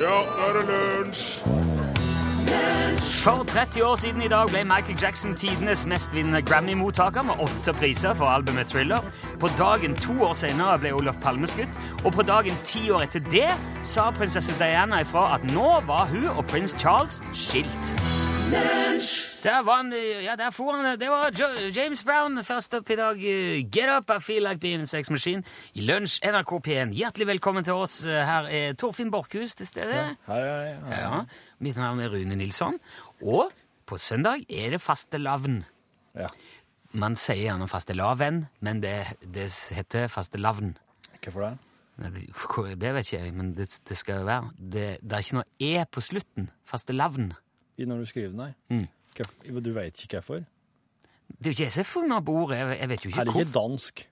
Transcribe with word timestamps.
Ja, 0.00 0.22
nå 0.24 0.46
er 0.48 0.52
det 0.56 0.62
lunsj! 0.68 1.42
For 3.22 3.44
30 3.44 3.82
år 3.84 3.96
siden 3.96 4.22
i 4.22 4.28
dag 4.28 4.48
ble 4.50 4.64
Michael 4.64 4.98
Jackson 5.02 5.34
tidenes 5.38 5.84
mestvinnende 5.86 6.42
Grammy-mottaker 6.42 7.22
med 7.22 7.40
åtte 7.40 7.74
priser 7.76 8.14
for 8.14 8.26
albumet 8.26 8.66
Thriller. 8.72 9.04
På 9.40 9.50
dagen 9.58 9.96
to 9.96 10.16
år 10.26 10.34
senere 10.34 10.78
ble 10.82 10.94
Olof 10.96 11.20
Palme 11.22 11.46
skutt, 11.46 11.80
og 12.04 12.12
på 12.12 12.26
dagen 12.26 12.58
ti 12.64 12.90
år 12.90 13.06
etter 13.06 13.24
det 13.30 13.48
sa 13.82 14.10
prinsesse 14.16 14.56
Diana 14.58 15.02
ifra 15.04 15.28
at 15.36 15.46
nå 15.52 15.68
var 15.86 16.10
hun 16.10 16.28
og 16.34 16.44
prins 16.50 16.76
Charles 16.78 17.22
skilt. 17.36 17.96
Der 18.52 19.62
var 19.64 19.76
han, 19.80 19.92
ja, 20.24 20.34
der 20.36 20.50
for 20.50 20.76
han. 20.76 20.98
Det 21.00 21.08
var 21.10 21.30
jo 21.32 21.46
James 21.72 22.04
Brown 22.04 22.36
først 22.44 22.74
opp 22.76 22.90
i 22.92 22.96
dag. 22.98 23.22
Get 23.72 23.88
up, 23.88 24.10
I 24.10 24.20
feel 24.20 24.44
like 24.44 24.60
being 24.60 24.82
a 24.82 24.86
sex 24.86 25.10
machine. 25.10 25.42
I 25.74 25.80
lunsj 25.80 26.20
NRK 26.28 26.52
P1. 26.66 26.92
Hjertelig 26.92 27.26
velkommen 27.26 27.64
til 27.64 27.72
oss. 27.80 28.02
Her 28.04 28.50
er 28.52 28.76
Torfinn 28.78 29.10
Borchhus 29.10 29.56
til 29.56 29.66
stede. 29.66 30.04
Hei, 30.28 30.38
hei, 30.44 30.76
hei. 30.84 31.00
Ja, 31.00 31.22
Mitt 31.64 31.80
navn 31.80 32.04
er 32.04 32.12
Rune 32.12 32.36
Nilsson. 32.36 32.76
Og 33.24 33.50
på 33.88 33.98
søndag 33.98 34.44
er 34.50 34.76
det 34.76 34.82
fastelavn. 34.84 35.62
Ja. 36.14 36.28
Man 36.92 37.16
sier 37.16 37.46
gjerne 37.48 37.70
fastelavn, 37.72 38.44
men 38.60 38.82
det, 38.84 38.98
det 39.24 39.48
heter 39.72 40.10
fastelavn. 40.12 40.74
Hvorfor? 41.22 41.56
Det, 41.96 42.28
det 42.80 42.92
vet 42.98 43.08
ikke 43.08 43.24
jeg, 43.24 43.32
men 43.32 43.54
det, 43.56 43.70
det 43.88 43.96
skal 43.96 44.20
jo 44.20 44.28
være. 44.28 44.52
Det, 44.58 44.90
det 45.00 45.16
er 45.16 45.24
ikke 45.24 45.40
noe 45.40 45.48
E 45.72 45.86
på 45.88 46.04
slutten. 46.04 46.52
Fastelavn. 46.68 47.32
I 47.82 47.88
når 47.90 48.02
du 48.02 48.08
skriver, 48.10 48.34
nei. 48.38 48.50
Mm. 48.72 48.86
Du 49.62 49.72
vet 49.74 50.02
ikke 50.04 50.20
hvorfor? 50.20 50.44
Det 51.32 51.48
er 51.48 51.52
jo 51.52 51.56
ikke 51.56 51.70
har 51.74 51.88
funnet 51.88 52.16
opp 52.16 52.28
ordet. 52.32 52.58
Jeg, 52.58 52.78
jeg 52.80 52.88
vet 52.88 53.04
jo 53.04 53.10
Er 53.10 53.24
det 53.28 53.34
ikke 53.36 53.54
dansk? 53.54 54.04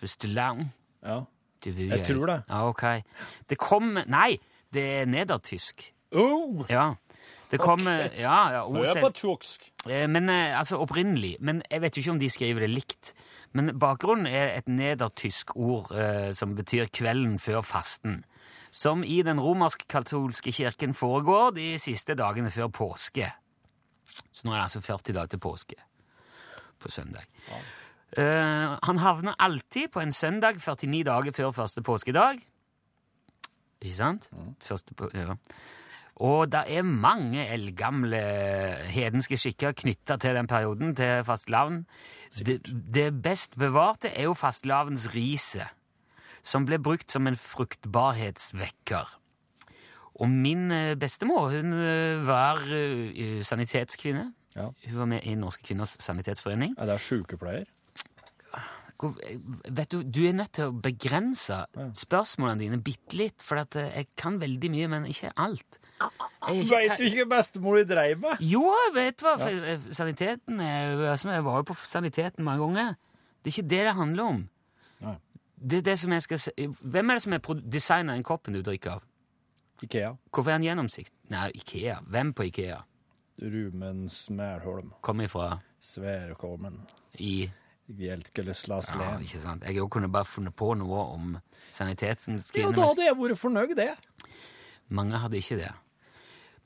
Fastelavn. 0.00 0.68
Ja. 1.02 1.22
Jeg 1.66 2.04
tror 2.06 2.26
det. 2.30 2.42
Ja, 2.48 2.68
ok. 2.68 2.84
Det 3.50 3.58
kom 3.58 3.96
Nei, 4.06 4.36
det 4.74 4.84
er 5.00 5.08
nedertysk. 5.10 5.88
Oh! 6.12 6.64
Ja. 6.70 6.92
Det 7.50 7.60
kom 7.62 7.80
Ja, 7.86 8.38
ja. 8.52 8.62
Nå 8.70 8.82
er 8.82 9.00
på 9.00 9.10
tjuksk. 9.14 9.70
Eh, 9.88 10.06
Men, 10.10 10.28
eh, 10.28 10.58
altså 10.58 10.78
opprinnelig, 10.82 11.36
men 11.40 11.62
jeg 11.70 11.80
vet 11.82 11.96
jo 11.96 12.00
ikke 12.00 12.10
om 12.10 12.20
de 12.20 12.30
skriver 12.30 12.66
det 12.66 12.70
likt. 12.70 13.12
Men 13.52 13.78
bakgrunnen 13.78 14.26
er 14.26 14.56
et 14.58 14.68
nedertysk 14.68 15.56
ord 15.56 15.92
eh, 15.94 16.32
som 16.34 16.54
betyr 16.54 16.90
kvelden 16.92 17.38
før 17.38 17.62
fasten. 17.62 18.24
Som 18.76 19.04
i 19.04 19.22
den 19.24 19.40
romersk-katolske 19.40 20.52
kirken 20.52 20.92
foregår 20.94 21.54
de 21.56 21.68
siste 21.80 22.16
dagene 22.18 22.52
før 22.52 22.68
påske. 22.68 23.30
Så 24.28 24.44
nå 24.44 24.52
er 24.52 24.60
det 24.60 24.66
altså 24.66 24.82
40 24.84 25.16
dager 25.16 25.32
til 25.32 25.40
påske 25.40 25.78
på 26.80 26.92
søndag. 26.92 27.24
Uh, 28.16 28.76
han 28.82 29.00
havner 29.00 29.38
alltid 29.40 29.88
på 29.92 30.00
en 30.00 30.12
søndag 30.12 30.60
49 30.60 31.02
dager 31.08 31.32
før 31.36 31.56
første 31.56 31.82
påskedag. 31.82 32.44
Ikke 33.80 33.96
sant? 33.96 34.28
Første 34.62 34.94
på, 34.94 35.08
ja. 35.14 35.36
Og 36.16 36.46
det 36.48 36.62
er 36.72 36.84
mange 36.86 37.44
eldgamle 37.52 38.20
hedenske 38.88 39.36
skikker 39.36 39.74
knytta 39.76 40.16
til 40.20 40.36
den 40.36 40.48
perioden, 40.48 40.94
til 40.96 41.24
fastelavn. 41.28 41.82
Det, 42.32 42.62
det 42.72 43.10
best 43.22 43.58
bevarte 43.60 44.08
er 44.08 44.30
jo 44.30 44.36
fastelavnsriset, 44.36 45.75
som 46.46 46.66
ble 46.68 46.78
brukt 46.78 47.10
som 47.10 47.26
en 47.26 47.36
fruktbarhetsvekker. 47.38 49.14
Og 50.16 50.30
min 50.32 50.70
eh, 50.72 50.94
bestemor 50.96 51.50
hun 51.52 51.74
eh, 51.76 52.22
var 52.24 52.62
eh, 52.72 53.40
sanitetskvinne. 53.44 54.30
Ja. 54.56 54.70
Hun 54.86 55.00
var 55.02 55.10
med 55.10 55.26
i 55.28 55.34
Norske 55.36 55.66
kvinners 55.66 55.96
sanitetsforening. 56.00 56.76
Er 56.80 56.88
det 56.88 57.00
sykepleier? 57.04 57.66
Vet 58.96 59.90
du, 59.92 59.98
du 60.08 60.22
er 60.24 60.32
nødt 60.38 60.54
til 60.56 60.70
å 60.70 60.76
begrense 60.80 61.58
spørsmålene 62.00 62.62
dine 62.62 62.78
bitte 62.80 63.18
litt, 63.20 63.44
for 63.44 63.60
jeg 63.60 64.06
kan 64.16 64.38
veldig 64.40 64.70
mye, 64.72 64.88
men 64.88 65.08
ikke 65.10 65.34
alt. 65.36 65.76
Er 66.00 66.62
Veit 66.70 66.96
du 66.96 67.04
ikke 67.04 67.26
bestemor 67.28 67.76
di 67.76 67.84
dreiv 67.90 68.22
med? 68.24 68.40
Jo, 68.40 68.64
vet 68.96 69.20
du 69.20 69.26
hva. 69.28 69.36
eh, 69.50 69.84
Saniteten 69.92 70.60
er, 70.64 70.96
altså, 71.12 71.28
Jeg 71.34 71.44
var 71.44 71.60
jo 71.60 71.68
på 71.74 71.76
saniteten 71.84 72.44
mange 72.44 72.64
ganger. 72.64 72.96
Det 73.42 73.52
er 73.52 73.54
ikke 73.58 73.70
det 73.74 73.82
det 73.90 73.94
handler 74.00 74.30
om. 74.32 74.40
Det 75.56 75.78
er 75.80 75.84
det 75.90 75.98
som 75.98 76.12
jeg 76.12 76.22
skal 76.22 76.38
se. 76.38 76.52
Hvem 76.80 77.10
er 77.10 77.14
det 77.14 77.22
som 77.22 77.32
har 77.32 77.60
designa 77.64 78.14
den 78.14 78.26
koppen 78.26 78.54
du 78.54 78.62
drikker 78.62 78.98
av? 78.98 79.04
Ikea. 79.82 80.14
Hvorfor 80.32 80.50
er 80.50 80.58
den 80.58 80.68
gjennomsikt? 80.68 81.12
Nei, 81.32 81.50
Ikea. 81.54 82.00
Hvem 82.08 82.32
på 82.36 82.46
Ikea? 82.50 82.82
Rumen 83.42 84.08
Smærholm. 84.08 84.92
Kom 85.00 85.20
ifra 85.20 85.58
Sværkolmen. 85.80 86.80
i 87.18 87.50
Hjelkeleslas 87.86 88.88
Ja, 88.96 89.18
ikke 89.22 89.40
sant? 89.40 89.64
Jeg 89.64 89.78
òg 89.78 89.90
kunne 89.94 90.08
bare 90.10 90.24
funnet 90.26 90.56
på 90.56 90.72
noe 90.74 91.04
om 91.14 91.36
saniteten. 91.70 92.40
Ja, 92.56 92.70
da 92.74 92.88
hadde 92.88 93.04
jeg 93.06 93.16
vært 93.16 93.38
fornøyd, 93.38 93.76
det. 93.78 93.92
Mange 94.88 95.20
hadde 95.22 95.38
ikke 95.38 95.56
det. 95.60 95.72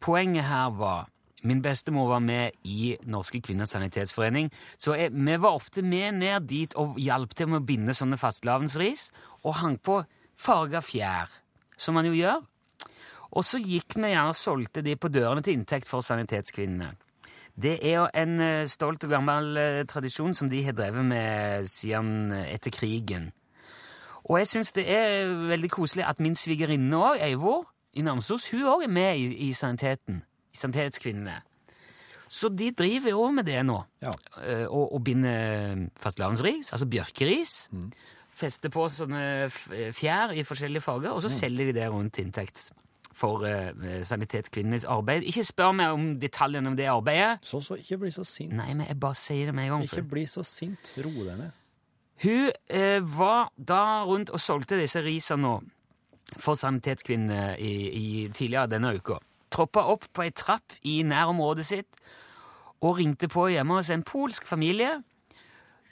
Poenget 0.01 0.45
her 0.45 0.71
var 0.71 1.11
Min 1.43 1.62
bestemor 1.65 2.09
var 2.11 2.21
med 2.21 2.56
i 2.69 2.97
Norske 3.09 3.41
kvinners 3.41 3.73
sanitetsforening, 3.73 4.51
så 4.77 4.95
jeg, 4.99 5.15
vi 5.15 5.37
var 5.41 5.56
ofte 5.56 5.83
med 5.83 6.19
ned 6.21 6.49
dit 6.51 6.75
og 6.77 6.99
hjalp 7.01 7.33
til 7.34 7.49
med 7.49 7.62
å 7.62 7.67
binde 7.67 7.97
sånne 7.97 8.19
fastelavnsris 8.21 9.09
og 9.45 9.56
hang 9.62 9.78
på 9.81 10.03
farga 10.41 10.83
fjær, 10.84 11.33
som 11.81 11.97
man 11.97 12.09
jo 12.09 12.17
gjør. 12.19 12.43
Og 13.31 13.47
så 13.47 13.61
gikk 13.62 13.97
vi 13.97 14.11
gjerne 14.11 14.33
og 14.33 14.39
solgte 14.39 14.83
de 14.84 14.97
på 14.99 15.09
dørene 15.12 15.45
til 15.45 15.56
inntekt 15.56 15.89
for 15.89 16.05
sanitetskvinnene. 16.05 16.93
Det 17.61 17.77
er 17.83 17.97
jo 17.99 18.07
en 18.17 18.41
eh, 18.41 18.69
stolt 18.71 19.05
og 19.05 19.12
gammel 19.12 19.57
eh, 19.59 19.83
tradisjon 19.89 20.34
som 20.37 20.49
de 20.49 20.62
har 20.65 20.77
drevet 20.77 21.05
med 21.05 21.69
siden 21.69 22.33
eh, 22.33 22.55
etter 22.55 22.72
krigen. 22.72 23.31
Og 24.25 24.39
jeg 24.39 24.49
syns 24.49 24.72
det 24.77 24.87
er 24.89 25.33
veldig 25.51 25.71
koselig 25.72 26.07
at 26.07 26.21
min 26.22 26.37
svigerinne 26.39 26.97
òg, 26.97 27.21
Eivor 27.27 27.67
i 27.93 28.05
Namsos, 28.07 28.49
hun 28.53 28.69
òg 28.71 28.87
er 28.87 28.93
med 28.93 29.19
i, 29.19 29.49
i 29.49 29.53
saniteten. 29.53 30.22
I 30.53 30.56
Sanitetskvinnene. 30.56 31.38
Så 32.31 32.49
de 32.55 32.71
driver 32.78 33.11
jo 33.11 33.25
med 33.34 33.49
det 33.49 33.62
nå. 33.66 33.81
Ja. 34.03 34.12
Eh, 34.44 34.66
Og, 34.66 34.93
og 34.94 35.05
binder 35.05 35.88
fastelavnsris, 35.99 36.72
altså 36.72 36.87
bjørkeris. 36.87 37.55
Fester 38.41 38.71
på 38.72 38.87
sånne 38.89 39.50
fjær 39.50 40.33
i 40.33 40.44
forskjellige 40.47 40.84
farger, 40.84 41.10
og 41.10 41.22
så 41.22 41.28
selger 41.28 41.71
de 41.71 41.81
det 41.81 41.89
rundt 41.91 42.15
til 42.15 42.28
inntekt 42.28 42.71
for 43.21 43.43
uh, 43.44 44.03
sanitetskvinnenes 44.06 44.87
arbeid. 44.89 45.27
Ikke 45.28 45.44
spør 45.44 45.72
meg 45.77 45.93
om 45.93 46.05
detaljene 46.22 46.71
om 46.71 46.77
det 46.78 46.87
arbeidet. 46.89 47.43
Så, 47.44 47.60
så, 47.60 47.77
ikke 47.77 47.99
bli 48.05 48.12
så 48.15 48.25
sint. 48.25 48.55
Nei, 48.56 48.71
men 48.78 48.87
jeg 48.87 48.97
bare 49.03 49.19
sier 49.19 49.50
det 49.50 49.55
med 49.55 49.66
en 49.66 49.75
gang. 49.75 49.89
Ikke 49.91 50.06
bli 50.15 50.25
så 50.31 50.44
sint. 50.47 50.93
Ro 51.05 51.10
deg 51.27 51.34
ned. 51.43 51.59
Hun 52.22 52.49
uh, 52.49 53.19
var 53.19 53.50
da 53.56 53.83
rundt 54.09 54.31
og 54.31 54.41
solgte 54.41 54.78
disse 54.81 55.03
risene 55.05 55.43
nå 55.43 55.59
for 56.39 56.55
Sanitetskvinnene 56.55 57.59
i, 57.59 57.75
i 57.91 58.06
tidligere 58.33 58.71
denne 58.71 58.94
uka. 58.97 59.19
Troppa 59.50 59.84
opp 59.93 60.06
på 60.15 60.22
ei 60.22 60.31
trapp 60.31 60.77
i 60.87 61.00
nærområdet 61.03 61.66
sitt 61.66 62.03
og 62.81 62.97
ringte 62.97 63.28
på 63.28 63.49
hjemme 63.53 63.77
hos 63.77 63.91
en 63.91 64.05
polsk 64.06 64.47
familie. 64.49 65.03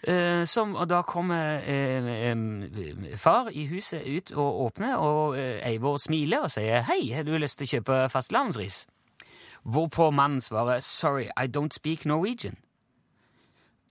Eh, 0.03 0.45
som, 0.47 0.77
og 0.79 0.87
da 0.89 1.03
kommer 1.03 1.59
eh, 1.67 3.17
far 3.19 3.51
i 3.51 3.67
huset 3.67 4.07
ut 4.07 4.31
og 4.33 4.61
åpner, 4.69 4.95
og 4.97 5.39
eh, 5.39 5.59
Eivor 5.67 5.99
smiler 5.99 6.47
og 6.47 6.51
sier 6.55 6.87
'Hei, 6.87 7.11
har 7.13 7.23
du 7.27 7.35
lyst 7.37 7.59
til 7.59 7.67
å 7.67 7.73
kjøpe 7.75 8.09
fastlandsris?' 8.09 8.87
Hvorpå 9.67 10.11
mannen 10.11 10.41
svarer 10.41 10.81
'Sorry, 10.81 11.27
I 11.37 11.47
don't 11.57 11.75
speak 11.75 12.07
Norwegian'. 12.07 12.63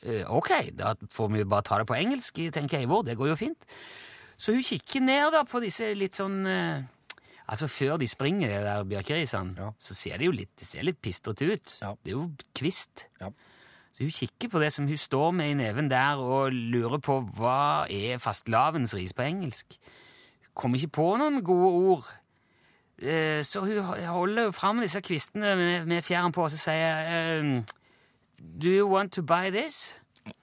Eh, 0.03 0.23
ok, 0.35 0.49
da 0.79 0.93
får 1.11 1.27
vi 1.27 1.43
bare 1.43 1.61
ta 1.61 1.77
det 1.77 1.87
på 1.87 1.93
engelsk, 1.93 2.39
tenker 2.53 2.79
Eivor. 2.79 3.01
Det 3.01 3.17
går 3.17 3.27
jo 3.27 3.35
fint. 3.35 3.65
Så 4.37 4.53
hun 4.53 4.63
kikker 4.63 5.01
ned 5.01 5.31
da 5.33 5.43
på 5.43 5.59
disse 5.59 5.93
litt 5.97 6.15
sånn 6.15 6.45
eh, 6.45 6.83
Altså, 7.47 7.67
før 7.71 7.97
de 7.97 8.07
springer, 8.07 8.47
de 8.49 8.63
der 8.65 8.83
bjørkerisene, 8.83 9.53
Ja. 9.57 9.69
så 9.79 9.93
ser 9.95 10.17
det 10.17 10.25
jo 10.27 10.31
litt, 10.35 10.49
det 10.59 10.67
ser 10.67 10.83
litt 10.83 11.01
pistrete 11.01 11.45
ut. 11.53 11.77
Ja. 11.81 11.93
Det 12.03 12.11
er 12.11 12.17
jo 12.17 12.31
kvist. 12.55 13.05
Ja. 13.21 13.29
Så 13.93 14.03
hun 14.03 14.11
kikker 14.11 14.49
på 14.51 14.59
det 14.59 14.73
som 14.73 14.85
hun 14.87 14.97
står 14.97 15.31
med 15.33 15.51
i 15.51 15.53
neven 15.53 15.87
der, 15.89 16.17
og 16.19 16.51
lurer 16.51 16.99
på 16.99 17.21
hva 17.37 17.87
er 17.89 18.17
fastelavnsris 18.19 19.13
på 19.15 19.23
engelsk. 19.23 19.77
Kommer 20.53 20.77
ikke 20.77 20.91
på 20.99 21.07
noen 21.17 21.39
gode 21.43 21.71
ord. 21.89 22.05
Eh, 22.99 23.41
Så 23.43 23.61
hun 23.61 23.79
holder 24.05 24.51
fram 24.51 24.79
disse 24.81 25.01
kvistene 25.01 25.55
med, 25.55 25.85
med 25.85 26.01
fjæren 26.03 26.31
på, 26.33 26.43
og 26.43 26.51
så 26.51 26.57
sier 26.57 26.75
jeg 26.97 27.63
Do 28.39 28.67
you 28.69 28.87
want 28.89 29.13
to 29.13 29.21
buy 29.21 29.49
this? 29.49 29.93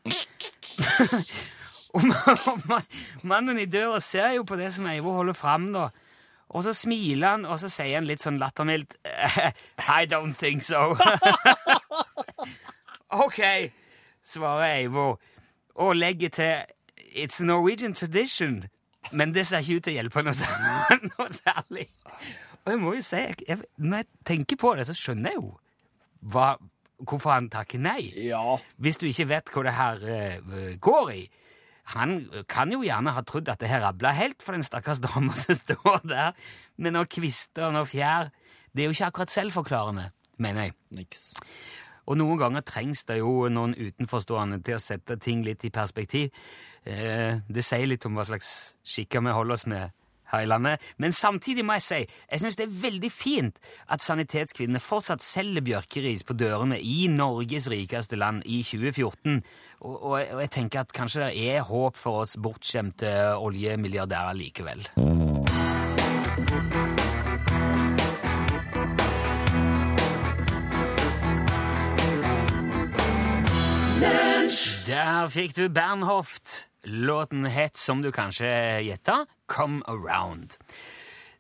og 1.95 2.01
ma- 2.03 2.51
og 2.51 2.59
ma- 2.67 2.83
mannen 3.23 3.59
i 3.59 3.67
døra 3.71 4.01
ser 4.03 4.33
jo 4.39 4.43
på 4.49 4.57
det 4.59 4.73
som 4.75 4.87
Eivor 4.91 5.13
holder 5.21 5.37
fram, 5.39 5.69
da. 5.75 5.89
Og 6.55 6.63
så 6.63 6.73
smiler 6.77 7.35
han, 7.35 7.47
og 7.51 7.59
så 7.59 7.69
sier 7.73 7.99
han 7.99 8.07
litt 8.07 8.23
sånn 8.23 8.39
lattermildt 8.39 8.95
I 9.99 10.07
don't 10.07 10.39
think 10.39 10.63
so. 10.63 10.95
ok, 13.25 13.41
svarer 14.23 14.79
Eivor, 14.79 15.19
og 15.75 15.97
legger 15.99 16.31
til 16.35 16.55
It's 17.15 17.43
a 17.43 17.47
Norwegian 17.47 17.95
tradition. 17.95 18.65
Men 19.13 19.35
det 19.35 19.47
ser 19.47 19.63
ikke 19.63 19.77
ut 19.77 19.87
til 19.87 19.95
å 19.95 19.99
hjelpe 19.99 20.23
noe, 20.27 20.55
noe 21.11 21.29
særlig. 21.35 21.89
Og 22.65 22.73
jeg 22.73 22.81
må 22.81 22.95
jo 22.97 23.03
si, 23.05 23.21
jeg, 23.21 23.37
jeg, 23.49 23.61
når 23.77 24.03
jeg 24.03 24.09
tenker 24.31 24.59
på 24.61 24.73
det, 24.79 24.87
så 24.89 24.97
skjønner 24.97 25.35
jeg 25.35 25.41
jo 25.43 25.51
hva, 26.33 26.55
hvorfor 27.03 27.35
han 27.35 27.51
takker 27.53 27.83
nei. 27.83 28.01
Ja. 28.25 28.57
Hvis 28.81 28.99
du 29.03 29.07
ikke 29.11 29.29
vet 29.35 29.53
hva 29.53 29.65
det 29.67 29.75
her 29.77 30.07
uh, 30.07 30.71
går 30.81 31.13
i. 31.19 31.25
Han 31.93 32.17
kan 32.49 32.73
jo 32.73 32.81
gjerne 32.85 33.13
ha 33.13 33.23
trodd 33.29 33.51
at 33.53 33.61
det 33.61 33.69
her 33.69 33.83
rabla 33.85 34.15
helt 34.17 34.43
for 34.43 34.57
den 34.57 34.65
stakkars 34.65 35.03
dama 35.05 35.37
som 35.43 35.57
står 35.59 36.05
der 36.09 36.33
med 36.77 36.97
noen 36.97 37.11
kvister 37.11 37.69
og 37.69 37.77
noen 37.77 37.89
fjær. 37.91 38.31
Det 38.73 38.83
er 38.83 38.89
jo 38.89 38.97
ikke 38.97 39.11
akkurat 39.13 39.33
selvforklarende, 39.35 40.09
mener 40.43 40.69
jeg. 40.69 40.77
Niks. 40.97 41.27
Og 42.11 42.19
noen 42.21 42.41
ganger 42.41 42.65
trengs 42.67 43.05
det 43.09 43.21
jo 43.21 43.49
noen 43.53 43.77
utenforstående 43.77 44.61
til 44.65 44.77
å 44.77 44.83
sette 44.83 45.17
ting 45.23 45.45
litt 45.47 45.65
i 45.65 45.73
perspektiv. 45.73 46.33
Eh, 46.85 47.41
det 47.49 47.65
sier 47.65 47.89
litt 47.89 48.05
om 48.05 48.17
hva 48.19 48.27
slags 48.29 48.49
skikker 48.85 49.25
vi 49.25 49.37
holder 49.37 49.57
oss 49.57 49.69
med 49.71 49.95
her 50.35 50.45
i 50.45 50.51
landet. 50.51 50.83
Men 50.99 51.13
samtidig 51.13 51.65
må 51.65 51.79
jeg 51.79 51.87
si 51.87 52.01
jeg 52.05 52.43
syns 52.43 52.59
det 52.59 52.67
er 52.67 52.81
veldig 52.83 53.11
fint 53.13 53.61
at 53.93 54.05
Sanitetskvinnene 54.05 54.83
fortsatt 54.83 55.23
selger 55.25 55.65
bjørkeris 55.65 56.25
på 56.27 56.37
dørene 56.39 56.81
i 56.81 57.07
Norges 57.13 57.71
rikeste 57.73 58.19
land 58.21 58.43
i 58.45 58.63
2014. 58.67 59.43
Og, 59.85 59.95
og, 59.95 60.13
og 60.19 60.41
jeg 60.45 60.51
tenker 60.55 60.85
at 60.85 60.95
kanskje 60.97 61.29
det 61.29 61.49
er 61.55 61.67
håp 61.69 61.99
for 62.01 62.25
oss 62.25 62.37
bortskjemte 62.41 63.11
oljemilliardærer 63.37 64.39
likevel. 64.39 64.89
Der 74.85 75.29
fikk 75.33 75.57
du 75.57 75.69
Bernhoft. 75.73 76.74
Låten 76.85 77.47
het, 77.49 77.77
som 77.77 78.03
du 78.03 78.11
kanskje 78.13 78.49
gjetta, 78.85 79.25
Come 79.47 79.83
Around. 79.89 80.59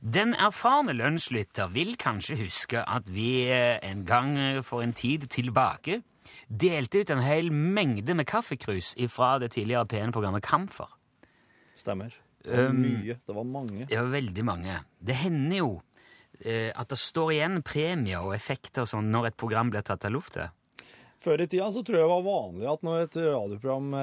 Den 0.00 0.34
erfarne 0.34 0.92
lunsjlytter 0.96 1.68
vil 1.72 1.94
kanskje 2.00 2.36
huske 2.42 2.80
at 2.80 3.08
vi 3.12 3.48
en 3.50 4.04
gang 4.08 4.34
for 4.64 4.84
en 4.84 4.92
tid 4.92 5.28
tilbake 5.32 6.02
delte 6.48 7.00
ut 7.00 7.12
en 7.12 7.22
hel 7.24 7.50
mengde 7.52 8.16
med 8.16 8.28
kaffekrus 8.28 8.94
fra 9.12 9.38
det 9.38 9.52
tidligere 9.56 9.88
P1-programmet 9.88 10.44
Kamfer. 10.44 10.88
Stemmer. 11.76 12.12
Det 12.44 12.66
var 12.66 12.76
mye. 12.76 13.16
Det 13.26 13.34
var 13.34 13.44
mange. 13.48 13.86
Det 13.88 13.98
var 13.98 14.12
veldig 14.12 14.44
mange. 14.44 14.80
Det 15.00 15.16
hender 15.16 15.56
jo 15.56 15.70
eh, 16.40 16.70
at 16.72 16.90
det 16.90 17.00
står 17.00 17.32
igjen 17.32 17.62
premier 17.64 18.24
og 18.24 18.34
effekter 18.36 18.88
sånn 18.88 19.08
når 19.12 19.30
et 19.30 19.40
program 19.40 19.72
blir 19.72 19.84
tatt 19.84 20.04
av 20.04 20.12
lufta. 20.12 20.50
Før 21.24 21.40
i 21.40 21.46
tida 21.48 21.70
så 21.72 21.80
tror 21.86 21.96
jeg 21.98 22.04
det 22.04 22.10
var 22.12 22.24
vanlig 22.26 22.68
at 22.68 22.82
når 22.84 23.02
et 23.06 23.16
radioprogram 23.24 23.94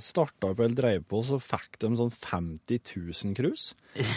starta 0.00 0.52
opp 0.52 0.60
eller 0.62 0.76
dreiv 0.78 1.04
på, 1.10 1.20
så 1.26 1.40
fikk 1.42 1.80
de 1.82 1.90
sånn 1.98 2.12
50 2.14 2.80
000 3.26 3.34
krus 3.38 3.64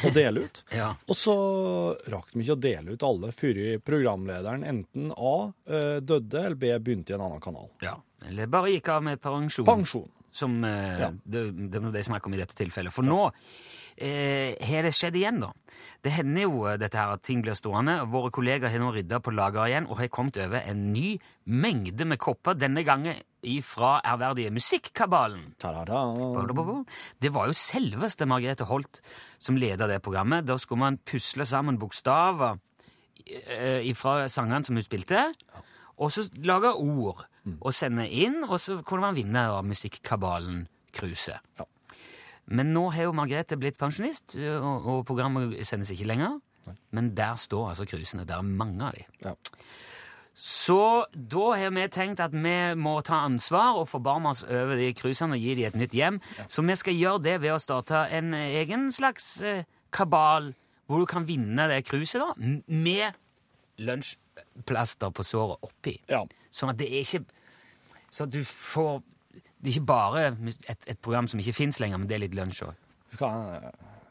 å 0.06 0.12
dele 0.14 0.46
ut. 0.46 0.62
Ja. 0.78 0.92
Og 1.10 1.18
så 1.18 1.34
rakk 2.14 2.30
de 2.34 2.44
ikke 2.46 2.56
å 2.58 2.62
dele 2.70 2.94
ut 2.96 3.06
alle 3.08 3.32
før 3.34 3.60
programlederen 3.86 4.64
enten 4.70 5.10
A 5.18 5.36
eh, 5.66 5.98
døde, 6.02 6.44
eller 6.46 6.60
B 6.62 6.72
begynte 6.80 7.14
i 7.14 7.18
en 7.18 7.26
annen 7.28 7.42
kanal. 7.44 7.70
ja. 7.82 7.98
Eller 8.24 8.48
bare 8.48 8.70
gikk 8.72 8.88
av 8.94 9.02
med 9.04 9.20
pensjon. 9.20 9.66
Pensjon. 9.68 10.06
som 10.32 10.54
eh, 10.64 11.00
Ja. 11.02 11.10
det, 11.26 11.42
det, 11.74 11.82
det 11.92 12.00
er 12.00 12.06
snakk 12.08 12.30
om 12.30 12.34
i 12.38 12.40
dette 12.40 12.56
tilfellet. 12.56 12.94
For 12.96 13.04
nå 13.04 13.18
eh, 13.28 13.34
har 14.00 14.88
det 14.88 14.94
skjedd 14.98 15.18
igjen, 15.20 15.44
da. 15.44 15.52
Det 16.04 16.12
hender 16.12 16.44
jo 16.44 16.66
eh, 16.68 16.78
dette 16.80 17.00
her 17.00 17.14
at 17.16 17.24
ting 17.24 17.42
blir 17.44 17.56
stående. 17.58 17.96
Våre 18.12 18.32
kollegaer 18.34 18.74
har 18.74 18.82
nå 18.82 18.92
rydda 18.96 19.22
på 19.24 19.34
lageret 19.36 19.72
igjen 19.72 19.88
og 19.88 20.00
har 20.02 20.12
kommet 20.12 20.40
over 20.44 20.60
en 20.60 20.90
ny 20.92 21.16
mengde 21.48 22.08
med 22.08 22.20
kopper, 22.22 22.58
denne 22.60 22.84
gangen 22.84 23.22
ifra 23.44 23.98
ærverdige 24.08 24.52
Musikkabalen. 24.56 25.54
Det 27.24 27.32
var 27.36 27.48
jo 27.48 27.56
selveste 27.56 28.28
Margrethe 28.28 28.68
Holt 28.68 29.00
som 29.40 29.60
leda 29.60 29.88
det 29.88 30.02
programmet. 30.04 30.48
Da 30.48 30.58
skulle 30.60 30.84
man 30.84 31.00
pusle 31.08 31.48
sammen 31.48 31.80
bokstaver 31.80 32.58
eh, 33.48 33.94
fra 33.96 34.28
sangene 34.32 34.64
som 34.68 34.80
hun 34.80 34.86
spilte, 34.86 35.30
og 36.04 36.12
så 36.12 36.28
lage 36.44 36.74
ord 36.74 37.28
og 37.60 37.74
sende 37.76 38.08
inn, 38.08 38.42
og 38.48 38.58
så 38.60 38.80
kunne 38.88 39.08
man 39.10 39.18
vinne 39.18 39.48
av 39.52 39.64
Musikkabalen-cruiset. 39.68 41.40
Ja. 41.60 41.68
Men 42.46 42.74
nå 42.76 42.90
har 42.92 43.08
jo 43.08 43.16
Margrethe 43.16 43.58
blitt 43.60 43.78
pensjonist, 43.80 44.36
og, 44.36 44.88
og 44.90 45.06
programmet 45.08 45.56
sendes 45.66 45.94
ikke 45.94 46.10
lenger. 46.10 46.40
Men 46.96 47.12
der 47.16 47.36
står 47.40 47.70
altså 47.74 47.86
cruisene. 47.88 48.26
Der 48.28 48.40
er 48.40 48.48
mange 48.48 48.84
av 48.88 48.96
de. 48.96 49.04
Ja. 49.24 49.34
Så 50.34 51.06
da 51.14 51.52
har 51.60 51.74
vi 51.76 51.84
tenkt 51.94 52.22
at 52.24 52.34
vi 52.34 52.56
må 52.80 52.96
ta 53.06 53.22
ansvar 53.28 53.78
og 53.78 53.90
forbarme 53.92 54.32
oss 54.32 54.42
over 54.44 54.80
de 54.80 54.90
cruisene 54.98 55.38
og 55.38 55.44
gi 55.44 55.54
dem 55.60 55.70
et 55.70 55.78
nytt 55.84 55.98
hjem. 55.98 56.20
Så 56.50 56.66
vi 56.66 56.76
skal 56.80 56.98
gjøre 56.98 57.24
det 57.28 57.36
ved 57.44 57.54
å 57.54 57.62
starte 57.62 58.08
en 58.18 58.34
egen 58.34 58.90
slags 58.92 59.36
eh, 59.46 59.68
kabal 59.94 60.54
hvor 60.90 61.04
du 61.04 61.08
kan 61.08 61.28
vinne 61.28 61.68
det 61.70 61.84
cruiset 61.88 62.20
da, 62.20 62.34
med 62.68 63.14
lunsjplaster 63.78 65.14
på 65.14 65.26
såret 65.26 65.62
oppi. 65.64 66.00
ja. 66.10 66.24
Sånn 66.54 66.70
at 66.70 66.78
det 66.78 66.86
er 66.92 67.02
ikke 67.02 67.24
Så 68.14 68.28
du 68.30 68.44
får 68.46 69.00
Det 69.64 69.70
er 69.72 69.78
ikke 69.78 69.88
bare 69.88 70.24
et, 70.28 70.88
et 70.92 71.00
program 71.00 71.28
som 71.32 71.40
ikke 71.40 71.56
fins 71.56 71.80
lenger, 71.80 71.98
men 71.98 72.10
det 72.10 72.18
er 72.18 72.26
litt 72.26 72.36
lunsj 72.36 72.66
òg. 72.68 72.80
Kan, 73.16 73.70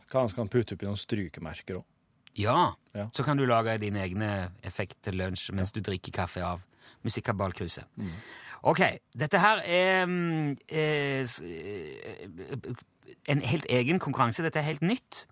kanskje 0.08 0.38
kan 0.38 0.48
putte 0.48 0.76
oppi 0.78 0.88
noen 0.88 1.00
strykemerker 1.00 1.82
òg. 1.82 1.88
Ja. 2.40 2.72
Ja. 2.96 3.10
Så 3.12 3.24
kan 3.26 3.36
du 3.36 3.44
lage 3.44 3.74
dine 3.82 4.00
egne 4.00 4.30
effekter 4.64 5.10
til 5.10 5.20
lunsj 5.20 5.50
mens 5.52 5.74
du 5.76 5.82
drikker 5.84 6.14
kaffe 6.22 6.40
av 6.44 6.62
Musikkabalkruset. 7.04 7.84
Ok, 8.62 8.80
dette 9.18 9.40
her 9.42 9.60
er 9.66 10.06
er, 10.70 11.26
eh, 11.42 12.24
eh, 12.40 12.74
en 13.28 13.42
helt 13.42 13.66
egen 13.68 13.98
konkurranse. 13.98 14.42
Dette 14.42 14.58
er 14.58 14.62
helt 14.70 14.82
nytt. 14.82 15.26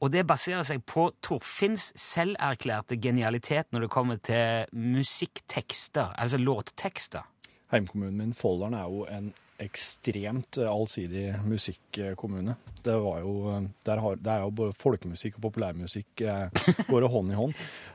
Og 0.00 0.12
det 0.12 0.26
baserer 0.26 0.62
seg 0.62 0.82
på 0.84 1.06
Torfinns 1.22 1.92
selverklærte 1.96 2.98
genialitet 3.00 3.70
når 3.72 3.80
det 3.86 3.90
kommer 3.90 4.16
til 4.16 4.66
musikktekster, 4.72 6.12
altså 6.18 6.36
låttekster. 6.36 7.22
Heimkommunen 7.70 8.16
min, 8.16 8.34
Folldalen, 8.34 8.74
er 8.74 8.82
jo 8.82 9.06
en 9.08 9.32
ekstremt 9.62 10.56
eh, 10.58 10.70
allsidig 10.70 11.34
musikkommune. 11.46 12.56
Det 12.84 12.96
var 13.00 13.20
jo, 13.22 13.34
eh, 13.52 13.66
der 13.86 14.00
har, 14.02 14.16
det 14.20 14.32
er 14.32 14.44
jo 14.44 14.50
både 14.62 14.76
folkemusikk 14.76 15.38
og 15.38 15.44
populærmusikk 15.48 16.24
eh, 16.26 16.64
går 16.90 17.06
hånd 17.12 17.32
i 17.32 17.38
hånd. 17.38 17.54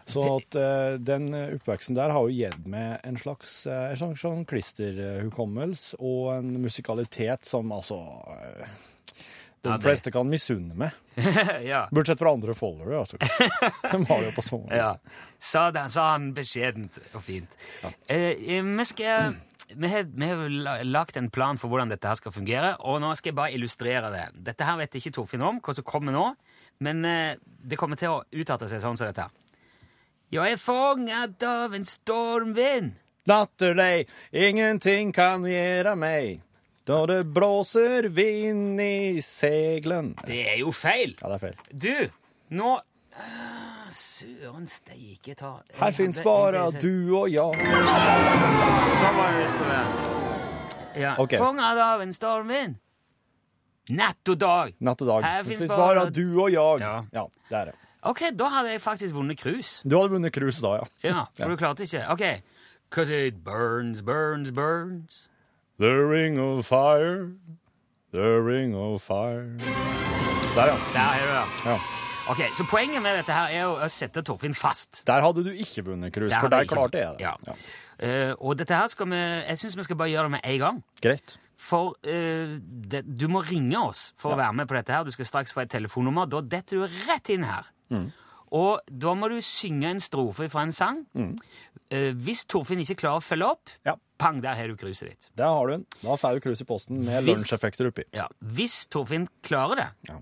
Så 0.09 0.23
at 0.38 0.59
eh, 0.59 0.94
den 1.03 1.27
oppveksten 1.35 1.97
der 2.00 2.13
har 2.15 2.25
jo 2.27 2.33
gitt 2.35 2.69
meg 2.69 3.00
en 3.06 3.19
slags 3.21 3.61
eh, 3.67 3.89
en 3.91 4.00
slags 4.00 4.23
sånn 4.25 4.45
klisterhukommelse 4.50 6.00
og 6.00 6.31
en 6.38 6.56
musikalitet 6.63 7.45
som 7.50 7.71
altså 7.75 8.00
eh, 8.38 8.79
de 9.59 9.73
Ja, 9.73 9.75
fleste 9.83 10.11
kan 10.15 10.29
misunne 10.31 10.71
meg. 10.79 10.95
ja. 11.67 11.81
Bortsett 11.91 12.21
fra 12.21 12.31
andre 12.31 12.53
followere, 12.56 13.01
altså. 13.01 13.17
De 13.91 13.97
har 14.07 14.21
det 14.21 14.29
jo 14.29 14.35
på 14.38 14.45
sånn 14.45 14.69
Ja, 14.71 14.94
sa, 15.35 15.65
sa 15.91 16.06
han 16.13 16.29
beskjedent 16.38 17.01
og 17.11 17.25
fint. 17.25 17.51
Ja. 17.83 17.91
eh, 18.07 18.63
vi 18.63 18.85
skal 18.88 19.35
vi 19.75 19.88
har, 19.88 20.04
vi 20.04 20.25
har 20.25 20.83
lagt 20.83 21.18
en 21.18 21.30
plan 21.30 21.57
for 21.57 21.69
hvordan 21.69 21.92
dette 21.92 22.10
her 22.10 22.18
skal 22.18 22.33
fungere, 22.33 22.75
og 22.80 23.01
nå 23.04 23.12
skal 23.18 23.31
jeg 23.31 23.38
bare 23.38 23.54
illustrere 23.57 24.10
det. 24.13 24.25
Dette 24.50 24.66
her 24.66 24.80
vet 24.80 24.98
ikke 24.98 25.13
Torfinn 25.16 25.45
om, 25.45 25.60
hva 25.62 25.75
som 25.77 25.86
kommer 25.88 26.16
nå, 26.16 26.25
men 26.86 27.06
eh, 27.06 27.38
det 27.39 27.77
kommer 27.80 28.00
til 28.00 28.16
å 28.16 28.24
utarte 28.33 28.69
seg 28.71 28.81
sånn 28.83 28.98
som 29.00 29.09
dette. 29.09 29.28
Jeg 30.33 30.56
er 30.56 30.61
fanget 30.61 31.45
av 31.45 31.73
en 31.73 31.88
stormvind. 31.88 32.94
Natterdeg, 33.30 34.09
ingenting 34.33 35.11
kan 35.14 35.45
gjøre 35.45 35.95
meg. 35.99 36.40
Da 36.90 37.04
det 37.06 37.19
blåser 37.30 38.07
vind 38.09 38.81
i 38.81 39.21
seglen. 39.21 40.16
Det 40.26 40.40
er 40.56 40.61
jo 40.64 40.71
feil. 40.73 41.14
Ja, 41.19 41.30
det 41.30 41.35
er 41.38 41.44
feil. 41.44 41.59
Du, 41.69 41.94
nå 42.57 42.71
Søren 43.91 44.67
steike 44.69 45.35
ta 45.35 45.53
Her 45.79 45.91
fins 45.95 46.19
bare 46.23 46.71
du 46.75 47.15
og 47.17 47.29
jeg. 47.31 47.69
Sånn 48.99 49.17
var 49.17 49.33
det 49.33 49.41
det 49.43 49.49
skulle 49.53 49.69
være. 49.73 50.15
Ja. 50.99 51.13
Okay. 51.21 51.37
Fanget 51.39 51.81
av 51.85 52.01
en 52.03 52.13
stormvind. 52.13 52.75
Natt 53.89 54.29
og 54.29 54.37
dag. 54.41 54.73
Natt 54.85 55.01
og 55.01 55.07
dag. 55.09 55.23
Her 55.25 55.43
fins 55.47 55.65
bare- 55.67 55.77
bare 55.77 56.09
du 56.13 56.25
og 56.41 56.51
jeg. 56.51 56.79
Ja. 56.83 57.03
Ja, 57.13 57.25
det 57.49 57.57
er 57.57 57.65
det. 57.71 57.75
Ok, 58.03 58.21
da 58.37 58.47
hadde 58.49 58.69
jeg 58.71 58.81
faktisk 58.81 59.13
vunnet 59.15 59.39
cruise. 59.39 59.81
Du 59.87 59.97
hadde 59.97 60.11
vunnet 60.13 60.31
cruise 60.33 60.61
da, 60.61 60.75
ja. 60.79 60.83
Ja, 61.03 61.25
for 61.35 61.43
Ja. 61.43 61.47
du 61.49 61.55
klarte 61.57 61.83
ikke. 61.83 62.05
Ok. 62.11 62.41
Cause 62.91 63.11
it 63.27 63.43
burns, 63.43 64.01
burns, 64.01 64.51
burns. 64.51 65.27
The 65.79 65.93
ring 66.07 66.39
of 66.39 66.65
fire, 66.65 67.31
the 68.11 68.41
ring 68.41 68.75
of 68.75 69.01
fire. 69.01 69.57
Der, 70.55 70.65
ja. 70.65 70.75
Der 70.93 70.99
er 70.99 71.25
du, 71.25 71.33
ja. 71.33 71.71
ja. 71.71 71.77
Ok, 72.30 72.42
Så 72.54 72.66
poenget 72.69 73.02
med 73.02 73.16
dette 73.18 73.33
her 73.33 73.50
er 73.57 73.66
å 73.68 73.90
sette 73.90 74.21
Torfinn 74.26 74.54
fast. 74.57 75.02
Der 75.09 75.24
hadde 75.26 75.44
du 75.44 75.50
ikke 75.52 75.83
vunnet 75.88 76.14
Krus, 76.14 76.30
Der 76.31 76.44
for 76.44 76.54
der 76.54 76.68
klarte 76.69 77.02
jeg 77.02 77.18
det. 77.18 77.26
Ja. 77.26 77.56
Eh, 78.00 78.33
og 78.40 78.56
dette 78.59 78.76
her 78.78 78.88
skal 78.88 79.09
vi 79.12 79.18
Jeg 79.19 79.57
syns 79.59 79.76
vi 79.76 79.83
skal 79.83 79.98
bare 80.00 80.12
gjøre 80.14 80.30
det 80.30 80.36
med 80.38 80.45
en 80.45 80.59
gang. 80.59 80.83
Greit. 81.02 81.38
For 81.59 81.95
uh, 82.07 82.54
det, 82.64 83.02
du 83.19 83.26
må 83.28 83.42
ringe 83.44 83.76
oss 83.81 84.14
for 84.16 84.31
å 84.31 84.38
være 84.40 84.54
med 84.62 84.69
på 84.69 84.78
dette 84.78 84.94
her. 84.95 85.04
Du 85.04 85.12
skal 85.12 85.28
straks 85.28 85.52
få 85.52 85.66
et 85.66 85.71
telefonnummer. 85.74 86.30
Da 86.31 86.40
detter 86.40 86.80
du 86.80 87.00
rett 87.09 87.30
inn 87.33 87.44
her. 87.44 87.68
Og 88.56 88.80
da 88.88 89.12
må 89.14 89.28
du 89.30 89.36
synge 89.44 89.90
en 89.92 90.00
strofe 90.02 90.48
fra 90.50 90.64
en 90.66 90.71
sang. 90.74 91.02
Eh, 91.92 92.14
hvis 92.16 92.45
Torfinn 92.50 92.80
ikke 92.86 92.95
klarer 93.02 93.19
å 93.19 93.26
følge 93.26 93.50
opp, 93.52 93.69
Ja. 93.86 93.95
pang, 94.18 94.40
der 94.42 94.56
har 94.56 94.68
du 94.71 94.76
kruset 94.78 95.09
ditt. 95.09 95.30
Der 95.36 95.45
har 95.52 95.68
du 95.68 95.74
den. 95.74 95.86
Da 96.02 96.16
får 96.16 96.40
du 96.40 96.40
kruset 96.48 96.62
i 96.62 96.69
posten 96.69 97.04
med 97.06 97.24
lunsjeffekter 97.28 97.90
oppi. 97.92 98.04
Ja, 98.14 98.28
Hvis 98.42 98.88
Torfinn 98.88 99.28
klarer 99.44 99.76
det, 99.76 99.90
Ja. 100.07 100.16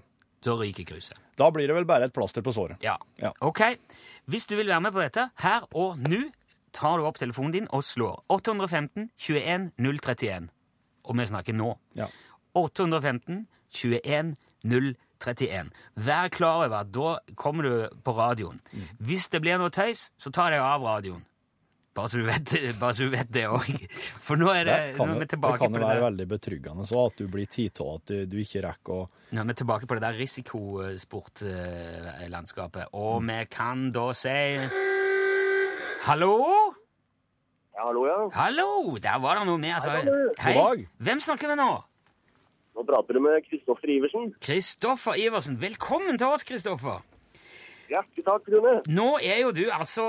Da 0.47 0.55
ryker 0.57 0.87
kruset. 0.87 1.19
Da 1.39 1.49
blir 1.53 1.67
det 1.69 1.75
vel 1.77 1.87
bare 1.89 2.07
et 2.09 2.15
plaster 2.15 2.43
på 2.45 2.53
såret. 2.55 2.81
Ja. 2.83 2.95
Ja. 3.21 3.33
Ok. 3.45 3.61
Hvis 4.31 4.47
du 4.49 4.55
vil 4.57 4.69
være 4.71 4.81
med 4.87 4.95
på 4.95 5.03
dette, 5.03 5.29
her 5.43 5.67
og 5.77 5.99
nå, 6.01 6.23
tar 6.75 6.97
du 6.99 7.07
opp 7.07 7.19
telefonen 7.21 7.53
din 7.55 7.69
og 7.73 7.85
slår 7.85 8.23
815 8.33 9.09
21 9.17 9.71
031. 9.77 10.49
Og 11.07 11.17
vi 11.19 11.27
snakker 11.29 11.55
nå. 11.55 11.71
Ja. 11.99 12.09
815 12.57 13.45
21 13.77 14.35
031. 14.67 15.71
Vær 15.95 16.29
klar 16.33 16.65
over 16.65 16.81
at 16.81 16.91
da 16.93 17.17
kommer 17.39 17.63
du 17.67 18.01
på 18.05 18.13
radioen. 18.17 18.59
Hvis 18.99 19.29
det 19.33 19.41
blir 19.43 19.59
noe 19.61 19.73
tøys, 19.73 20.09
så 20.17 20.31
tar 20.33 20.55
jeg 20.55 20.63
av 20.63 20.83
radioen. 20.85 21.23
Bare 21.97 22.09
så 22.13 22.19
du 22.21 22.27
vet, 22.27 22.51
bare 22.77 22.93
så 22.93 23.07
du 23.07 23.09
vet 23.09 23.25
det 23.33 23.47
òg. 23.49 23.65
For 24.21 24.37
nå 24.37 24.51
er 24.53 24.67
det, 24.69 24.73
Det 24.77 24.93
kan, 24.99 25.07
nå 25.09 25.11
er 25.11 25.15
jo- 25.15 25.19
vi 25.19 25.25
det 25.25 25.31
tilbake 25.33 25.57
kan 25.57 25.73
på 25.73 25.73
jo 25.73 25.79
det 25.81 25.87
være 25.89 26.03
veldig 26.05 26.27
betryggende 26.29 26.85
så 26.85 27.07
at 27.09 27.15
du 27.17 27.25
blir 27.33 27.47
tid 27.49 27.73
til 27.73 27.89
at 27.95 28.05
du, 28.29 28.37
ikke 28.37 28.61
rekker 28.67 28.93
å 28.93 29.09
Nå 29.33 29.41
er 29.41 29.45
vi 29.49 29.53
tilbake 29.59 29.89
på 29.89 29.93
det 29.97 30.03
der 30.05 30.13
risikosportlandskapet. 30.21 32.85
Og 32.93 33.17
vi 33.27 33.39
kan 33.51 33.89
da 33.91 34.05
si 34.15 34.29
Hallo? 36.07 36.37
Ja, 37.75 37.81
hallo, 37.89 38.05
ja. 38.07 38.19
Hallo! 38.33 38.95
Der 39.01 39.17
var 39.21 39.35
det 39.41 39.45
noe 39.49 39.57
med. 39.61 39.73
Altså. 39.75 39.89
Hei, 40.39 40.53
God 40.53 40.77
dag. 40.77 40.85
Hvem 41.03 41.19
snakker 41.21 41.47
vi 41.51 41.55
nå? 41.59 41.67
Nå 42.77 42.81
prater 42.87 43.13
du 43.13 43.19
med 43.25 43.43
Kristoffer 43.49 43.87
Iversen. 43.89 44.31
Kristoffer 44.41 45.13
Iversen. 45.17 45.57
Velkommen 45.61 46.17
til 46.17 46.27
oss, 46.29 46.43
Kristoffer. 46.47 47.01
Hjertelig 47.87 48.23
takk, 48.27 48.43
Rune. 48.51 48.73
Nå 48.91 49.07
er 49.23 49.37
jo 49.45 49.51
du 49.55 49.63
altså 49.71 50.03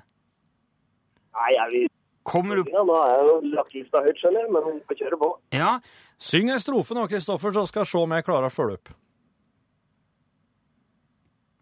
Nei, 1.36 1.52
jeg 1.56 1.72
vil 1.74 1.92
Kommer 2.26 2.58
du 2.58 2.72
ja, 2.74 2.82
Nå 2.82 2.94
er 2.98 3.12
jeg 3.12 3.26
jo 3.28 3.34
lagt 3.54 3.74
lista 3.76 4.00
høyt, 4.02 4.18
skjønner 4.18 4.42
jeg, 4.42 4.52
men 4.56 4.64
vi 4.66 4.80
får 4.90 4.98
kjøre 5.04 5.18
på. 5.22 5.28
Ja, 5.54 5.72
Syng 6.18 6.50
en 6.50 6.62
strofe 6.64 6.96
nå, 6.98 7.04
Kristoffer, 7.12 7.54
så 7.54 7.68
skal 7.70 7.84
jeg 7.84 7.92
se 7.92 8.00
om 8.02 8.16
jeg 8.18 8.26
klarer 8.26 8.50
å 8.50 8.54
følge 8.54 8.80
opp. 8.80 8.90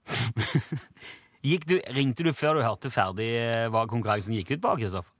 Du, 1.43 1.75
ringte 1.91 2.23
du 2.23 2.29
før 2.31 2.55
du 2.55 2.61
hørte 2.63 2.87
ferdig 2.87 3.25
eh, 3.35 3.65
hva 3.67 3.81
konkurransen 3.91 4.31
gikk 4.37 4.53
ut 4.55 4.61
på, 4.63 4.77
Kristoffer? 4.79 5.11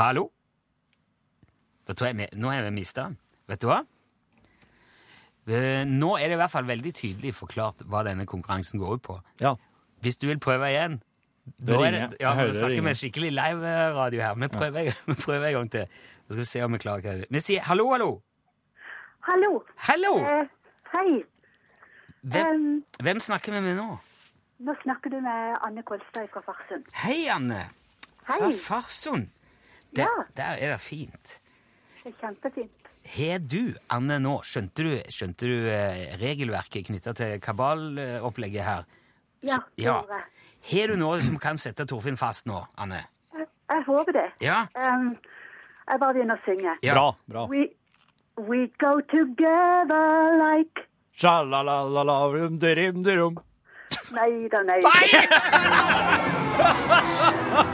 Hallo? 0.00 0.24
Da 1.90 1.96
tror 1.98 2.12
jeg 2.12 2.30
nå 2.38 2.52
har 2.54 2.62
vi 2.68 2.70
mista 2.76 3.08
den. 3.08 3.16
Vet 3.50 3.62
du 3.64 3.66
hva? 3.66 3.80
Eh, 5.50 5.82
Nå 5.88 6.12
er 6.20 6.28
det 6.30 6.36
i 6.36 6.38
hvert 6.38 6.52
fall 6.52 6.68
veldig 6.68 6.92
tydelig 6.94 7.32
forklart 7.34 7.82
hva 7.90 8.04
denne 8.06 8.26
konkurransen 8.30 8.78
går 8.78 9.00
ut 9.00 9.02
på. 9.08 9.16
Ja. 9.42 9.56
Hvis 10.04 10.20
du 10.20 10.28
vil 10.30 10.38
prøve 10.42 10.68
igjen 10.70 11.00
da 11.58 11.72
nå 11.74 11.80
er 11.82 11.90
ringer. 11.96 12.12
Ja, 12.20 12.34
vi 12.38 12.44
det 12.52 12.58
snakker 12.60 12.84
med 12.86 12.98
skikkelig 13.00 13.32
live-radio 13.34 14.22
her. 14.22 14.36
Vi 14.38 14.48
prøver, 14.52 14.92
vi 15.10 15.16
prøver 15.18 15.48
en 15.48 15.56
gang 15.58 15.72
til. 15.72 15.98
Så 16.28 16.34
skal 16.36 16.42
vi 16.44 16.48
se 16.52 16.62
om 16.68 16.76
vi 16.76 16.82
klarer 16.84 17.24
det. 17.24 17.26
Vi 17.32 17.42
sier 17.42 17.66
hallo, 17.66 17.88
hallo. 17.90 18.10
Hallo. 19.26 19.50
Hallo! 19.88 20.14
Eh, 20.22 20.54
hei. 20.94 21.18
Hvem, 22.22 22.46
um, 22.54 23.02
hvem 23.02 23.20
snakker 23.24 23.56
vi 23.56 23.64
med 23.64 23.76
nå? 23.80 23.88
nå 24.60 24.74
snakker 24.84 25.10
du 25.10 25.18
med 25.24 25.58
Anne 25.64 25.82
Kolstad 25.88 26.28
fra 26.30 26.44
Farsund. 26.46 26.86
Hei, 27.02 27.24
Anne. 27.32 27.64
Hei. 28.28 28.38
Fra 28.38 28.50
Farsund. 28.54 29.30
Der, 29.96 30.06
Ja. 30.06 30.24
der 30.36 30.60
er 30.62 30.76
det 30.76 30.80
fint. 30.84 31.39
Kjempefint. 32.04 32.72
Har 33.16 33.38
du, 33.44 33.74
Anne, 33.92 34.18
nå 34.20 34.34
Skjønte 34.44 34.84
du, 34.84 34.90
skjønte 35.12 35.48
du 35.48 35.68
eh, 35.72 36.16
regelverket 36.20 36.86
knytta 36.90 37.12
til 37.16 37.38
kabalopplegget 37.44 38.64
her? 38.66 38.84
Ja, 39.46 39.58
Ja. 39.80 40.02
Har 40.70 40.86
du 40.92 40.96
noe 41.00 41.20
som 41.24 41.38
kan 41.40 41.56
sette 41.56 41.86
Torfinn 41.88 42.18
fast 42.20 42.44
nå, 42.48 42.58
Anne? 42.76 43.06
Jeg, 43.32 43.46
jeg 43.72 43.84
håper 43.86 44.12
det. 44.12 44.26
Ja. 44.44 44.66
Um, 44.76 45.14
jeg 45.88 46.00
bare 46.02 46.12
begynner 46.18 46.36
å 46.36 46.44
synge. 46.44 46.76
ja. 46.84 46.92
Bra. 46.92 47.06
bra. 47.26 47.46
We, 47.48 47.70
we 48.36 48.66
go 48.78 49.00
together 49.12 50.36
like 50.40 50.84
Sjalalala, 51.16 52.18
rum, 52.32 52.58
dirim. 52.60 53.00
Nei 54.12 54.48
da, 54.52 54.62
nei. 54.64 54.80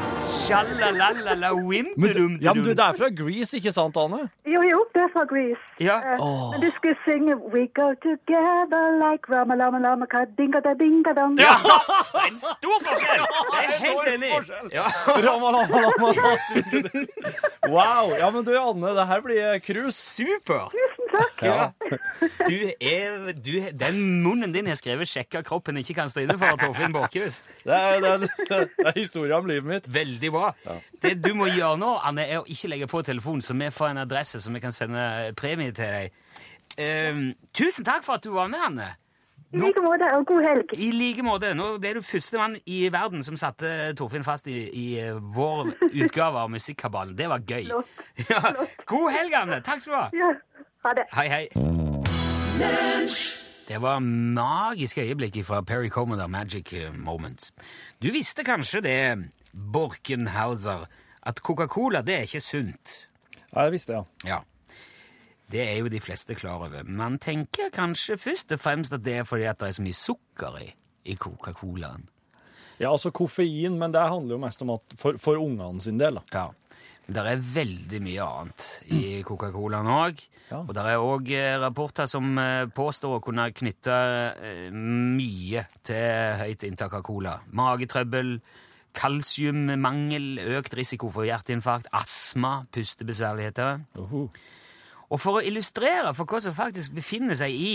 Men, 0.26 1.68
wimpedum 1.70 2.38
ja, 2.42 2.54
men 2.54 2.62
du, 2.64 2.70
det 2.74 2.82
er 2.82 2.92
fra 2.98 3.08
Grease, 3.14 3.56
ikke 3.58 3.72
sant, 3.72 3.96
Anne? 4.00 4.24
Jo, 4.46 4.62
jo, 4.66 4.80
det 4.94 5.02
er 5.04 5.10
fra 5.14 5.22
Grease. 5.30 5.62
Ja. 5.80 5.96
Eh, 6.14 6.24
Men 6.52 6.60
du 6.64 6.70
skulle 6.76 6.96
synge 7.04 7.36
We 7.54 7.66
go 7.78 7.88
together 8.02 8.84
like 9.02 9.28
rama 9.30 9.54
lama 9.54 9.78
lama 9.78 10.06
ka 10.10 10.24
dinga 10.38 10.60
da 10.64 10.72
dinga 10.80 11.12
dong. 11.18 11.36
Ja! 11.38 11.54
En 12.26 12.38
stor 12.42 12.78
forskjell! 12.86 13.24
Det 13.52 13.62
er 13.62 13.76
helt 13.86 14.08
enig. 14.14 14.32
Ja. 14.74 14.86
Rama, 15.28 15.52
lama, 15.56 15.82
lama. 15.86 16.12
Wow. 17.68 18.14
Ja, 18.18 18.30
men 18.30 18.44
du, 18.46 18.52
Anne, 18.58 18.94
det 18.98 19.06
her 19.12 19.20
blir 19.24 19.58
cruise. 19.62 19.96
Supert! 20.16 20.74
Takk. 21.16 21.42
Ja. 21.46 21.70
Du 22.46 22.56
er, 22.80 23.32
du, 23.32 23.52
den 23.72 24.00
munnen 24.24 24.52
din 24.54 24.66
har 24.70 24.78
skrevet 24.78 25.08
'sjekka 25.08 25.42
kroppen 25.46 25.80
ikke 25.80 25.94
kan 26.00 26.12
stå 26.12 26.24
inne 26.24 26.38
for', 26.40 26.58
Torfinn 26.60 26.94
Borchhus. 26.94 27.42
Det 27.64 27.74
er, 27.74 28.00
det, 28.00 28.30
er, 28.50 28.68
det 28.76 28.86
er 28.86 28.98
historien 28.98 29.38
om 29.38 29.48
livet 29.50 29.68
mitt. 29.70 29.88
Veldig 29.94 30.32
bra. 30.32 30.52
Det 31.02 31.16
du 31.24 31.32
må 31.38 31.48
gjøre 31.52 31.78
nå, 31.80 31.94
Anne, 32.04 32.26
er 32.26 32.42
å 32.42 32.46
ikke 32.46 32.70
legge 32.72 32.90
på 32.90 33.02
telefonen, 33.06 33.42
så 33.42 33.56
vi 33.56 33.70
får 33.70 33.94
en 33.94 34.04
adresse 34.04 34.40
som 34.40 34.54
vi 34.54 34.62
kan 34.64 34.74
sende 34.74 35.32
premie 35.38 35.74
til 35.76 35.96
deg. 35.98 36.22
Ehm, 36.76 37.34
tusen 37.56 37.84
takk 37.86 38.04
for 38.04 38.18
at 38.18 38.24
du 38.24 38.32
var 38.36 38.48
med, 38.52 38.60
Anne. 38.66 38.94
I 39.54 39.58
like 39.58 39.80
måte, 39.80 40.08
og 40.18 40.26
god 40.26 40.42
helg. 40.42 40.72
I 40.74 40.90
like 40.90 41.22
måte. 41.22 41.52
Nå 41.56 41.68
ble 41.80 41.94
du 41.96 42.00
førstemann 42.04 42.56
i 42.66 42.80
verden 42.92 43.22
som 43.24 43.38
satte 43.40 43.92
Torfinn 43.96 44.26
fast 44.26 44.48
i, 44.50 44.56
i 44.74 44.86
eh, 45.00 45.14
vår 45.14 45.70
utgave 45.86 46.42
av 46.42 46.50
Musikkabalen. 46.50 47.14
Det 47.16 47.28
var 47.30 47.44
gøy. 47.46 47.70
Flott. 47.70 48.02
Ja. 48.26 48.66
God 48.90 49.12
helg, 49.14 49.36
Anne. 49.38 49.60
Takk 49.64 49.84
skal 49.84 49.94
du 49.94 49.98
ha. 50.00 50.08
Ja, 50.16 50.32
ha 50.86 50.94
det. 50.96 51.06
Hei, 51.12 51.28
hei. 51.28 51.48
Det 53.66 53.78
var 53.82 53.98
magiske 54.00 55.02
øyeblikk 55.02 55.40
fra 55.44 55.60
Perry 55.66 55.88
Comoder 55.88 56.26
Magic 56.26 56.74
Moments. 56.94 57.52
Du 58.02 58.10
visste 58.14 58.44
kanskje 58.46 58.80
det, 58.80 59.30
Borkenhauser, 59.72 60.86
at 61.26 61.40
Coca-Cola 61.42 62.02
det 62.06 62.14
er 62.14 62.28
ikke 62.28 62.40
sunt. 62.40 63.06
Ja, 63.52 63.66
jeg 63.66 63.72
visste 63.72 63.92
det, 63.92 64.04
ja. 64.24 64.36
Ja. 64.36 64.42
Det 65.52 65.62
er 65.62 65.76
jo 65.78 65.88
de 65.88 66.00
fleste 66.02 66.34
klar 66.34 66.58
over. 66.66 66.82
Man 66.82 67.18
tenker 67.22 67.70
kanskje 67.74 68.18
først 68.18 68.52
og 68.52 68.60
fremst 68.60 68.92
at 68.92 69.04
det 69.04 69.20
er 69.20 69.24
fordi 69.24 69.46
at 69.46 69.60
det 69.60 69.68
er 69.68 69.76
så 69.78 69.82
mye 69.82 69.94
sukker 69.94 70.58
i, 70.62 70.68
i 71.04 71.14
Coca-Colaen. 71.14 72.08
Ja, 72.80 72.90
altså 72.92 73.10
koffein, 73.10 73.78
men 73.78 73.94
det 73.94 74.02
handler 74.02 74.36
jo 74.36 74.42
mest 74.42 74.62
om 74.62 74.74
at 74.74 74.96
for, 75.00 75.16
for 75.18 75.40
ungene 75.40 75.80
sin 75.80 75.98
del, 76.00 76.18
da. 76.18 76.22
Ja. 76.34 76.46
Det 77.06 77.22
er 77.22 77.38
veldig 77.38 78.00
mye 78.02 78.24
annet 78.26 78.64
i 78.90 79.00
Coca-Colaen 79.26 79.86
òg. 79.90 80.22
Ja. 80.50 80.60
Og 80.64 80.72
det 80.74 80.82
er 80.82 81.02
òg 81.02 81.30
rapporter 81.62 82.08
som 82.10 82.32
eh, 82.42 82.66
påstår 82.74 83.16
å 83.16 83.22
kunne 83.22 83.48
knytte 83.54 83.94
eh, 84.42 84.68
mye 84.74 85.62
til 85.86 86.40
høyt 86.42 86.66
inntak 86.66 86.96
av 86.98 87.04
cola. 87.06 87.36
Magetrøbbel, 87.54 88.36
kalsiummangel, 88.96 90.40
økt 90.58 90.74
risiko 90.78 91.10
for 91.14 91.28
hjerteinfarkt, 91.28 91.90
astma, 91.94 92.64
pustebesværligheter. 92.74 93.84
Uhu. 93.98 94.26
Og 95.06 95.22
for 95.22 95.38
å 95.38 95.44
illustrere 95.46 96.10
for 96.16 96.26
hva 96.26 96.40
som 96.42 96.54
faktisk 96.56 96.96
befinner 96.96 97.38
seg 97.38 97.54
i 97.54 97.74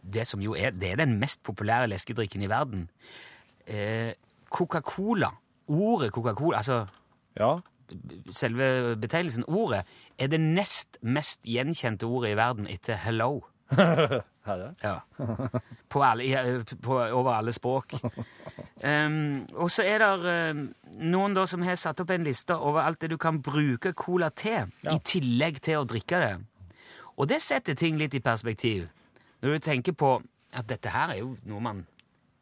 det 0.00 0.26
som 0.28 0.40
jo 0.44 0.54
er, 0.56 0.72
det 0.76 0.94
er 0.94 1.02
den 1.02 1.18
mest 1.20 1.42
populære 1.44 1.88
leskedrikken 1.92 2.44
i 2.44 2.48
verden, 2.50 2.88
eh, 3.68 4.12
Coca-Cola, 4.50 5.30
ordet 5.68 6.12
Coca-Cola, 6.12 6.60
altså 6.60 6.86
Ja. 7.38 7.56
Selve 8.34 8.96
betegnelsen 9.00 9.44
ordet, 9.48 9.84
er 10.18 10.28
det 10.32 10.40
nest 10.40 10.98
mest 11.02 11.42
gjenkjente 11.48 12.06
ordet 12.06 12.32
i 12.34 12.38
verden 12.40 12.66
etter 12.70 13.00
hello. 13.06 13.40
Ja. 14.82 14.96
På 15.88 16.00
alle, 16.02 16.64
på, 16.82 16.94
over 16.96 17.34
alle 17.36 17.52
språk. 17.54 17.92
Um, 18.82 19.44
og 19.54 19.68
så 19.70 19.84
er 19.86 20.00
det 20.02 20.32
um, 20.56 20.62
noen 21.12 21.36
da 21.36 21.44
som 21.46 21.62
har 21.62 21.76
satt 21.78 22.00
opp 22.02 22.10
en 22.10 22.24
liste 22.26 22.56
over 22.56 22.80
alt 22.82 22.98
det 23.04 23.12
du 23.12 23.18
kan 23.20 23.38
bruke 23.44 23.92
cola 23.94 24.30
til, 24.34 24.72
Ja. 24.82 24.96
i 24.96 24.98
tillegg 25.06 25.60
til 25.62 25.78
å 25.78 25.86
drikke 25.86 26.18
det. 26.24 26.32
Og 27.20 27.28
det 27.30 27.38
setter 27.44 27.76
ting 27.78 28.00
litt 28.00 28.16
i 28.16 28.22
perspektiv. 28.24 28.88
Når 29.44 29.54
du 29.60 29.66
tenker 29.68 29.92
på 29.92 30.16
at 30.56 30.66
dette 30.66 30.90
her 30.90 31.12
er 31.14 31.20
jo 31.20 31.36
noe 31.46 31.62
man 31.62 31.84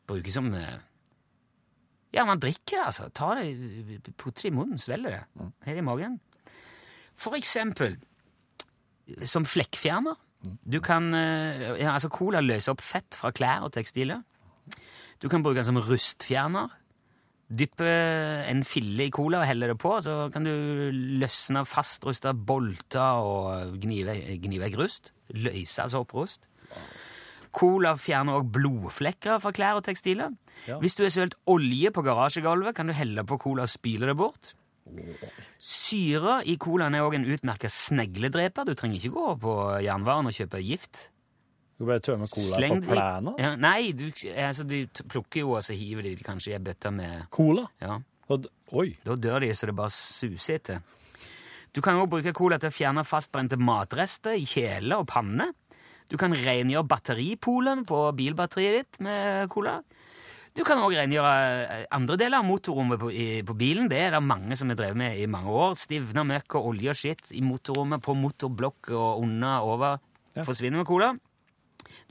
bruker 0.09 0.33
som 0.33 0.49
eh, 0.55 0.79
Ja, 2.15 2.25
man 2.25 2.41
drikker 2.41 2.79
det, 2.79 2.85
altså. 2.87 3.09
Tar 3.13 3.43
det, 3.43 4.15
putter 4.17 4.47
det 4.47 4.53
i 4.53 4.57
munnen, 4.57 4.79
svelger 4.81 5.19
det. 5.19 5.51
Her 5.67 5.77
i 5.81 5.85
magen. 5.85 6.19
For 7.19 7.37
eksempel 7.37 7.99
som 9.29 9.45
flekkfjerner. 9.49 10.17
Du 10.65 10.79
kan, 10.85 11.11
eh, 11.15 11.81
ja, 11.83 11.93
altså 11.97 12.09
Cola 12.15 12.41
løser 12.45 12.73
opp 12.77 12.81
fett 12.85 13.17
fra 13.19 13.33
klær 13.35 13.65
og 13.67 13.73
tekstiler. 13.75 14.21
Du 15.21 15.29
kan 15.29 15.43
bruke 15.43 15.59
den 15.59 15.67
som 15.67 15.81
rustfjerner. 15.83 16.71
Dyppe 17.49 17.89
en 18.47 18.61
fille 18.69 19.07
i 19.09 19.11
cola 19.11 19.41
og 19.41 19.47
helle 19.49 19.67
det 19.71 19.79
på, 19.81 19.95
så 20.05 20.29
kan 20.33 20.45
du 20.45 20.51
løsne 21.19 21.63
fastrusta 21.67 22.35
bolter 22.37 23.25
og 23.25 23.79
gni 23.81 24.03
ve- 24.05 24.61
vekk 24.61 24.77
rust. 24.79 25.13
Løse 25.33 25.81
altså 25.87 26.03
opp 26.05 26.13
rust. 26.15 26.45
Cola 27.55 27.95
fjerner 27.99 28.39
også 28.39 28.53
blodflekker 28.59 29.43
fra 29.43 29.53
klær 29.55 29.81
og 29.81 29.85
tekstiler. 29.87 30.33
Ja. 30.69 30.79
Hvis 30.83 30.97
du 30.99 31.05
har 31.05 31.13
sølt 31.15 31.37
olje 31.49 31.93
på 31.95 32.05
garasjegulvet, 32.07 32.77
kan 32.77 32.91
du 32.91 32.97
helle 32.97 33.25
på 33.29 33.39
cola 33.41 33.67
og 33.67 33.73
spyle 33.73 34.09
det 34.11 34.17
bort. 34.19 34.55
Syre 35.61 36.39
i 36.49 36.57
colaen 36.61 36.97
er 36.97 37.05
også 37.05 37.19
en 37.19 37.29
utmerket 37.35 37.75
snegledreper. 37.75 38.69
Du 38.69 38.75
trenger 38.79 39.01
ikke 39.01 39.15
gå 39.17 39.31
på 39.43 39.55
jernvaren 39.85 40.31
og 40.31 40.37
kjøpe 40.37 40.63
gift. 40.65 41.09
Du 41.79 41.87
bare 41.87 42.03
tømmer 42.03 42.27
cola 42.27 42.59
Sleng 42.59 42.81
på 42.83 42.95
plenen? 42.95 43.35
Ja, 43.39 43.53
nei, 43.61 43.93
du, 43.95 44.09
altså, 44.35 44.65
de 44.67 44.83
plukker 45.07 45.45
jo, 45.45 45.53
og 45.55 45.67
så 45.67 45.77
hiver 45.79 46.09
de 46.09 46.17
kanskje 46.27 46.53
i 46.53 46.57
ei 46.57 46.63
bøtte 46.63 46.91
med 46.95 47.29
Cola? 47.35 47.69
Ja, 47.79 48.01
Oi. 48.77 48.91
da 49.07 49.15
dør 49.15 49.45
de 49.45 49.53
så 49.55 49.69
det 49.71 49.77
bare 49.79 49.95
suser 49.95 50.59
etter. 50.59 50.83
Du 51.73 51.81
kan 51.85 52.01
òg 52.01 52.09
bruke 52.11 52.33
cola 52.35 52.59
til 52.59 52.73
å 52.73 52.75
fjerne 52.75 53.05
fastbrente 53.07 53.59
matrester 53.61 54.35
i 54.35 54.47
kjele 54.49 54.99
og 54.99 55.07
panne. 55.13 55.53
Du 56.09 56.17
kan 56.21 56.33
rengjøre 56.33 56.89
batteripolen 56.89 57.85
på 57.89 58.01
bilbatteriet 58.17 58.79
ditt 58.79 59.01
med 59.05 59.49
cola. 59.53 59.79
Du 60.57 60.65
kan 60.67 60.81
òg 60.83 60.97
rengjøre 60.97 61.33
eh, 61.63 61.85
andre 61.95 62.17
deler 62.19 62.41
av 62.41 62.47
motorrommet 62.49 62.99
på, 62.99 63.11
i, 63.13 63.27
på 63.47 63.55
bilen. 63.59 63.87
Det 63.91 64.01
er 64.01 64.17
det 64.17 64.23
mange 64.25 64.57
som 64.59 64.73
har 64.73 64.79
drevet 64.81 64.99
med 64.99 65.21
i 65.21 65.29
mange 65.31 65.53
år. 65.53 65.77
Stivna 65.79 66.25
møkk 66.27 66.57
og 66.59 66.73
olje 66.73 66.95
og 66.95 66.99
skitt 66.99 67.31
i 67.37 67.45
motorrommet, 67.45 68.03
på 68.03 68.17
motorblokk 68.19 68.91
og 68.97 69.23
under 69.23 69.69
over. 69.69 70.01
Ja. 70.33 70.47
Forsvinner 70.49 70.83
med 70.83 70.89
cola. 70.89 71.13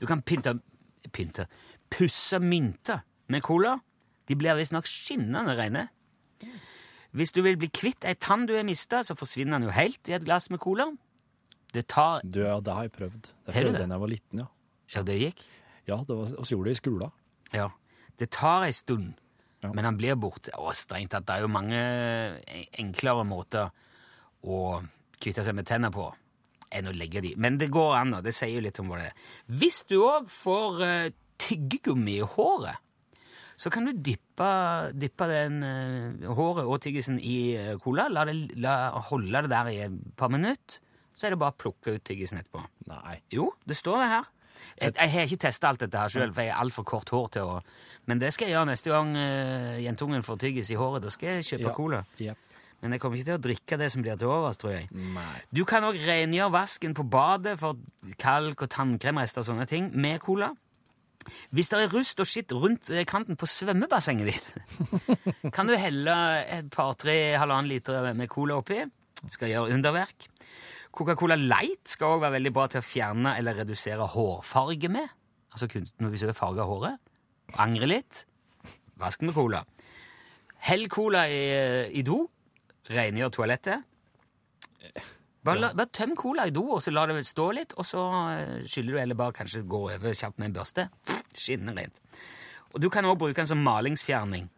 Du 0.00 0.06
kan 0.08 0.22
pynte 0.22 0.58
Pynte 1.12 1.46
Pusse 1.88 2.38
mynter 2.42 3.02
med 3.32 3.42
cola. 3.44 3.78
De 4.28 4.36
blir 4.36 4.56
visstnok 4.58 4.88
skinnende 4.88 5.54
rene. 5.56 5.86
Hvis 7.16 7.32
du 7.32 7.40
vil 7.44 7.56
bli 7.56 7.70
kvitt 7.72 8.04
ei 8.04 8.16
tann 8.20 8.44
du 8.46 8.52
har 8.56 8.66
mista, 8.68 9.00
så 9.02 9.16
forsvinner 9.16 9.56
den 9.56 9.70
jo 9.70 9.76
helt 9.76 10.10
i 10.10 10.16
et 10.16 10.26
glass 10.26 10.50
med 10.52 10.60
cola. 10.60 10.90
Det 11.72 11.84
tar 11.92 12.20
Du, 12.24 12.40
ja, 12.42 12.58
det 12.64 12.72
har 12.74 12.86
jeg 12.88 12.92
prøvd. 12.96 13.22
Det 13.46 13.54
Har 13.54 13.62
du 13.62 13.68
prøvde 13.68 13.72
det? 13.78 13.80
jeg 13.84 13.88
da 13.88 13.94
jeg 13.94 14.00
var 14.04 14.12
liten, 14.14 14.38
ja. 14.42 14.46
Ja, 14.94 15.02
det 15.04 15.16
gikk. 15.20 15.42
Ja, 15.88 15.96
det 16.08 16.16
var, 16.16 16.30
oss 16.40 16.50
gjorde 16.52 16.70
det 16.70 16.76
i 16.76 16.80
skolen. 16.80 17.10
Ja. 17.52 17.68
Det 18.18 18.30
tar 18.34 18.64
ei 18.68 18.72
stund, 18.72 19.14
Ja. 19.62 19.72
men 19.74 19.84
han 19.84 19.96
blir 19.98 20.14
borte. 20.16 20.50
Å, 20.56 20.72
strengt 20.74 21.10
tatt, 21.10 21.26
det 21.26 21.34
er 21.36 21.40
jo 21.44 21.48
mange 21.50 21.78
enklere 22.78 23.24
måter 23.26 23.70
å 24.46 24.80
kvitte 25.20 25.44
seg 25.44 25.56
med 25.58 25.66
tenner 25.68 25.90
på 25.94 26.08
enn 26.70 26.88
å 26.90 26.92
legge 26.94 27.22
de. 27.24 27.34
Men 27.40 27.56
det 27.58 27.70
går 27.72 27.94
an, 27.96 28.14
og 28.18 28.24
Det 28.24 28.34
sier 28.36 28.52
jo 28.54 28.60
litt 28.64 28.78
om 28.80 28.88
hva 28.90 28.98
det 29.00 29.06
er. 29.10 29.22
Hvis 29.60 29.82
du 29.88 29.96
òg 30.04 30.28
får 30.30 30.82
eh, 30.84 31.10
tyggegummi 31.40 32.18
i 32.20 32.26
håret, 32.36 32.76
så 33.58 33.70
kan 33.74 33.88
du 33.88 33.92
dyppe, 33.92 34.48
dyppe 34.94 35.26
den 35.30 35.62
eh, 35.66 36.28
håret 36.28 36.68
og 36.68 36.80
tyggisen 36.84 37.18
i 37.18 37.38
eh, 37.56 37.72
cola. 37.82 38.08
La 38.12 38.24
det 38.28 38.36
la, 38.60 38.74
holde 39.10 39.42
det 39.46 39.50
der 39.50 39.70
i 39.72 39.78
et 39.88 39.96
par 40.16 40.28
minutter. 40.30 40.78
Så 41.18 41.26
er 41.26 41.34
det 41.34 41.40
bare 41.42 41.54
å 41.56 41.58
plukke 41.58 41.96
ut 41.96 42.04
tyggisen 42.06 42.38
etterpå. 42.38 42.62
Nei. 42.92 43.16
Jo, 43.34 43.48
det 43.66 43.74
står 43.78 44.02
det 44.04 44.10
her. 44.12 44.28
Jeg, 44.78 44.92
jeg 44.94 45.10
har 45.12 45.26
ikke 45.26 45.40
testa 45.46 45.68
alt 45.70 45.82
dette 45.82 45.98
her 45.98 46.10
sjøl, 46.12 46.32
for 46.34 46.42
jeg 46.46 46.52
har 46.54 46.62
altfor 46.62 46.84
kort 46.86 47.10
hår 47.14 47.28
til 47.34 47.46
å 47.46 47.56
Men 48.10 48.18
det 48.22 48.30
skal 48.34 48.48
jeg 48.48 48.54
gjøre 48.56 48.68
neste 48.70 48.90
gang 48.90 49.10
uh, 49.18 49.74
jentungen 49.82 50.22
får 50.26 50.38
tyggis 50.46 50.70
i 50.72 50.78
håret. 50.78 51.02
Da 51.04 51.10
skal 51.14 51.38
jeg 51.38 51.46
kjøpe 51.50 51.66
Ja. 51.68 51.74
cola. 51.76 52.00
Jepp. 52.22 52.38
Men 52.80 52.94
jeg 52.94 53.02
kommer 53.02 53.18
ikke 53.18 53.26
til 53.32 53.38
å 53.38 53.42
drikke 53.42 53.78
det 53.80 53.88
som 53.90 54.02
blir 54.04 54.16
til 54.18 54.30
overs, 54.30 54.56
tror 54.56 54.70
jeg. 54.76 54.86
Nei. 54.94 55.34
Du 55.50 55.64
kan 55.66 55.82
òg 55.82 55.98
rengjøre 56.06 56.52
vasken 56.54 56.94
på 56.94 57.02
badet 57.10 57.56
for 57.58 57.74
kalk 58.22 58.62
og 58.62 58.70
tannkremrester 58.70 59.42
og 59.42 59.48
sånne 59.50 59.66
ting 59.66 59.90
med 59.98 60.20
cola. 60.22 60.52
Hvis 61.52 61.68
det 61.72 61.80
er 61.82 61.90
rust 61.92 62.22
og 62.22 62.28
skitt 62.30 62.54
rundt 62.54 62.88
eh, 62.94 63.02
kanten 63.04 63.36
på 63.36 63.48
svømmebassenget 63.50 64.30
ditt, 64.30 64.46
kan 65.56 65.66
du 65.68 65.74
helle 65.76 66.14
et 66.46 66.70
par-tre 66.72 67.34
halvannen 67.36 67.68
liter 67.68 68.12
med 68.16 68.30
cola 68.32 68.60
oppi. 68.62 68.84
Skal 69.26 69.50
gjøre 69.50 69.74
underverk. 69.74 70.28
Coca-Cola 70.98 71.36
Light 71.38 71.92
skal 71.92 72.16
òg 72.16 72.24
være 72.24 72.38
veldig 72.38 72.52
bra 72.56 72.66
til 72.72 72.82
å 72.82 72.86
fjerne 72.86 73.36
eller 73.38 73.60
redusere 73.60 74.08
hårfarge 74.14 74.90
med. 74.90 75.12
Altså 75.54 75.68
kunsten 75.70 76.06
du 76.06 76.10
vil 76.10 76.34
farge 76.34 76.66
håret. 76.66 76.98
Angre 77.62 77.86
litt. 77.86 78.24
Vask 78.98 79.22
med 79.22 79.36
cola. 79.36 79.62
Hell 80.66 80.88
cola 80.90 81.28
i, 81.30 81.38
i 81.94 82.02
do. 82.02 82.24
Rengjør 82.90 83.30
toalettet. 83.36 83.86
Bare, 85.46 85.60
la, 85.62 85.70
bare 85.76 85.88
tøm 85.94 86.16
cola 86.18 86.48
i 86.48 86.52
do, 86.52 86.64
og 86.74 86.82
så 86.82 86.92
la 86.92 87.06
det 87.08 87.22
stå 87.24 87.46
litt, 87.56 87.72
og 87.78 87.86
så 87.86 88.02
eh, 88.34 88.66
skyller 88.68 88.96
du, 88.96 89.00
eller 89.00 89.18
bare 89.18 89.36
kanskje 89.38 89.62
gå 89.70 89.80
over 89.86 90.16
kjapt 90.16 90.40
med 90.40 90.50
en 90.50 90.56
børste. 90.58 90.88
Skinner 91.30 91.78
rent. 91.78 92.02
Og 92.74 92.82
du 92.82 92.88
kan 92.92 93.06
også 93.06 93.22
bruke 93.22 93.38
den 93.38 93.48
som 93.48 93.62
malingsfjerning. 93.64 94.48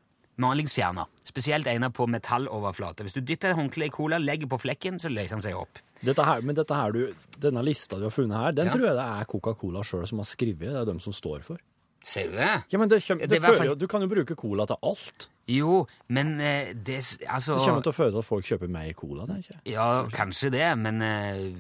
Malingsfjerner. 0.41 1.09
Spesielt 1.29 1.69
egnet 1.71 1.95
på 1.97 2.07
metalloverflate. 2.11 3.05
Hvis 3.07 3.17
du 3.17 3.21
dypper 3.21 3.55
håndkleet 3.55 3.71
håndkle 3.71 3.87
i 3.87 3.91
cola, 3.95 4.19
legger 4.19 4.49
på 4.51 4.59
flekken, 4.61 4.99
så 4.99 5.09
løser 5.13 5.37
den 5.39 5.45
seg 5.45 5.57
opp. 5.59 5.79
Dette 6.03 6.25
her, 6.25 6.41
men 6.43 6.57
dette 6.57 6.75
her 6.75 6.93
du, 6.93 7.03
denne 7.39 7.63
lista 7.65 7.99
du 8.01 8.07
har 8.09 8.15
funnet 8.15 8.37
her, 8.37 8.53
den 8.53 8.67
Ja. 8.67 8.73
tror 8.73 8.87
jeg 8.87 8.97
det 8.97 9.09
er 9.21 9.25
Coca-Cola 9.29 9.83
sjøl 9.85 10.07
som 10.09 10.19
har 10.19 10.25
skrevet. 10.25 10.71
Det 10.73 10.81
er 10.81 10.85
dem 10.89 11.01
som 11.01 11.13
står 11.13 11.43
for. 11.43 11.59
Ser 12.03 12.31
du 12.31 12.37
det? 12.39 12.65
Ja, 12.73 12.79
men 12.79 12.89
det, 12.89 13.03
Det 13.05 13.29
det 13.29 13.45
er 13.45 13.57
fører 13.59 13.77
Du 13.77 13.87
kan 13.87 14.01
jo 14.01 14.09
bruke 14.09 14.35
cola 14.35 14.65
til 14.67 14.77
alt. 14.83 15.29
Jo, 15.47 15.87
men 16.09 16.41
eh, 16.41 16.73
det 16.73 17.19
Altså 17.29 17.59
Det 17.59 17.67
kommer 17.67 17.83
til 17.83 17.93
å 17.93 17.97
føre 17.99 18.11
til 18.15 18.19
at 18.23 18.25
folk 18.25 18.45
kjøper 18.47 18.69
mer 18.69 18.93
cola, 18.95 19.27
tenker 19.27 19.53
jeg. 19.59 19.75
Ja, 19.75 20.07
kanskje 20.09 20.51
det, 20.51 20.79
men 20.79 21.03
eh, 21.03 21.53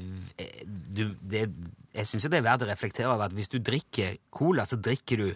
du, 0.64 1.10
det, 1.20 1.50
jeg 1.92 2.06
syns 2.06 2.22
det 2.30 2.38
er 2.38 2.46
verdt 2.46 2.62
å 2.64 2.70
reflektere 2.70 3.10
over 3.12 3.26
at 3.26 3.32
hvis 3.36 3.50
du 3.52 3.58
drikker 3.58 4.16
cola, 4.30 4.64
så 4.64 4.76
drikker 4.80 5.16
du 5.18 5.28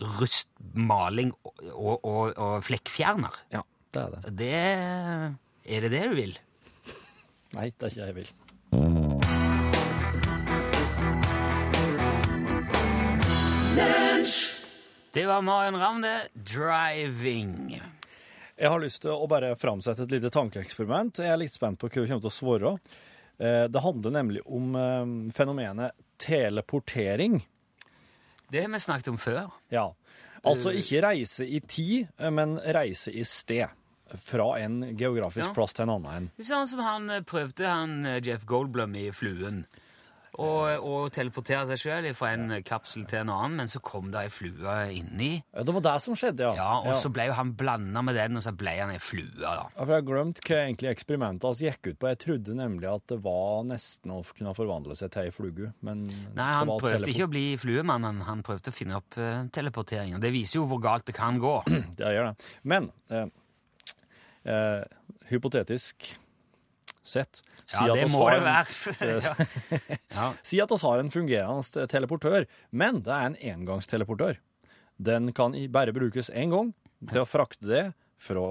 rust, 0.00 0.50
maling 0.74 1.32
og, 1.44 2.04
og, 2.04 2.34
og, 2.36 2.58
flekkfjerner. 2.66 3.40
Ja, 3.54 3.62
det 3.94 4.04
er 4.04 4.14
det. 4.14 4.36
Det 4.38 4.52
Er 5.68 5.80
det 5.86 5.90
det 5.92 6.04
du 6.10 6.14
vil? 6.16 6.38
Nei, 7.56 7.70
det 7.72 7.88
er 7.88 7.92
ikke 7.92 8.06
jeg 8.06 8.18
vil. 8.22 9.38
Det 15.12 15.24
var 15.26 15.42
Marion 15.42 15.76
Ravne, 15.80 16.20
'Driving'. 16.34 17.80
Jeg 18.58 18.70
har 18.70 18.80
lyst 18.82 19.02
til 19.02 19.14
å 19.14 19.26
bare 19.30 19.54
framsette 19.56 20.02
et 20.04 20.12
lite 20.16 20.30
tankeeksperiment. 20.34 21.20
Jeg 21.22 21.30
er 21.30 21.38
litt 21.40 21.54
spent 21.54 21.78
på 21.78 21.88
hva 21.88 22.02
du 22.02 22.08
kommer 22.10 22.24
til 22.24 22.30
å 22.30 22.34
svare. 22.34 22.72
Eh, 23.38 23.68
Det 23.70 23.80
handler 23.82 24.10
nemlig 24.10 24.42
om 24.46 24.74
eh, 24.74 25.32
fenomenet 25.32 25.94
teleportering. 26.18 27.40
Det 28.50 28.62
har 28.64 28.70
vi 28.72 28.78
snakket 28.80 29.08
om 29.12 29.18
før. 29.20 29.50
Ja. 29.70 29.86
Altså 30.46 30.70
ikke 30.72 31.02
reise 31.04 31.44
i 31.46 31.60
tid, 31.60 32.08
eh, 32.18 32.30
men 32.30 32.58
reise 32.58 33.12
i 33.12 33.24
sted. 33.24 33.68
Fra 34.24 34.54
en 34.56 34.96
geografisk 34.96 35.50
Ja. 35.50 35.52
plass 35.54 35.74
til 35.76 35.82
en 35.84 35.90
annen. 35.98 36.30
Sånn 36.40 36.66
som 36.66 36.80
han 36.80 37.10
eh, 37.10 37.20
prøvde, 37.20 37.66
han 37.68 38.06
eh, 38.06 38.20
Jeff 38.24 38.46
Goldblum 38.48 38.94
i 38.96 39.10
Fluen. 39.12 39.66
Og, 40.38 40.84
og 40.86 41.08
teleportere 41.10 41.64
seg 41.66 41.80
sjøl 41.82 42.04
fra 42.14 42.28
en 42.36 42.52
kapsel 42.62 43.02
til 43.10 43.24
en 43.24 43.30
annen, 43.34 43.56
men 43.58 43.70
så 43.70 43.80
kom 43.82 44.12
det 44.12 44.20
ei 44.20 44.28
flue 44.30 44.74
inni. 44.94 45.30
Ja, 45.50 45.64
Det 45.66 45.74
var 45.74 45.82
det 45.88 45.94
som 46.04 46.14
skjedde, 46.14 46.44
ja. 46.46 46.52
Ja, 46.54 46.76
Og 46.86 46.94
så 46.94 47.10
ble 47.10 47.24
jo 47.26 47.34
han 47.34 47.56
blanda 47.58 48.04
med 48.06 48.14
den, 48.14 48.38
og 48.38 48.44
så 48.46 48.52
ble 48.54 48.76
han 48.78 48.92
ei 48.94 49.00
flue. 49.02 49.32
da. 49.40 49.56
Ja, 49.64 49.64
for 49.80 49.90
Jeg 49.90 50.04
har 50.04 50.06
glemt 50.06 50.42
hva 50.46 50.60
egentlig 50.60 50.92
eksperimentet 50.92 51.48
hans 51.48 51.62
gikk 51.64 51.90
ut 51.90 51.98
på. 51.98 52.10
Jeg 52.12 52.20
trodde 52.22 52.54
nemlig 52.54 52.86
at 52.92 53.06
det 53.10 53.18
var 53.24 53.66
nesten 53.66 54.14
å 54.14 54.20
kunne 54.22 54.54
forvandle 54.54 54.94
seg 55.00 55.10
til 55.16 55.26
ei 55.26 55.34
flue, 55.34 55.72
Men 55.82 56.06
Nei, 56.06 56.48
han 56.60 56.70
prøvde 56.70 57.10
ikke 57.10 57.26
å 57.26 57.32
bli 57.34 57.44
fluemann, 57.58 58.06
han, 58.06 58.22
han 58.28 58.46
prøvde 58.46 58.70
å 58.70 58.78
finne 58.78 59.00
opp 59.02 59.18
uh, 59.18 59.42
teleporteringen. 59.50 60.22
Det 60.22 60.30
viser 60.34 60.60
jo 60.60 60.68
hvor 60.70 60.78
galt 60.86 61.06
det 61.10 61.16
kan 61.18 61.42
gå. 61.42 61.56
Det 61.98 62.14
gjør 62.14 62.30
det. 62.30 62.48
Men 62.62 62.90
uh, 63.10 63.26
uh, 64.46 64.86
hypotetisk 65.32 66.12
sett 67.10 67.40
si 67.68 67.84
ja, 67.84 67.94
det 67.96 68.08
må 68.12 68.24
det 68.32 68.40
være. 68.44 69.18
ja. 70.18 70.28
Si 70.46 70.60
at 70.62 70.72
oss 70.72 70.84
har 70.86 71.02
en 71.02 71.12
fungerende 71.12 71.86
teleportør, 71.90 72.46
men 72.70 73.02
det 73.04 73.12
er 73.12 73.30
en 73.30 73.38
engangsteleportør. 73.54 74.38
Den 74.98 75.32
kan 75.36 75.54
bare 75.72 75.94
brukes 75.94 76.30
én 76.30 76.54
gang 76.54 76.72
til 77.10 77.22
å 77.22 77.28
frakte 77.28 77.68
det 77.68 77.84
fra 78.18 78.46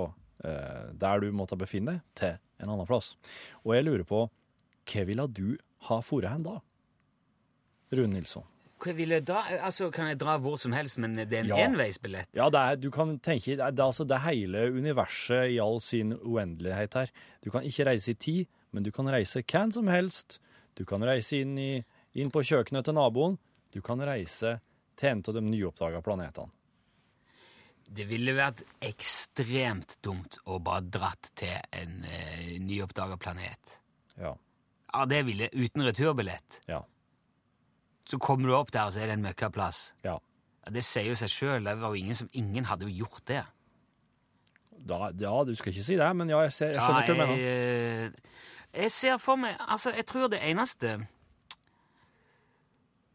eh, 0.46 0.92
der 0.96 1.24
du 1.24 1.32
måtte 1.36 1.58
befinne 1.60 1.98
deg, 1.98 2.04
til 2.18 2.38
en 2.64 2.74
annen 2.74 2.90
plass. 2.90 3.16
Og 3.66 3.76
jeg 3.76 3.88
lurer 3.88 4.06
på, 4.08 4.28
hva 4.88 5.08
ville 5.10 5.28
du 5.28 5.58
ha 5.90 6.00
dratt 6.02 6.32
hen 6.32 6.46
da? 6.46 6.60
Rune 7.98 8.14
Nilsson. 8.16 8.46
Hva 8.78 8.94
vil 8.94 9.10
jeg 9.16 9.24
dra? 9.26 9.42
Altså, 9.66 9.88
Kan 9.92 10.08
jeg 10.12 10.20
dra 10.22 10.36
hvor 10.38 10.58
som 10.62 10.72
helst, 10.72 10.98
men 11.02 11.16
det 11.18 11.34
er 11.34 11.40
en 11.44 11.48
Ja. 11.50 11.58
enveisbillett? 11.66 12.28
Ja, 12.38 12.50
det 12.54 12.60
er, 12.62 12.76
du 12.76 12.92
kan 12.94 13.16
tenke, 13.20 13.56
det 13.58 13.60
er, 13.66 13.72
det 13.72 13.84
altså 13.84 14.06
det 14.08 14.20
hele 14.22 14.68
universet 14.70 15.50
i 15.56 15.58
all 15.60 15.80
sin 15.82 16.14
uendelighet 16.14 16.94
her. 16.94 17.10
Du 17.42 17.50
kan 17.50 17.64
ikke 17.66 17.86
reise 17.90 18.12
i 18.12 18.14
tid, 18.14 18.48
men 18.72 18.84
du 18.84 18.92
kan 18.92 19.08
reise 19.10 19.42
hvem 19.42 19.72
som 19.74 19.88
helst. 19.88 20.40
Du 20.78 20.86
kan 20.86 21.02
reise 21.02 21.42
inn, 21.42 21.58
i, 21.58 21.84
inn 22.14 22.30
på 22.30 22.44
kjøkkenet 22.46 22.86
til 22.86 22.94
naboen. 22.94 23.40
Du 23.74 23.82
kan 23.82 23.98
reise 24.00 24.60
til 24.96 25.10
en 25.10 25.24
av 25.28 25.34
de 25.34 25.42
nyoppdaga 25.42 26.02
planetene. 26.06 26.52
Det 27.90 28.04
ville 28.10 28.34
vært 28.36 28.64
ekstremt 28.84 29.98
dumt 30.04 30.38
å 30.46 30.58
bare 30.60 30.84
dratt 30.92 31.30
til 31.40 31.56
en 31.72 32.04
eh, 32.04 32.58
nyoppdaga 32.60 33.16
planet. 33.18 33.78
Ja. 34.20 34.34
Ja, 34.94 35.06
det 35.06 35.22
ville 35.26 35.48
Uten 35.54 35.84
returbillett. 35.88 36.60
Ja. 36.68 36.82
Så 38.08 38.18
kommer 38.24 38.48
du 38.48 38.56
opp 38.56 38.72
der, 38.72 38.88
og 38.88 38.94
så 38.96 39.02
er 39.04 39.10
det 39.12 39.18
en 39.20 39.26
møkkaplass. 39.28 39.94
ja. 40.08 40.18
Ja, 40.68 40.72
det 40.76 40.82
sier 40.84 41.06
jo 41.08 41.16
seg 41.16 41.30
sjøl. 41.32 41.68
Ingen 41.96 42.16
som 42.16 42.28
Ingen 42.36 42.66
hadde 42.68 42.84
jo 42.90 43.06
gjort 43.06 43.22
det. 43.30 43.46
Da, 44.88 45.12
ja, 45.16 45.44
du 45.48 45.54
skal 45.56 45.72
ikke 45.72 45.84
si 45.84 45.96
det, 45.96 46.08
men 46.16 46.28
ja, 46.30 46.42
jeg, 46.44 46.52
ser, 46.52 46.74
jeg 46.76 46.82
skjønner 46.82 47.06
hva 47.06 47.08
du 47.08 47.20
mener. 47.22 47.38
eh, 47.40 48.10
jeg 48.84 48.92
ser 48.92 49.18
for 49.18 49.40
meg 49.40 49.56
Altså, 49.64 49.94
jeg 49.96 50.06
tror 50.06 50.28
det 50.28 50.42
eneste 50.44 51.08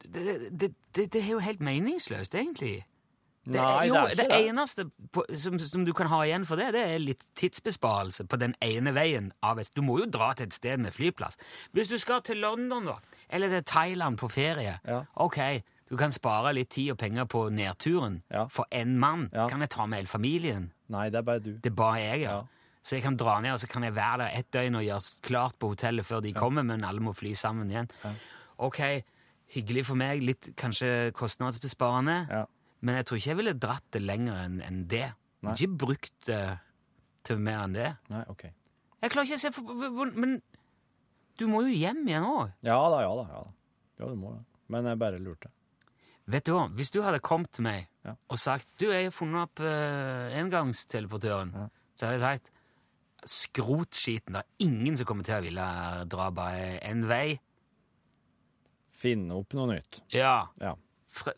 Det, 0.03 0.25
det, 0.61 0.75
det, 0.97 1.13
det 1.13 1.21
er 1.23 1.29
jo 1.31 1.39
helt 1.45 1.61
meningsløst, 1.61 2.35
egentlig. 2.35 2.87
Det, 3.45 3.59
Nei, 3.59 3.89
jo, 3.89 3.95
det 4.07 4.21
er 4.23 4.29
det 4.31 4.37
eneste 4.53 4.85
på, 5.11 5.25
som, 5.35 5.57
som 5.59 5.83
du 5.85 5.91
kan 5.93 6.07
ha 6.07 6.21
igjen 6.23 6.45
for 6.47 6.55
det, 6.61 6.69
det 6.77 6.83
er 6.93 7.01
litt 7.03 7.25
tidsbesparelse 7.35 8.25
på 8.31 8.39
den 8.39 8.55
ene 8.63 8.93
veien. 8.95 9.33
Du 9.75 9.83
må 9.83 9.97
jo 9.99 10.07
dra 10.07 10.29
til 10.39 10.47
et 10.47 10.55
sted 10.55 10.79
med 10.79 10.95
flyplass. 10.95 11.37
Hvis 11.75 11.91
du 11.91 11.97
skal 11.99 12.23
til 12.23 12.39
London, 12.39 12.87
da, 12.87 12.95
eller 13.35 13.49
til 13.49 13.65
Thailand 13.67 14.19
på 14.23 14.31
ferie, 14.31 14.79
Ja. 14.87 15.01
ok, 15.17 15.41
du 15.91 15.97
kan 15.99 16.11
spare 16.15 16.55
litt 16.55 16.71
tid 16.71 16.93
og 16.95 16.99
penger 17.03 17.25
på 17.27 17.49
nedturen. 17.51 18.23
Ja. 18.31 18.47
For 18.47 18.65
én 18.71 18.95
mann 19.03 19.29
Ja. 19.35 19.49
kan 19.49 19.61
jeg 19.61 19.71
ta 19.71 19.87
med 19.87 19.99
hele 19.99 20.07
familien. 20.09 20.71
Nei, 20.89 21.09
det 21.11 21.19
er 21.19 21.23
bare 21.23 21.41
du. 21.41 21.53
Det 21.59 21.67
er 21.73 21.75
bare 21.75 21.99
jeg. 21.99 22.21
Ja. 22.23 22.43
Så 22.83 22.95
jeg 22.97 23.03
kan 23.03 23.17
dra 23.17 23.41
ned, 23.41 23.53
og 23.53 23.59
så 23.59 23.69
kan 23.69 23.83
jeg 23.83 23.95
være 23.95 24.19
der 24.19 24.39
ett 24.39 24.51
døgn 24.53 24.75
og 24.77 24.83
gjøre 24.87 25.17
klart 25.23 25.59
på 25.59 25.69
hotellet 25.75 26.07
før 26.07 26.21
de 26.23 26.33
kommer, 26.33 26.63
men 26.63 26.85
alle 26.85 27.01
må 27.01 27.13
fly 27.15 27.33
sammen 27.35 27.71
igjen. 27.71 27.91
Ok, 28.59 29.03
hyggelig 29.55 29.85
for 29.87 29.95
meg, 29.99 30.23
litt 30.23 30.49
kanskje 30.57 31.11
kostnadsbesparende, 31.13 32.29
Ja. 32.31 32.45
Men 32.83 32.97
jeg 32.99 33.07
tror 33.09 33.19
ikke 33.21 33.31
jeg 33.33 33.39
ville 33.41 33.55
dratt 33.63 33.85
det 33.95 34.03
lenger 34.03 34.41
enn 34.45 34.61
enn 34.67 34.83
det. 34.91 35.07
Nei. 35.43 35.55
Ikke 35.57 35.77
brukt 35.87 36.27
det 36.27 36.41
til 37.27 37.39
mer 37.43 37.65
enn 37.65 37.75
det. 37.77 37.89
Nei, 38.11 38.23
ok. 38.31 38.45
Jeg 39.03 39.11
klarer 39.11 39.27
ikke 39.27 39.39
å 39.39 39.43
se 39.43 39.51
for, 39.55 39.63
hvor- 39.91 40.13
Men 40.15 40.37
du 41.39 41.47
må 41.49 41.63
jo 41.67 41.73
hjem 41.75 42.05
igjen 42.07 42.23
òg. 42.27 42.53
Ja 42.63 42.77
da, 42.91 43.01
ja 43.03 43.15
da. 43.19 43.25
Ja, 43.33 43.43
da. 43.43 43.53
ja 44.03 44.07
du 44.13 44.17
må 44.21 44.33
det. 44.37 44.45
Men 44.69 44.85
jeg 44.87 44.99
bare 44.99 45.19
lurte. 45.23 45.51
Vet 46.31 46.45
du 46.47 46.53
hva, 46.55 46.69
hvis 46.71 46.93
du 46.95 47.01
hadde 47.03 47.19
kommet 47.21 47.51
til 47.53 47.65
meg 47.65 47.89
Ja. 48.05 48.15
og 48.31 48.39
sagt 48.39 48.69
du, 48.79 48.87
jeg 48.93 49.05
har 49.09 49.11
funnet 49.15 49.43
opp 49.43 49.61
uh, 49.61 50.31
engangsteleportøren, 50.39 51.51
Ja. 51.55 51.69
så 51.97 52.07
hadde 52.07 52.19
jeg 52.19 52.21
sagt 52.21 52.51
skrot 53.25 53.91
skiten. 53.95 54.35
Det 54.35 54.43
er 54.43 54.67
ingen 54.67 54.97
som 54.97 55.07
kommer 55.07 55.25
til 55.25 55.35
å 55.35 55.43
ville 55.43 55.67
dra 56.11 56.31
bare 56.31 56.79
en 56.83 57.05
vei. 57.11 57.41
Finne 59.03 59.35
opp 59.35 59.55
noe 59.59 59.75
nytt. 59.75 60.01
Ja. 60.15 60.47
Ja. 60.61 60.75
Fre 61.13 61.35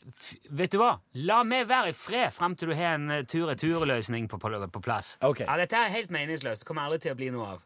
vet 0.55 0.71
du 0.71 0.79
hva? 0.79 0.93
La 1.27 1.41
meg 1.43 1.67
være 1.67 1.91
i 1.91 1.97
fred 1.99 2.31
fram 2.31 2.55
til 2.55 2.71
du 2.71 2.77
har 2.79 2.95
en 2.95 3.11
uh, 3.11 3.23
tur-retur-løsning 3.27 4.29
på, 4.31 4.39
på, 4.39 4.51
på 4.71 4.83
plass. 4.85 5.17
Okay. 5.19 5.49
Ja, 5.49 5.57
Dette 5.59 5.81
er 5.81 5.91
helt 5.91 6.15
meningsløst. 6.15 6.63
Det 6.63 6.69
kommer 6.69 6.87
aldri 6.87 7.01
til 7.03 7.15
å 7.15 7.19
bli 7.19 7.31
noe 7.35 7.57
av. 7.57 7.65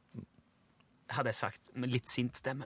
Hadde 1.12 1.35
jeg 1.35 1.40
sagt 1.42 1.61
med 1.77 1.92
litt 1.92 2.09
sint 2.09 2.40
stemme. 2.40 2.64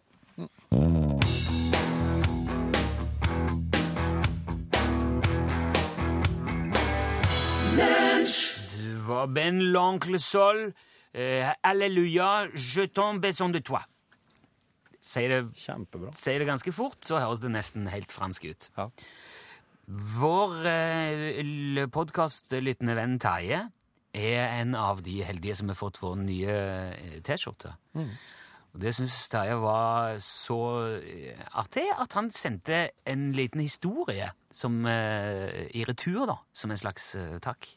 Du 8.72 8.86
var 9.08 9.26
Ben 9.34 9.58
l'oncle 9.74 10.22
Sol. 10.22 10.68
Uh, 11.12 11.50
Alléluia, 11.66 12.46
je 12.54 12.86
tombe 12.94 13.26
besoin 13.26 13.50
de 13.52 13.60
toi. 13.60 13.82
Sier 15.02 15.34
det 15.34 15.40
Kjempebra. 15.58 16.14
sier 16.14 16.38
det 16.38 16.46
ganske 16.46 16.72
fort, 16.72 17.00
så 17.02 17.18
høres 17.18 17.42
det 17.42 17.50
nesten 17.50 17.90
helt 17.90 18.14
fransk 18.14 18.46
ut. 18.46 18.70
Ja. 18.78 18.86
Vår 19.90 20.66
eh, 20.70 21.86
podkastlyttende 21.90 22.94
venn 22.96 23.16
Terje 23.22 23.64
er 24.14 24.44
en 24.60 24.76
av 24.78 25.02
de 25.02 25.22
heldige 25.26 25.56
som 25.58 25.72
har 25.72 25.78
fått 25.78 25.98
vår 26.02 26.20
nye 26.22 26.54
eh, 26.92 27.18
T-skjorte. 27.26 27.74
Mm. 27.98 28.12
Det 28.82 28.92
syns 28.96 29.16
Terje 29.32 29.58
var 29.60 30.16
så 30.22 30.60
eh, 30.96 31.40
artig 31.58 31.88
at 31.90 32.14
han 32.16 32.30
sendte 32.32 32.86
en 33.08 33.30
liten 33.36 33.60
historie 33.60 34.30
som, 34.54 34.78
eh, 34.86 35.66
i 35.74 35.84
retur, 35.88 36.24
da, 36.30 36.38
som 36.54 36.72
en 36.72 36.80
slags 36.80 37.14
eh, 37.18 37.36
takk. 37.42 37.68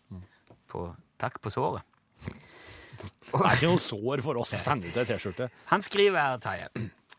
På, 0.72 0.88
takk 1.20 1.42
på 1.42 1.52
såret. 1.52 1.84
Det 2.22 3.42
er 3.42 3.58
ikke 3.58 3.74
noe 3.74 3.82
sår 3.82 4.24
for 4.24 4.40
oss 4.40 4.54
å 4.56 4.62
sende 4.62 4.88
ut 4.88 5.02
ei 5.02 5.08
T-skjorte. 5.10 5.50
Han 5.74 5.84
skriver 5.84 6.22
her, 6.22 6.40
Terje. 6.44 6.70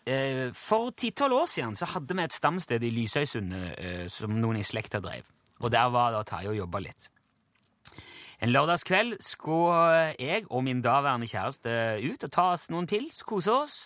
Eh, 0.06 0.52
For 0.54 0.92
ti-tolv 0.94 1.34
år 1.42 1.48
siden 1.50 1.74
så 1.74 1.88
hadde 1.90 2.14
vi 2.14 2.22
et 2.22 2.32
stamsted 2.34 2.82
i 2.86 2.92
Lysøysundet 2.94 3.74
eh, 3.78 4.06
som 4.12 4.36
noen 4.38 4.60
i 4.60 4.64
slekta 4.66 5.00
drev. 5.02 5.26
Og 5.60 5.72
der 5.72 5.90
var 5.90 6.12
da 6.14 6.22
Terje 6.26 6.52
og 6.52 6.58
jobba 6.60 6.82
litt. 6.84 7.08
En 8.44 8.52
lørdagskveld 8.52 9.16
skulle 9.24 10.14
jeg 10.20 10.44
og 10.50 10.62
min 10.66 10.82
daværende 10.84 11.26
kjæreste 11.26 11.72
ut 12.04 12.26
og 12.26 12.32
ta 12.34 12.50
oss 12.52 12.68
noen 12.70 12.86
pils, 12.86 13.22
kose 13.24 13.52
oss. 13.52 13.76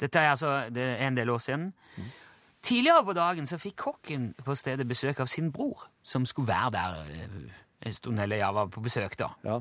Dette 0.00 0.18
er 0.18 0.32
altså 0.32 0.54
det 0.74 0.82
er 0.96 1.06
en 1.06 1.16
del 1.16 1.30
år 1.30 1.38
siden. 1.44 1.68
Tidligere 2.66 3.04
på 3.06 3.14
dagen 3.16 3.46
så 3.48 3.56
fikk 3.62 3.78
kokken 3.80 4.32
på 4.44 4.54
stedet 4.58 4.88
besøk 4.88 5.22
av 5.22 5.30
sin 5.30 5.52
bror, 5.54 5.86
som 6.02 6.26
skulle 6.28 6.50
være 6.50 6.70
der 6.76 6.98
eh, 7.14 7.36
en 7.86 7.96
stund, 7.96 8.20
eller 8.20 8.42
ja, 8.42 8.50
var 8.52 8.68
på 8.68 8.82
besøk, 8.84 9.16
da. 9.16 9.30
Ja. 9.46 9.60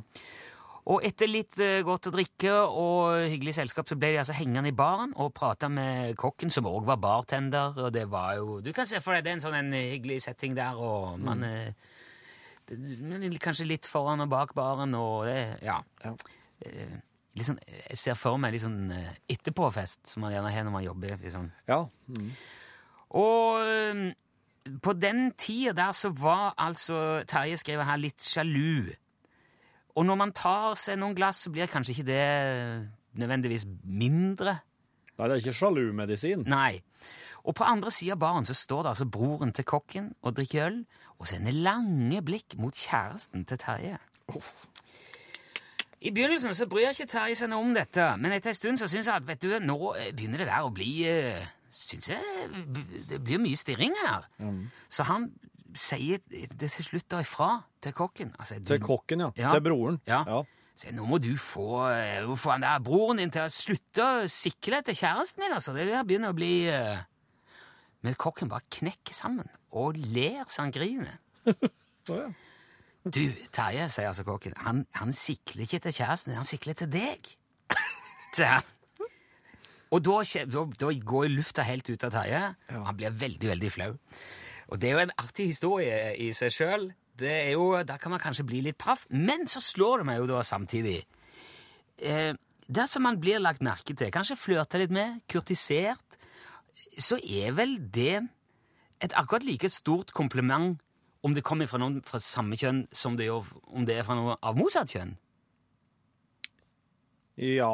Og 0.88 1.04
etter 1.06 1.30
litt 1.30 1.60
eh, 1.62 1.82
godt 1.86 2.08
å 2.10 2.14
drikke 2.14 2.54
og 2.66 3.26
hyggelig 3.30 3.58
selskap, 3.60 3.90
så 3.90 3.98
ble 4.00 4.14
de 4.14 4.22
altså 4.22 4.36
hengende 4.38 4.72
i 4.72 4.76
baren 4.76 5.12
og 5.20 5.34
prata 5.36 5.68
med 5.70 6.16
kokken, 6.20 6.52
som 6.54 6.70
òg 6.70 6.88
var 6.88 7.02
bartender. 7.04 7.76
Og 7.78 7.92
det 7.94 8.06
var 8.10 8.38
jo 8.40 8.60
Du 8.64 8.72
kan 8.74 8.88
se 8.90 9.02
for 9.04 9.14
deg 9.14 9.26
det 9.26 9.34
er 9.34 9.40
en 9.40 9.44
sånn 9.44 9.60
en 9.60 9.74
hyggelig 9.76 10.22
setting 10.26 10.56
der, 10.58 10.80
og 10.80 11.20
man 11.20 11.44
mm. 11.44 11.76
det- 12.70 13.42
Kanskje 13.42 13.68
litt 13.68 13.86
foran 13.90 14.22
og 14.22 14.30
bak 14.30 14.54
baren, 14.56 14.94
og 14.96 15.26
det 15.26 15.60
Ja. 15.66 15.82
Ja. 16.04 16.16
Eh, 16.66 16.98
sånn, 17.40 17.60
jeg 17.68 17.98
ser 17.98 18.16
for 18.20 18.38
meg 18.38 18.54
litt 18.54 18.64
sånn 18.66 18.92
eh, 18.92 19.14
etterpåfest, 19.30 20.08
som 20.08 20.22
man 20.22 20.34
gjerne 20.34 20.52
har 20.52 20.64
når 20.64 20.72
man 20.72 20.84
jobber. 20.84 21.18
Liksom. 21.22 21.52
ja. 21.68 21.86
Mm. 22.10 22.32
Og 23.10 24.16
på 24.84 24.94
den 24.94 25.32
tida 25.34 25.74
der 25.74 25.92
så 25.98 26.12
var 26.14 26.54
altså 26.58 27.24
Terje 27.26 27.58
skriver 27.58 27.88
her 27.88 27.98
litt 27.98 28.22
sjalu. 28.22 28.94
Og 30.00 30.06
når 30.08 30.16
man 30.16 30.32
tar 30.32 30.78
seg 30.80 30.96
noen 31.02 31.16
glass, 31.18 31.44
så 31.44 31.52
blir 31.52 31.68
kanskje 31.68 31.98
ikke 31.98 32.08
det 32.08 32.26
nødvendigvis 33.20 33.66
mindre. 33.84 34.62
Nei, 35.20 35.28
det 35.28 35.34
er 35.34 35.42
ikke 35.44 35.58
sjalumedisin. 35.58 36.46
Nei. 36.48 36.80
Og 37.44 37.56
på 37.58 37.68
andre 37.68 37.92
sida 37.92 38.16
av 38.16 38.22
baren 38.22 38.48
så 38.48 38.56
står 38.56 38.86
det 38.86 38.94
altså 38.94 39.10
broren 39.12 39.52
til 39.56 39.68
kokken 39.68 40.14
og 40.24 40.38
drikker 40.38 40.70
øl 40.70 40.80
og 41.20 41.28
sender 41.28 41.56
lange 41.56 42.22
blikk 42.24 42.56
mot 42.60 42.76
kjæresten 42.76 43.44
til 43.48 43.60
Terje. 43.60 43.98
I 46.00 46.12
begynnelsen 46.16 46.56
så 46.56 46.68
bryr 46.72 46.94
ikke 46.94 47.10
Terje 47.12 47.36
seg 47.36 47.52
noe 47.52 47.66
om 47.66 47.76
dette, 47.76 48.06
men 48.22 48.32
etter 48.36 48.54
en 48.54 48.60
stund 48.60 48.80
så 48.80 48.88
syns 48.88 49.10
jeg 49.10 49.20
at 49.20 49.28
vet 49.28 49.44
du, 49.44 49.52
nå 49.60 49.80
begynner 50.16 50.46
det 50.46 50.52
der 50.52 50.68
å 50.68 50.72
bli 50.72 50.94
eh, 51.10 51.48
Syns 51.80 52.10
jeg 52.12 52.50
det 53.08 53.22
blir 53.24 53.40
mye 53.40 53.58
stirring 53.60 53.94
her. 54.02 54.26
Så 54.92 55.06
han 55.08 55.30
sier 55.78 56.20
det 56.28 56.72
til 56.74 56.86
slutt 56.86 57.08
da 57.12 57.22
ifra 57.24 57.52
til 57.84 57.94
kokken. 57.96 58.34
Altså, 58.40 58.58
Til 58.66 58.82
kokken, 58.84 59.24
ja. 59.24 59.30
Ja. 59.38 59.52
Til 59.54 59.64
broren. 59.64 60.00
Ja. 60.10 60.24
ja. 60.28 60.42
Så 60.80 60.92
nå 60.96 61.06
må 61.08 61.20
du 61.20 61.34
få, 61.40 61.86
eh, 61.92 62.24
må 62.28 62.38
få 62.40 62.54
han 62.56 62.64
der 62.64 62.84
broren 62.84 63.20
din 63.20 63.32
til 63.36 63.44
å 63.44 63.52
slutte 63.52 64.04
å 64.04 64.28
sikle 64.32 64.80
etter 64.80 64.96
kjæresten 64.96 65.44
min, 65.44 65.56
altså. 65.56 65.76
Det 65.76 65.88
begynner 66.08 66.32
å 66.32 66.38
bli 66.38 66.54
uh... 66.72 67.02
Men 68.04 68.16
kokken 68.16 68.52
bare 68.52 68.64
knekker 68.72 69.16
sammen 69.16 69.50
og 69.76 70.00
ler 70.00 70.46
så 70.48 70.64
han 70.64 70.76
griner. 70.76 71.20
Ja. 72.10 72.30
Du, 73.04 73.22
Terje, 73.54 73.84
sier 73.92 74.08
altså 74.10 74.24
kokken, 74.28 74.56
han, 74.64 74.82
han 74.98 75.12
sikler 75.16 75.68
ikke 75.68 75.80
til 75.84 75.94
kjæresten 76.00 76.34
han 76.36 76.48
sikler 76.48 76.76
til 76.80 76.90
deg. 76.92 77.28
Sier 78.36 78.56
han. 78.56 78.72
Og 79.90 80.04
da, 80.06 80.20
da, 80.46 80.64
da 80.80 80.92
går 81.14 81.32
lufta 81.34 81.66
helt 81.66 81.90
ut 81.90 82.04
av 82.06 82.14
Terje. 82.14 82.42
Ja. 82.70 82.82
Han 82.86 82.98
blir 82.98 83.16
veldig, 83.16 83.48
veldig 83.56 83.72
flau. 83.74 83.92
Og 84.70 84.82
det 84.82 84.90
er 84.90 84.98
jo 84.98 85.06
en 85.08 85.16
artig 85.18 85.50
historie 85.50 86.02
i 86.22 86.30
seg 86.38 86.54
sjøl. 86.54 86.92
Der 87.20 87.98
kan 88.00 88.14
man 88.14 88.22
kanskje 88.22 88.46
bli 88.48 88.62
litt 88.64 88.78
paff, 88.80 89.08
men 89.10 89.48
så 89.50 89.60
slår 89.64 90.04
det 90.04 90.10
meg 90.12 90.22
jo 90.22 90.30
da 90.30 90.44
samtidig 90.46 91.02
eh, 92.00 92.34
dersom 92.70 93.04
man 93.04 93.20
blir 93.20 93.42
lagt 93.42 93.64
merke 93.66 93.96
til, 93.96 94.12
kanskje 94.14 94.38
flørta 94.40 94.80
litt 94.80 94.94
med, 94.94 95.22
kurtisert, 95.30 96.20
så 97.00 97.20
er 97.20 97.56
vel 97.58 97.78
det 97.92 98.22
et 99.04 99.16
akkurat 99.18 99.46
like 99.48 99.70
stort 99.72 100.14
kompliment 100.16 100.80
om 101.24 101.34
det 101.36 101.44
kommer 101.44 101.68
fra 101.68 101.80
noen 101.82 102.00
fra 102.06 102.20
samme 102.24 102.56
kjønn 102.60 102.86
som 102.96 103.18
det 103.20 103.28
gjør 103.28 103.48
om 103.76 103.88
det 103.88 103.98
er 104.00 104.06
fra 104.08 104.16
noen 104.16 104.38
av 104.40 104.60
motsatt 104.60 104.92
kjønn. 104.94 105.18
Ja 107.40 107.72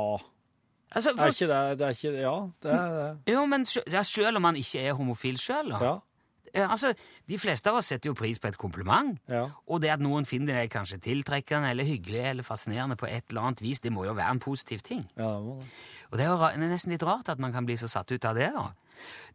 Altså, 0.95 1.11
Er 1.17 1.27
ikke 1.33 1.47
det, 1.51 1.77
det 1.79 1.85
er 1.87 1.89
ikke 1.89 2.21
Ja, 2.21 2.35
det 2.63 2.71
er 2.73 3.15
det. 3.25 3.33
jo, 3.33 3.45
men 3.45 3.61
sjø- 3.67 3.83
ja, 3.91 4.01
selv 4.03 4.35
om 4.37 4.41
man 4.41 4.55
ikke 4.55 4.79
er 4.87 4.93
homofil 4.93 5.35
sjøl, 5.37 5.69
da. 5.69 5.79
Ja. 5.83 6.69
Altså, 6.71 6.93
de 7.27 7.37
fleste 7.37 7.67
av 7.69 7.75
oss 7.81 7.89
setter 7.91 8.07
jo 8.09 8.13
pris 8.15 8.39
på 8.39 8.47
et 8.47 8.57
kompliment. 8.57 9.17
ja. 9.27 9.49
Og 9.67 9.81
det 9.81 9.89
at 9.91 9.99
noen 9.99 10.23
finner 10.25 10.53
deg 10.61 10.69
kanskje 10.71 11.01
tiltrekkende 11.03 11.69
eller 11.69 11.83
hyggelig 11.83 12.21
eller 12.29 12.43
fascinerende 12.47 12.95
på 12.95 13.05
et 13.09 13.23
eller 13.29 13.41
annet 13.41 13.61
vis, 13.61 13.79
det 13.83 13.91
må 13.91 14.05
jo 14.05 14.13
være 14.13 14.31
en 14.31 14.39
positiv 14.39 14.79
ting. 14.79 15.03
ja 15.17 15.33
det 15.35 15.43
må 15.43 15.57
det. 15.59 15.67
Og 16.11 16.17
det 16.17 16.25
er 16.25 16.29
jo 16.29 16.67
nesten 16.69 16.91
litt 16.91 17.03
rart 17.03 17.27
at 17.29 17.39
man 17.39 17.51
kan 17.51 17.65
bli 17.65 17.75
så 17.75 17.87
satt 17.89 18.11
ut 18.11 18.23
av 18.25 18.35
det, 18.35 18.53
da. 18.55 18.69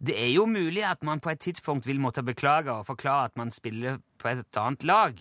Det 0.01 0.16
er 0.16 0.33
jo 0.33 0.46
mulig 0.46 0.83
at 0.83 1.03
man 1.03 1.20
på 1.20 1.31
et 1.31 1.38
tidspunkt 1.40 1.85
vil 1.87 2.01
måtte 2.01 2.23
beklage 2.25 2.73
og 2.73 2.87
forklare 2.87 3.25
at 3.25 3.37
man 3.37 3.51
spiller 3.51 3.99
på 4.18 4.29
et 4.29 4.57
annet 4.57 4.85
lag. 4.85 5.20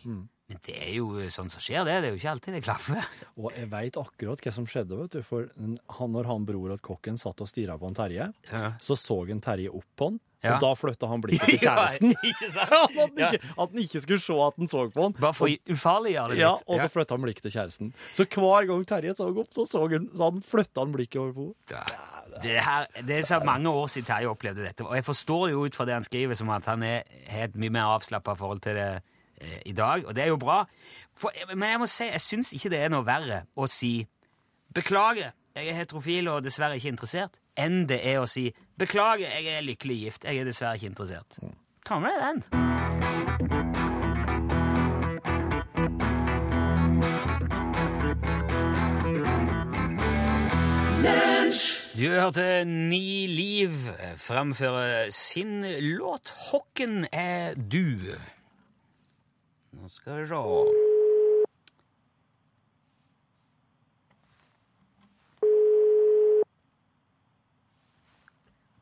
Men 0.50 0.58
det 0.66 0.76
er 0.82 0.94
jo 0.98 1.12
sånn 1.30 1.50
som 1.54 1.62
skjer, 1.62 1.84
det. 1.86 2.00
Det 2.02 2.08
er 2.10 2.16
jo 2.16 2.18
ikke 2.18 2.32
alltid 2.32 2.56
det 2.58 2.64
klaffer. 2.66 3.04
Og 3.38 3.52
jeg 3.54 3.68
veit 3.70 3.98
akkurat 4.02 4.42
hva 4.42 4.52
som 4.56 4.66
skjedde, 4.66 4.98
vet 4.98 5.14
du. 5.20 5.22
For 5.22 5.46
han, 5.60 6.10
når 6.16 6.26
han 6.26 6.48
bror 6.48 6.72
at 6.74 6.82
kokken 6.82 7.20
satt 7.22 7.44
og 7.46 7.52
stirra 7.52 7.76
på 7.78 7.86
han 7.86 7.98
Terje, 8.00 8.32
Ja. 8.50 8.72
så 8.82 8.98
så 8.98 9.20
han 9.30 9.42
Terje 9.46 9.70
opp 9.70 9.86
på 9.96 10.08
han, 10.10 10.20
Ja. 10.42 10.56
og 10.56 10.62
da 10.64 10.72
flytta 10.74 11.08
han 11.12 11.22
blikket 11.22 11.46
til 11.52 11.60
kjæresten. 11.68 12.16
ikke 12.32 12.50
at, 12.64 12.96
han 12.96 13.14
Ja. 13.20 13.30
ikke, 13.30 13.44
at 13.60 13.70
han 13.70 13.82
ikke 13.84 14.02
skulle 14.02 14.22
se 14.26 14.34
at 14.48 14.58
han 14.58 14.68
så 14.72 14.86
på 14.96 15.04
han. 15.06 15.14
Bare 15.20 15.34
for 15.38 15.48
ufarliggjøre 15.70 16.30
det 16.34 16.38
litt. 16.40 16.46
Ja, 16.48 16.54
og 16.66 16.80
så 16.82 16.90
flytta 16.96 17.14
han 17.20 17.26
blikket 17.28 17.46
til 17.46 17.52
kjæresten. 17.54 17.94
Så 18.18 18.26
hver 18.26 18.68
gang 18.72 18.86
Terje 18.90 19.14
så 19.20 19.30
opp, 19.30 19.52
så, 19.54 19.68
så 19.70 19.84
han, 19.86 20.10
så 20.16 20.32
han 20.32 20.42
flytta 20.42 20.82
han 20.82 20.96
blikket 20.98 21.22
over 21.22 21.34
på 21.38 21.46
henne. 21.76 22.42
Det, 22.42 22.56
her, 22.64 22.86
det 23.06 23.16
er 23.20 23.22
så 23.28 23.40
mange 23.46 23.70
år 23.70 23.86
siden 23.92 24.08
Terje 24.10 24.30
opplevde 24.34 24.64
dette, 24.66 24.86
og 24.86 24.96
jeg 24.96 25.04
forstår 25.06 25.48
det 25.50 25.54
jo 25.54 25.64
ut 25.68 25.76
fra 25.78 25.86
det 25.90 25.94
han 26.00 26.06
skriver, 26.06 26.34
som 26.38 26.50
at 26.56 26.66
han 26.70 26.82
har 26.86 27.46
et 27.50 27.56
mye 27.60 27.74
mer 27.74 27.90
avslappa 28.00 28.34
forhold 28.40 28.62
til 28.66 28.78
det 28.80 28.90
eh, 29.42 29.60
i 29.66 29.74
dag, 29.74 30.06
og 30.06 30.16
det 30.16 30.24
er 30.24 30.28
jo 30.34 30.38
bra. 30.38 30.64
For, 31.18 31.32
men 31.56 31.70
jeg 31.70 31.80
må 31.80 31.88
si, 31.90 32.08
jeg 32.12 32.22
syns 32.22 32.54
ikke 32.56 32.70
det 32.74 32.80
er 32.84 32.94
noe 32.94 33.06
verre 33.08 33.44
å 33.56 33.68
si 33.68 34.08
'beklager, 34.74 35.32
jeg 35.56 35.68
er 35.68 35.80
heterofil 35.82 36.28
og 36.30 36.44
dessverre 36.44 36.78
ikke 36.78 36.94
interessert', 36.94 37.40
enn 37.58 37.88
det 37.90 38.00
er 38.06 38.20
å 38.22 38.28
si 38.30 38.54
'beklager, 38.78 39.28
jeg 39.40 39.58
er 39.58 39.66
lykkelig 39.66 40.00
gift, 40.04 40.24
jeg 40.24 40.38
er 40.38 40.46
dessverre 40.46 40.76
ikke 40.76 40.94
interessert'. 40.94 41.40
Ta 41.86 42.00
med 42.00 42.12
deg 42.14 42.22
den. 42.30 42.44
Du 52.00 52.08
hørte 52.08 52.64
Ni 52.66 53.28
Liv 53.28 53.72
framføre 54.18 55.12
sin 55.12 55.66
låt 55.98 56.30
'Hokken 56.30 57.08
er 57.12 57.54
du'. 57.54 58.39
Nå 59.72 59.88
skal 59.88 60.22
vi 60.22 60.28
se 60.28 60.36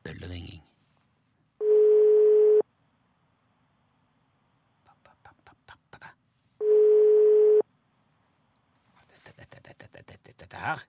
Bølleringing. 0.04 0.64
Dette, 9.08 9.34
dette, 9.38 9.60
dette, 9.64 10.04
dette, 10.08 10.34
dette, 10.40 10.56
her 10.56 10.88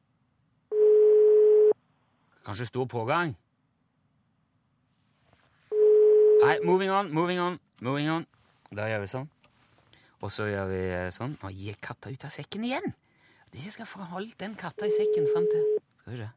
Kanskje 2.44 2.66
stor 2.66 2.84
pågang? 2.86 3.36
Nei, 6.42 6.58
moving 6.64 6.90
on, 6.90 7.12
moving 7.12 7.40
on, 7.40 7.58
moving 7.80 8.10
on. 8.10 8.26
Da 8.70 8.86
gjør 8.88 9.02
vi 9.02 9.10
sånn. 9.10 9.28
Og 10.18 10.32
så 10.34 10.48
gjør 10.50 10.66
vi 10.72 10.80
eh, 10.90 11.10
sånn. 11.14 11.36
Nå 11.42 11.52
gir 11.54 11.78
katta 11.82 12.10
ut 12.10 12.26
av 12.26 12.34
sekken 12.34 12.66
igjen! 12.66 12.90
At 13.48 13.56
jeg 13.56 13.72
skal 13.72 13.88
få 13.88 14.04
holdt 14.10 14.36
den 14.42 14.58
katta 14.58 14.88
i 14.88 14.92
sekken 14.92 15.30
fram 15.30 15.46
til 15.48 15.64
Skal 16.02 16.12
vi 16.12 16.20
se. 16.20 16.34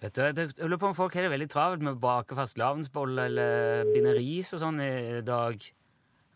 Vet 0.00 0.16
du, 0.16 0.22
jeg 0.24 0.64
lurer 0.64 0.80
på 0.80 0.88
om 0.88 0.94
folk 0.96 1.14
har 1.14 1.26
det 1.26 1.32
veldig 1.34 1.50
travelt 1.52 1.84
med 1.84 1.98
å 1.98 2.00
bake 2.00 2.36
fastelavnsbolle 2.38 3.28
eller 3.28 3.90
binde 3.92 4.16
ris 4.16 4.54
og 4.56 4.62
sånn 4.62 4.80
i 4.80 5.20
dag. 5.20 5.60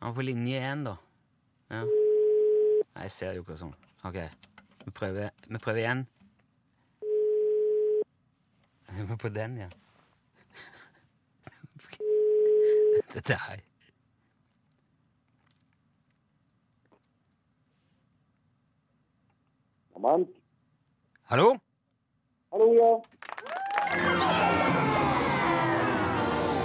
Han 0.03 0.11
var 0.11 0.19
på 0.19 0.27
linje 0.29 0.61
én, 0.61 0.85
da. 0.85 0.99
Ja. 1.73 2.04
Nei, 2.95 3.09
jeg 3.09 3.11
ser 3.11 3.33
jo 3.35 3.43
ikke 3.43 3.57
sånn. 3.59 3.75
Ok, 4.07 4.21
vi 4.85 4.91
prøver, 4.95 5.33
vi 5.49 5.59
prøver 5.59 5.81
igjen. 5.83 6.05
Jeg 8.95 9.07
må 9.09 9.17
på 9.19 9.29
den, 9.35 9.57
ja. 9.65 9.69
Dette 13.15 13.35
her. 13.47 13.59
Man. 20.05 20.27
Hallo? 21.33 21.47
Hallo, 22.53 22.67
ja. 22.77 22.91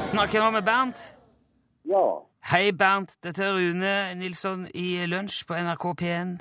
Snakker 0.09 0.37
jeg 0.37 0.43
nå 0.43 0.49
med 0.57 0.65
Bernt? 0.67 0.99
Ja. 1.87 2.03
Hei, 2.43 2.71
Bernt. 2.71 3.17
Dette 3.23 3.43
er 3.43 3.53
Rune 3.53 4.15
Nilsson 4.15 4.67
i 4.73 5.05
Lunsj 5.05 5.43
på 5.45 5.53
NRK 5.59 5.83
P1. 6.01 6.37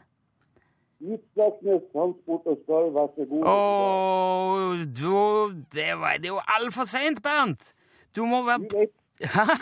Utslagsnes 0.98 1.82
Transport 1.92 2.46
og 2.50 2.56
Skarv, 2.62 2.88
vær 2.96 3.11
så 3.14 3.26
god. 3.30 3.42
Åh, 3.52 4.80
du 4.98 5.12
Det, 5.74 5.90
var, 6.00 6.16
det 6.22 6.30
er 6.30 6.34
jo 6.34 6.40
altfor 6.56 6.88
seint, 6.90 7.22
Bernt! 7.22 7.72
Du 8.16 8.24
må 8.26 8.42
være 8.46 8.87
Hæ? 9.20 9.44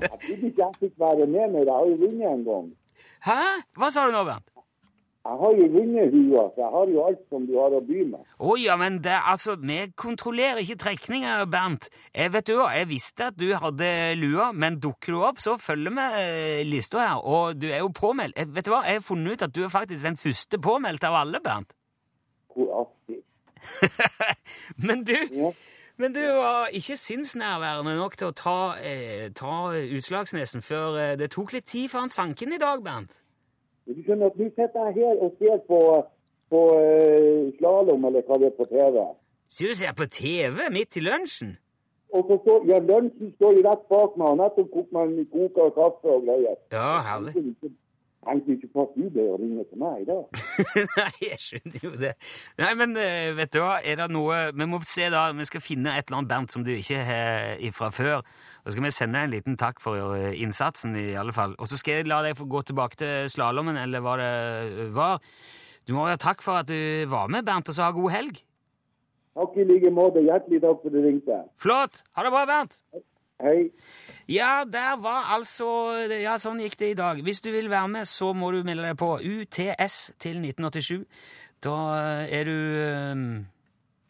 jeg 0.00 0.10
trodde 0.10 0.46
ikke 0.48 0.62
jeg 0.62 0.74
fikk 0.80 0.92
være 0.98 1.26
med 1.26 1.52
når 1.52 1.62
Jeg 1.64 1.74
har 1.74 1.86
jo 1.90 1.96
vunnet 2.00 2.26
en 2.32 2.44
gang. 2.48 2.66
Hæ? 3.28 3.40
Hva 3.76 3.90
sa 3.90 4.06
du 4.06 4.14
nå, 4.14 4.24
Bernt? 4.30 4.50
Jeg 5.26 5.38
har 5.40 5.54
jo 5.58 5.66
vunnet 5.74 6.12
hua, 6.14 6.42
så 6.54 6.60
jeg 6.62 6.70
har 6.72 6.90
jo 6.92 7.00
alt 7.02 7.22
som 7.32 7.46
du 7.48 7.54
har 7.58 7.74
å 7.74 7.80
by 7.82 8.02
med. 8.12 8.26
Å 8.38 8.52
ja, 8.62 8.76
men 8.78 9.00
det, 9.02 9.14
altså, 9.26 9.56
vi 9.58 9.78
kontrollerer 9.98 10.60
ikke 10.62 10.76
trekninger, 10.84 11.42
Bernt. 11.50 11.88
Jeg 12.14 12.30
vet 12.36 12.46
du 12.46 12.52
hva, 12.60 12.68
jeg 12.78 12.86
visste 12.92 13.26
at 13.32 13.38
du 13.40 13.48
hadde 13.58 13.88
lua, 14.20 14.52
men 14.54 14.78
dukker 14.82 15.16
du 15.16 15.24
opp, 15.26 15.40
så 15.42 15.56
følger 15.58 15.96
vi 15.96 16.06
eh, 16.20 16.62
lista 16.68 17.02
her. 17.02 17.24
Og 17.26 17.58
du 17.58 17.66
er 17.72 17.82
jo 17.82 17.90
påmeldt. 17.96 18.38
Jeg, 18.38 18.52
vet 18.54 18.68
du 18.68 18.72
hva, 18.76 18.84
jeg 18.86 19.00
har 19.00 19.06
funnet 19.08 19.34
ut 19.34 19.46
at 19.48 19.56
du 19.56 19.64
er 19.66 19.74
faktisk 19.74 20.06
den 20.06 20.20
første 20.20 20.62
påmeldte 20.62 21.10
av 21.10 21.18
alle, 21.24 21.42
Bernt. 21.42 21.74
Hvor 22.54 22.70
artig. 22.84 23.18
Men 24.86 25.02
du, 25.04 25.16
Ja. 25.34 25.50
men 25.98 26.12
du 26.14 26.20
var 26.22 26.68
ikke 26.76 26.94
sinnsnærværende 27.00 27.96
nok 27.98 28.14
til 28.20 28.28
å 28.30 28.34
ta, 28.36 28.58
eh, 28.78 29.30
ta 29.34 29.72
Utslagsnesen 29.74 30.62
før 30.62 30.98
eh, 31.02 31.14
det 31.18 31.32
tok 31.34 31.56
litt 31.56 31.66
tid 31.66 31.88
før 31.90 32.04
han 32.06 32.12
sank 32.12 32.42
inn 32.46 32.52
i 32.54 32.60
dag, 32.62 32.84
Bernt. 32.84 33.16
Du 33.86 34.02
skjønner 34.02 34.32
at 34.32 34.38
nå 34.38 34.48
sitter 34.50 34.88
jeg 34.88 34.94
her 34.98 35.22
og 35.22 35.36
ser 35.38 35.60
på, 35.70 35.80
på 36.50 36.62
uh, 36.74 37.52
slalom, 37.58 38.08
eller 38.08 38.26
hva 38.26 38.38
det 38.42 38.50
er 38.50 38.56
på 38.58 38.66
TV. 38.70 38.98
Så 39.46 39.70
du 39.70 39.74
ser 39.78 39.94
på 39.94 40.08
TV 40.10 40.66
midt 40.74 40.98
i 40.98 41.04
lunsjen? 41.06 41.54
Og 42.14 42.26
så 42.28 42.38
står, 42.42 42.66
ja, 42.70 42.78
lunsjen 42.82 43.32
står 43.36 43.58
jo 43.58 43.64
rett 43.66 43.84
bak 43.92 44.16
meg, 44.18 44.28
og 44.32 44.40
nettopp 44.42 44.70
koker 44.74 44.96
man 44.96 45.14
koka 45.32 45.68
kaffe 45.78 46.14
og 46.16 46.26
greier. 46.26 46.58
Ja, 46.74 46.90
herlig. 47.06 47.34
Jeg 48.26 48.40
tenkte 48.42 48.54
ikke- 48.56 48.70
fått 48.74 48.96
UB 48.98 49.16
å 49.22 49.36
ringe 49.38 49.64
til 49.70 49.78
meg 49.78 50.00
i 50.02 50.06
dag. 50.08 50.40
Nei, 50.98 51.10
jeg 51.22 51.38
skjønner 51.38 51.84
jo 51.84 51.90
det. 52.00 52.10
Nei, 52.58 52.70
men 52.80 52.96
eh, 52.98 53.28
vet 53.38 53.52
du 53.54 53.60
hva, 53.62 53.76
er 53.86 54.00
det 54.00 54.08
noe 54.10 54.40
Vi 54.56 54.66
må 54.66 54.80
se 54.82 55.06
da, 55.14 55.28
vi 55.32 55.46
skal 55.46 55.62
finne 55.62 55.94
et 55.94 56.08
eller 56.08 56.18
annet 56.18 56.32
Bernt 56.32 56.50
som 56.56 56.64
du 56.66 56.72
ikke 56.74 57.04
har 57.06 57.62
fra 57.76 57.92
før. 57.94 58.24
Og 58.64 58.66
så 58.66 58.74
skal 58.74 58.86
vi 58.88 58.90
sende 58.96 59.22
en 59.22 59.30
liten 59.30 59.56
takk 59.60 59.78
for 59.84 60.16
eh, 60.18 60.34
innsatsen, 60.42 60.96
i 60.98 61.14
alle 61.14 61.32
fall. 61.36 61.54
Og 61.62 61.70
så 61.70 61.78
skal 61.78 62.00
jeg 62.00 62.10
la 62.10 62.18
deg 62.26 62.34
få 62.40 62.48
gå 62.50 62.64
tilbake 62.66 62.98
til 62.98 63.30
slalåmen, 63.30 63.78
eller 63.78 64.02
hva 64.02 64.18
det 64.18 64.32
eh, 64.34 64.82
var. 64.96 65.22
Du 65.86 65.94
må 65.94 66.08
ha 66.10 66.18
takk 66.18 66.42
for 66.42 66.58
at 66.64 66.66
du 66.66 67.06
var 67.06 67.30
med, 67.30 67.46
Bernt, 67.46 67.70
og 67.70 67.78
så 67.78 67.86
ha 67.86 67.94
god 67.94 68.10
helg. 68.10 68.42
Takk 69.36 69.54
i 69.60 69.66
like 69.68 69.90
måte. 69.94 70.22
Hjertelig 70.24 70.64
takk 70.64 70.80
for 70.82 70.90
at 70.90 70.96
du 70.96 71.04
ringte. 71.04 71.42
Flott! 71.62 72.02
Ha 72.18 72.24
det 72.26 72.32
bra, 72.34 72.42
Bernt! 72.48 72.80
Hei. 73.42 73.70
Ja, 74.28 74.64
der 74.64 74.96
var 75.02 75.28
altså 75.34 75.66
Ja, 76.08 76.38
sånn 76.40 76.60
gikk 76.64 76.78
det 76.80 76.90
i 76.94 76.98
dag. 76.98 77.20
Hvis 77.22 77.42
du 77.44 77.50
vil 77.52 77.68
være 77.70 77.88
med, 77.88 78.08
så 78.08 78.32
må 78.32 78.50
du 78.54 78.62
melde 78.64 78.86
deg 78.88 78.96
på 78.98 79.18
UTS 79.20 79.98
til 80.22 80.40
1987. 80.40 81.04
Da 81.64 81.76
er 82.24 82.48
du 82.48 82.56
eh, 82.80 83.22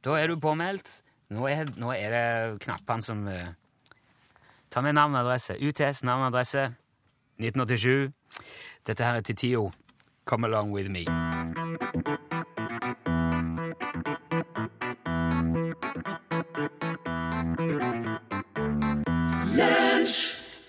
Da 0.07 0.19
er 0.21 0.31
du 0.31 0.41
påmeldt. 0.41 1.01
Nå 1.35 1.49
er, 1.51 1.67
nå 1.77 1.91
er 1.91 2.15
det 2.15 2.61
knappene 2.63 3.03
som 3.03 3.27
eh, 3.29 3.51
Ta 4.71 4.83
med 4.83 4.95
navn 4.95 5.15
og 5.15 5.25
adresse. 5.25 5.57
UTS, 5.59 6.05
navn 6.05 6.27
og 6.27 6.31
adresse. 6.35 6.69
1987. 7.41 8.13
Dette 8.87 9.05
her 9.05 9.19
er 9.19 9.27
Titio. 9.27 9.71
Come 10.27 10.47
along 10.47 10.71
with 10.75 10.91
me. 10.91 11.07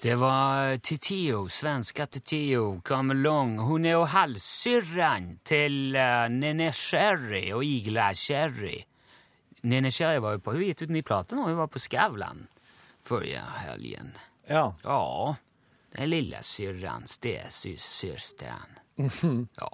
Det 0.01 0.15
var 0.15 0.77
Titio, 0.77 1.47
svenska 1.49 2.05
Titio, 2.05 2.81
come 2.86 3.13
along. 3.13 3.60
Hun 3.60 3.86
er 3.86 3.95
jo 3.95 4.03
halvsyrran 4.05 5.39
til 5.47 5.97
uh, 5.97 6.27
Nene 6.29 6.67
Sherry 6.69 7.47
og 7.57 7.63
Igla 7.65 8.12
Sherry. 8.13 8.83
Nene 9.65 9.89
Sherry 9.89 10.21
var 10.21 10.36
jo 10.36 10.43
på, 10.45 10.53
Hun 10.53 10.67
gitt 10.67 10.83
ut 10.86 10.93
ny 10.93 11.01
plate 11.01 11.33
nå. 11.33 11.47
Hun 11.49 11.57
var 11.57 11.71
på 11.73 11.81
Skavlan 11.81 12.45
forrige 13.01 13.41
helgen. 13.63 14.13
Ja. 14.45 14.67
Ja, 14.83 15.36
den 15.97 16.12
lille 16.13 16.43
syrran, 16.45 17.10
stesøsteren. 17.10 18.77
Ja. 19.57 19.71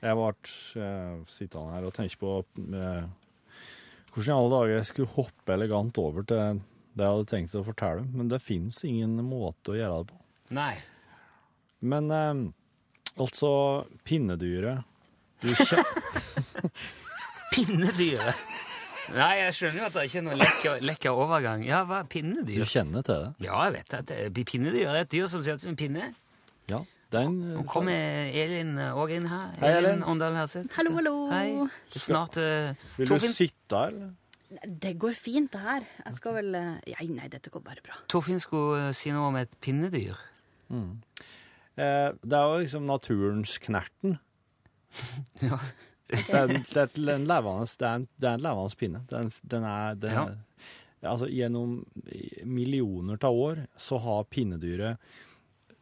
Jeg 0.00 0.16
ble 0.16 0.28
uh, 0.36 1.24
sittende 1.28 1.78
her 1.78 1.88
og 1.88 1.96
tenke 1.96 2.20
på 2.20 2.36
uh, 2.44 3.08
hvordan 4.12 4.28
i 4.28 4.36
alle 4.36 4.52
dager 4.52 4.74
jeg 4.74 4.90
skulle 4.92 5.16
hoppe 5.16 5.56
elegant 5.56 6.00
over 6.00 6.28
til 6.28 6.60
det 7.00 7.06
jeg 7.08 7.16
hadde 7.16 7.30
tenkt 7.32 7.56
å 7.58 7.64
fortelle, 7.66 8.06
men 8.12 8.30
det 8.30 8.40
fins 8.44 8.82
ingen 8.86 9.16
måte 9.26 9.74
å 9.74 9.78
gjøre 9.78 10.00
det 10.02 10.12
på. 10.12 10.20
Nei. 10.56 10.74
Men 11.80 12.10
eh, 12.12 12.44
altså, 13.20 13.50
pinnedyret 14.04 14.86
du 15.40 15.48
kje 15.56 15.80
Pinnedyret. 17.54 18.36
Nei, 19.10 19.30
jeg 19.40 19.54
skjønner 19.56 19.80
jo 19.80 19.86
at 19.88 19.94
det 19.96 20.02
ikke 20.06 20.18
er 20.20 20.24
noen 20.26 20.38
lekker, 20.38 20.82
lekker 20.86 21.16
overgang. 21.18 21.64
Ja, 21.66 21.80
hva 21.88 22.04
er 22.04 22.42
Du 22.46 22.52
kjenner 22.68 23.02
til 23.02 23.24
det? 23.24 23.46
Ja, 23.48 23.56
jeg 23.66 23.74
vet 23.80 23.94
at 23.98 24.06
det- 24.06 24.44
pinnedyr 24.46 24.86
er 24.92 25.00
et 25.00 25.10
dyr 25.10 25.26
som 25.26 25.42
ser 25.42 25.58
ut 25.58 25.64
som 25.64 25.72
en 25.72 25.80
pinne. 25.80 26.12
Ja. 26.70 26.84
Det 27.10 27.18
er 27.18 27.26
en 27.26 27.40
Nå 27.56 27.64
kommer 27.66 28.30
Elin 28.30 28.76
òg 28.78 29.10
inn 29.16 29.26
her. 29.26 29.48
Hei, 29.58 29.72
Elin. 29.80 30.04
Åndal 30.06 30.36
Herseth. 30.38 30.70
Hallo, 30.76 30.92
hallo. 30.94 31.14
Hei. 31.32 31.66
Det 31.90 31.98
er 31.98 32.04
snart 32.04 32.38
uh, 32.38 32.70
Vil 33.00 33.10
du 33.10 33.18
sitte 33.18 33.74
her, 33.74 33.90
eller? 33.90 34.12
Det 34.66 34.96
går 34.98 35.14
fint, 35.14 35.52
det 35.52 35.60
her. 35.62 35.84
Jeg 36.04 36.16
skal 36.18 36.34
vel 36.40 36.56
eh, 36.58 36.80
ja, 36.90 37.04
Nei, 37.06 37.28
dette 37.30 37.52
går 37.54 37.62
bare 37.62 37.84
bra. 37.86 37.98
Torfinn 38.10 38.42
skulle 38.42 38.88
eh, 38.88 38.96
si 38.96 39.12
noe 39.14 39.28
om 39.30 39.38
et 39.38 39.52
pinnedyr. 39.62 40.18
Eh, 40.70 42.08
det 42.10 42.36
er 42.36 42.50
jo 42.50 42.58
liksom 42.64 42.88
naturens 42.90 43.58
knerten. 43.62 44.18
Ja. 45.46 45.60
Det 46.10 46.34
er, 46.34 46.50
det 46.50 46.74
er, 46.74 46.88
en 47.14 47.26
levende, 47.30 47.66
det 47.78 47.86
er, 47.86 48.00
en, 48.00 48.04
det 48.18 48.26
er 48.26 48.32
en 48.34 48.42
levende 48.42 48.78
pinne. 48.80 49.00
Den, 49.12 49.28
den 49.46 49.66
er, 49.70 49.94
den 49.94 50.16
Ja. 50.16 50.24
er 50.32 50.38
Altså, 51.00 51.30
gjennom 51.32 51.78
millioner 52.44 53.16
av 53.24 53.32
år 53.32 53.60
så 53.80 53.96
har 54.04 54.26
pinnedyret 54.28 54.98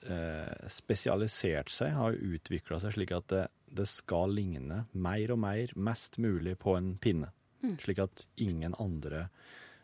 eh, 0.07 0.69
spesialisert 0.71 1.73
seg, 1.75 1.97
har 1.97 2.15
utvikla 2.15 2.79
seg 2.83 2.95
slik 2.95 3.15
at 3.17 3.27
det, 3.33 3.47
det 3.81 3.89
skal 3.91 4.31
ligne 4.37 4.85
mer 4.95 5.33
og 5.35 5.41
mer, 5.43 5.73
mest 5.75 6.21
mulig, 6.23 6.55
på 6.63 6.77
en 6.79 6.93
pinne. 7.03 7.33
Slik 7.83 7.99
at 8.05 8.27
ingen 8.39 8.75
andre 8.79 9.29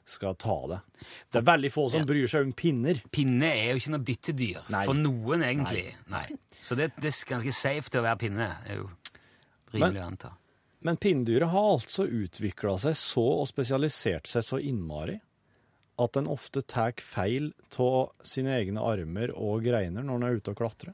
skal 0.07 0.35
ta 0.37 0.55
det. 0.69 0.79
Det 1.33 1.41
er 1.41 1.47
veldig 1.49 1.71
få 1.73 1.87
som 1.91 2.01
Ja. 2.03 2.07
bryr 2.07 2.27
seg 2.29 2.45
om 2.45 2.53
pinner. 2.53 3.01
Pinne 3.11 3.49
er 3.51 3.71
jo 3.73 3.81
ikke 3.81 3.95
noe 3.95 4.05
byttedyr 4.05 4.63
Nei. 4.71 4.85
for 4.85 4.95
noen, 4.95 5.43
egentlig. 5.43 5.95
Nei. 6.13 6.27
Så 6.61 6.77
det, 6.77 6.91
det 7.01 7.09
er 7.09 7.31
ganske 7.33 7.53
safe 7.57 7.89
til 7.91 8.01
å 8.03 8.05
være 8.05 8.19
pinne. 8.21 8.49
Det 8.65 8.71
er 8.75 8.77
jo 8.83 8.91
rimelig 9.73 10.03
å 10.03 10.07
anta. 10.11 10.33
Men 10.85 10.99
pinndyret 11.01 11.49
har 11.49 11.71
altså 11.79 12.05
utvikla 12.05 12.77
seg 12.79 12.93
så 13.01 13.25
og 13.41 13.49
spesialisert 13.49 14.29
seg 14.29 14.45
så 14.45 14.59
innmari 14.61 15.17
at 15.99 16.13
den 16.13 16.27
ofte 16.29 16.61
tar 16.67 16.93
feil 17.01 17.53
av 17.81 18.13
sine 18.23 18.53
egne 18.61 18.83
armer 18.85 19.33
og 19.33 19.63
greiner 19.65 20.05
når 20.05 20.19
den 20.21 20.29
er 20.29 20.37
ute 20.37 20.53
og 20.53 20.59
klatrer. 20.61 20.93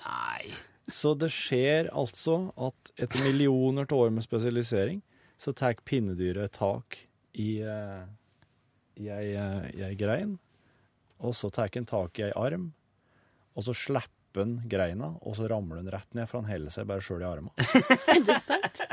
Nei. 0.00 0.48
Så 0.88 1.12
det 1.18 1.28
skjer 1.34 1.90
altså 1.92 2.38
at 2.56 2.92
etter 2.96 3.26
millioner 3.26 3.84
av 3.84 3.98
år 4.06 4.10
med 4.16 4.24
spesialisering, 4.24 5.02
så 5.38 5.54
tar 5.54 5.78
pinnedyret 5.86 6.52
tak 6.58 6.98
i, 7.32 7.62
uh, 7.62 8.04
i, 8.98 9.08
ei, 9.08 9.32
uh, 9.38 9.66
i 9.70 9.84
ei 9.86 9.94
grein, 9.98 10.36
og 11.18 11.34
så 11.38 11.50
tar 11.50 11.70
han 11.74 11.86
tak 11.88 12.18
i 12.18 12.28
ei 12.28 12.32
arm, 12.36 12.72
og 13.54 13.66
så 13.66 13.74
slipper 13.74 14.16
den 14.38 14.58
greina, 14.70 15.14
og 15.26 15.34
så 15.38 15.48
ramler 15.50 15.80
den 15.80 15.90
rett 15.90 16.12
ned, 16.14 16.28
for 16.28 16.42
han 16.42 16.50
holder 16.50 16.70
seg 16.70 16.86
bare 16.86 17.02
sjøl 17.02 17.24
i 17.24 17.26
armene. 17.26 17.54
Det? 18.28 18.36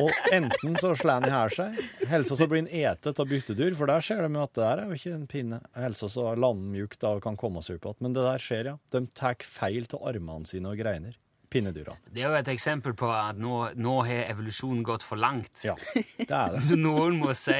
Og 0.01 0.31
enten 0.33 0.77
så 0.81 0.93
slår 0.97 1.19
han 1.19 1.27
i 1.27 1.33
hæl 1.33 1.51
seg, 1.53 1.81
helsa 2.09 2.37
så 2.39 2.47
blir 2.49 2.63
han 2.63 2.69
etet 2.71 3.19
av 3.21 3.29
byttedyr, 3.29 3.75
for 3.77 3.91
der 3.91 4.05
ser 4.05 4.23
de 4.23 4.31
jo 4.31 4.45
at 4.45 4.53
det 4.55 4.63
der 4.63 4.81
er 4.81 4.89
jo 4.89 4.97
ikke 4.97 5.13
en 5.17 5.27
pinne. 5.29 5.59
Helsa 5.77 6.09
så 6.11 6.29
lander 6.33 6.63
han 6.63 6.71
mjukt 6.73 7.01
da 7.03 7.13
og 7.17 7.23
kan 7.25 7.37
komme 7.39 7.61
seg 7.65 7.77
opp 7.77 7.91
igjen. 7.91 8.07
Men 8.07 8.17
det 8.17 8.25
der 8.25 8.41
skjer, 8.41 8.71
ja. 8.71 8.75
De 8.95 9.03
tar 9.17 9.45
feil 9.45 9.85
av 9.91 10.07
armene 10.13 10.49
sine 10.49 10.71
og 10.71 10.81
greiner. 10.81 11.17
Pinnedyrene. 11.51 11.99
Det 12.11 12.23
er 12.23 12.31
jo 12.31 12.39
et 12.39 12.51
eksempel 12.55 12.95
på 12.97 13.09
at 13.13 13.37
nå, 13.39 13.59
nå 13.77 13.95
har 14.07 14.25
evolusjonen 14.31 14.83
gått 14.87 15.05
for 15.05 15.19
langt. 15.21 15.51
Ja, 15.65 15.75
det 15.95 16.25
er 16.29 16.55
det. 16.55 16.77
Noen 16.85 17.19
må 17.21 17.35
si 17.37 17.59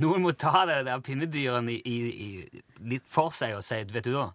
Noen 0.00 0.22
må 0.24 0.32
ta 0.32 0.62
det 0.68 0.78
der 0.86 1.02
pinnedyrene 1.04 1.74
litt 2.88 3.08
for 3.12 3.34
seg 3.34 3.58
og 3.58 3.64
si 3.66 3.82
vet 3.92 4.06
du 4.06 4.14
da, 4.14 4.30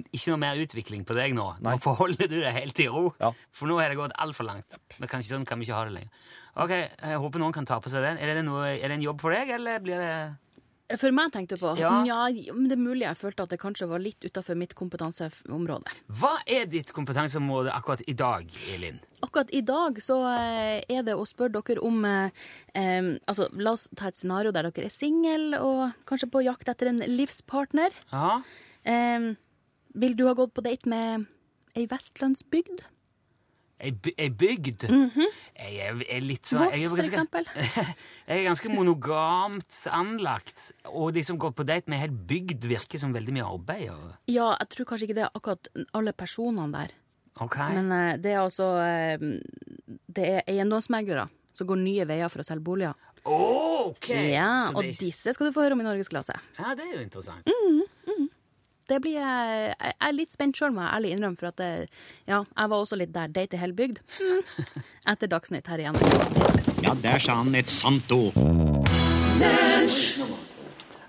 ikke 0.00 0.32
noe 0.32 0.40
mer 0.40 0.60
utvikling 0.62 1.02
på 1.04 1.16
deg 1.18 1.34
nå. 1.36 1.48
Nei. 1.60 1.74
Nå 1.74 1.82
forholder 1.84 2.30
du 2.30 2.38
deg 2.40 2.54
helt 2.56 2.80
i 2.80 2.86
ro. 2.88 3.10
Ja. 3.20 3.32
For 3.52 3.68
nå 3.68 3.76
har 3.80 3.92
det 3.92 3.98
gått 4.00 4.14
altfor 4.24 4.48
langt. 4.48 4.72
Men 4.96 5.10
kanskje 5.10 5.34
sånn 5.34 5.44
kan 5.48 5.60
vi 5.60 5.68
ikke 5.68 5.76
ha 5.76 5.84
det 5.88 5.96
lenger. 5.98 6.22
Ok, 6.62 6.72
Jeg 6.72 7.20
håper 7.20 7.40
noen 7.40 7.54
kan 7.56 7.68
ta 7.68 7.78
på 7.80 7.92
seg 7.92 8.04
den. 8.04 8.20
Er 8.20 8.32
det, 8.32 8.44
noe, 8.46 8.72
er 8.72 8.88
det 8.88 8.96
en 8.98 9.04
jobb 9.04 9.20
for 9.20 9.36
deg, 9.36 9.52
eller 9.56 9.84
blir 9.84 10.00
det 10.00 10.14
For 11.00 11.12
meg 11.14 11.30
tenkte 11.32 11.56
du 11.56 11.62
på 11.62 11.72
Ja. 11.78 12.02
men 12.52 12.68
Det 12.68 12.76
er 12.76 12.82
mulig 12.82 13.02
jeg 13.06 13.16
følte 13.16 13.42
at 13.46 13.50
det 13.50 13.60
kanskje 13.60 13.88
var 13.88 13.98
litt 14.02 14.20
utafor 14.24 14.56
mitt 14.56 14.74
kompetanseområde. 14.74 15.92
Hva 16.10 16.34
er 16.46 16.66
ditt 16.66 16.92
kompetanseområde 16.92 17.72
akkurat 17.72 18.02
i 18.06 18.12
dag, 18.12 18.46
Elin? 18.74 19.00
Akkurat 19.22 19.50
i 19.54 19.60
dag 19.60 20.00
så 20.02 20.18
eh, 20.36 20.82
er 20.88 21.02
det 21.06 21.14
å 21.14 21.24
spørre 21.28 21.62
dere 21.62 21.80
om 21.82 22.04
eh, 22.04 22.30
Altså, 23.28 23.48
la 23.54 23.72
oss 23.72 23.88
ta 23.96 24.08
et 24.08 24.16
scenario 24.18 24.52
der 24.52 24.68
dere 24.70 24.88
er 24.88 24.92
single 24.92 25.60
og 25.62 25.92
kanskje 26.08 26.30
på 26.30 26.44
jakt 26.44 26.68
etter 26.68 26.88
en 26.92 26.98
livspartner. 26.98 27.90
Ja, 28.12 28.42
Eh, 28.84 29.34
vil 29.94 30.16
du 30.18 30.24
ha 30.26 30.32
gått 30.34 30.54
på 30.54 30.62
date 30.64 30.88
med 30.90 31.26
ei 31.78 31.84
vestlandsbygd? 31.86 32.80
Ei, 33.82 33.90
bygd? 34.30 34.84
Mm 34.86 35.08
bygd? 35.10 35.38
Jeg 35.58 35.74
er, 35.82 35.98
er 36.16 36.22
litt 36.22 36.46
sånn 36.46 36.62
Voss, 36.62 36.84
for 36.92 37.00
eksempel. 37.02 37.46
Jeg 38.28 38.36
er 38.38 38.44
ganske 38.46 38.70
monogamt 38.70 39.74
anlagt, 39.90 40.68
og 40.86 41.12
de 41.16 41.22
som 41.26 41.38
går 41.42 41.52
på 41.58 41.66
date 41.66 41.90
med 41.90 41.98
ei 41.98 42.04
hel 42.06 42.14
bygd 42.14 42.66
virker 42.70 42.98
som 43.02 43.12
veldig 43.14 43.34
mye 43.36 43.46
arbeid. 43.46 43.88
Og, 43.92 44.08
Ja, 44.30 44.52
jeg 44.60 44.70
tror 44.74 44.88
kanskje 44.92 45.08
ikke 45.10 45.18
det 45.18 45.24
er 45.26 45.34
akkurat 45.38 45.70
alle 45.98 46.14
personene 46.14 46.70
der. 46.72 46.94
ok. 47.42 47.58
Men 47.74 47.92
eh, 47.98 48.16
det 48.22 48.32
er 48.36 48.40
altså 48.44 48.70
eh, 48.86 49.26
Det 50.06 50.28
er 50.38 50.42
eiendomsmeglere 50.46 51.26
som 51.52 51.66
går 51.68 51.82
nye 51.82 52.06
veier 52.08 52.30
for 52.32 52.40
å 52.40 52.46
selge 52.46 52.64
boliger. 52.64 52.94
ok! 53.28 54.08
Ja, 54.32 54.70
Og 54.72 54.82
det, 54.86 54.94
disse 54.98 55.34
skal 55.34 55.50
du 55.50 55.52
få 55.54 55.66
høre 55.66 55.76
om 55.76 55.82
i 55.82 55.86
Norgesklasse. 55.90 56.38
ja, 56.58 56.74
det 56.78 56.86
er 56.86 56.94
jo 56.96 57.02
interessant. 57.04 57.44
Det 58.88 58.98
blir 59.04 59.12
Jeg 59.18 59.74
jeg 59.82 59.92
er 60.08 60.12
litt 60.16 60.32
spent 60.34 60.56
sjøl, 60.58 60.72
må 60.74 60.80
jeg 60.82 60.90
ærlig 60.96 61.10
innrømme, 61.14 61.36
for 61.38 61.46
at 61.52 61.58
det, 61.60 61.70
ja, 62.28 62.38
jeg 62.58 62.70
var 62.72 62.76
også 62.82 62.96
litt 62.98 63.12
der. 63.14 63.26
Date 63.32 63.56
i 63.56 63.60
hel 63.60 63.72
bygd. 63.72 63.98
Mm. 64.20 64.42
Etter 65.12 65.26
Dagsnytt 65.30 65.66
her 65.70 65.78
igjen. 65.84 65.96
Ja, 66.82 66.94
der 67.02 67.18
sa 67.22 67.32
han 67.40 67.54
et 67.54 67.68
sant 67.70 68.10
ord. 68.12 68.34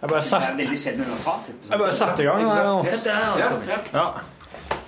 Jeg 0.04 0.10
bare 0.12 0.22
satt 0.26 0.58
Veldig 0.58 0.78
sjelden 0.80 1.06
med 1.08 1.18
fasit. 1.24 1.56
jeg 1.70 1.80
bare 1.80 1.94
setter 1.96 2.24
i 2.24 2.26
gang. 2.28 2.42
her 2.52 2.64
nå. 2.68 2.84
Sett 2.84 3.04
det 3.08 3.14
her, 3.16 3.50
Tommy. 3.50 3.66
Ja. 3.94 4.08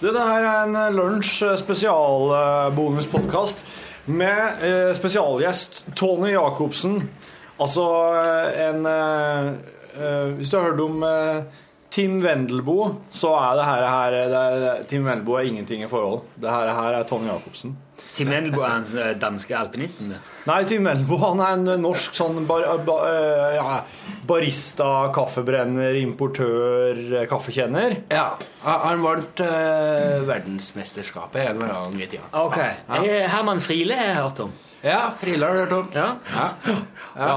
Du, 0.02 0.08
det 0.12 0.21
her 0.28 0.43
er 0.43 0.63
en 0.65 0.76
eh, 0.76 0.91
lunsj 0.93 1.43
spesialbonuspodkast 1.62 3.63
med 4.12 4.39
eh, 4.65 4.91
spesialgjest 4.98 5.86
Tony 5.95 6.32
Jacobsen. 6.34 7.10
Altså 7.63 7.86
eh, 8.19 8.69
en 8.69 8.86
eh, 8.86 9.45
eh, 9.95 10.28
Hvis 10.36 10.50
du 10.52 10.58
har 10.60 10.65
hørt 10.69 10.80
om 10.84 11.04
eh, 11.08 11.38
Tim 11.95 12.19
Wendelboe, 12.19 12.89
så 13.15 13.29
er 13.39 13.55
det 13.55 13.65
her, 13.69 13.86
her 13.88 14.15
det 14.27 14.39
er, 14.67 14.79
Tim 14.89 15.05
Wendelboe 15.08 15.39
er 15.39 15.47
ingenting 15.47 15.86
i 15.86 15.88
forhold. 15.88 16.25
Det 16.36 16.51
her, 16.51 16.71
her 16.75 16.97
er 16.97 17.05
Tony 17.08 17.29
Jacobsen. 17.31 17.77
Tim 18.15 18.31
Wendelboe 18.31 18.65
er 18.67 18.73
han 18.73 18.84
eh, 18.99 19.13
danske 19.19 19.55
alpinisten. 19.55 20.12
det. 20.12 20.19
Nei, 20.47 20.58
Tim 20.67 20.84
Wendelboe 20.88 21.21
han 21.23 21.43
er 21.45 21.55
en 21.55 21.84
norsk 21.86 22.15
sånn 22.19 22.43
bar, 22.49 22.67
ba, 22.84 22.98
eh, 23.08 23.56
ja, 23.56 23.79
barista, 24.27 24.89
kaffebrenner, 25.15 25.96
importør, 26.02 27.00
eh, 27.21 27.25
kaffekjenner. 27.31 27.98
Ja, 28.12 28.27
han 28.65 29.04
vant 29.04 29.43
uh, 29.46 30.19
verdensmesterskapet 30.27 31.46
en 31.46 31.52
eller 31.62 31.75
annen 31.79 31.96
gang 31.96 32.08
i 32.08 32.12
tida. 32.17 32.27
Ok. 32.43 32.60
Eh, 33.00 33.23
Herman 33.31 33.63
Friele 33.63 33.96
har 34.00 34.12
jeg 34.12 34.19
hørt 34.19 34.48
om. 34.50 34.56
Ja, 34.83 35.04
Friele 35.15 35.48
har 35.48 35.56
du 35.56 35.63
hørt 35.63 35.79
om. 35.79 35.93
Ja. 35.96 36.10
Ja. 36.35 36.79
Ja. 37.15 37.35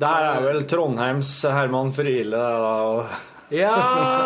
Her 0.00 0.24
er 0.30 0.46
vel 0.46 0.62
Trondheims 0.64 1.34
Herman 1.44 1.90
Friele. 1.92 2.38
da. 2.40 3.20
Ja, 3.50 3.74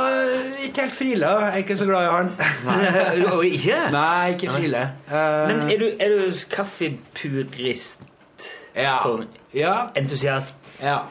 ikke 0.67 0.85
helt 0.85 0.95
Friele. 0.97 1.31
Jeg 1.41 1.51
er 1.55 1.59
ikke 1.65 1.77
så 1.81 1.87
glad 1.89 2.07
i 2.07 2.13
han. 2.13 2.31
Og 3.33 3.45
ikke? 3.49 3.79
Nei, 3.99 4.35
ikke 4.37 4.53
Frile. 4.55 4.83
Uh, 5.09 5.17
Men 5.51 5.63
er 5.73 5.81
du, 5.83 5.87
er 5.99 6.15
du 6.15 6.39
kaffepurist? 6.55 8.01
ja. 8.75 8.97
Tony. 9.03 9.27
ja, 9.55 9.75
Entusiast? 9.95 10.73
ja, 10.83 11.03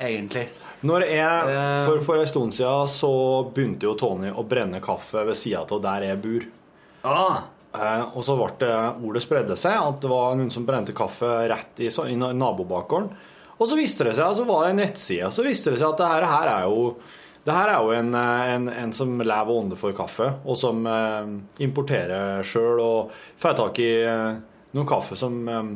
egentlig. 0.00 0.48
Når 0.86 1.02
jeg, 1.08 1.50
Eh. 1.50 1.86
for, 1.88 2.00
for 2.04 2.20
en 2.20 2.26
stund 2.28 2.52
siden 2.54 2.88
så 2.92 3.10
begynte 3.54 3.88
jo 3.88 3.94
Tony 3.98 4.28
å 4.30 4.44
brenne 4.46 4.80
kaffe 4.84 5.22
ved 5.26 5.36
sida 5.36 5.62
av 5.64 5.80
der 5.82 6.10
jeg 6.12 6.22
bor. 6.24 6.48
Ah, 7.04 7.36
Eh, 7.76 8.04
og 8.16 8.22
så 8.24 8.32
ble 8.38 8.46
det, 8.62 8.68
ordet 9.04 9.20
spredde 9.20 9.52
seg, 9.60 9.74
at 9.76 9.98
det 10.00 10.08
var 10.08 10.30
noen 10.38 10.48
som 10.50 10.64
brente 10.64 10.94
kaffe 10.96 11.28
rett 11.50 11.82
i, 11.84 11.90
så- 11.92 12.06
i 12.08 12.14
nabobakgården. 12.16 13.10
Og 13.58 13.68
så 13.68 13.76
viste 13.76 14.04
det 14.06 14.14
seg, 14.16 14.30
så 14.38 14.46
var 14.48 14.62
det 14.64 14.70
en 14.70 14.78
nettside, 14.80 15.28
så 15.28 15.44
viste 15.44 15.74
det 15.74 15.80
seg 15.82 15.90
at 15.90 15.98
det 16.00 16.06
her, 16.08 16.24
her 16.24 16.48
er 16.54 16.62
jo 16.70 16.94
Det 17.46 17.54
her 17.54 17.70
er 17.70 17.82
jo 17.86 17.92
en, 17.94 18.08
eh, 18.18 18.54
en, 18.56 18.64
en 18.72 18.92
som 18.96 19.12
lever 19.22 19.50
og 19.52 19.60
ånder 19.62 19.78
for 19.78 19.94
kaffe, 19.94 20.26
og 20.44 20.56
som 20.58 20.80
eh, 20.90 21.28
importerer 21.62 22.42
sjøl 22.46 22.80
og 22.82 23.12
får 23.38 23.54
tak 23.60 23.78
i 23.84 23.90
eh, 24.02 24.40
noe 24.74 24.88
kaffe 24.90 25.18
som 25.18 25.36
eh, 25.48 25.68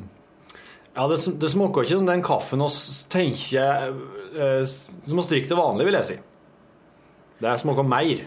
Ja, 0.96 1.04
det, 1.06 1.20
det 1.38 1.52
smaker 1.52 1.86
ikke 1.86 2.00
som 2.00 2.08
den 2.10 2.24
kaffen 2.26 2.64
vi 2.64 2.70
tenker 3.14 3.92
eh, 4.34 4.64
Som 4.66 5.20
vi 5.22 5.26
drikker 5.30 5.52
til 5.52 5.60
vanlig, 5.60 5.86
vil 5.86 5.98
jeg 6.00 6.08
si. 6.08 6.18
Det 7.40 7.54
smaker 7.62 7.86
mer. 7.86 8.24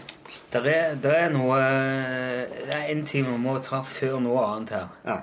Det 0.54 0.62
er, 0.72 0.96
der 1.04 1.14
er 1.26 1.30
noe 1.34 1.58
Det 1.60 2.72
er 2.74 2.88
en 2.94 3.04
ting 3.06 3.28
vi 3.28 3.36
må 3.44 3.58
ta 3.62 3.82
før 3.86 4.16
noe 4.24 4.40
annet 4.48 4.72
her. 4.78 4.88
Ja. 5.04 5.20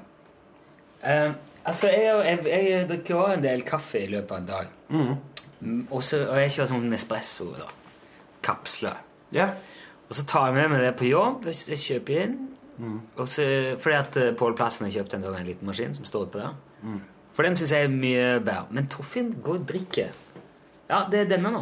Eh, 1.02 1.34
altså, 1.66 1.90
jeg, 1.90 2.14
jeg, 2.46 2.70
jeg 2.70 2.88
drikker 2.94 3.18
også 3.18 3.40
en 3.40 3.46
del 3.50 3.66
kaffe 3.68 4.06
i 4.06 4.10
løpet 4.14 4.32
av 4.38 4.42
en 4.44 4.50
dag. 4.54 4.72
Mm, 4.94 5.84
Også, 5.90 6.22
og 6.30 6.38
jeg 6.42 6.54
kjører 6.54 6.70
sånn 6.76 6.88
Nespresso. 6.94 7.50
da. 7.58 7.68
Kapsler. 8.46 8.98
Ja. 9.36 9.50
Og 10.10 10.16
så 10.18 10.26
tar 10.28 10.50
jeg 10.50 10.58
med 10.58 10.74
meg 10.74 10.82
det 10.84 10.96
på 11.00 11.08
jobb 11.10 11.46
hvis 11.48 11.68
jeg 11.72 11.80
kjøper 11.86 12.24
inn. 12.26 12.38
Og 12.82 13.28
så, 13.30 13.44
fordi 13.78 13.96
at 14.00 14.16
eh, 14.18 14.32
Pål 14.34 14.56
Plassen 14.58 14.88
har 14.88 14.94
kjøpt 14.96 15.14
en 15.14 15.22
sånn 15.28 15.36
en 15.38 15.46
liten 15.46 15.68
maskin 15.70 15.94
som 15.94 16.08
står 16.08 16.26
på 16.34 16.40
der. 16.42 16.56
For 17.32 17.46
den 17.46 17.54
syns 17.56 17.72
jeg 17.76 17.86
er 17.86 17.92
mye 17.94 18.24
bedre. 18.44 18.66
Men 18.74 18.88
Toffin 18.92 19.30
går 19.46 19.60
og 19.62 19.68
drikker. 19.70 20.10
Ja, 20.90 21.04
det 21.12 21.20
er 21.26 21.30
denne 21.36 21.52
nå. 21.54 21.62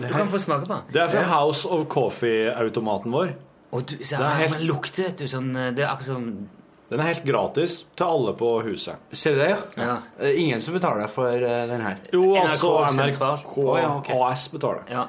Du 0.00 0.08
kan 0.10 0.28
få 0.32 0.40
smake 0.42 0.66
på 0.66 0.72
den. 0.74 0.90
Det 0.92 1.00
er 1.04 1.12
fra 1.12 1.22
House 1.30 1.68
of 1.68 1.86
Coffee-automaten 1.92 3.12
vår. 3.14 3.32
Og 3.70 3.84
du, 3.86 3.94
så, 4.02 4.18
den 4.18 4.40
helt- 4.42 4.64
lukter, 4.66 5.06
vet 5.06 5.20
du, 5.22 5.28
sånn 5.30 5.52
eh, 5.54 5.68
Det 5.76 5.84
er 5.84 5.92
akkurat 5.92 6.08
som 6.10 6.24
Den 6.90 6.98
er 6.98 7.06
helt 7.12 7.22
gratis 7.28 7.76
til 7.94 8.06
alle 8.10 8.32
på 8.34 8.48
huset. 8.66 8.98
Ser 9.14 9.36
du 9.36 9.44
det? 9.44 9.52
Ja. 9.78 10.00
Er 10.18 10.34
ingen 10.42 10.60
som 10.64 10.74
betaler 10.74 11.06
for 11.12 11.30
eh, 11.30 11.62
den 11.70 11.84
her. 11.86 12.00
Jo, 12.10 12.24
NRK 12.34 12.64
NRK, 12.66 12.96
NRK, 12.98 13.20
NRK 13.22 13.52
Å, 13.62 13.76
ja, 13.78 13.92
ok. 14.00 14.10
AS 14.26 14.48
betaler. 14.50 14.82
Ja. 14.90 15.04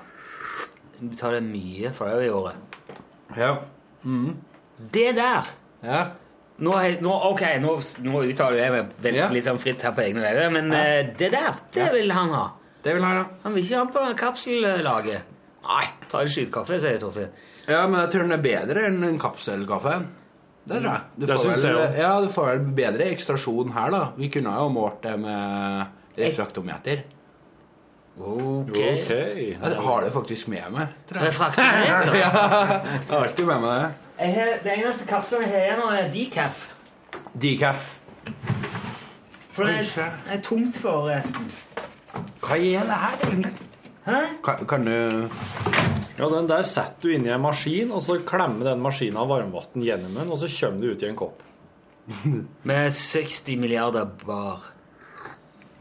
Du 1.02 1.08
betaler 1.10 1.42
mye 1.42 1.90
for 1.98 2.08
det 2.14 2.28
i 2.28 2.30
året. 2.30 2.80
Ja. 3.38 3.56
Det 4.94 5.08
der 5.18 5.50
ja. 5.82 6.02
Nå, 6.62 6.72
nå, 7.02 7.12
ok, 7.32 7.42
nå, 7.64 7.72
nå 8.06 8.20
uttaler 8.30 8.60
jeg 8.60 8.72
meg 8.76 8.90
veldig 9.02 9.18
Ja. 9.18 9.30
litt 9.34 9.46
sånn 9.48 9.58
fritt 9.62 9.82
her 9.82 9.96
på 9.98 10.04
egne 10.04 10.22
veier, 10.22 10.52
men 10.54 10.68
eh, 10.78 11.08
det 11.18 11.32
der, 11.34 11.56
det 11.74 11.88
vil 11.96 12.12
han 12.14 12.30
ha. 12.38 12.44
Det 12.86 12.94
vil 12.94 13.06
han 13.06 13.18
ha. 13.18 13.24
Han 13.48 13.56
vil 13.56 13.64
ikke 13.66 13.80
ha 13.80 13.86
på 13.96 14.04
kapsellaget. 14.20 15.24
Nei, 15.66 15.86
ta 16.12 16.22
en 16.22 16.30
skytekaffe, 16.30 16.78
sier 16.84 17.00
Torfinn. 17.02 17.32
Ja, 17.66 17.88
men 17.88 17.98
jeg 18.04 18.12
tror 18.14 18.28
den 18.28 18.36
er 18.38 18.44
bedre 18.46 18.84
enn 18.92 19.02
en 19.08 19.18
kapselkaffe. 19.22 19.96
Det 20.70 20.78
tror 20.84 20.92
jeg. 20.92 21.02
Du 21.18 21.26
Det 21.26 21.40
får 21.40 21.50
vel, 21.50 21.80
jeg 21.82 21.98
ja, 22.04 22.12
du 22.22 22.30
får 22.30 22.52
vel 22.52 22.62
bedre 22.78 23.10
ekstrasjon 23.16 23.74
her, 23.74 23.90
da. 23.98 24.04
Vi 24.18 24.30
kunne 24.30 24.54
jo 24.54 24.70
målt 24.76 25.02
det 25.02 25.16
med 25.24 26.22
refraktometer. 26.22 27.04
Ok. 28.20 28.70
Ok. 28.70 29.10
Jeg 29.12 29.76
har 29.86 30.04
det 30.04 30.12
faktisk 30.14 30.48
med 30.52 30.68
meg. 30.74 30.88
tror 31.10 31.22
jeg. 31.22 31.28
Refraktometer. 31.28 32.14
Jeg 32.20 32.32
har 33.10 33.24
alltid 33.24 33.46
med 33.46 33.62
meg 33.64 33.80
det. 33.80 33.90
Jeg 34.22 34.34
har, 34.36 34.50
det 34.64 34.74
eneste 34.78 35.08
kapselen 35.10 35.48
jeg 35.48 35.52
har 35.52 35.64
igjen 35.66 35.82
er 35.98 36.10
decaf. 36.14 36.60
Decaf. 37.42 37.86
For 39.52 39.66
det 39.66 39.80
er, 39.80 40.12
det 40.28 40.36
er 40.36 40.42
tomt 40.46 40.78
for 40.78 41.08
resten. 41.10 41.48
Hva 42.44 42.58
er 42.60 42.86
det 42.86 43.00
her, 43.02 43.16
egentlig? 43.26 43.54
Hæ? 44.06 44.20
Kan, 44.46 44.66
kan 44.70 44.86
du 44.86 44.94
Ja, 46.20 46.28
den 46.30 46.50
der 46.50 46.64
setter 46.70 47.08
du 47.08 47.16
inn 47.16 47.26
i 47.26 47.34
en 47.34 47.42
maskin, 47.42 47.90
og 47.96 48.04
så 48.06 48.20
klemmer 48.28 48.70
den 48.72 48.84
maskinen 48.84 49.18
av 49.18 49.32
varmvann 49.32 49.82
gjennom 49.82 50.20
den, 50.20 50.30
og 50.30 50.38
så 50.38 50.50
kommer 50.60 50.86
det 50.86 50.92
ut 50.94 51.06
i 51.06 51.10
en 51.10 51.18
kopp. 51.18 51.42
Med 52.68 52.94
60 52.94 53.58
milliarder 53.58 54.06
bar. 54.26 54.70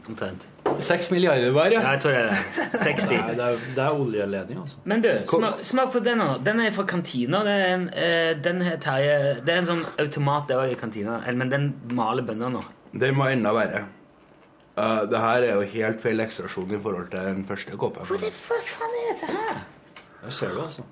Omtrent. 0.09 0.47
Seks 0.85 1.11
milliarder 1.13 1.53
hver, 1.55 1.71
Ja, 1.73 1.81
ja? 1.81 1.93
jeg 1.95 2.01
tror 2.03 2.11
det 2.15 2.19
er 2.21 2.29
det. 2.29 2.81
60. 2.81 3.07
Nei, 3.11 3.35
det 3.37 3.45
er, 3.45 3.63
det 3.75 3.85
er 3.85 4.01
oljeledning, 4.03 4.59
altså. 4.63 4.81
Men 4.89 5.03
du, 5.03 5.09
smak, 5.29 5.63
smak 5.67 5.91
på 5.93 6.01
den 6.03 6.21
nå. 6.21 6.27
Den 6.45 6.61
er 6.63 6.75
fra 6.75 6.85
kantina. 6.89 7.43
Det 7.47 7.55
er 7.55 7.73
en, 7.75 7.87
eh, 7.93 8.33
den 8.43 8.61
her 8.65 8.77
Terje 8.81 9.17
Det 9.45 9.53
er 9.53 9.63
en 9.63 9.71
sånn 9.71 9.83
automat 10.01 10.47
det 10.49 10.59
òg 10.59 10.75
i 10.75 10.77
kantina. 10.79 11.19
Men 11.31 11.51
den 11.51 11.73
maler 11.97 12.25
bønner 12.27 12.53
nå. 12.53 12.63
Den 12.91 13.15
må 13.17 13.29
enda 13.31 13.53
verre. 13.55 13.85
Uh, 14.71 15.03
det 15.11 15.19
her 15.19 15.43
er 15.43 15.59
jo 15.59 15.67
helt 15.73 15.99
feil 16.01 16.23
ekstrasjon 16.23 16.71
i 16.71 16.79
forhold 16.79 17.11
til 17.11 17.19
den 17.27 17.43
første 17.45 17.75
kåpen. 17.77 18.07
Hva 18.07 18.31
faen 18.71 18.97
er 19.01 19.11
dette 19.11 19.35
her? 19.35 19.61
Det 20.21 20.33
ser 20.33 20.53
du, 20.55 20.61
altså. 20.63 20.87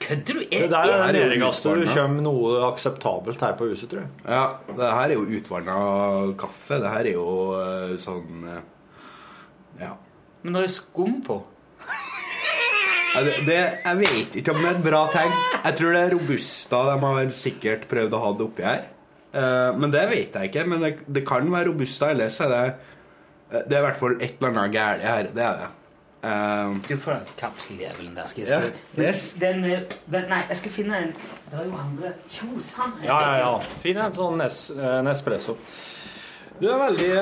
Kødder 0.00 0.34
du? 0.34 0.40
Det 0.40 0.62
Er, 0.64 0.68
der 0.68 0.78
er 0.78 1.02
her 1.02 1.16
er 1.18 1.28
det 1.34 1.88
kommer 1.94 2.22
noe 2.22 2.62
akseptabelt 2.68 3.40
her 3.40 3.54
på 3.58 3.68
huset, 3.68 3.90
tror 3.90 4.00
jeg. 4.04 4.10
Ja, 4.24 4.44
det 4.68 4.90
her 4.94 5.10
er 5.10 5.14
jo 5.14 5.26
utvanna 5.26 5.78
kaffe. 6.38 6.78
Det 6.80 6.92
her 6.94 7.10
er 7.10 7.16
jo 7.16 7.26
uh, 7.52 7.94
sånn 8.00 8.46
eh, 8.48 8.60
Ja. 9.80 9.92
men 10.42 10.52
det 10.54 10.60
er 10.62 10.66
jo 10.68 10.74
skum 10.74 11.20
på. 11.26 11.38
Ja, 13.14 13.22
Det, 13.24 13.34
det, 13.46 13.56
jeg 13.84 13.98
vet 13.98 14.36
ikke 14.40 14.52
om 14.52 14.60
det 14.62 14.68
er 14.68 14.76
et 14.76 14.84
bra 14.84 15.00
tegn. 15.12 15.32
Jeg 15.64 15.76
tror 15.78 15.94
det 15.96 16.00
er 16.04 16.12
Robusta 16.14 16.82
de 16.90 16.96
har 17.04 17.30
sikkert 17.34 17.86
prøvd 17.90 18.14
å 18.14 18.20
ha 18.24 18.32
det 18.36 18.44
oppi 18.46 18.66
her. 18.66 18.84
Uh, 19.28 19.72
men 19.80 19.90
det 19.92 20.04
vet 20.10 20.36
jeg 20.36 20.50
ikke. 20.50 20.64
Men 20.68 20.84
det, 20.84 20.92
det 21.08 21.24
kan 21.28 21.48
være 21.52 21.70
Robusta, 21.72 22.10
ellers 22.12 22.36
er 22.44 22.52
det 22.52 22.60
eh, 22.68 23.64
Det 23.64 23.76
er 23.76 23.80
i 23.80 23.84
hvert 23.86 23.98
fall 24.00 24.14
et 24.20 24.36
eller 24.38 24.52
annet 24.52 24.74
galt 24.76 25.02
her. 25.08 25.30
Det 25.34 25.44
er 25.46 25.58
det. 25.62 25.70
Eh, 26.28 26.76
Du 26.88 26.94
får 27.00 27.12
den 27.16 27.34
kapseljævelen 27.40 28.14
der. 28.16 28.26
Skal 28.30 28.44
jeg 28.44 28.52
Ja, 28.52 28.60
skrive 28.92 29.08
yes. 29.08 29.24
Den 29.40 29.60
Nei, 30.28 30.40
jeg 30.52 30.56
skal 30.62 30.74
finne 30.78 31.02
en 31.06 31.12
Det 31.16 31.58
er 31.60 31.64
jo 31.64 31.76
andre 31.80 32.12
Kjos 32.28 32.72
han. 32.78 32.94
Ja, 33.04 33.18
ja, 33.24 33.34
ja. 33.44 33.52
Finn 33.82 34.00
en 34.04 34.14
sånn 34.16 34.38
nes, 34.40 34.62
Nespresso. 35.06 35.56
Du 36.60 36.68
er 36.68 36.80
veldig 36.84 37.12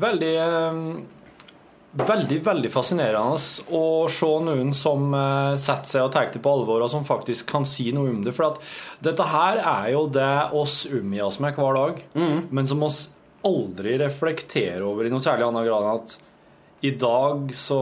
Veldig 0.00 0.34
Veldig, 1.90 2.36
veldig 2.46 2.68
fascinerende 2.70 3.38
å 3.74 3.84
se 4.14 4.28
noen 4.46 4.68
som 4.78 5.08
eh, 5.16 5.56
setter 5.58 5.90
seg 5.90 6.04
og 6.06 6.12
tar 6.14 6.28
det 6.30 6.42
på 6.42 6.52
alvor, 6.54 6.84
og 6.84 6.90
som 6.92 7.06
faktisk 7.06 7.48
kan 7.50 7.66
si 7.66 7.88
noe 7.96 8.12
om 8.12 8.20
det. 8.22 8.34
For 8.36 8.60
dette 9.02 9.26
her 9.26 9.58
er 9.58 9.88
jo 9.96 10.04
det 10.06 10.34
oss 10.54 10.84
omgir 10.86 11.26
oss 11.26 11.40
med 11.42 11.58
hver 11.58 11.80
dag, 11.80 12.04
men 12.54 12.70
som 12.70 12.84
oss 12.86 13.08
aldri 13.46 13.96
reflekterer 13.98 14.84
over 14.86 15.08
i 15.08 15.10
noe 15.10 15.22
særlig 15.24 15.48
annen 15.48 15.66
grad 15.66 15.86
enn 15.88 15.98
at 15.98 16.16
i 16.86 16.92
dag 16.96 17.50
så 17.56 17.80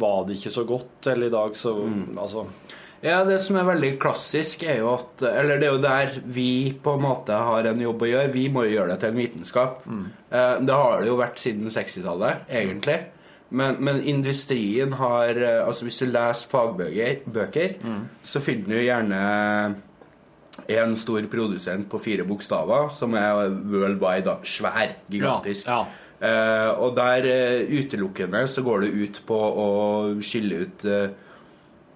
var 0.00 0.24
det 0.26 0.38
ikke 0.38 0.54
så 0.54 0.64
godt, 0.66 1.10
eller 1.12 1.28
i 1.28 1.34
dag 1.34 1.56
så 1.58 1.74
Altså 2.16 2.46
Ja, 3.04 3.18
det 3.28 3.36
som 3.44 3.58
er 3.60 3.66
veldig 3.68 3.90
klassisk, 4.00 4.62
er 4.64 4.78
jo 4.80 4.94
at 4.94 5.22
Eller 5.28 5.58
det 5.60 5.68
er 5.68 5.74
jo 5.74 5.80
der 5.82 6.14
vi 6.24 6.72
på 6.82 6.94
en 6.96 7.02
måte 7.04 7.36
har 7.36 7.68
en 7.68 7.82
jobb 7.84 8.04
å 8.06 8.08
gjøre. 8.08 8.32
Vi 8.32 8.46
må 8.52 8.64
jo 8.64 8.78
gjøre 8.78 8.94
det 8.94 9.02
til 9.02 9.12
en 9.12 9.20
vitenskap. 9.20 9.82
Mm. 9.84 10.06
Det 10.64 10.78
har 10.78 11.02
det 11.02 11.10
jo 11.10 11.18
vært 11.20 11.42
siden 11.42 11.68
60-tallet, 11.74 12.46
egentlig. 12.48 12.96
Men, 13.54 13.76
men 13.84 14.00
industrien 14.08 14.96
har 14.98 15.36
eh, 15.36 15.60
Altså, 15.62 15.84
hvis 15.86 16.00
du 16.00 16.06
leser 16.08 16.48
fagbøker, 16.50 17.20
bøker, 17.28 17.74
så 18.24 18.40
finner 18.42 18.72
du 18.72 18.80
gjerne 18.80 19.20
en 20.70 20.96
stor 20.96 21.28
produsent 21.30 21.86
på 21.90 22.00
fire 22.00 22.24
bokstaver, 22.26 22.88
som 22.94 23.14
er 23.20 23.52
worldwide, 23.68 24.24
da. 24.30 24.38
Svær. 24.48 24.96
Gigantisk. 25.12 25.68
Ja, 25.68 25.84
Eh, 26.24 26.70
og 26.80 26.94
der 26.96 27.26
eh, 27.26 27.66
utelukkende 27.68 28.46
så 28.48 28.62
går 28.64 28.84
det 28.84 28.92
ut 28.94 29.20
på 29.26 29.36
å 29.36 29.68
skille 30.24 30.62
ut 30.64 30.84
eh, 30.86 31.10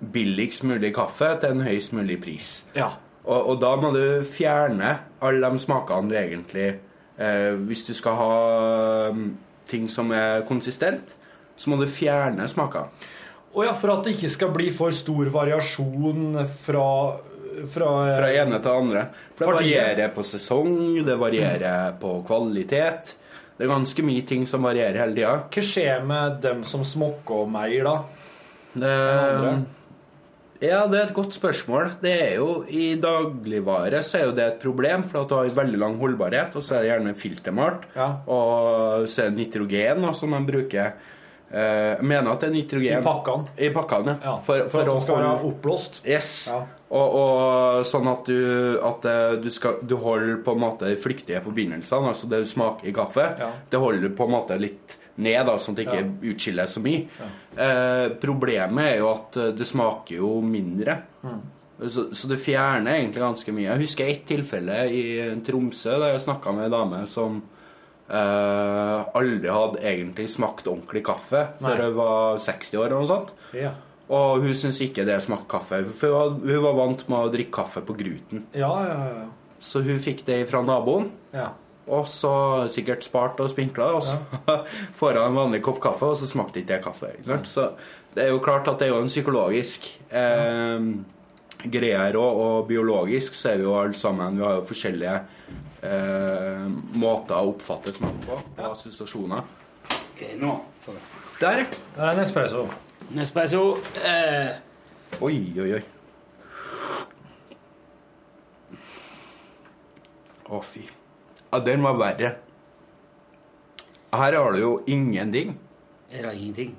billigst 0.00 0.62
mulig 0.68 0.92
kaffe 0.94 1.34
til 1.42 1.56
en 1.56 1.66
høyest 1.66 1.94
mulig 1.96 2.20
pris. 2.22 2.64
ja. 2.76 2.92
Og, 3.28 3.50
og 3.50 3.58
da 3.60 3.74
må 3.76 3.90
du 3.92 4.24
fjerne 4.24 4.94
alle 5.20 5.50
de 5.52 5.60
smakene 5.60 6.08
du 6.08 6.14
egentlig 6.16 6.68
eh, 7.20 7.54
Hvis 7.68 7.82
du 7.84 7.92
skal 7.92 8.16
ha 8.16 9.10
mm, 9.12 9.26
ting 9.68 9.88
som 9.92 10.12
er 10.16 10.46
konsistent, 10.48 11.12
så 11.56 11.68
må 11.68 11.76
du 11.76 11.84
fjerne 11.90 12.46
smaker. 12.48 12.88
Og 13.52 13.66
ja, 13.66 13.74
for 13.76 13.92
at 13.92 14.06
det 14.06 14.14
ikke 14.16 14.32
skal 14.32 14.52
bli 14.54 14.70
for 14.72 14.96
stor 14.96 15.28
variasjon 15.34 16.38
fra 16.62 16.88
Fra, 17.68 17.86
Fra 18.14 18.26
ene 18.30 18.60
til 18.62 18.70
andre. 18.70 19.00
For 19.34 19.50
det 19.50 19.64
varierer 19.64 20.12
på 20.14 20.22
sesong, 20.22 21.00
det 21.02 21.16
varierer 21.18 21.96
på 21.98 22.20
kvalitet. 22.22 23.16
Det 23.58 23.66
er 23.66 23.72
ganske 23.72 24.04
mye 24.06 24.22
ting 24.22 24.44
som 24.46 24.62
varierer 24.62 25.00
hele 25.02 25.16
tida. 25.16 25.32
Hva 25.50 25.64
skjer 25.66 26.04
med 26.06 26.38
dem 26.44 26.60
som 26.62 26.84
smokker 26.86 27.42
og 27.42 27.50
meier, 27.50 27.88
da? 27.88 27.96
Eh, 28.78 29.58
Ja, 30.58 30.80
det 30.90 30.98
er 30.98 31.04
et 31.06 31.14
godt 31.14 31.36
spørsmål. 31.36 31.92
Det 32.02 32.12
er 32.18 32.32
jo 32.40 32.64
I 32.66 32.96
dagligvare 32.98 34.00
så 34.02 34.18
er 34.18 34.24
jo 34.26 34.32
det 34.34 34.46
et 34.48 34.56
problem, 34.62 35.04
for 35.06 35.20
at 35.22 35.30
du 35.30 35.36
har 35.38 35.52
veldig 35.54 35.78
lang 35.78 35.94
holdbarhet, 36.00 36.56
og 36.58 36.64
så 36.66 36.78
er 36.78 36.82
det 36.82 36.90
gjerne 36.90 37.14
filtermalt, 37.14 37.84
Ja. 37.94 38.08
og 38.26 39.06
så 39.06 39.22
er 39.26 39.30
det 39.30 39.38
nitrogen 39.44 40.02
da, 40.02 40.12
som 40.12 40.30
man 40.34 40.46
bruker. 40.48 40.92
Eh, 41.50 41.94
Jeg 41.96 42.02
mener 42.04 42.30
at 42.32 42.40
det 42.40 42.48
er 42.50 42.52
nitrogen 42.52 42.98
I 43.00 43.04
pakkene. 43.06 43.46
I 43.56 43.70
pakkene, 43.72 44.18
ja. 44.20 44.32
Ja, 44.32 44.36
for, 44.36 44.66
for, 44.68 44.82
at 44.82 44.88
å 44.88 44.94
de 44.98 45.00
skal 45.06 45.16
være 45.22 45.46
oppblåst. 45.48 46.00
Yes. 46.04 46.48
Ja. 46.50 46.58
Og, 46.90 47.14
og 47.20 47.86
sånn 47.86 48.08
at 48.08 48.24
du 48.26 48.78
At 48.82 49.04
eh, 49.04 49.36
du, 49.40 49.48
skal, 49.50 49.78
du 49.86 49.94
holder 49.96 50.42
på 50.44 50.52
en 50.56 50.60
måte 50.60 50.88
de 50.90 50.96
flyktige 50.96 51.40
forbindelsene, 51.44 52.08
altså 52.10 52.28
det 52.28 52.42
du 52.44 52.46
smaker 52.50 52.88
i 52.88 52.92
kaffe, 52.92 53.28
Ja. 53.38 53.52
det 53.70 53.78
holder 53.80 54.10
på 54.10 54.26
en 54.26 54.34
måte 54.34 54.58
litt 54.60 54.98
ned, 55.18 55.38
da, 55.48 55.56
sånn 55.58 55.74
at 55.74 55.82
det 55.82 55.86
ikke 55.88 56.32
utskiller 56.32 56.70
så 56.70 56.82
mye. 56.82 57.28
Eh, 57.58 58.06
problemet 58.22 58.92
er 58.92 58.98
jo 59.00 59.10
at 59.10 59.38
eh, 59.40 59.52
det 59.58 59.66
smaker 59.68 60.20
jo 60.20 60.32
mindre. 60.44 60.98
Mm. 61.26 61.40
Så, 61.78 62.08
så 62.16 62.30
det 62.30 62.40
fjerner 62.42 62.98
egentlig 62.98 63.22
ganske 63.22 63.54
mye. 63.54 63.68
Jeg 63.68 63.84
husker 63.84 64.10
ett 64.10 64.24
tilfelle 64.26 64.80
i 64.90 65.02
Tromsø 65.46 65.98
der 66.00 66.16
jeg 66.16 66.24
snakka 66.26 66.54
med 66.54 66.66
ei 66.66 66.72
dame 66.74 67.02
som 67.10 67.36
eh, 68.08 69.18
aldri 69.20 69.52
hadde 69.54 69.84
egentlig 69.86 70.26
smakt 70.32 70.70
ordentlig 70.70 71.04
kaffe 71.06 71.44
før 71.62 71.84
hun 71.86 72.00
var 72.00 72.42
60 72.42 72.80
år 72.80 72.88
eller 72.88 73.04
noe 73.04 73.12
sånt. 73.12 73.36
Ja. 73.58 73.76
Og 74.08 74.40
hun 74.40 74.54
syntes 74.56 74.80
ikke 74.86 75.04
det 75.04 75.20
smakte 75.22 75.50
kaffe. 75.52 75.82
For 75.92 76.08
hun 76.08 76.16
var, 76.16 76.36
hun 76.48 76.64
var 76.64 76.78
vant 76.78 77.08
med 77.12 77.18
å 77.20 77.32
drikke 77.32 77.58
kaffe 77.60 77.84
på 77.84 77.96
Gruten. 77.98 78.46
Ja, 78.56 78.72
ja, 78.86 79.00
ja. 79.12 79.26
Så 79.60 79.82
hun 79.84 79.98
fikk 80.02 80.22
det 80.26 80.44
fra 80.50 80.62
naboen. 80.66 81.10
ja. 81.34 81.52
Og 81.88 82.08
så 82.10 82.32
sikkert 82.72 83.04
spart 83.06 83.38
og 83.40 83.48
spinkla, 83.52 83.86
og 83.96 84.02
så 84.04 84.18
får 84.98 85.16
han 85.20 85.30
en 85.30 85.38
vanlig 85.40 85.62
kopp 85.64 85.78
kaffe, 85.82 86.10
og 86.12 86.18
så 86.20 86.28
smakte 86.28 86.60
ikke 86.60 86.74
det 86.74 86.82
kaffe. 86.84 87.12
Ikke 87.16 87.30
sant? 87.30 87.48
Så 87.48 87.68
det 88.14 88.26
er 88.26 88.32
jo 88.34 88.42
klart 88.44 88.68
at 88.68 88.80
det 88.80 88.88
er 88.88 88.92
jo 88.94 89.00
en 89.04 89.08
psykologisk 89.12 89.86
eh, 90.10 90.88
greie 91.64 91.98
her 91.98 92.18
òg, 92.20 92.42
og 92.44 92.68
biologisk 92.68 93.36
så 93.38 93.54
er 93.54 93.62
vi 93.62 93.66
jo 93.68 93.76
alle 93.78 93.96
sammen 93.98 94.36
Vi 94.38 94.44
har 94.46 94.58
jo 94.58 94.66
forskjellige 94.68 95.16
eh, 95.88 96.66
måter 96.98 97.38
å 97.38 97.52
oppfatte 97.54 97.94
smak 97.96 98.20
på, 98.26 98.38
og 98.58 98.64
assosiasjoner. 98.72 99.48
Ok, 100.12 100.24
nå. 100.40 100.54
Der, 101.38 101.62
ja. 101.62 101.68
Det 101.94 102.02
er 102.02 102.16
en. 102.16 102.18
Nespresso. 103.14 103.62
Eh, 104.04 104.56
Oi, 105.24 105.36
oi, 105.56 105.70
oi. 105.78 105.82
Å, 110.48 110.60
fy. 110.64 110.82
Ja, 111.52 111.58
den 111.64 111.82
var 111.82 111.96
verre. 112.00 112.34
Her 114.12 114.36
har 114.36 114.52
du 114.52 114.58
jo 114.60 114.72
ingenting. 114.86 115.58
er 116.10 116.22
det 116.22 116.34
ingenting? 116.36 116.76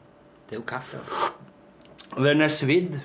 Det 0.49 0.55
er 0.55 0.59
jo 0.59 0.65
kaffe. 0.65 0.97
Den 2.17 2.41
er 2.41 2.47
svidd. 2.49 2.95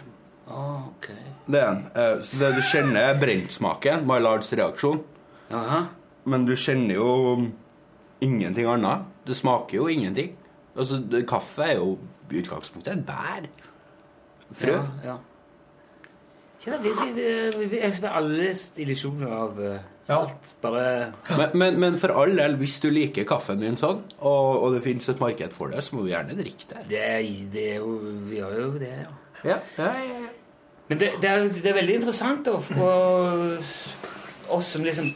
Å, 0.48 0.60
ok. 0.88 1.08
Det 1.46 1.60
er 1.60 1.66
den. 1.74 1.82
Eh, 1.94 2.20
Så 2.24 2.38
det 2.40 2.54
du 2.56 2.60
kjenner, 2.62 3.00
er 3.10 3.20
brentsmaken. 3.20 4.06
Maillards 4.08 4.52
reaksjon. 4.52 5.02
Jaha. 5.50 5.82
Men 6.24 6.46
du 6.46 6.54
kjenner 6.56 6.94
jo 6.94 7.46
ingenting 8.24 8.66
annet. 8.66 9.04
Det 9.26 9.36
smaker 9.36 9.76
jo 9.76 9.86
ingenting. 9.88 10.32
Altså, 10.76 11.02
Kaffe 11.28 11.62
er 11.62 11.74
jo 11.76 11.98
i 12.30 12.40
utgangspunktet 12.40 12.96
et 12.96 13.06
bær. 13.06 13.48
Frø. 14.52 14.72
Ja, 14.72 14.84
ja. 15.04 15.16
Kjenner, 16.60 16.78
vi, 16.80 16.90
vi, 17.12 17.26
vi, 17.58 17.66
vi 17.74 17.78
elsker 17.84 18.08
alles 18.08 18.70
illusjoner 18.80 19.28
av 19.36 19.60
eh, 19.60 19.80
Ja. 20.09 20.18
alt. 20.20 20.57
Bare 20.61 21.12
Men, 21.30 21.55
men, 21.55 21.80
men 21.80 21.98
for 22.00 22.12
all 22.12 22.36
del, 22.36 22.57
hvis 22.61 22.76
du 22.84 22.90
liker 22.92 23.24
kaffen 23.28 23.62
din 23.64 23.78
sånn, 23.80 24.02
og, 24.20 24.48
og 24.61 24.74
det 24.74 24.82
finnes 24.84 25.09
et 25.09 25.20
marked 25.22 25.55
for 25.57 25.72
det, 25.72 25.80
så 25.84 25.96
må 25.96 26.05
du 26.05 26.11
gjerne 26.12 26.36
drikke 26.36 26.68
det. 26.74 26.82
det, 26.90 27.05
det 27.55 27.68
er 27.72 27.78
jo 27.80 27.94
Vi 28.28 28.40
gjør 28.40 28.59
jo 28.61 28.70
det, 28.82 28.92
ja. 29.05 29.12
Ja, 29.44 29.59
ja, 29.78 29.90
ja, 30.00 30.18
ja. 30.26 30.32
Men 30.88 31.00
det, 31.00 31.11
det, 31.22 31.28
er, 31.30 31.46
det 31.48 31.70
er 31.70 31.78
veldig 31.78 31.94
interessant 32.02 32.44
da, 32.44 32.59
for 32.61 33.57
oss 34.52 34.72
som 34.74 34.84
liksom 34.84 35.09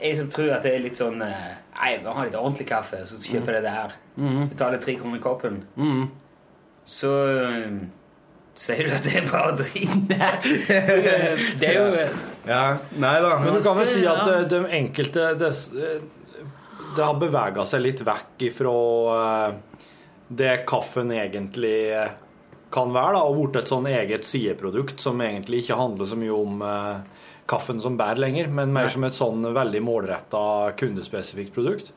Jeg 0.00 0.16
som 0.18 0.30
tror 0.30 0.50
at 0.56 0.66
det 0.66 0.72
er 0.74 0.82
litt 0.82 0.98
sånn 0.98 1.22
eh, 1.22 1.52
Nei, 1.76 1.92
vi 2.02 2.10
har 2.10 2.26
litt 2.26 2.34
ordentlig 2.38 2.66
kaffe, 2.70 3.02
så 3.06 3.18
kjøper 3.20 3.58
jeg 3.58 3.64
det 3.66 3.72
der. 3.74 3.94
Betaler 4.48 4.80
tre 4.80 4.94
kroner 4.96 5.18
i 5.18 5.22
koppen. 5.22 5.58
Mm. 5.76 6.06
Så 6.88 7.10
eh, 7.36 7.74
sier 8.56 8.86
du 8.88 8.92
at 8.96 9.04
det 9.04 9.14
er 9.20 9.26
bare 9.28 9.54
drit. 9.58 9.94
det 11.60 11.68
er 11.68 11.76
jo 11.76 11.86
eh, 12.00 12.12
ja. 12.48 12.62
Nei 13.02 13.14
da. 13.22 13.34
Men 13.42 13.56
du 13.58 13.62
kan 13.64 13.76
vel 13.78 13.88
si 13.90 14.04
at 14.06 14.22
Ja. 14.26 14.38
eh, 14.40 14.46
de 14.50 14.60
enkelte 14.78 15.26
Det, 15.40 15.50
det 16.96 17.04
har 17.04 17.18
bevega 17.20 17.66
seg 17.68 17.82
litt 17.84 18.00
vekk 18.06 18.46
ifra 18.50 18.76
eh, 19.16 19.58
det 20.28 20.54
kaffen 20.66 21.12
egentlig 21.14 21.74
eh, 21.94 22.14
kan 22.74 22.90
være, 22.92 23.12
da, 23.14 23.20
og 23.28 23.36
blitt 23.38 23.60
et 23.60 23.70
sånn 23.70 23.86
eget 23.86 24.24
sideprodukt 24.26 24.98
som 25.00 25.20
egentlig 25.22 25.60
ikke 25.62 25.76
handler 25.78 26.08
så 26.10 26.16
mye 26.18 26.34
om 26.34 26.64
eh, 26.66 26.96
kaffen 27.46 27.78
som 27.80 27.94
bær 28.00 28.18
lenger, 28.18 28.48
men 28.50 28.72
mer 28.74 28.88
som 28.90 29.04
et 29.06 29.14
sånn 29.14 29.46
veldig 29.54 29.82
målretta 29.86 30.40
kundespesifikt 30.80 31.54
produkt. 31.54 31.92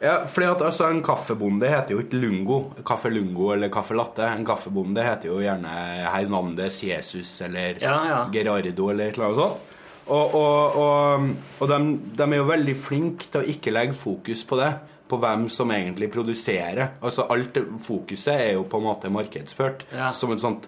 Ja, 0.00 0.12
fordi 0.30 0.46
at 0.46 0.60
altså, 0.62 0.86
En 0.90 1.00
kaffebonde 1.02 1.68
heter 1.70 1.94
jo 1.96 2.02
ikke 2.04 2.18
Lungo, 2.22 2.58
Kaffe 2.86 3.10
Lungo 3.10 3.52
eller 3.54 3.68
Kaffe 3.74 3.94
Latte. 3.98 4.22
En 4.26 4.44
kaffebonde 4.46 5.02
heter 5.02 5.28
jo 5.32 5.40
gjerne 5.42 5.72
Hernandez, 6.12 6.80
Jesus 6.86 7.40
eller 7.46 7.80
Ja, 7.82 7.96
ja. 8.08 8.20
Gerardo 8.34 8.90
eller 8.92 9.08
et 9.08 9.18
eller 9.18 9.26
annet 9.30 9.40
sånt. 9.42 9.74
Og, 10.08 10.34
og, 10.34 10.76
og, 10.80 11.24
og 11.60 11.68
de, 11.68 11.78
de 12.16 12.22
er 12.32 12.38
jo 12.38 12.46
veldig 12.48 12.76
flinke 12.80 13.26
til 13.28 13.42
å 13.42 13.48
ikke 13.54 13.74
legge 13.74 13.94
fokus 13.98 14.44
på 14.48 14.56
det. 14.62 14.70
På 15.08 15.16
hvem 15.22 15.46
som 15.52 15.70
egentlig 15.72 16.10
produserer. 16.12 16.94
Altså 17.02 17.24
Alt 17.32 17.56
fokuset 17.80 18.34
er 18.34 18.52
jo 18.58 18.66
på 18.68 18.76
en 18.80 18.86
måte 18.90 19.08
markedsført 19.12 19.86
Ja. 19.94 20.10
som 20.12 20.32
et 20.34 20.40
sånt 20.42 20.66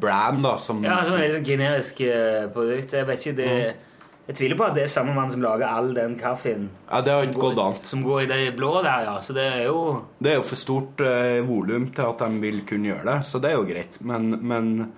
brand. 0.00 0.42
da 0.44 0.56
som, 0.56 0.82
Ja, 0.84 1.00
som 1.04 1.18
et 1.20 1.40
generisk 1.46 2.00
eh, 2.06 2.46
produkt. 2.54 2.92
Jeg 2.94 3.06
vet 3.06 3.26
ikke, 3.26 3.36
det 3.36 3.74
Jeg 4.28 4.36
tviler 4.36 4.58
på 4.60 4.64
at 4.66 4.74
det 4.76 4.82
er 4.84 4.90
samme 4.92 5.14
mann 5.16 5.30
som 5.32 5.40
lager 5.40 5.64
all 5.72 5.94
den 5.96 6.14
kaffen. 6.20 6.66
Ja, 6.90 7.00
det 7.00 7.12
har 7.14 7.22
som 7.24 7.30
ikke 7.30 7.40
går- 7.40 7.54
gått 7.54 7.64
an. 7.64 7.84
Som 7.88 8.02
går 8.04 8.22
i 8.22 8.26
det 8.28 8.56
blå 8.58 8.72
der, 8.84 9.04
ja. 9.06 9.14
Så 9.24 9.32
det 9.34 9.46
er 9.54 9.62
jo 9.70 10.04
Det 10.22 10.32
er 10.32 10.36
jo 10.36 10.42
for 10.42 10.56
stort 10.60 11.00
eh, 11.00 11.40
volum 11.48 11.86
til 11.96 12.02
at 12.04 12.18
de 12.18 12.40
vil 12.42 12.60
kunne 12.68 12.90
gjøre 12.90 13.04
det, 13.08 13.24
så 13.24 13.40
det 13.40 13.50
er 13.50 13.56
jo 13.56 13.64
greit. 13.64 13.96
Men, 14.04 14.30
men 14.46 14.92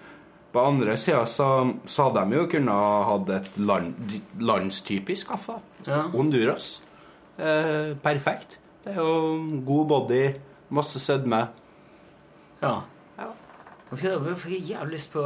på 0.53 0.65
andre 0.67 0.97
sida 0.99 1.25
så, 1.31 1.47
så 1.87 2.09
hadde 2.09 2.25
de 2.31 2.37
jo 2.41 2.47
kunnet 2.51 2.75
ha 2.75 3.03
hatt 3.13 3.29
et 3.37 3.59
land, 3.59 3.95
landstypisk 4.41 5.29
kaffe. 5.29 5.61
Ja. 5.87 6.03
Honduras. 6.11 6.81
Eh, 7.39 7.95
perfekt. 8.03 8.59
Det 8.85 8.97
er 8.97 8.99
jo 8.99 9.61
god 9.65 9.87
body, 9.89 10.25
masse 10.71 10.99
sødme. 10.99 11.45
Ja. 12.63 12.81
Nå 13.91 13.97
skal 13.97 14.11
jeg, 14.11 14.37
jeg 14.59 14.69
jævlig 14.75 14.93
lyst 14.99 15.13
på 15.13 15.23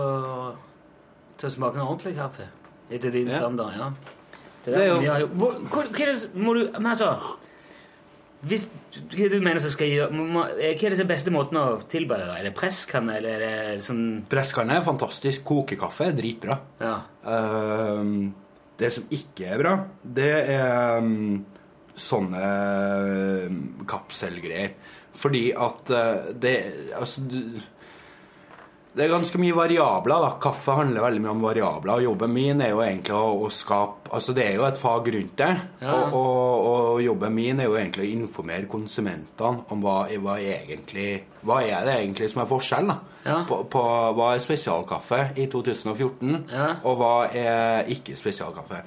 til 1.38 1.48
å 1.48 1.52
smake 1.52 1.76
en 1.80 1.86
ordentlig 1.88 2.14
kaffe. 2.16 2.46
Etter 2.90 3.10
din 3.10 3.28
Ja. 3.28 3.38
standard, 3.38 3.76
ja. 3.78 3.90
Det 4.64 4.74
Det 4.74 4.80
er 4.80 4.86
jo- 4.86 5.00
ja, 5.02 5.18
jo- 5.20 5.26
hvor, 5.28 5.52
hvor, 5.68 5.82
hva 5.84 6.00
er 6.00 6.12
det 6.12 6.34
må 6.34 6.54
du 6.54 6.70
Men 6.72 6.86
altså 6.92 7.18
hvis, 8.46 8.66
Hva 9.10 9.24
er 9.24 9.28
det 9.30 9.38
du 9.38 9.40
mener 9.40 9.58
som 9.60 9.70
skal 9.70 9.86
gjøre 9.88 10.10
må- 10.12 10.44
Hva 10.44 10.84
er 10.84 10.90
det 10.90 11.00
er 11.00 11.04
beste 11.08 11.30
måten 11.30 11.56
å 11.56 11.82
tilberede? 11.88 12.38
Er 12.38 12.42
det 12.44 12.54
presskanne, 12.54 13.16
eller 13.16 13.30
er 13.30 13.38
det 13.72 13.80
sånn 13.80 14.22
Presskanne 14.28 14.76
er 14.76 14.82
fantastisk. 14.82 15.44
Kokekaffe 15.44 16.08
er 16.08 16.12
dritbra. 16.12 16.58
Ja. 16.80 17.00
Ehm, 17.26 18.32
det 18.76 18.92
som 18.92 19.04
ikke 19.10 19.46
er 19.50 19.58
bra, 19.58 19.84
det 20.04 20.48
er 20.50 20.98
um, 20.98 21.44
sånne 21.96 23.46
um, 23.48 23.84
kapselgreier. 23.86 24.72
Fordi 25.14 25.52
at 25.54 25.90
uh, 25.94 26.32
det 26.34 26.54
Altså 26.98 27.22
du, 27.28 27.60
det 28.94 29.04
er 29.04 29.10
ganske 29.10 29.38
mye 29.42 29.54
variabler. 29.56 30.20
da 30.22 30.28
Kaffe 30.40 30.74
handler 30.78 31.02
veldig 31.02 31.22
mye 31.24 31.30
om 31.34 31.40
variabler. 31.42 31.94
Og 31.98 32.04
jobben 32.04 32.32
min 32.32 32.60
er 32.62 32.70
jo 32.70 32.80
egentlig 32.84 33.14
å, 33.18 33.32
å 33.46 33.50
skape 33.50 34.12
Altså 34.14 34.32
Det 34.36 34.44
er 34.46 34.54
jo 34.54 34.64
et 34.68 34.78
fag 34.78 35.08
rundt 35.14 35.36
det. 35.40 35.48
Ja. 35.82 35.94
Og, 35.94 36.14
og, 36.14 36.92
og 36.94 37.00
jobben 37.02 37.34
min 37.34 37.60
er 37.60 37.66
jo 37.66 37.74
egentlig 37.80 38.06
å 38.06 38.12
informere 38.20 38.68
konsumentene 38.70 39.64
om 39.74 39.82
hva, 39.82 39.96
hva 40.22 40.36
egentlig 40.38 41.08
Hva 41.42 41.58
er 41.66 41.82
det 41.88 41.96
egentlig 42.04 42.30
som 42.30 42.44
er 42.44 42.50
forskjellen 42.52 42.92
da 42.94 43.00
Ja. 43.24 43.38
på, 43.48 43.62
på 43.72 43.80
hva 44.14 44.34
er 44.34 44.42
spesialkaffe 44.44 45.20
i 45.40 45.46
2014, 45.48 46.44
Ja. 46.52 46.66
og 46.84 46.98
hva 47.00 47.12
er 47.32 47.86
ikke 47.88 48.14
spesialkaffe. 48.20 48.82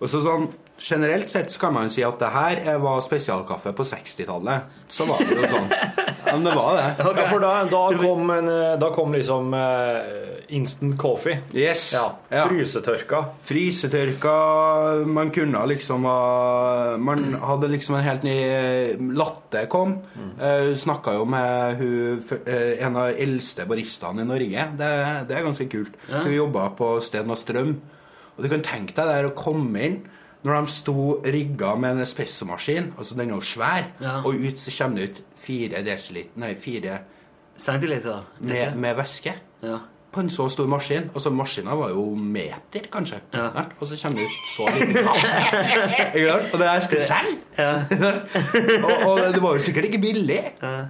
Og 0.00 0.08
så 0.08 0.22
sånn, 0.24 0.48
Generelt 0.82 1.28
sett 1.30 1.52
så 1.52 1.60
kan 1.62 1.74
man 1.76 1.90
si 1.94 2.02
at 2.02 2.16
det 2.18 2.30
her 2.34 2.56
er- 2.72 2.78
var 2.82 2.98
spesialkaffe 3.04 3.70
på 3.76 3.84
60-tallet. 3.86 4.64
Så 4.90 5.04
var 5.06 5.20
det 5.22 5.36
jo 5.36 5.50
sånn. 5.52 5.68
Ja, 6.32 6.38
men 6.40 6.46
det 6.48 6.54
var 6.56 6.76
det. 6.80 6.86
Ja, 7.22 7.26
for 7.28 7.42
da, 7.44 7.50
da, 7.68 7.82
kom 8.00 8.30
en, 8.34 8.48
eh, 8.48 8.74
da 8.80 8.88
kom 8.94 9.12
liksom 9.14 9.52
eh, 9.54 10.46
instant 10.56 10.96
coffee. 11.00 11.38
Yes. 11.54 11.90
Ja, 11.94 12.06
Ja. 12.32 12.46
Frysetørka. 12.48 13.20
Frysetørka 13.44 14.34
Man 15.06 15.30
kunne 15.30 15.66
liksom 15.70 16.04
ha 16.08 16.96
Man 17.00 17.34
hadde 17.40 17.68
liksom 17.72 17.96
en 17.98 18.04
helt 18.06 18.22
ny 18.26 18.36
eh, 18.48 18.96
Latte 19.16 19.66
kom. 19.72 19.98
Mm. 20.16 20.32
Hun 20.40 20.76
snakka 20.76 21.14
jo 21.18 21.24
med 21.28 21.76
hun, 21.80 22.22
en 22.48 22.96
av 22.96 23.10
de 23.12 23.22
eldste 23.26 23.66
baristaene 23.68 24.24
i 24.24 24.28
Norge. 24.28 24.66
Det, 24.78 24.90
det 25.28 25.36
er 25.38 25.46
ganske 25.46 25.68
kult. 25.72 25.96
Ja. 26.08 26.24
Hun 26.24 26.34
jobba 26.34 26.68
på 26.78 26.94
Sten 27.04 27.30
og 27.32 27.38
Strøm. 27.40 27.76
Og 28.36 28.44
du 28.44 28.48
kan 28.48 28.64
tenke 28.64 28.96
deg 28.96 29.08
der 29.12 29.28
å 29.28 29.36
komme 29.36 29.86
inn 29.86 30.00
når 30.42 30.56
de 30.64 30.72
sto 30.74 30.94
rigga 31.22 31.76
med 31.78 31.92
en 31.94 32.02
espressomaskin, 32.02 32.88
altså 32.98 33.14
den 33.14 33.28
er 33.30 33.36
jo 33.36 33.44
svær, 33.46 33.84
Ja. 34.02 34.16
og 34.26 34.34
ut 34.34 34.58
så 34.58 34.72
kommer 34.74 34.98
det 34.98 35.04
ut 35.12 35.20
fire 35.42 35.82
desiliter 35.86 36.38
Nei, 36.42 36.54
fire 36.60 37.00
centiliter. 37.58 38.22
med, 38.40 38.76
med 38.76 38.96
væske 38.96 39.34
Ja. 39.62 39.78
på 40.12 40.20
en 40.20 40.28
så 40.30 40.44
stor 40.52 40.66
maskin. 40.68 41.06
Altså 41.14 41.30
Maskina 41.32 41.74
var 41.74 41.88
jo 41.94 42.14
meter, 42.14 42.84
kanskje. 42.92 43.20
Ja. 43.32 43.46
Og 43.80 43.86
så 43.88 43.96
kommer 44.02 44.20
det 44.20 44.26
ut 44.28 44.50
så 44.56 44.66
lite? 44.74 45.04
Og 46.52 46.58
det 46.60 46.66
er 46.68 46.80
skulle 46.84 47.06
selge! 47.06 47.38
Ja. 47.56 47.70
og, 48.88 49.06
og 49.08 49.20
det 49.32 49.40
var 49.42 49.56
jo 49.56 49.62
sikkert 49.64 49.88
ikke 49.88 50.02
billig. 50.02 50.40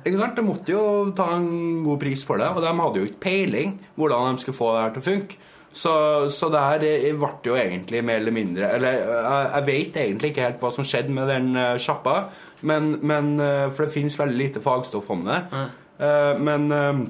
Ikke 0.06 0.18
sant? 0.18 0.36
De 0.36 0.42
måtte 0.46 0.74
jo 0.74 0.82
ta 1.16 1.28
en 1.36 1.84
god 1.86 2.00
pris 2.02 2.24
for 2.26 2.40
det, 2.42 2.48
og 2.50 2.62
de 2.64 2.72
hadde 2.80 2.98
jo 3.02 3.08
ikke 3.10 3.22
peiling 3.28 3.76
hvordan 3.94 4.34
de 4.36 4.42
skulle 4.42 4.58
få 4.58 4.72
det 4.74 4.82
her 4.82 4.94
til 4.96 5.04
å 5.04 5.08
funke. 5.10 5.38
Så, 5.72 5.92
så 6.34 6.50
det 6.52 6.60
her 6.60 6.82
eh, 6.84 7.14
ble 7.16 7.30
jo 7.48 7.54
egentlig 7.56 8.02
mer 8.04 8.18
eller 8.20 8.34
mindre 8.36 8.66
Eller 8.76 8.92
jeg, 8.92 9.46
jeg 9.54 9.64
vet 9.70 9.94
egentlig 10.02 10.28
ikke 10.34 10.42
helt 10.44 10.58
hva 10.60 10.70
som 10.74 10.84
skjedde 10.84 11.14
med 11.16 11.30
den 11.32 11.46
sjappa. 11.54 11.78
sjappa, 11.80 12.16
men, 12.62 12.92
men, 13.02 13.34
eh, 13.40 13.66
for 13.70 13.86
det 13.86 13.94
finnes 13.94 14.18
veldig 14.18 14.38
lite 14.38 14.62
fagstoff 14.64 15.10
om 15.10 15.26
det. 15.26 15.42
Mm. 15.52 16.44
men 16.44 16.72
eh, 16.72 17.02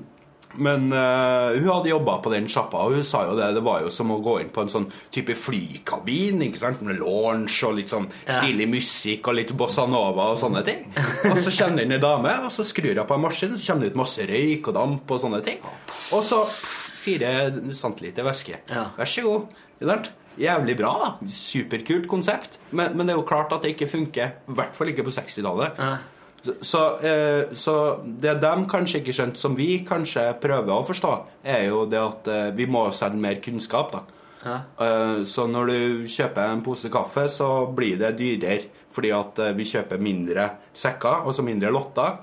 Men 0.54 0.82
hun 0.92 1.68
hadde 1.70 1.88
jobba 1.88 2.18
på 2.20 2.28
den 2.28 2.44
sjappa, 2.44 2.82
og 2.84 2.92
hun 2.92 3.04
sa 3.08 3.22
jo 3.24 3.38
det. 3.38 3.46
Det 3.56 3.62
var 3.64 3.78
jo 3.80 3.88
som 3.88 4.10
å 4.12 4.18
gå 4.20 4.34
inn 4.42 4.50
på 4.52 4.60
en 4.60 4.68
sånn 4.68 4.84
type 5.08 5.32
flykabin, 5.32 6.42
ikke 6.44 6.60
sant? 6.60 6.82
med 6.84 6.98
launch 7.00 7.62
og 7.64 7.78
litt 7.78 7.88
sånn 7.88 8.04
stilig 8.26 8.66
musikk 8.68 9.30
og 9.32 9.38
litt 9.38 9.54
bossa 9.56 9.86
nova 9.88 10.26
og 10.34 10.36
sånne 10.42 10.60
ting. 10.66 10.82
Og 11.30 11.40
så 11.40 11.54
kommer 11.56 11.80
det 11.80 11.86
inn 11.86 11.96
ei 11.96 12.02
dame, 12.04 12.34
og 12.44 12.52
så 12.52 12.66
skrur 12.68 12.92
hun 13.00 13.08
på 13.08 13.16
en 13.16 13.24
maskin, 13.24 13.56
så 13.56 13.72
kommer 13.72 13.86
det 13.86 13.94
ut 13.94 14.00
masse 14.02 14.26
røyk 14.28 14.68
og 14.68 14.76
damp 14.76 15.14
og 15.16 15.22
sånne 15.24 15.40
ting. 15.48 15.64
Og 16.12 16.20
så 16.28 16.42
pff, 16.44 17.00
fire 17.00 17.32
centiliter 17.72 18.28
væske. 18.28 18.60
Vær 19.00 19.08
så 19.08 19.24
god. 19.30 19.56
Ikke 19.78 19.88
sant? 19.94 20.12
Jævlig 20.40 20.76
bra. 20.78 20.92
da. 21.02 21.28
Superkult 21.28 22.08
konsept. 22.08 22.58
Men, 22.70 22.96
men 22.96 23.06
det 23.06 23.14
er 23.14 23.20
jo 23.20 23.28
klart 23.28 23.52
at 23.52 23.64
det 23.64 23.74
ikke 23.74 23.90
funker. 23.90 24.34
I 24.48 24.56
hvert 24.56 24.74
fall 24.76 24.92
ikke 24.92 25.04
på 25.06 25.14
60-tallet. 25.14 25.78
Ja. 25.78 25.96
Så, 26.42 26.54
så, 26.66 26.80
eh, 27.06 27.52
så 27.54 27.74
det 28.02 28.34
de 28.42 28.54
kanskje 28.70 28.98
ikke 29.02 29.14
skjønte, 29.14 29.38
som 29.38 29.54
vi 29.54 29.84
kanskje 29.86 30.24
prøver 30.42 30.74
å 30.74 30.86
forstå, 30.86 31.12
er 31.46 31.68
jo 31.68 31.84
det 31.90 32.00
at 32.02 32.32
eh, 32.32 32.48
vi 32.56 32.66
må 32.66 32.88
selge 32.96 33.20
mer 33.22 33.38
kunnskap. 33.44 33.92
da. 33.94 34.02
Ja. 34.42 34.56
Eh, 34.86 35.22
så 35.28 35.46
når 35.46 35.70
du 35.70 36.08
kjøper 36.10 36.50
en 36.50 36.64
pose 36.66 36.90
kaffe, 36.90 37.28
så 37.30 37.68
blir 37.70 38.00
det 38.00 38.16
dyrere 38.18 38.80
fordi 38.92 39.12
at 39.14 39.38
eh, 39.40 39.54
vi 39.56 39.68
kjøper 39.70 40.02
mindre 40.02 40.48
sekker, 40.76 41.22
altså 41.28 41.46
mindre 41.46 41.72
lotter. 41.72 42.20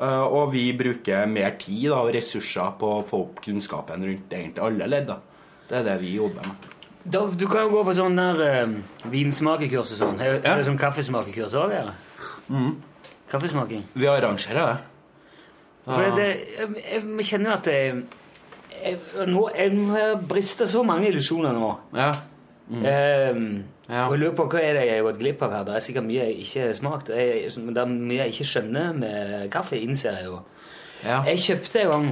Og 0.00 0.46
vi 0.54 0.62
bruker 0.72 1.26
mer 1.28 1.58
tid 1.60 1.90
da, 1.90 1.98
og 2.00 2.14
ressurser 2.16 2.70
på 2.80 2.88
å 2.88 3.02
få 3.04 3.18
opp 3.20 3.42
kunnskapen 3.44 4.06
rundt 4.08 4.32
egentlig 4.32 4.62
alle 4.64 4.86
ledd. 4.88 5.10
Det 5.68 5.76
er 5.76 5.84
det 5.90 5.98
vi 6.00 6.14
jobber 6.14 6.46
med. 6.48 6.79
Da, 7.04 7.22
du 7.32 7.46
kan 7.48 7.64
jo 7.64 7.70
gå 7.72 7.82
på 7.86 7.94
sånn 7.96 8.16
der 8.18 8.40
uh, 8.66 9.08
vinsmakekurs 9.10 9.94
og 9.94 10.00
sånn. 10.02 10.18
Er, 10.20 10.34
Ja. 10.44 10.52
er 10.52 10.60
det 10.60 10.66
sånn 10.68 10.78
kaffesmakekurs 10.80 11.54
òg, 11.56 11.72
eller? 11.72 11.94
Kaffesmaking. 13.30 13.84
Vi 13.94 14.06
arrangerer 14.10 14.66
det. 14.66 14.78
For 15.86 16.10
det, 16.16 16.26
jeg, 16.58 16.72
jeg 17.16 17.24
kjenner 17.26 17.50
jo 17.50 17.56
at 17.56 17.64
det 17.64 17.76
jeg, 18.80 18.98
nå, 19.28 19.42
jeg 19.56 19.78
har 19.90 20.20
brista 20.28 20.66
så 20.68 20.82
mange 20.86 21.08
illusjoner 21.10 21.52
nå. 21.56 21.70
Ja. 21.96 22.10
Ehm, 22.70 23.64
Ja. 23.90 24.04
Og 24.06 24.12
jeg 24.14 24.20
lurer 24.20 24.34
på 24.38 24.44
hva 24.52 24.60
er 24.62 24.76
det 24.76 24.82
jeg 24.86 25.00
har 25.00 25.06
gått 25.08 25.16
glipp 25.18 25.40
av 25.42 25.50
her. 25.56 25.64
Det 25.66 25.72
er 25.74 25.82
sikkert 25.82 26.04
mye 26.06 26.20
jeg 26.28 26.36
ikke 26.44 26.60
har 26.68 26.74
smakt. 26.78 27.08
Jeg, 27.10 27.48
det 27.74 27.80
er 27.82 27.88
mye 27.90 28.18
jeg 28.20 28.34
ikke 28.36 28.44
skjønner 28.46 28.92
med 28.94 29.48
kaffe, 29.50 29.80
innser 29.82 30.14
jeg 30.20 30.28
jo. 30.28 30.36
ja. 31.02 31.16
Jeg 31.26 31.40
kjøpte 31.42 31.80
en 31.82 31.90
gang 31.90 32.06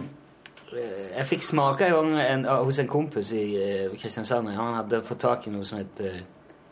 Jeg 0.72 1.24
fikk 1.30 1.42
smake 1.46 1.86
en 1.88 1.94
gang 1.94 2.18
en, 2.20 2.46
ah, 2.46 2.62
hos 2.66 2.78
en 2.82 2.88
kompis 2.90 3.32
i 3.36 3.44
eh, 3.56 3.90
Kristiansand. 3.96 4.50
Han 4.52 4.74
hadde 4.82 5.02
fått 5.06 5.22
tak 5.24 5.46
i 5.48 5.52
noe 5.54 5.64
som 5.64 5.78
het 5.80 6.00
eh, 6.04 6.20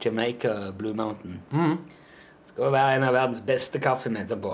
Jamaica 0.04 0.72
Blue 0.76 0.92
Mountain. 0.94 1.38
Mm. 1.52 1.76
Skal 2.50 2.66
jo 2.68 2.72
være 2.74 2.96
en 2.98 3.06
av 3.08 3.14
verdens 3.16 3.40
beste 3.46 3.80
kaffemeter 3.82 4.36
på. 4.42 4.52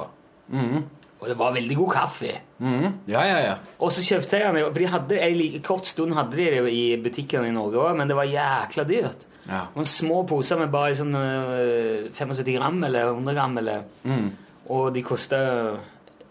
Og 1.23 1.29
det 1.31 1.37
var 1.39 1.53
veldig 1.55 1.77
god 1.79 1.91
kaffe. 1.95 2.33
Mm. 2.59 2.87
ja, 3.11 3.21
ja, 3.27 3.37
ja. 3.45 3.53
Og 3.79 3.93
så 3.95 4.03
kjøpte 4.03 4.39
jeg 4.39 4.55
den, 4.55 4.65
for 4.73 4.79
de 4.83 4.89
hadde, 4.91 5.19
en 5.23 5.63
kort 5.67 5.87
stund 5.87 6.15
hadde 6.19 6.35
de 6.39 6.49
det 6.51 6.73
i 6.75 6.83
butikkene 7.03 7.51
i 7.51 7.55
Norge 7.55 7.79
òg, 7.79 7.97
men 7.99 8.11
det 8.11 8.17
var 8.19 8.27
jækla 8.31 8.85
dyrt. 8.89 9.27
Ja. 9.47 9.65
Noen 9.75 9.87
små 9.91 10.21
poser 10.31 10.59
med 10.59 10.71
bare 10.75 10.95
sånn 10.99 11.15
øh, 11.19 12.09
75 12.15 12.53
gram 12.59 12.79
eller 12.87 13.13
100 13.15 13.35
gram, 13.39 13.59
eller, 13.63 13.85
Mm. 14.07 14.29
og 14.75 14.93
de 14.95 15.03
kosta 15.07 15.39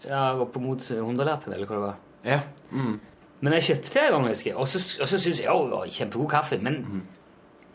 ja, 0.04 0.22
oppimot 0.40 0.84
100-lappen, 0.92 1.52
eller 1.56 1.68
hva 1.68 1.76
det 1.78 1.84
var. 1.86 1.98
Ja. 2.26 2.40
Mm. 2.70 3.00
Men 3.42 3.56
jeg 3.58 3.68
kjøpte 3.68 4.00
en 4.04 4.14
gang, 4.14 4.28
husker 4.30 4.52
jeg, 4.52 4.58
og 4.62 4.68
så, 4.70 4.78
syns 4.78 5.40
jeg 5.42 5.48
jo, 5.48 5.66
det 5.82 5.94
kjempegod 5.96 6.30
kaffe. 6.30 6.58
Men 6.62 6.82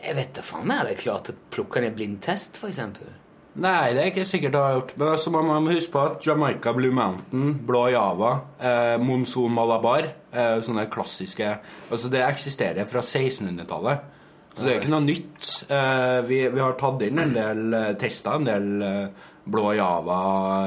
jeg 0.00 0.16
vet 0.16 0.36
da 0.38 0.44
faen 0.46 0.70
hadde 0.72 0.94
jeg 0.94 1.02
klart 1.02 1.32
å 1.32 1.36
plukke 1.52 1.82
ned 1.84 1.96
blindtest, 1.98 2.56
for 2.60 2.70
eksempel? 2.70 3.10
Nei, 3.58 3.90
det 3.96 4.02
er 4.02 4.10
ikke 4.12 4.26
sikkert 4.28 4.54
jeg 4.54 4.62
har 4.62 4.76
gjort. 4.76 4.92
Men 5.00 5.08
altså, 5.10 5.32
man 5.34 5.48
må 5.64 5.72
huske 5.72 5.92
på 5.94 6.02
at 6.04 6.26
Jamaica 6.26 6.72
Blue 6.76 6.94
Mountain, 6.94 7.56
Blå 7.66 7.88
Java, 7.90 8.34
eh, 8.60 8.94
Monsoon 9.02 9.54
Malabar 9.54 10.06
eh, 10.06 10.60
Sånne 10.62 10.84
klassiske 10.92 11.48
Altså, 11.90 12.10
det 12.12 12.22
eksisterer 12.22 12.86
fra 12.88 13.02
1600-tallet. 13.02 14.14
Så 14.54 14.64
det 14.64 14.70
er 14.70 14.76
jo 14.76 14.82
ikke 14.82 14.92
noe 14.94 15.06
nytt. 15.06 15.50
Eh, 15.70 16.20
vi, 16.28 16.38
vi 16.54 16.62
har 16.62 16.78
tatt 16.78 17.02
inn 17.06 17.22
en 17.22 17.34
del 17.34 17.76
eh, 17.78 17.90
tester, 17.98 18.38
en 18.38 18.46
del 18.46 18.70
eh, 18.86 19.26
Blå 19.48 19.72
Java, 19.78 20.20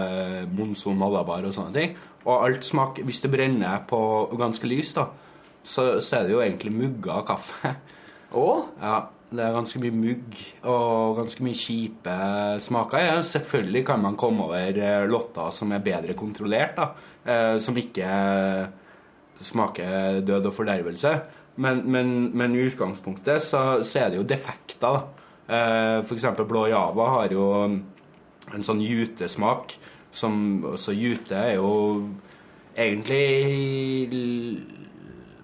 eh, 0.03 0.37
Monsoon 0.51 0.99
Malabar 0.99 1.47
og 1.47 1.55
sånne 1.55 1.75
ting. 1.75 1.95
Og 2.25 2.45
alt 2.45 2.65
smaker 2.65 3.05
Hvis 3.07 3.21
det 3.23 3.31
brenner 3.33 3.81
på 3.87 4.01
ganske 4.37 4.67
lys, 4.69 4.93
da, 4.97 5.07
så, 5.63 5.99
så 6.01 6.19
er 6.19 6.27
det 6.27 6.35
jo 6.35 6.43
egentlig 6.43 6.75
mugga 6.75 7.23
kaffe. 7.27 7.75
Oh? 8.31 8.61
Ja, 8.79 9.09
det 9.27 9.43
er 9.43 9.51
ganske 9.51 9.79
mye 9.83 9.91
mugg 9.91 10.37
og 10.71 11.17
ganske 11.17 11.43
mye 11.43 11.57
kjipe 11.59 12.13
smaker. 12.63 13.01
Ja, 13.03 13.17
selvfølgelig 13.27 13.81
kan 13.89 13.99
man 13.99 14.15
komme 14.15 14.45
over 14.45 14.79
eh, 14.79 15.03
lotter 15.03 15.51
som 15.51 15.73
er 15.75 15.83
bedre 15.83 16.15
kontrollert, 16.15 16.77
da. 16.77 16.85
Eh, 17.27 17.57
som 17.59 17.75
ikke 17.75 18.07
smaker 19.43 20.21
død 20.23 20.47
og 20.47 20.55
fordervelse. 20.55 21.11
Men, 21.59 21.83
men, 21.91 22.13
men 22.39 22.55
i 22.55 22.63
utgangspunktet 22.69 23.43
så, 23.43 23.63
så 23.83 24.05
er 24.05 24.13
det 24.13 24.21
jo 24.21 24.27
defekter, 24.31 24.95
da. 24.95 25.27
Eh, 25.51 26.13
eksempel 26.15 26.47
Blå 26.47 26.69
Java 26.71 27.09
har 27.17 27.35
jo 27.35 27.47
en 27.67 28.63
sånn 28.63 28.79
jutesmak 28.83 29.75
som 30.11 30.63
også 30.73 30.91
jute 30.93 31.35
er 31.39 31.55
jo 31.55 31.71
egentlig 32.75 34.59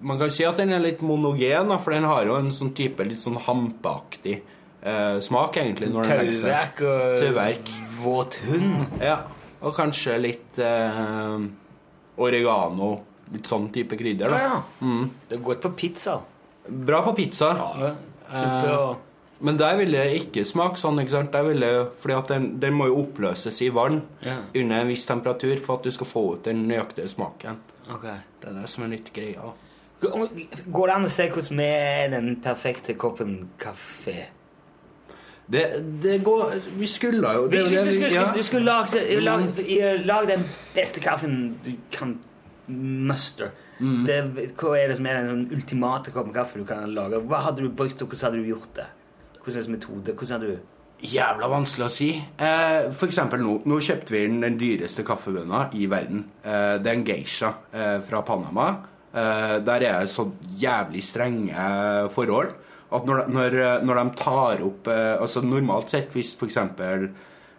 Man 0.02 0.20
kan 0.20 0.30
si 0.34 0.46
at 0.46 0.58
den 0.62 0.72
er 0.76 0.80
litt 0.84 1.02
monogen, 1.02 1.72
for 1.82 1.96
den 1.96 2.06
har 2.06 2.28
jo 2.30 2.36
en 2.38 2.52
sånn 2.54 2.74
type 2.78 3.04
litt 3.08 3.22
sånn 3.24 3.40
hampeaktig 3.48 4.36
eh, 4.84 5.18
smak, 5.26 5.58
egentlig. 5.58 5.90
når 5.94 6.06
den. 6.12 6.30
Tauverk 6.38 6.82
og 6.86 7.16
Tøverk. 7.24 7.72
våt 8.04 8.38
hund? 8.46 8.86
Ja, 9.02 9.16
og 9.62 9.74
kanskje 9.76 10.20
litt 10.22 10.60
eh, 10.62 11.40
oregano. 12.22 12.92
Litt 13.34 13.50
sånn 13.50 13.66
type 13.76 13.98
krydder, 14.00 14.30
Ja, 14.32 14.38
da. 14.38 14.62
ja. 14.86 15.02
Det 15.28 15.36
er 15.36 15.42
godt 15.44 15.66
på 15.66 15.74
pizza. 15.82 16.20
Bra 16.70 17.02
på 17.04 17.12
pizza. 17.18 17.50
Ja. 17.58 17.90
Suppe 18.28 18.70
og 18.78 19.02
Men 19.40 19.58
der 19.60 19.78
vil 19.78 19.94
det 19.94 20.06
ikke 20.18 20.44
smake 20.48 20.80
sånn, 20.82 20.98
ikke 21.04 21.14
sant? 21.14 21.34
Der 21.34 21.46
vil 21.46 21.62
det, 21.62 21.72
fordi 22.02 22.16
at 22.18 22.32
den, 22.34 22.48
den 22.62 22.74
må 22.78 22.88
jo 22.90 23.04
oppløses 23.04 23.60
i 23.62 23.70
vann 23.74 24.02
yeah. 24.24 24.46
under 24.56 24.82
en 24.82 24.90
viss 24.90 25.06
temperatur 25.06 25.60
for 25.62 25.78
at 25.78 25.86
du 25.86 25.94
skal 25.94 26.10
få 26.10 26.24
ut 26.34 26.48
den 26.50 26.64
nøyaktige 26.70 27.10
smaken. 27.12 27.60
Okay. 27.94 28.18
Det 28.42 28.50
er 28.50 28.58
det 28.62 28.72
som 28.72 28.88
er 28.88 28.96
litt 28.96 29.12
greia. 29.14 29.52
Går 30.02 30.90
det 30.90 30.96
an 30.96 31.06
å 31.06 31.12
se 31.12 31.28
hvordan 31.34 31.62
vi 31.62 31.68
er 31.74 32.10
den 32.14 32.34
perfekte 32.42 32.98
koppen 33.00 33.38
kaffe? 33.62 34.18
Det, 35.48 35.64
det 36.04 36.18
går 36.26 36.58
Vi 36.76 36.90
skulle 36.92 37.30
jo 37.34 37.46
det, 37.48 37.62
Hvis 37.70 37.86
du 37.88 37.94
skulle, 37.94 38.10
ja. 38.12 38.26
hvis 38.26 38.36
du 38.36 38.44
skulle 38.44 38.66
lage, 38.68 39.00
lage, 39.24 39.94
lage 40.04 40.34
den 40.34 40.44
beste 40.76 41.00
kaffen 41.00 41.38
du 41.64 41.72
kan 41.94 42.18
muster 42.68 43.54
Mm. 43.78 44.06
det, 44.08 44.54
Hva 44.58 44.72
er 44.74 44.88
det 44.90 44.98
som 44.98 45.06
er 45.06 45.20
den 45.22 45.44
ultimate 45.54 46.10
koppen 46.10 46.34
kaffe 46.34 46.58
du 46.58 46.66
kan 46.66 46.90
lage? 46.94 47.20
Hva 47.30 47.44
hadde 47.46 47.62
du 47.62 47.70
brukt, 47.70 48.02
og 48.02 48.10
hvordan 48.10 48.24
hadde 48.26 48.40
du 48.42 48.50
gjort 48.50 48.72
det? 48.74 48.88
Det 49.48 49.70
metode? 49.72 50.14
Hvordan 50.14 50.44
er 50.44 50.48
du 50.48 50.76
Jævla 50.98 51.46
vanskelig 51.52 51.86
å 51.86 51.94
si. 51.94 52.08
Eh, 52.18 52.88
for 52.90 53.06
eksempel 53.06 53.38
nå. 53.44 53.60
Nå 53.70 53.76
kjøpte 53.86 54.16
vi 54.16 54.24
den, 54.26 54.40
den 54.42 54.56
dyreste 54.58 55.04
kaffebønna 55.06 55.68
i 55.78 55.86
verden. 55.86 56.24
Eh, 56.42 56.80
det 56.82 56.90
er 56.90 56.96
en 56.98 57.04
geisha 57.06 57.52
eh, 57.70 58.00
fra 58.02 58.24
Panama. 58.26 58.72
Eh, 59.14 59.60
der 59.62 59.86
er 59.86 60.00
det 60.02 60.10
så 60.10 60.26
jævlig 60.58 61.04
strenge 61.06 61.68
forhold 62.16 62.56
at 62.88 63.08
når, 63.08 63.28
når, 63.30 63.58
når 63.84 64.00
de 64.00 64.06
tar 64.16 64.62
opp 64.64 64.88
eh, 64.92 65.18
Altså 65.20 65.42
normalt 65.44 65.92
sett 65.92 66.14
hvis 66.16 66.34
eksempel 66.48 67.10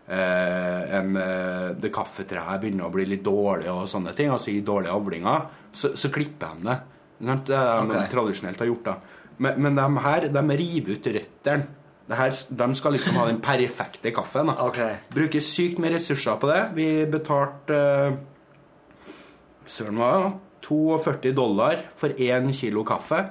eh, 0.09 0.82
en, 0.99 1.16
eh, 1.20 1.66
det 1.76 1.93
kaffetreet 1.95 2.62
begynner 2.62 2.89
å 2.89 2.95
bli 2.95 3.05
litt 3.11 3.26
dårlig 3.26 3.68
og 3.72 3.84
sånne 3.91 4.14
ting, 4.16 4.32
altså 4.32 4.51
i 4.55 4.62
dårlige 4.64 4.95
avlinger, 4.97 5.49
så, 5.70 5.93
så 5.95 6.11
klipper 6.11 6.57
de 6.57 6.70
det. 6.70 6.78
Det 7.18 7.32
er 7.34 7.43
det 7.45 7.59
de 7.61 7.91
okay. 7.93 8.11
tradisjonelt 8.12 8.62
har 8.64 8.70
gjort. 8.70 8.89
da. 8.89 9.18
Men, 9.39 9.61
men 9.62 9.78
de 9.78 10.05
her 10.07 10.28
de 10.32 10.45
river 10.62 10.97
ut 10.97 11.12
røttene. 11.18 11.74
Det 12.09 12.16
her, 12.16 12.32
de 12.32 12.68
skal 12.78 12.94
liksom 12.96 13.18
ha 13.20 13.26
den 13.28 13.40
perfekte 13.44 14.12
kaffen. 14.16 14.48
da. 14.48 14.56
Ok. 14.64 14.80
Bruker 15.12 15.44
sykt 15.44 15.80
med 15.82 15.92
ressurser 15.92 16.38
på 16.40 16.48
det. 16.48 16.61
Vi 16.78 16.88
betalte 17.11 17.78
uh, 17.78 18.18
Søren 19.68 20.00
hva? 20.00 20.12
42 20.64 21.32
dollar 21.36 21.82
for 21.96 22.16
én 22.16 22.48
kilo 22.56 22.84
kaffe. 22.88 23.22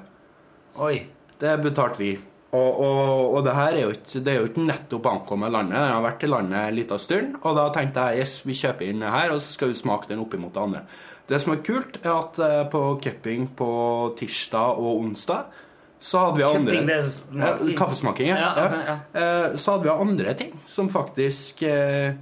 Oi. 0.77 0.95
Det 1.37 1.53
betalte 1.61 2.01
vi. 2.01 2.11
Og, 2.55 2.79
og, 2.79 3.33
og 3.35 3.43
det 3.45 3.53
her 3.57 3.75
er 3.75 3.83
jo 3.83 3.91
ikke, 3.93 4.21
det 4.23 4.31
er 4.31 4.39
jo 4.39 4.47
ikke 4.47 4.65
nettopp 4.69 5.09
ankommet 5.11 5.51
landet. 5.53 5.75
Den 5.75 5.91
har 5.91 6.05
vært 6.05 6.23
i 6.23 6.29
landet 6.31 6.61
en 6.61 6.77
liten 6.77 7.01
stund. 7.01 7.35
Og 7.41 7.57
da 7.57 7.67
tenkte 7.75 8.07
jeg 8.07 8.23
yes, 8.23 8.39
vi 8.47 8.55
kjøper 8.57 8.87
inn 8.87 9.03
det 9.03 9.13
her, 9.13 9.33
og 9.33 9.41
så 9.41 9.57
skal 9.57 9.73
vi 9.73 9.81
smake 9.81 10.09
den 10.09 10.23
oppimot 10.23 10.53
det 10.55 10.63
andre. 10.63 10.83
Det 11.27 11.41
som 11.43 11.53
er 11.53 11.63
kult, 11.65 11.99
er 12.05 12.13
at 12.13 12.39
eh, 12.39 12.61
på 12.71 12.81
cupping 13.03 13.49
på 13.57 13.71
tirsdag 14.17 14.79
og 14.79 15.01
onsdag 15.01 15.65
så 15.99 16.19
hadde 16.21 16.37
vi 16.37 16.43
andre 16.45 16.73
Cupping, 16.73 16.87
det 16.87 16.95
er 16.95 17.05
smaking? 17.09 17.41
Ja, 17.71 17.77
Kaffesmaking, 17.79 18.27
ja. 18.29 18.37
Ja, 18.37 18.65
okay, 18.67 18.83
ja. 18.85 18.97
Eh, 19.21 19.57
Så 19.57 19.71
hadde 19.73 19.87
vi 19.87 19.93
andre 20.05 20.33
ting 20.37 20.51
som 20.69 20.89
faktisk 20.93 21.63
eh, 21.65 22.13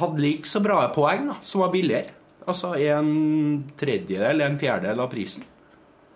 hadde 0.00 0.20
like 0.24 0.48
så 0.48 0.62
bra 0.64 0.80
poeng, 0.94 1.28
da, 1.28 1.36
som 1.44 1.60
var 1.64 1.72
billigere. 1.74 2.14
Altså 2.48 2.72
en 2.80 3.12
tredjedel, 3.78 4.40
en 4.42 4.58
fjerdedel 4.58 5.00
av 5.04 5.10
prisen. 5.12 5.44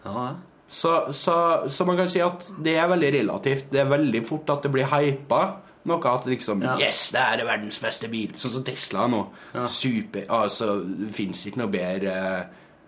Ja. 0.07 0.31
Så, 0.69 1.13
så, 1.15 1.37
så 1.71 1.85
man 1.87 1.97
kan 2.01 2.09
si 2.11 2.19
at 2.25 2.49
det 2.65 2.75
er 2.81 2.89
veldig 2.91 3.13
relativt. 3.21 3.69
Det 3.71 3.85
er 3.85 3.91
veldig 3.93 4.25
fort 4.27 4.51
at 4.57 4.65
det 4.67 4.73
blir 4.75 4.89
hypa. 4.91 5.43
Noe 5.87 6.11
at 6.11 6.25
liksom 6.27 6.65
Ja. 6.67 6.75
Yes, 6.83 7.11
det 7.15 7.21
er 7.23 7.45
verdens 7.47 7.79
beste 7.79 8.09
bil. 8.11 8.33
Sånn 8.35 8.57
som 8.57 8.65
Tesla 8.67 9.05
nå. 9.07 9.21
Super. 9.71 10.25
Altså, 10.35 10.81
fins 11.15 11.45
ikke 11.47 11.63
noe 11.63 11.71
bedre 11.71 12.17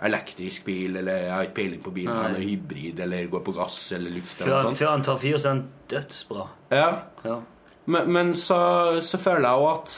elektrisk 0.07 0.64
bil, 0.68 0.96
eller 1.01 1.24
jeg 1.24 1.32
har 1.32 1.46
ikke 1.49 1.57
peiling 1.57 1.82
på 1.82 1.92
bilen 1.94 2.14
eller 2.14 2.44
hybrid, 2.44 3.01
eller 3.03 3.30
går 3.32 3.42
på 3.46 3.55
gass 3.57 3.78
eller 3.96 4.14
luft. 4.14 4.40
eller 4.40 4.68
Før, 4.68 4.76
før 4.78 4.90
han 4.92 5.07
tar 5.07 5.18
fyr, 5.18 5.38
så 5.38 5.49
er 5.49 5.57
han 5.57 5.64
dødsbra. 5.90 6.46
Ja. 6.70 6.90
Ja. 7.24 7.36
Men, 7.88 8.12
men 8.12 8.32
så, 8.36 8.59
så 9.03 9.18
føler 9.18 9.49
jeg 9.49 9.62
jo 9.62 9.68
at 9.72 9.94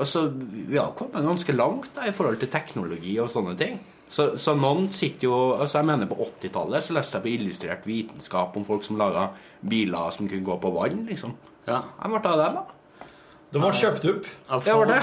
altså, 0.00 0.22
Vi 0.70 0.78
har 0.78 0.94
kommet 0.96 1.26
ganske 1.26 1.52
langt 1.52 1.90
da, 1.96 2.06
i 2.08 2.14
forhold 2.16 2.40
til 2.40 2.50
teknologi 2.50 3.18
og 3.20 3.28
sånne 3.30 3.52
ting. 3.60 3.76
Så, 4.08 4.34
så 4.40 4.54
noen 4.56 4.90
sitter 4.92 5.26
jo 5.26 5.36
altså 5.56 5.80
Jeg 5.80 5.88
mener 5.88 6.06
På 6.10 6.18
80-tallet 6.26 6.84
så 6.84 6.92
leste 6.94 7.16
jeg 7.16 7.24
på 7.24 7.30
Illustrert 7.32 7.86
vitenskap 7.88 8.56
om 8.56 8.64
folk 8.66 8.84
som 8.86 8.98
laga 9.00 9.30
biler 9.64 10.12
som 10.14 10.28
kunne 10.28 10.44
gå 10.46 10.56
på 10.60 10.72
vann. 10.74 11.04
liksom. 11.08 11.36
Ja. 11.68 11.82
Jeg 12.00 12.12
ble 12.12 12.32
av 12.32 12.42
dem, 12.42 12.58
da. 12.60 12.80
De 13.54 13.62
har 13.62 13.76
kjøpt 13.78 14.04
opp. 14.10 14.26
Jeg 14.66 14.74
var 14.80 14.90
det. 14.90 14.98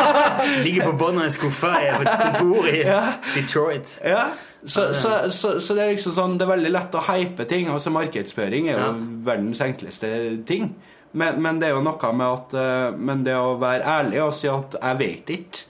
Ligger 0.66 0.86
på 0.90 0.92
bunnen 1.00 1.22
av 1.24 1.26
en 1.28 1.34
skuffe 1.34 1.72
i 1.80 1.88
et 1.90 2.10
kontor 2.22 2.68
i 2.70 2.78
Detroit. 3.36 3.96
Ja. 4.06 4.28
Så, 4.64 4.90
så, 4.94 5.30
så, 5.32 5.54
så 5.64 5.74
det 5.74 5.84
er 5.86 5.94
liksom 5.94 6.12
sånn 6.12 6.34
Det 6.36 6.44
er 6.44 6.50
veldig 6.52 6.70
lett 6.74 6.96
å 6.98 7.00
hype 7.06 7.46
ting. 7.48 7.70
Altså 7.72 7.92
Markedsføring 7.94 8.68
er 8.68 8.74
jo 8.76 8.82
Ja. 8.90 8.92
verdens 9.30 9.62
enkleste 9.64 10.10
ting. 10.48 10.74
Men, 11.12 11.40
men 11.42 11.58
det 11.58 11.70
er 11.70 11.74
jo 11.78 11.82
noe 11.82 12.12
med 12.14 12.26
at 12.26 12.52
eh, 12.60 12.98
Men 12.98 13.24
det 13.26 13.34
å 13.40 13.56
være 13.58 13.82
ærlig 13.98 14.20
og 14.22 14.34
si 14.36 14.46
at 14.52 14.76
'jeg 14.78 14.98
vet 15.00 15.32
ikke', 15.38 15.64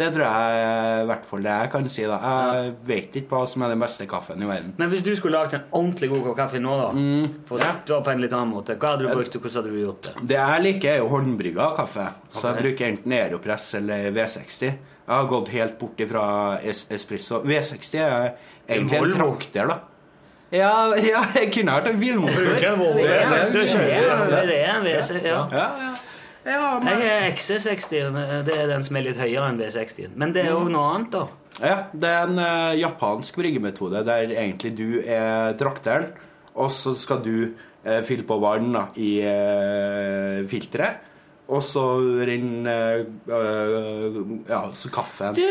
det 0.00 0.08
tror 0.14 0.24
jeg 0.24 0.60
er 0.64 1.02
i 1.02 1.08
hvert 1.10 1.26
fall 1.28 1.42
det 1.44 1.54
jeg 1.54 1.70
kan 1.74 1.88
si. 1.92 2.04
da 2.08 2.18
Jeg 2.24 2.70
vet 2.88 3.18
ikke 3.20 3.34
hva 3.36 3.40
som 3.50 3.64
er 3.66 3.74
den 3.74 3.82
beste 3.84 4.06
kaffen 4.08 4.40
i 4.40 4.48
verden. 4.48 4.72
Men 4.80 4.92
hvis 4.92 5.04
du 5.04 5.10
skulle 5.18 5.36
lagd 5.36 5.56
en 5.58 5.66
ordentlig 5.76 6.08
god 6.14 6.22
kopp 6.28 6.38
kaffe 6.38 6.62
nå, 6.62 6.76
da 6.80 6.86
For 7.48 7.58
å 7.58 7.60
spørre 7.66 8.00
på 8.06 8.14
en 8.14 8.24
litt 8.24 8.36
annen 8.36 8.54
måte, 8.54 8.78
hva 8.80 8.94
hadde 8.94 9.04
du 9.04 9.12
brukt, 9.12 9.36
og 9.36 9.44
hvordan 9.44 9.58
hadde 9.60 9.74
du 9.74 9.82
gjort 9.82 10.08
det? 10.08 10.14
Det 10.32 10.38
jeg 10.38 10.64
liker, 10.66 10.94
er 10.94 11.02
jo 11.02 11.10
håndbrygga 11.12 11.68
kaffe. 11.76 12.08
Så 12.32 12.48
jeg 12.48 12.62
bruker 12.64 12.88
enten 12.88 13.16
Aeropress 13.18 13.68
eller 13.80 14.08
V60. 14.16 14.66
Jeg 15.10 15.16
har 15.18 15.30
gått 15.30 15.52
helt 15.52 15.78
bort 15.80 16.00
ifra 16.00 16.24
es 16.62 16.84
espresso. 16.88 17.42
V60 17.44 17.96
er 18.00 18.28
egentlig 18.68 19.00
en 19.02 19.16
trakter, 19.18 19.72
da. 19.74 19.80
Ja, 20.50 20.72
ja, 21.12 21.22
jeg 21.36 21.52
kunne 21.54 21.76
vært 21.78 21.92
en 21.92 22.00
bilmotor. 22.00 22.42
Bruker 22.48 22.72
en 22.72 22.80
Volvo 22.80 23.06
V60 23.06 23.60
og 23.60 23.72
kjører 23.74 24.06
Ja, 24.08 24.44
det 24.48 24.58
er 24.58 24.70
en 24.74 24.86
V60, 24.86 25.26
ja. 25.26 25.42
Ja, 25.54 25.89
ja. 26.46 26.78
men, 26.82 27.00
Jeg 27.02 27.10
har 27.10 27.28
XC60, 27.34 28.10
men 28.14 28.32
det 28.46 28.56
er 28.56 28.70
den 28.70 28.84
som 28.86 28.96
er 28.96 29.06
litt 29.08 29.20
høyere 29.20 29.48
enn 29.50 29.60
V60. 29.60 30.14
Men 30.16 30.32
det 30.36 30.46
er 30.46 30.52
jo 30.54 30.64
noe 30.72 30.94
annet, 30.94 31.12
da. 31.16 31.26
ja, 31.60 31.76
det 31.92 32.08
er 32.14 32.24
en 32.30 32.40
uh, 32.40 32.78
japansk 32.78 33.36
bryggemetode 33.42 34.04
der 34.06 34.32
egentlig 34.32 34.72
du 34.78 35.00
er 35.04 35.52
trakteren, 35.60 36.10
og 36.54 36.70
så 36.74 36.94
skal 36.98 37.20
du 37.24 37.34
uh, 37.50 38.00
fylle 38.06 38.24
på 38.28 38.38
vann 38.42 38.72
da, 38.76 38.86
i 38.96 39.12
uh, 39.26 40.48
filteret. 40.50 41.06
Og 41.50 41.64
så 41.66 41.82
renner 42.22 43.00
ja, 44.46 44.60
så 44.70 44.90
kaffen 44.94 45.34
Du, 45.34 45.42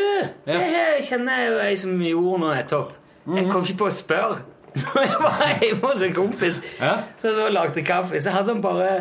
det 0.45 0.55
her 0.55 1.01
kjenner 1.03 1.41
jeg 1.41 1.49
jo 1.49 1.57
ei 1.65 1.73
som 1.81 1.97
gjorde 1.99 2.37
nå 2.39 2.53
nettopp. 2.55 2.93
Jeg 3.35 3.49
kom 3.51 3.65
ikke 3.67 3.81
på 3.81 3.89
å 3.89 3.91
spørre. 3.91 4.37
Når 4.79 5.03
jeg 5.09 5.17
var 5.25 5.41
hjemme 5.59 5.89
hos 5.91 6.03
en 6.05 6.15
kompis 6.15 6.61
Ja. 6.79 6.93
som 7.19 7.35
så 7.35 7.49
lagde 7.51 7.83
kaffe, 7.83 8.21
så 8.23 8.31
hadde 8.31 8.53
han 8.55 8.61
bare 8.63 8.93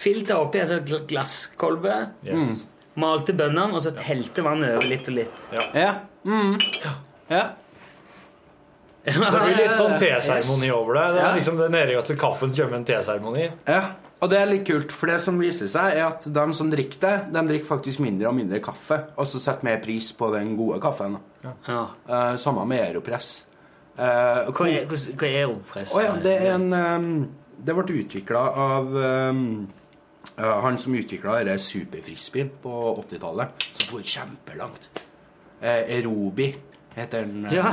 filter 0.00 0.40
oppi 0.40 0.62
en 0.62 0.70
sånn 0.70 1.06
glasskolbe. 1.10 1.96
Yes. 2.26 2.66
Malte 3.00 3.34
bønnene, 3.36 3.76
og 3.76 3.84
så 3.84 3.94
helte 4.04 4.44
vannet 4.44 4.76
over 4.76 4.88
litt 4.90 5.08
og 5.08 5.18
litt. 5.20 5.42
Ja. 5.54 5.90
Mm. 6.26 6.56
ja. 7.30 7.48
Det 9.04 9.16
blir 9.16 9.56
litt 9.56 9.76
sånn 9.78 9.96
teseremoni 10.02 10.70
over 10.74 10.98
det. 10.98 11.08
Det 11.16 11.24
er 11.24 11.36
liksom 11.40 11.60
det 11.60 11.68
nede 11.72 11.98
at 12.00 12.14
kaffen 12.20 12.52
kommer 12.56 12.80
en 12.80 12.86
teseremoni. 12.88 13.46
Ja, 13.68 13.82
og 14.20 14.28
det 14.28 14.36
er 14.36 14.50
litt 14.50 14.66
kult, 14.68 14.92
for 14.92 15.08
det 15.08 15.16
som 15.24 15.38
viser 15.40 15.70
seg, 15.72 15.94
er 15.96 16.04
at 16.10 16.26
de 16.28 16.42
som 16.56 16.68
drikker 16.72 17.00
det, 17.00 17.14
de 17.32 17.44
drikker 17.48 17.68
faktisk 17.70 18.02
mindre 18.04 18.28
og 18.28 18.36
mindre 18.36 18.60
kaffe, 18.64 18.98
og 19.16 19.28
så 19.28 19.40
setter 19.40 19.70
mer 19.70 19.78
pris 19.80 20.10
på 20.16 20.28
den 20.34 20.52
gode 20.58 20.76
kaffen. 20.84 21.16
Ja. 21.40 21.86
Uh, 22.04 22.34
samme 22.40 22.66
med 22.68 22.84
Aeropress. 22.84 23.32
Uh, 23.96 24.50
Hva 24.52 24.68
er, 24.68 24.84
hva 24.88 25.28
er 25.28 25.38
Aeropress? 25.46 25.94
Oh, 25.96 26.04
ja, 26.04 26.12
det 26.20 26.36
er 26.36 26.54
en 26.54 26.68
um, 26.72 27.08
Det 27.60 27.74
ble 27.76 27.96
utvikla 28.00 28.40
av 28.56 28.94
eh, 28.96 29.40
han 30.36 30.78
som 30.78 30.94
utvikla 30.94 31.38
denne 31.40 31.58
superfrisbeen 31.60 32.50
på 32.62 32.70
80-tallet, 33.02 33.66
som 33.78 33.88
for 33.90 34.02
kjempelangt. 34.06 34.90
Eh, 35.60 35.98
Erobi 35.98 36.54
heter 36.96 37.26
den. 37.26 37.44
eh, 37.46 37.54
Ja. 37.54 37.72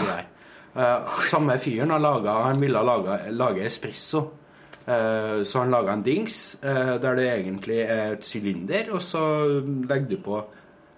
Eh, 0.78 1.22
samme 1.30 1.58
fyren 1.60 1.90
har 1.90 2.00
laget, 2.00 2.32
Han 2.44 2.60
ville 2.62 2.84
lage, 2.84 3.32
lage 3.32 3.66
espresso. 3.66 4.26
Eh, 4.88 5.44
så 5.44 5.60
han 5.60 5.72
laga 5.72 5.94
en 5.94 6.04
dings 6.04 6.56
eh, 6.64 6.98
der 7.02 7.16
det 7.16 7.26
egentlig 7.34 7.80
er 7.90 8.14
et 8.14 8.24
sylinder, 8.26 8.92
og 8.94 9.02
så 9.02 9.20
legger 9.90 10.10
du 10.10 10.18
på 10.24 10.38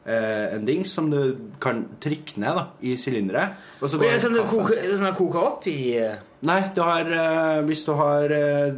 eh, 0.06 0.56
en 0.56 0.66
dings 0.66 0.92
som 0.92 1.10
du 1.12 1.36
kan 1.62 1.88
trykke 2.02 2.38
ned 2.38 2.56
da, 2.56 2.66
i 2.82 2.96
sylinderet. 2.98 3.50
Og 3.82 3.90
så 3.90 3.98
Og 3.98 4.04
er 4.04 4.08
går 4.08 4.14
det 4.14 4.22
sånn 4.22 4.34
det 4.34 4.44
du 4.44 4.50
koker, 4.50 4.76
er 4.78 4.98
sånn 4.98 5.16
koker 5.18 5.40
opp 5.48 5.68
i 5.68 5.78
eh, 5.98 6.16
Nei, 6.40 6.60
du 6.76 6.82
har 6.82 7.10
eh, 7.12 7.62
Hvis 7.68 7.82
du 7.84 7.92
har 8.00 8.32
eh, 8.32 8.76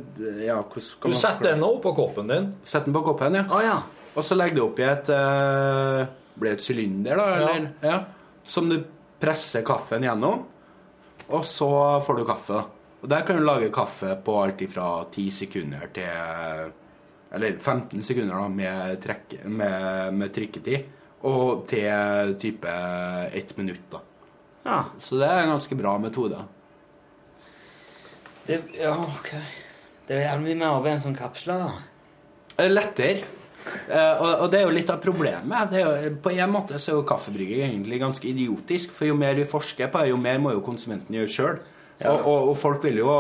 Ja, 0.47 0.57
hvordan 0.61 0.85
skal 0.85 1.11
Du 1.11 1.13
man 1.13 1.21
setter 1.21 1.51
den 1.51 1.65
opp 1.65 1.81
på 1.83 1.93
koppen 1.97 2.31
din. 2.31 2.49
Sett 2.65 2.87
den 2.87 2.95
på 2.95 3.03
koppen, 3.05 3.37
ja. 3.37 3.45
Å 3.45 3.61
ja. 3.61 3.77
Og 4.17 4.25
så 4.25 4.35
legger 4.35 4.57
du 4.57 4.63
oppi 4.65 4.83
et 4.83 5.11
uh, 5.13 6.01
Blir 6.35 6.51
det 6.51 6.57
et 6.57 6.65
sylinder, 6.65 7.19
da? 7.21 7.27
Eller? 7.37 7.67
Ja. 7.85 7.99
Som 8.43 8.71
du 8.71 8.79
presser 9.21 9.63
kaffen 9.63 10.03
gjennom. 10.03 10.41
Og 11.31 11.43
så 11.47 11.69
får 12.03 12.17
du 12.17 12.23
kaffe. 12.27 12.63
Og 13.01 13.09
der 13.09 13.23
kan 13.25 13.37
du 13.37 13.45
lage 13.45 13.69
kaffe 13.73 14.17
på 14.25 14.35
alt 14.41 14.61
ifra 14.65 14.87
10 15.05 15.27
sekunder 15.31 15.91
til 15.93 16.73
Eller 17.31 17.55
15 17.55 18.01
sekunder 18.03 18.35
da, 18.35 18.47
med, 18.51 18.97
trekk, 19.03 19.37
med, 19.45 20.17
med 20.17 20.33
trykketid. 20.35 20.89
Og 21.29 21.63
til 21.69 22.33
type 22.41 22.73
ett 23.37 23.53
minutt, 23.59 23.85
da. 23.93 24.01
ja. 24.65 24.79
Så 24.99 25.21
det 25.21 25.29
er 25.29 25.43
en 25.43 25.53
ganske 25.53 25.77
bra 25.77 25.93
metode. 26.01 26.41
Det, 28.47 28.61
ja, 28.79 28.95
ok. 28.97 29.35
Det 30.07 30.17
er 30.17 30.25
jævlig 30.25 30.51
mye 30.51 30.59
mer 30.63 30.77
arbeid 30.77 30.95
enn 30.95 31.05
sånn 31.05 31.17
kapsler, 31.17 31.61
da. 31.61 32.57
Er 32.61 32.73
lettere. 32.73 33.21
Uh, 33.61 33.93
og, 33.93 34.29
og 34.43 34.47
det 34.51 34.59
er 34.59 34.65
jo 34.65 34.73
litt 34.73 34.89
av 34.89 35.01
problemet. 35.03 35.69
Det 35.71 35.83
jo, 35.83 35.91
på 36.23 36.33
en 36.33 36.51
måte 36.51 36.79
så 36.81 36.91
er 36.91 36.97
jo 36.97 37.07
kaffebrygging 37.07 37.61
egentlig 37.67 38.01
ganske 38.01 38.27
idiotisk. 38.27 38.95
For 38.95 39.09
jo 39.11 39.17
mer 39.17 39.37
vi 39.37 39.45
forsker 39.47 39.91
på 39.93 40.01
det, 40.01 40.11
jo 40.11 40.17
mer 40.21 40.41
må 40.41 40.55
jo 40.55 40.63
konsumenten 40.65 41.15
gjøre 41.15 41.35
sjøl. 41.35 41.61
Ja. 42.01 42.15
Og, 42.15 42.25
og, 42.25 42.49
og 42.51 42.57
folk 42.57 42.81
vil 42.81 42.95
jo 42.97 43.11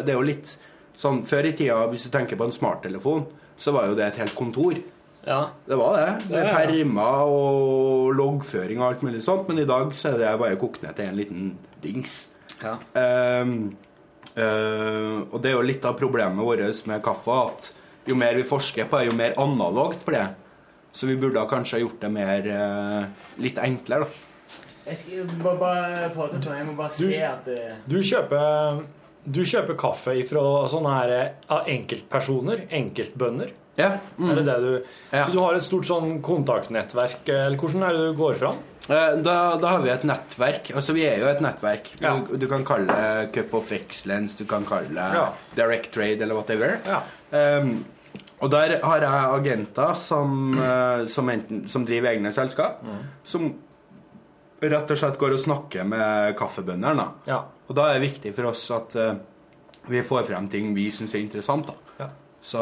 Det 0.00 0.14
er 0.14 0.16
jo 0.16 0.24
litt 0.24 0.54
sånn 0.96 1.18
Før 1.28 1.44
i 1.44 1.50
tida, 1.52 1.82
hvis 1.90 2.06
du 2.06 2.12
tenker 2.14 2.38
på 2.40 2.46
en 2.48 2.54
smarttelefon, 2.54 3.26
så 3.60 3.74
var 3.76 3.90
jo 3.90 3.98
det 3.98 4.06
et 4.06 4.22
helt 4.22 4.34
kontor. 4.36 4.80
Ja. 5.26 5.42
Det 5.68 5.76
var 5.76 5.98
det. 5.98 6.30
det 6.30 6.46
permer 6.48 7.28
og 7.28 8.14
loggføring 8.16 8.80
og 8.80 8.86
alt 8.88 9.04
mulig 9.04 9.20
sånt. 9.24 9.46
Men 9.48 9.60
i 9.60 9.68
dag 9.68 9.92
så 9.96 10.14
er 10.14 10.18
det 10.22 10.34
bare 10.40 10.58
kokt 10.60 10.82
ned 10.84 10.96
til 10.96 11.12
en 11.12 11.20
liten 11.20 11.52
dings. 11.84 12.22
ja. 12.64 12.78
Eh, 12.96 13.54
og 14.38 15.36
det 15.42 15.50
er 15.50 15.56
jo 15.56 15.66
litt 15.66 15.84
av 15.84 15.96
problemet 15.98 16.44
vårt 16.46 16.86
med 16.86 17.02
kaffe 17.02 17.38
at 17.48 17.70
jo 18.08 18.16
mer 18.18 18.36
vi 18.38 18.46
forsker 18.46 18.88
på 18.88 19.00
det, 19.00 19.10
jo 19.10 19.16
mer 19.18 19.36
analogt 19.40 20.04
blir 20.06 20.20
det. 20.22 20.28
Så 20.92 21.06
vi 21.06 21.16
burde 21.20 21.42
kanskje 21.50 21.78
ha 21.78 21.84
gjort 21.84 22.00
det 22.02 22.10
mer 22.10 22.46
eh, 22.50 23.26
litt 23.42 23.60
enklere, 23.62 24.08
da. 24.08 24.26
Jeg 24.90 24.98
skal 24.98 25.28
bare, 25.42 25.58
bare 25.60 26.08
prate. 26.14 26.40
Jeg 26.42 26.66
må 26.66 26.74
bare 26.74 26.90
se 26.90 27.20
at 27.22 27.44
det 27.46 27.60
Du 27.86 28.00
kjøper, 28.02 28.80
du 29.22 29.42
kjøper 29.46 29.76
kaffe 29.78 30.16
fra 30.26 30.44
sånne 30.72 30.94
her 30.96 31.14
eh, 31.14 31.52
enkeltpersoner, 31.76 32.64
enkeltbønder. 32.80 33.52
Ja. 33.78 33.92
Mm. 34.18 34.32
Er 34.32 34.40
det 34.40 34.46
det 34.48 34.56
du 34.64 34.72
Ja. 35.14 35.22
Så 35.24 35.30
du 35.30 35.38
har 35.38 35.54
et 35.54 35.64
stort 35.64 35.86
sånn 35.86 36.18
kontaktnettverk, 36.26 37.22
eller 37.28 37.60
hvordan 37.60 37.86
er 37.86 37.96
det 37.96 38.10
du 38.10 38.18
går 38.18 38.40
fram? 38.42 38.58
Eh, 38.90 39.16
Da, 39.22 39.56
da 39.62 39.68
har 39.76 39.82
vi 39.84 39.90
et 39.92 40.02
nettverk. 40.08 40.72
Altså, 40.74 40.92
vi 40.96 41.04
er 41.06 41.20
jo 41.22 41.28
et 41.30 41.40
nettverk. 41.44 41.92
Ja. 42.02 42.16
Du, 42.26 42.36
du 42.36 42.46
kan 42.50 42.64
kalle 42.66 42.90
det 42.90 43.30
Cup 43.36 43.54
of 43.54 43.70
Excellence, 43.72 44.36
du 44.38 44.44
kan 44.50 44.64
kalle 44.66 44.88
det 44.90 45.08
Ja. 45.14 45.28
Direct 45.54 45.92
Trade 45.94 46.22
eller 46.26 46.34
whatever. 46.34 46.76
Ja. 46.88 47.00
Um, 47.60 47.84
og 48.40 48.50
der 48.50 48.78
har 48.82 49.00
jeg 49.04 49.32
agenter 49.38 49.94
som, 49.94 50.54
uh, 50.58 51.06
som, 51.06 51.28
enten, 51.30 51.66
som 51.68 51.84
driver 51.86 52.08
egne 52.14 52.32
selskap, 52.32 52.82
Mm. 52.82 53.02
som 53.24 53.50
rett 54.62 54.90
og 54.90 54.98
slett 54.98 55.18
går 55.18 55.32
og 55.36 55.38
snakker 55.40 55.84
med 55.88 56.34
kaffebøndene. 56.36 57.06
Ja. 57.28 57.42
Og 57.68 57.76
da 57.76 57.90
er 57.90 57.98
det 58.00 58.10
viktig 58.10 58.34
for 58.34 58.50
oss 58.50 58.64
at 58.74 58.96
uh, 58.96 59.14
vi 59.88 60.02
får 60.02 60.26
frem 60.28 60.48
ting 60.52 60.74
vi 60.74 60.90
syns 60.90 61.14
er 61.14 61.20
interessant. 61.22 61.66
da. 61.70 61.72
Så, 62.40 62.60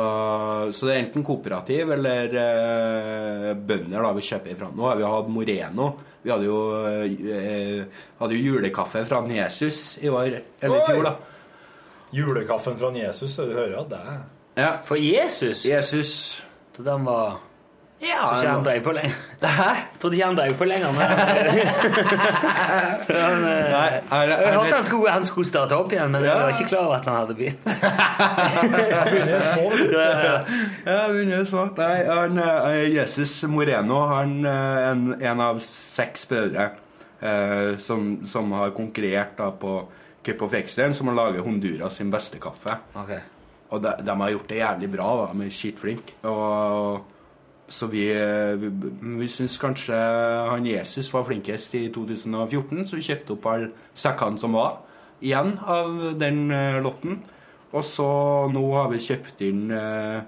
så 0.74 0.87
det 0.89 0.95
er 0.95 1.01
enten 1.05 1.24
kooperativ 1.26 1.93
eller 1.95 2.33
eh, 2.35 3.53
bønder 3.55 4.03
da 4.03 4.12
vi 4.16 4.24
kjøper 4.26 4.53
ifra. 4.57 4.70
Nå 4.74 4.89
har 4.89 4.99
vi 4.99 5.07
hatt 5.07 5.31
Moreno. 5.31 5.89
Vi 6.22 6.33
hadde 6.33 6.49
jo, 6.49 6.59
eh, 6.83 8.03
hadde 8.18 8.39
jo 8.39 8.53
julekaffe 8.53 9.05
fra 9.07 9.22
Jesus 9.31 9.99
i 10.03 10.11
år, 10.11 10.41
eller 10.61 10.81
i 10.81 10.87
fjor, 10.89 11.07
da. 11.07 11.14
Julekaffen 12.11 12.79
fra 12.81 12.91
Jesus, 12.97 13.35
så 13.37 13.47
du 13.47 13.55
hører 13.55 13.79
at 13.83 13.93
det 13.93 14.01
er 14.03 14.18
Ja. 14.59 14.70
For 14.83 14.97
Jesus 14.99 15.64
Jesus 15.66 16.43
Så 16.74 16.83
den 16.83 17.05
var 17.05 17.39
Ja, 17.99 18.18
Trodde 18.22 18.38
ikke 18.44 18.51
han 18.53 18.62
drev 18.64 18.82
på 18.86 18.92
lenger. 18.94 19.14
Hæ? 19.42 19.70
Trodde 19.99 20.14
ikke 20.16 20.26
han 20.28 20.36
drev 20.38 20.53
på 20.59 20.64
lenger. 20.70 20.92
Men 20.92 21.01
han, 23.18 23.44
eh, 23.44 23.70
Nei, 23.72 23.88
er, 23.99 24.26
det- 24.28 24.36
jeg 24.38 24.44
er, 24.44 24.53
hørte 24.55 24.74
han 24.76 24.84
skulle, 24.86 25.11
han 25.11 25.24
skulle 25.26 25.49
starte 25.49 25.74
opp 25.76 25.90
igjen, 25.92 26.11
men 26.14 26.22
jeg 26.24 26.36
var 26.38 26.49
ikke 26.55 26.68
klar 26.70 26.84
over 26.86 26.96
at 27.01 27.09
han 27.11 27.16
hadde 27.18 27.34
begynt. 27.34 27.59
Ja, 29.99 30.07
ja. 30.22 30.36
Ja, 30.86 31.09
begynner 31.11 31.44
snart. 31.49 31.76
Nei, 31.78 32.05
han, 32.07 32.38
eh, 32.38 32.84
Jesus 32.94 33.34
Moreno 33.51 34.01
han 34.12 34.36
er 34.46 34.90
en, 34.92 35.05
en 35.22 35.40
av 35.44 35.59
seks 35.64 36.26
brødre. 36.30 36.68
eh, 37.20 37.76
som, 37.82 38.20
som 38.26 38.53
har 38.55 38.70
konkurrert 38.76 39.34
da 39.38 39.51
på 39.51 39.80
Cup 40.24 40.42
of 40.46 40.55
Excellence, 40.55 40.99
som 41.01 41.09
har 41.11 41.16
laget 41.18 41.42
Honduras 41.44 41.96
sin 41.99 42.11
beste 42.14 42.38
kaffe. 42.42 42.76
Okay. 42.94 43.18
Og 43.74 43.82
de, 43.82 43.90
de 44.07 44.14
har 44.22 44.30
gjort 44.36 44.49
det 44.49 44.61
jævlig 44.62 44.90
bra. 44.94 45.09
da, 45.26 45.32
De 45.34 45.46
er 45.46 45.51
skitflinke. 45.55 46.12
Og 46.30 47.01
så 47.69 47.87
vi, 47.93 48.05
vi, 48.61 48.69
vi 49.21 49.29
syns 49.29 49.59
kanskje 49.61 49.97
han 50.49 50.66
Jesus 50.66 51.11
var 51.12 51.27
flinkest 51.29 51.75
i 51.77 51.87
2014, 51.93 52.87
så 52.89 52.97
vi 52.97 53.05
kjøpte 53.05 53.35
opp 53.35 53.49
alle 53.53 53.73
sekkene 53.99 54.41
som 54.41 54.57
var 54.57 54.79
igjen 55.21 55.57
av 55.66 56.01
den 56.19 56.49
eh, 56.55 56.81
lotten. 56.83 57.21
Og 57.77 57.85
så 57.85 58.09
nå 58.53 58.64
har 58.73 58.91
vi 58.93 59.01
kjøpt 59.05 59.43
inn 59.45 59.69
eh, 59.75 60.19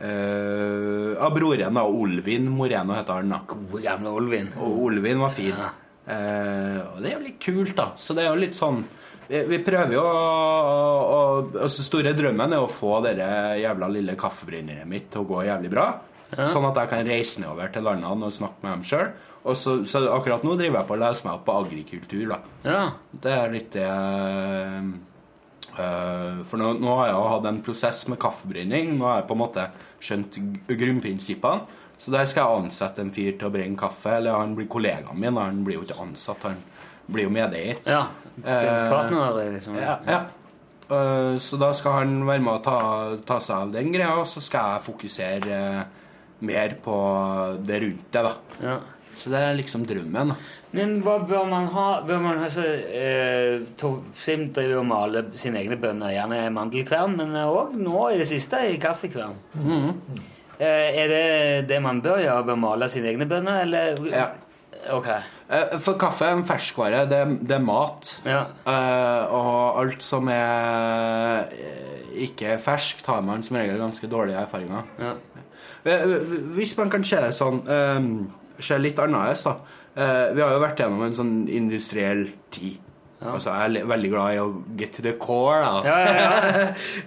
eh, 0.00 1.10
av 1.20 1.34
broren, 1.36 1.76
da. 1.76 1.84
Olvin 1.84 2.48
Moreno 2.52 2.96
heter 2.96 3.20
han. 3.20 3.34
da. 3.34 3.42
Gode, 3.48 3.82
gamle 3.84 4.14
Olvin. 4.14 4.52
Og 4.56 4.86
Olvin 4.88 5.20
var 5.20 5.34
fin. 5.34 5.52
Ja. 5.52 5.72
Eh, 6.04 6.78
og 6.88 7.02
det 7.02 7.10
er 7.10 7.18
jo 7.18 7.26
litt 7.26 7.42
kult, 7.42 7.74
da. 7.76 7.90
Så 8.00 8.16
det 8.16 8.24
er 8.24 8.32
jo 8.32 8.40
litt 8.40 8.56
sånn 8.56 8.82
Vi, 9.24 9.38
vi 9.48 9.56
prøver 9.64 9.94
jo 9.96 10.02
å, 10.04 10.16
å, 10.20 10.80
å 11.16 11.20
altså 11.64 11.84
Store 11.86 12.10
drømmen 12.12 12.52
er 12.52 12.60
å 12.60 12.68
få 12.68 12.98
det 13.06 13.14
jævla 13.16 13.88
lille 13.88 14.18
kaffebrenneriet 14.20 14.88
mitt 14.88 15.06
til 15.12 15.22
å 15.22 15.28
gå 15.30 15.46
jævlig 15.46 15.70
bra. 15.72 15.86
Sånn 16.32 16.66
at 16.66 16.78
jeg 16.80 16.90
kan 16.90 17.06
reise 17.06 17.42
nedover 17.42 17.70
til 17.74 17.84
landene 17.86 18.28
og 18.28 18.34
snakke 18.34 18.64
med 18.64 18.72
dem 18.72 18.84
sjøl. 18.88 19.10
Så, 19.60 19.74
så 19.84 20.00
akkurat 20.08 20.44
nå 20.46 20.54
driver 20.56 20.80
jeg 20.80 20.88
på 20.88 20.94
å 20.96 21.00
lese 21.02 21.26
meg 21.26 21.34
opp 21.36 21.44
på 21.44 21.56
agrikultur, 21.60 22.24
da. 22.32 22.38
Ja. 22.64 22.84
Det 23.12 23.34
er 23.34 23.52
litt 23.52 23.74
det 23.76 23.84
eh, 23.84 24.86
eh, 25.76 26.38
For 26.48 26.60
nå, 26.60 26.70
nå 26.80 26.94
har 26.96 27.10
jeg 27.10 27.16
jo 27.18 27.26
hatt 27.34 27.48
en 27.50 27.62
prosess 27.66 28.04
med 28.08 28.20
kaffebrenning. 28.24 28.94
Nå 28.96 29.08
har 29.10 29.20
jeg 29.20 29.28
på 29.28 29.36
en 29.36 29.42
måte 29.42 29.66
skjønt 30.00 30.38
grunnprinsippene. 30.70 31.80
Så 32.00 32.10
der 32.12 32.24
skal 32.28 32.48
jeg 32.48 32.64
ansette 32.64 33.04
en 33.04 33.12
fyr 33.14 33.36
til 33.38 33.48
å 33.48 33.52
brenne 33.54 33.78
kaffe. 33.78 34.16
Eller 34.16 34.36
han 34.36 34.56
blir 34.56 34.68
kollegaen 34.72 35.20
min. 35.20 35.36
Han 35.40 35.60
blir 35.66 35.78
jo 35.78 35.84
ikke 35.86 36.00
ansatt, 36.02 36.48
han 36.48 36.58
blir 37.06 37.28
jo 37.28 37.34
medeier. 37.36 37.84
ja. 37.84 38.06
Eh, 38.34 38.88
Partner, 38.90 39.36
liksom. 39.52 39.76
Ja, 39.78 39.98
ja. 40.08 40.22
Eh, 40.90 41.36
så 41.38 41.56
da 41.56 41.70
skal 41.76 42.00
han 42.00 42.16
være 42.26 42.42
med 42.42 42.56
å 42.56 42.62
ta, 42.64 42.78
ta 43.26 43.38
seg 43.40 43.68
av 43.68 43.76
den 43.76 43.92
greia, 43.94 44.16
og 44.20 44.26
så 44.28 44.42
skal 44.42 44.74
jeg 44.74 44.86
fokusere 44.88 45.60
mer 46.46 46.76
på 46.84 46.96
det 47.66 47.80
rundt 47.84 48.10
det, 48.14 48.22
da. 48.28 48.34
Ja. 48.62 48.76
Så 49.18 49.30
det 49.32 49.40
er 49.40 49.56
liksom 49.56 49.86
drømmen. 49.88 50.34
da. 50.34 50.36
Men 50.74 50.96
hva 51.04 51.20
bør 51.22 51.44
man 51.46 51.68
ha? 51.70 52.00
Bør 52.06 52.18
man 52.22 52.40
ha 52.42 52.48
så, 52.50 52.64
eh, 52.66 53.60
Torfim 53.78 54.48
driver 54.52 54.80
og 54.80 54.86
maler 54.90 55.28
sine 55.38 55.60
egne 55.62 55.78
bønner, 55.80 56.10
gjerne 56.16 56.40
mandelkvern, 56.54 57.14
men 57.20 57.36
òg 57.44 57.76
nå 57.78 58.08
i 58.10 58.18
det 58.18 58.26
siste 58.28 58.58
i 58.72 58.78
kaffekvern. 58.82 59.36
Eh, 60.58 60.98
er 61.02 61.08
det 61.12 61.68
det 61.70 61.80
man 61.82 62.02
bør 62.02 62.20
gjøre? 62.24 62.46
Bør 62.50 62.58
male 62.58 62.88
sine 62.90 63.12
egne 63.12 63.26
bønner, 63.30 63.62
eller 63.62 64.02
Ja. 64.10 64.26
Ok. 64.92 65.06
Eh, 65.48 65.78
For 65.80 65.94
kaffe 66.00 66.26
er 66.26 66.36
en 66.36 66.44
ferskvare. 66.44 67.04
Det, 67.08 67.22
det 67.48 67.56
er 67.56 67.62
mat. 67.64 68.10
Ja. 68.26 68.42
Eh, 68.66 69.32
og 69.32 69.80
alt 69.80 70.02
som 70.02 70.28
er 70.28 71.46
eh, 71.54 72.24
ikke 72.26 72.58
fersk 72.58 72.98
ferskt, 72.98 73.06
har 73.06 73.22
man 73.22 73.42
som 73.46 73.56
regel 73.56 73.78
ganske 73.78 74.10
dårlige 74.10 74.42
erfaringer. 74.42 74.82
ja. 74.98 75.14
Eh, 75.84 76.04
Hvis 76.56 76.76
man 76.78 76.90
kan 76.90 77.04
se 77.04 77.16
det 77.20 77.32
sånn 77.36 77.58
eh, 77.68 78.06
Se 78.62 78.78
litt 78.78 78.98
annerledes, 79.02 79.42
da. 79.44 79.56
Eh, 79.96 80.32
vi 80.34 80.40
har 80.42 80.54
jo 80.54 80.62
vært 80.62 80.80
gjennom 80.80 81.02
en 81.06 81.12
sånn 81.14 81.34
industriell 81.50 82.28
tid. 82.54 82.80
Altså, 83.24 83.50
jeg 83.56 83.80
er 83.80 83.86
veldig 83.88 84.08
glad 84.12 84.34
i 84.34 84.40
å 84.42 84.48
get 84.76 84.92
to 84.92 85.02
the 85.02 85.14
core, 85.16 85.60
da. 85.64 85.82
Ja, 85.86 85.98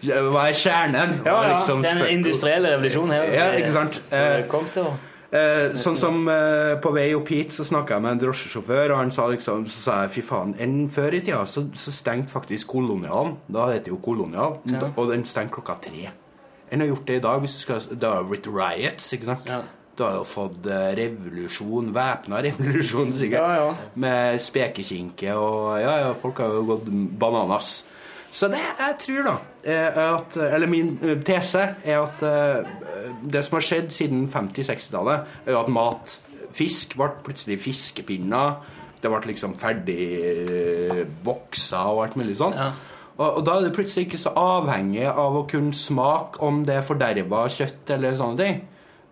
ja, 0.02 0.22
Hva 0.34 0.48
er 0.50 0.56
kjernen? 0.58 1.12
ja, 1.26 1.36
ja. 1.36 1.58
liksom 1.60 1.84
Den 1.86 2.00
industrielle 2.10 2.72
revolusjonen 2.74 3.14
her. 3.14 3.28
Ja, 3.36 3.46
ikke 3.60 3.74
sant? 3.76 4.02
Eh, 4.12 4.42
Kom 4.52 4.66
til 4.74 4.90
Eh, 5.28 5.74
sånn 5.76 5.98
som 6.00 6.22
eh, 6.32 6.78
På 6.80 6.94
vei 6.96 7.10
opp 7.18 7.28
hit 7.28 7.52
så 7.52 7.66
snakka 7.68 7.98
jeg 7.98 8.04
med 8.06 8.14
en 8.14 8.22
drosjesjåfør, 8.22 8.94
og 8.94 8.98
han 9.02 9.10
sa 9.12 9.26
liksom, 9.28 9.66
så 9.68 9.82
sa 9.84 9.96
jeg 10.06 10.14
fy 10.14 10.22
faen, 10.24 10.54
enn 10.64 10.86
før 10.88 11.18
i 11.18 11.20
tida 11.20 11.42
så, 11.52 11.66
så 11.76 11.92
stengte 11.92 12.32
faktisk 12.32 12.70
Kolonialen. 12.72 13.34
Da 13.52 13.66
heter 13.74 13.90
det 13.90 13.92
jo 13.92 14.00
Kolonial, 14.06 14.62
Ja. 14.72 14.86
og 14.96 15.12
den 15.12 15.26
stengte 15.28 15.58
klokka 15.60 15.76
tre. 15.84 16.14
Enn 16.72 16.84
har 16.84 16.90
gjort 16.92 17.08
det 17.08 17.16
i 17.20 17.24
dag. 17.24 17.40
hvis 17.40 17.56
du 17.56 17.60
skal, 17.64 17.82
Det 17.90 18.10
har 18.10 18.24
blitt 18.28 18.48
riots, 18.48 19.14
ikke 19.14 19.26
sant? 19.26 19.48
Ja. 19.48 19.62
Du 19.98 20.04
har 20.06 20.20
jo 20.20 20.26
fått 20.30 20.66
eh, 20.70 20.92
revolusjon, 20.98 21.90
væpna 21.96 22.42
revolusjon, 22.46 23.14
sikkert. 23.18 23.42
Ja, 23.42 23.54
ja. 23.66 23.92
Med 23.96 24.42
spekekinke 24.42 25.34
og 25.34 25.80
Ja, 25.82 25.96
ja, 26.04 26.12
folk 26.14 26.38
har 26.44 26.54
jo 26.54 26.66
gått 26.68 26.92
bananas. 27.20 27.80
Så 28.32 28.50
det 28.52 28.60
jeg 28.62 28.98
tror, 29.02 29.24
da, 29.26 29.36
at 30.20 30.36
Eller 30.38 30.70
min 30.70 31.00
eh, 31.02 31.16
tese 31.26 31.64
er 31.82 32.02
at 32.04 32.22
eh, 32.28 32.68
det 33.24 33.42
som 33.46 33.58
har 33.58 33.66
skjedd 33.66 33.90
siden 33.96 34.28
50-60-tallet, 34.30 35.38
er 35.46 35.56
jo 35.56 35.62
at 35.64 35.72
mat 35.74 36.18
Fisk 36.58 36.94
ble 36.98 37.10
plutselig 37.26 37.58
fiskepinner. 37.60 38.62
Det 39.02 39.10
ble 39.12 39.20
liksom 39.30 39.58
ferdig 39.60 39.98
boksa 41.26 41.82
og 41.92 42.06
alt 42.06 42.16
mulig 42.18 42.38
sånn. 42.40 42.56
Ja. 42.56 42.70
Og, 43.18 43.38
og 43.40 43.46
da 43.48 43.56
er 43.58 43.66
du 43.68 43.74
plutselig 43.76 44.06
ikke 44.08 44.20
så 44.22 44.32
avhengig 44.38 45.06
av 45.10 45.36
å 45.40 45.46
kunne 45.50 45.74
smake 45.74 46.42
om 46.46 46.60
det 46.68 46.76
er 46.78 46.86
forderva 46.86 47.46
kjøtt 47.50 47.90
eller 47.96 48.18
sånne 48.20 48.38
ting. 48.44 48.60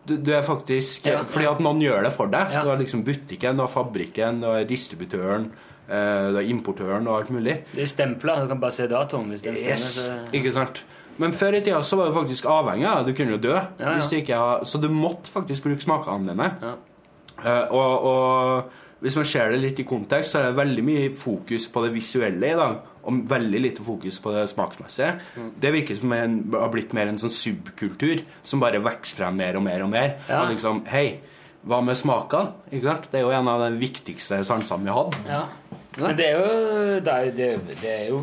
Du, 0.06 0.18
du 0.22 0.30
er 0.38 0.44
faktisk 0.46 1.08
Ja, 1.10 1.24
Fordi 1.26 1.48
at 1.50 1.62
noen 1.66 1.80
gjør 1.82 2.04
det 2.06 2.12
for 2.14 2.30
deg. 2.30 2.52
Du 2.62 2.70
har 2.70 2.78
liksom 2.78 3.02
butikken, 3.08 3.58
du 3.58 3.64
har 3.66 3.72
fabrikken, 3.74 4.44
du 4.44 4.46
har 4.52 4.68
distributøren, 4.70 5.48
eh, 5.90 6.28
du 6.30 6.38
har 6.38 6.46
importøren 6.46 7.08
og 7.10 7.16
alt 7.24 7.32
mulig. 7.34 7.56
Det 7.74 7.82
er 7.82 7.90
stempla. 7.90 8.36
Du 8.44 8.52
kan 8.54 8.62
bare 8.62 8.76
se 8.78 8.86
datoen 8.92 9.32
hvis 9.34 9.42
den 9.48 9.58
stemmer. 9.58 9.74
Yes, 9.74 9.98
så- 9.98 10.38
ikke 10.38 10.54
sant? 10.54 10.84
Men 11.18 11.32
før 11.34 11.56
i 11.58 11.62
tida 11.66 11.80
så 11.82 11.98
var 11.98 12.12
du 12.12 12.14
faktisk 12.20 12.46
avhengig 12.46 12.86
av. 12.86 13.06
Du 13.08 13.14
kunne 13.18 13.32
jo 13.32 13.38
dø. 13.42 13.56
Ja, 13.56 13.96
ja. 13.98 13.98
Ikke 14.20 14.66
så 14.68 14.82
du 14.82 14.90
måtte 14.90 15.32
faktisk 15.32 15.64
bruke 15.64 15.82
smakene 15.82 16.28
dine. 16.36 16.52
Ja. 16.62 16.76
Eh, 17.44 17.68
og, 17.72 18.06
og 18.06 18.70
hvis 19.02 19.16
man 19.18 19.26
ser 19.26 19.50
det 19.52 19.60
litt 19.62 19.80
i 19.80 19.84
kontekst, 19.88 20.32
så 20.36 20.40
er 20.44 20.52
det 20.52 20.60
veldig 20.60 20.84
mye 20.86 21.10
fokus 21.16 21.68
på 21.72 21.82
det 21.86 21.94
visuelle 21.96 22.52
i 22.52 22.56
dag. 22.60 22.78
Og 23.06 23.22
veldig 23.30 23.62
lite 23.62 23.84
fokus 23.86 24.18
på 24.24 24.34
det 24.34 24.48
smaksmessige. 24.50 25.12
Mm. 25.38 25.50
Det 25.62 25.72
virker 25.76 26.00
som 26.00 26.14
en, 26.18 26.36
har 26.56 26.72
blitt 26.74 26.94
mer 26.98 27.12
en 27.12 27.20
sånn 27.22 27.34
subkultur 27.34 28.24
som 28.44 28.64
bare 28.64 28.82
vokser 28.84 29.22
frem 29.22 29.38
mer 29.38 29.60
og 29.60 29.66
mer 29.68 29.84
og 29.86 29.92
mer. 29.94 30.16
Ja. 30.30 30.42
Og 30.42 30.54
liksom, 30.56 30.82
hei, 30.90 31.20
hva 31.66 31.82
med 31.86 31.98
smakene? 31.98 32.56
Ikke 32.72 32.90
sant? 32.90 33.06
Det 33.12 33.20
er 33.22 33.28
jo 33.28 33.36
en 33.38 33.52
av 33.52 33.62
de 33.68 33.78
viktigste 33.82 34.42
sansene 34.48 34.86
vi 34.88 34.94
har 34.94 35.04
hatt. 35.04 35.30
Ja. 35.30 35.44
Men 36.02 36.18
det 36.18 36.26
er 36.28 36.34
jo 36.36 36.98
Det 37.06 37.14
er, 37.14 37.30
det, 37.32 37.48
det 37.80 37.92
er 37.94 38.10
jo 38.10 38.18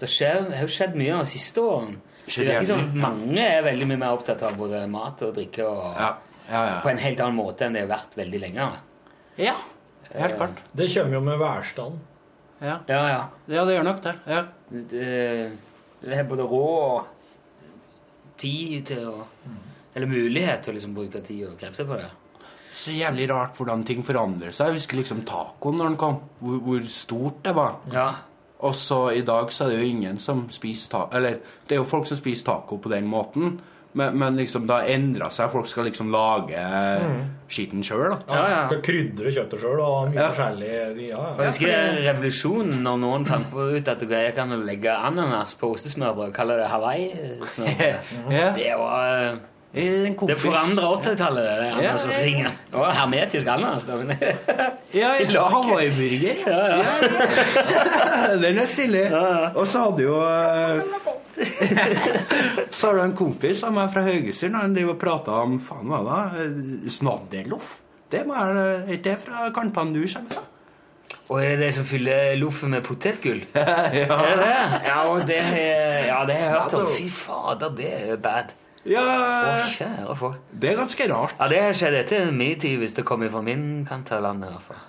Det 0.00 0.08
skjer, 0.10 0.40
det 0.48 0.56
har 0.58 0.66
jo 0.66 0.72
skjedd 0.74 0.96
mye 0.98 1.20
de 1.20 1.28
siste 1.30 1.62
årene. 1.62 2.00
Det 2.26 2.46
virker 2.46 2.66
som 2.66 2.82
mange 3.02 3.42
er 3.42 3.62
veldig 3.66 3.86
mye 3.90 4.00
mer 4.00 4.16
opptatt 4.16 4.42
av 4.46 4.56
både 4.58 4.84
mat 4.90 5.22
og 5.26 5.34
drikke 5.36 5.66
og 5.66 5.84
Ja, 5.98 6.08
ja, 6.48 6.62
ja. 6.70 6.80
på 6.82 6.90
en 6.90 7.02
helt 7.02 7.20
annen 7.22 7.38
måte 7.38 7.66
enn 7.66 7.76
det 7.76 7.84
har 7.84 7.92
vært 7.92 8.16
veldig 8.18 8.40
lenge. 8.42 8.70
ja 9.38 9.54
helt 10.12 10.36
klart. 10.36 10.62
Det 10.76 10.88
kommer 10.94 11.14
jo 11.14 11.20
med 11.24 11.38
værstand. 11.40 12.00
Ja. 12.62 12.78
Ja, 12.86 13.02
ja. 13.10 13.22
ja, 13.50 13.64
det 13.66 13.74
gjør 13.74 13.86
nok 13.88 14.02
det. 14.04 14.14
Ja. 14.30 14.42
Det, 14.70 15.06
det 16.02 16.16
har 16.16 16.28
både 16.30 16.46
råd 16.46 16.82
og 16.92 18.38
tid 18.42 18.86
til 18.86 19.06
å 19.10 19.16
Eller 19.92 20.08
mulighet 20.08 20.62
til 20.64 20.72
å 20.72 20.76
liksom 20.78 20.94
bruke 20.96 21.20
tid 21.20 21.44
og 21.50 21.58
krefter 21.60 21.84
på 21.84 21.98
det. 22.00 22.08
Så 22.72 22.94
jævlig 22.96 23.26
rart 23.28 23.58
hvordan 23.58 23.82
ting 23.84 24.00
forandrer 24.06 24.54
seg. 24.54 24.70
Jeg 24.70 24.80
husker 24.80 24.96
liksom 25.02 25.20
tacoen 25.28 25.76
når 25.76 25.90
den 25.90 25.98
kom. 26.00 26.22
Hvor, 26.40 26.62
hvor 26.64 26.86
stort 26.88 27.42
det 27.44 27.52
var. 27.58 27.82
Ja. 27.92 28.06
Og 28.64 28.78
så 28.78 29.00
i 29.12 29.24
dag 29.26 29.52
så 29.52 29.66
er 29.66 29.74
det 29.74 29.82
jo 29.82 29.90
ingen 29.90 30.22
som 30.22 30.46
spiser 30.54 30.94
taco 30.94 31.18
Eller 31.18 31.42
det 31.68 31.76
er 31.76 31.82
jo 31.82 31.88
folk 31.88 32.08
som 32.08 32.16
spiser 32.16 32.48
taco 32.48 32.78
på 32.80 32.92
den 32.94 33.10
måten. 33.10 33.58
Men, 33.94 34.14
men 34.18 34.36
liksom 34.40 34.64
det 34.66 34.72
har 34.72 34.86
endra 34.88 35.26
seg. 35.30 35.50
Folk 35.52 35.66
skal 35.68 35.84
liksom 35.84 36.08
lage 36.14 36.62
skitten 37.52 37.82
sjøl, 37.84 38.14
Ja, 38.28 38.34
Ja, 38.34 38.44
ja. 38.48 38.60
Skal 38.70 38.80
krydre 38.86 39.32
kjøttet 39.36 39.60
sjøl 39.60 39.80
og 39.84 40.08
mye 40.08 40.16
Ja. 40.16 40.30
forskjellig. 40.30 40.70
Ja, 40.72 41.20
ja. 41.20 41.26
jeg 41.42 41.50
husker 41.50 42.00
revolusjonen 42.06 42.82
når 42.86 43.00
noen 43.04 43.26
fant 43.28 43.50
på 43.52 43.66
ut 43.76 43.88
at 43.92 44.00
du 44.00 44.06
kan 44.34 44.54
legge 44.64 44.94
ananas 44.96 45.52
på 45.60 45.74
ostesmørbrød. 45.74 46.32
Kaller 46.32 46.56
det 46.62 46.68
Hawaii-smørbrød. 46.72 47.96
Ja. 48.32 48.52
Det 48.56 48.72
var 48.80 49.28
eh, 49.28 50.16
Det 50.26 50.38
forandra 50.40 50.88
80-tallet, 50.96 51.44
det 51.44 51.52
Ja, 51.52 51.60
ja, 51.60 51.68
ja. 51.68 51.92
ananasringen. 51.92 52.50
Det 52.72 52.80
var 52.80 52.92
hermetisk 52.96 53.46
ananas. 53.46 53.84
da, 53.84 54.00
Ja, 55.02 55.14
I 55.20 55.28
ja. 55.32 55.44
Hawaii-burger. 55.54 56.36
Ja, 56.46 56.66
ja. 56.76 58.36
Den 58.40 58.58
er 58.58 58.66
stilig. 58.66 59.04
Og 59.54 59.66
så 59.68 59.84
hadde 59.84 60.02
jo 60.08 60.16
eh, 60.24 60.80
Så 62.76 62.86
har 62.88 62.94
du 62.98 63.02
en 63.02 63.16
kompis 63.16 63.62
av 63.66 63.74
meg 63.76 63.90
fra 63.94 64.02
Haugesund. 64.06 64.56
Han 64.58 64.74
driver 64.76 64.94
og 64.96 65.00
prater 65.02 65.42
om 65.46 65.58
faen 65.62 65.88
hva 65.90 66.00
da? 66.06 66.18
Snadderloff. 66.92 67.78
Det 68.12 68.24
må 68.28 68.36
jeg, 68.36 68.64
Er 68.92 69.02
det 69.06 69.14
fra 69.24 69.46
kantene 69.56 69.94
du 69.96 70.02
kommer 70.12 70.34
fra? 70.36 70.42
Og 71.32 71.38
er 71.40 71.54
det 71.56 71.68
de 71.68 71.68
som 71.78 71.86
fyller 71.88 72.34
loffet 72.36 72.68
med 72.72 72.82
potetgull? 72.84 73.40
Er 73.56 73.94
ja. 74.02 74.18
det 74.20 74.34
det? 74.42 74.56
Ja, 74.88 75.04
det, 75.28 75.38
har- 75.46 76.08
ja, 76.08 76.18
det 76.28 76.34
har 76.36 76.42
jeg 76.42 76.50
hørt 76.58 76.74
om. 76.76 76.90
Fy 76.96 77.06
fader, 77.08 77.72
det 77.78 77.88
er 78.12 78.16
bad. 78.20 78.52
ja 78.88 79.00
Å, 79.06 79.54
kjære 79.72 80.16
folk. 80.18 80.40
Det 80.52 80.72
er 80.72 80.80
ganske 80.82 81.06
rart. 81.12 81.36
Ja, 81.38 81.48
det 81.52 81.60
har 81.62 81.76
skjedd 81.78 81.96
etter 82.02 82.32
min 82.36 82.58
tid, 82.60 82.76
hvis 82.82 82.96
det 82.98 83.04
kommer 83.08 83.30
fra 83.32 83.40
min 83.46 83.84
kant 83.88 84.10
av 84.12 84.24
landet. 84.26 84.50
i 84.50 84.56
hvert 84.58 84.66
fall. 84.72 84.82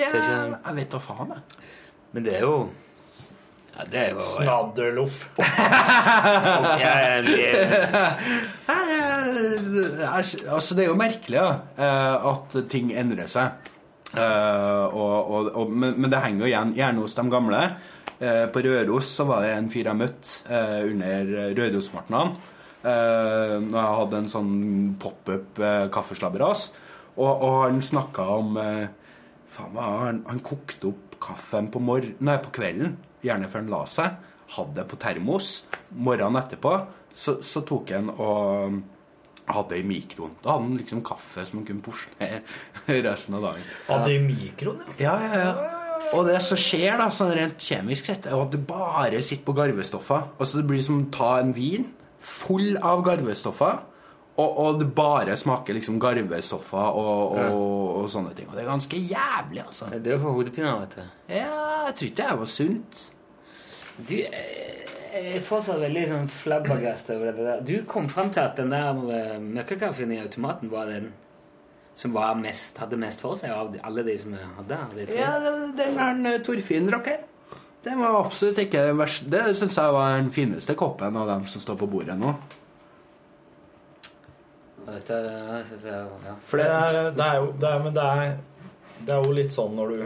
Ja, 0.00 0.08
er 0.08 0.18
ikke- 0.18 0.58
jeg 0.66 0.78
vet 0.80 0.90
da 0.96 1.02
faen, 1.04 1.34
jeg. 1.36 1.68
Men 2.12 2.26
det 2.26 2.34
er 2.40 2.46
jo 2.48 2.56
Ja, 3.72 3.86
det 3.88 4.00
er 4.00 4.10
jo 4.12 4.24
Snadderloff. 4.26 5.26
Altså, 10.12 10.74
det 10.76 10.84
er 10.84 10.88
jo 10.90 10.96
merkelig 10.98 11.38
ja, 11.38 11.48
eh, 11.78 12.26
at 12.32 12.56
ting 12.70 12.90
endrer 12.96 13.28
seg. 13.30 13.70
Eh, 14.12 14.84
og, 14.92 15.30
og, 15.32 15.50
og, 15.56 15.70
men, 15.72 15.96
men 15.96 16.12
det 16.12 16.20
henger 16.24 16.44
jo 16.44 16.50
igjen 16.50 16.74
gjerne 16.76 17.04
hos 17.04 17.16
de 17.16 17.24
gamle. 17.32 17.62
Eh, 18.22 18.44
på 18.52 18.62
Røros 18.66 19.08
så 19.16 19.26
var 19.28 19.44
det 19.46 19.54
en 19.56 19.70
fyr 19.72 19.88
jeg 19.88 19.98
møtte 19.98 20.52
eh, 20.52 20.80
under 20.90 21.32
Rørosmartnan. 21.58 22.34
Uh, 22.82 23.62
når 23.62 23.76
jeg 23.78 23.98
hadde 24.00 24.18
en 24.18 24.30
sånn 24.30 24.54
pop-up 24.98 25.60
uh, 25.62 25.84
kaffeslabberas. 25.94 26.64
Og, 27.14 27.30
og 27.30 27.58
han 27.68 27.78
snakka 27.84 28.24
om 28.40 28.56
uh, 28.58 28.88
Faen, 29.52 29.70
hva 29.76 29.86
han, 30.00 30.18
han 30.26 30.40
kokte 30.42 30.88
opp 30.90 31.14
kaffen 31.22 31.68
på, 31.70 31.78
mor 31.84 32.02
nei, 32.02 32.34
på 32.42 32.50
kvelden, 32.56 32.96
gjerne 33.22 33.50
før 33.50 33.64
han 33.64 33.72
la 33.72 33.82
seg. 33.90 34.16
Hadde 34.56 34.76
det 34.80 34.88
på 34.90 34.98
termos. 35.00 35.52
Morgenen 35.96 36.40
etterpå 36.42 36.74
så, 37.14 37.38
så 37.44 37.62
tok 37.68 37.92
han 37.94 38.10
og 38.12 38.80
hadde 39.52 39.68
det 39.74 39.82
i 39.82 39.86
mikroen. 39.86 40.34
Da 40.42 40.54
hadde 40.54 40.68
han 40.68 40.80
liksom 40.80 41.04
kaffe 41.06 41.44
som 41.48 41.60
han 41.60 41.68
kunne 41.68 41.84
porsjonere 41.84 42.42
resten 43.08 43.38
av 43.38 43.46
dagen. 43.48 43.70
Hadde 43.88 44.12
i 44.14 44.20
mikroen, 44.24 44.82
ja. 44.96 45.14
Ja, 45.16 45.16
ja, 45.22 45.46
ja. 45.46 45.78
Og 46.16 46.26
det 46.26 46.40
som 46.42 46.58
skjer, 46.58 46.96
da, 46.98 47.06
sånn 47.14 47.30
rent 47.36 47.62
kjemisk 47.62 48.08
sett, 48.08 48.26
er 48.26 48.36
at 48.36 48.52
du 48.52 48.58
bare 48.66 49.20
sitter 49.22 49.44
på 49.46 49.54
garvestoffer. 49.56 50.32
Altså 50.36 50.58
Det 50.58 50.66
blir 50.68 50.82
som 50.82 50.98
å 51.04 51.10
ta 51.14 51.36
en 51.40 51.52
vin 51.56 51.86
full 52.22 52.76
av 52.82 53.04
garvestoffer, 53.06 53.80
og, 54.36 54.58
og 54.58 54.78
det 54.80 54.88
bare 54.96 55.36
smaker 55.36 55.76
liksom 55.76 55.98
garvestoffer 56.00 56.98
og, 56.98 57.34
og, 57.36 58.02
og 58.02 58.06
sånne 58.12 58.32
ting. 58.36 58.48
Og 58.48 58.56
det 58.56 58.62
er 58.64 58.70
ganske 58.70 58.96
jævlig, 58.96 59.64
altså. 59.66 59.90
Det 59.92 60.08
er 60.08 60.16
jo 60.16 60.22
for 60.22 60.38
hodepine, 60.38 60.70
vet 60.80 60.96
du. 60.96 61.02
Ja, 61.28 61.48
jeg 61.88 61.96
tror 61.98 62.08
ikke 62.08 62.22
det 62.22 62.38
var 62.40 62.52
sunt. 62.54 63.02
Du, 64.08 64.14
eh, 64.16 64.62
jeg 65.12 65.34
er 65.36 65.44
fortsatt 65.44 65.82
veldig 65.82 66.04
sånn 66.08 66.30
flabbergast 66.32 67.12
over 67.12 67.34
det 67.36 67.44
der. 67.44 67.66
Du 67.68 67.74
kom 67.88 68.08
fram 68.08 68.32
til 68.32 68.40
at 68.46 68.56
den 68.56 68.72
der 68.72 69.02
eh, 69.18 69.36
møkkakaffen 69.42 70.14
i 70.16 70.22
automaten 70.22 70.72
var 70.72 70.88
den 70.88 71.10
som 71.94 72.14
var 72.16 72.38
mest, 72.40 72.78
hadde 72.80 72.96
mest 72.96 73.20
for 73.20 73.36
seg 73.36 73.52
av 73.52 73.74
alle 73.84 74.06
de 74.06 74.16
som 74.16 74.32
hadde? 74.32 74.78
de. 74.96 75.06
Ja, 75.18 75.34
den 75.76 76.00
er 76.00 76.14
en 76.14 76.24
eh, 76.30 76.40
Torfinn-rocker. 76.40 77.20
Den 77.84 78.00
var 78.00 78.16
absolutt 78.22 78.62
ikke 78.62 78.86
den 78.88 78.96
verste. 78.96 79.28
Det 79.28 79.56
syns 79.58 79.76
jeg 79.76 79.92
var 79.92 80.16
den 80.16 80.32
fineste 80.32 80.76
koppen 80.78 81.16
av 81.18 81.28
dem 81.28 81.46
som 81.50 81.60
står 81.60 81.76
på 81.82 81.90
bordet 81.90 82.16
nå. 82.16 82.32
Og 84.92 84.98
Dette, 84.98 85.18
ja, 85.24 85.62
jeg 85.64 85.80
ja. 86.28 86.34
For 86.44 86.60
det 86.60 86.66
er, 86.68 87.10
det 87.16 87.24
er 87.26 87.36
jo 87.40 87.50
det 87.58 87.68
er, 87.70 87.82
Men 87.86 87.94
det 87.96 88.04
er, 88.04 88.36
det 89.06 89.14
er 89.16 89.24
jo 89.24 89.32
litt 89.40 89.54
sånn 89.54 89.72
når 89.78 89.94
du 89.96 90.02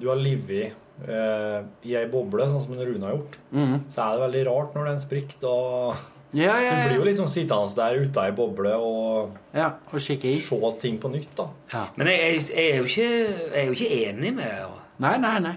Du 0.00 0.08
har 0.08 0.16
livet 0.20 0.72
eh, 1.06 1.60
i 1.84 1.94
ei 1.96 2.06
boble, 2.08 2.44
sånn 2.48 2.64
som 2.64 2.72
Rune 2.80 3.04
har 3.04 3.14
gjort, 3.18 3.36
Mhm. 3.52 3.78
så 3.92 4.02
er 4.06 4.16
det 4.16 4.22
veldig 4.26 4.44
rart 4.48 4.74
når 4.76 4.86
den 4.90 5.00
sprikker. 5.00 5.40
Da 5.40 5.96
Ja, 6.36 6.56
ja, 6.60 6.70
Du 6.82 6.88
blir 6.88 6.98
jo 6.98 7.04
liksom 7.04 7.28
sittende 7.28 7.74
der 7.76 8.00
ute 8.02 8.20
i 8.20 8.26
ei 8.26 8.32
boble 8.32 8.72
og, 8.76 9.36
ja, 9.54 9.70
og 9.92 10.00
kikke 10.00 10.24
i. 10.34 10.40
se 10.40 10.72
ting 10.80 10.98
på 11.00 11.08
nytt, 11.12 11.36
da. 11.36 11.46
Men 11.96 12.06
jeg, 12.08 12.18
jeg, 12.18 12.48
jeg, 12.56 12.72
er 12.72 12.76
jo 12.76 12.84
ikke, 12.84 13.08
jeg 13.52 13.62
er 13.62 13.66
jo 13.66 13.72
ikke 13.72 14.08
enig 14.08 14.34
med 14.34 14.50
deg. 14.50 14.82
Nei, 14.98 15.16
nei, 15.18 15.38
nei. 15.38 15.56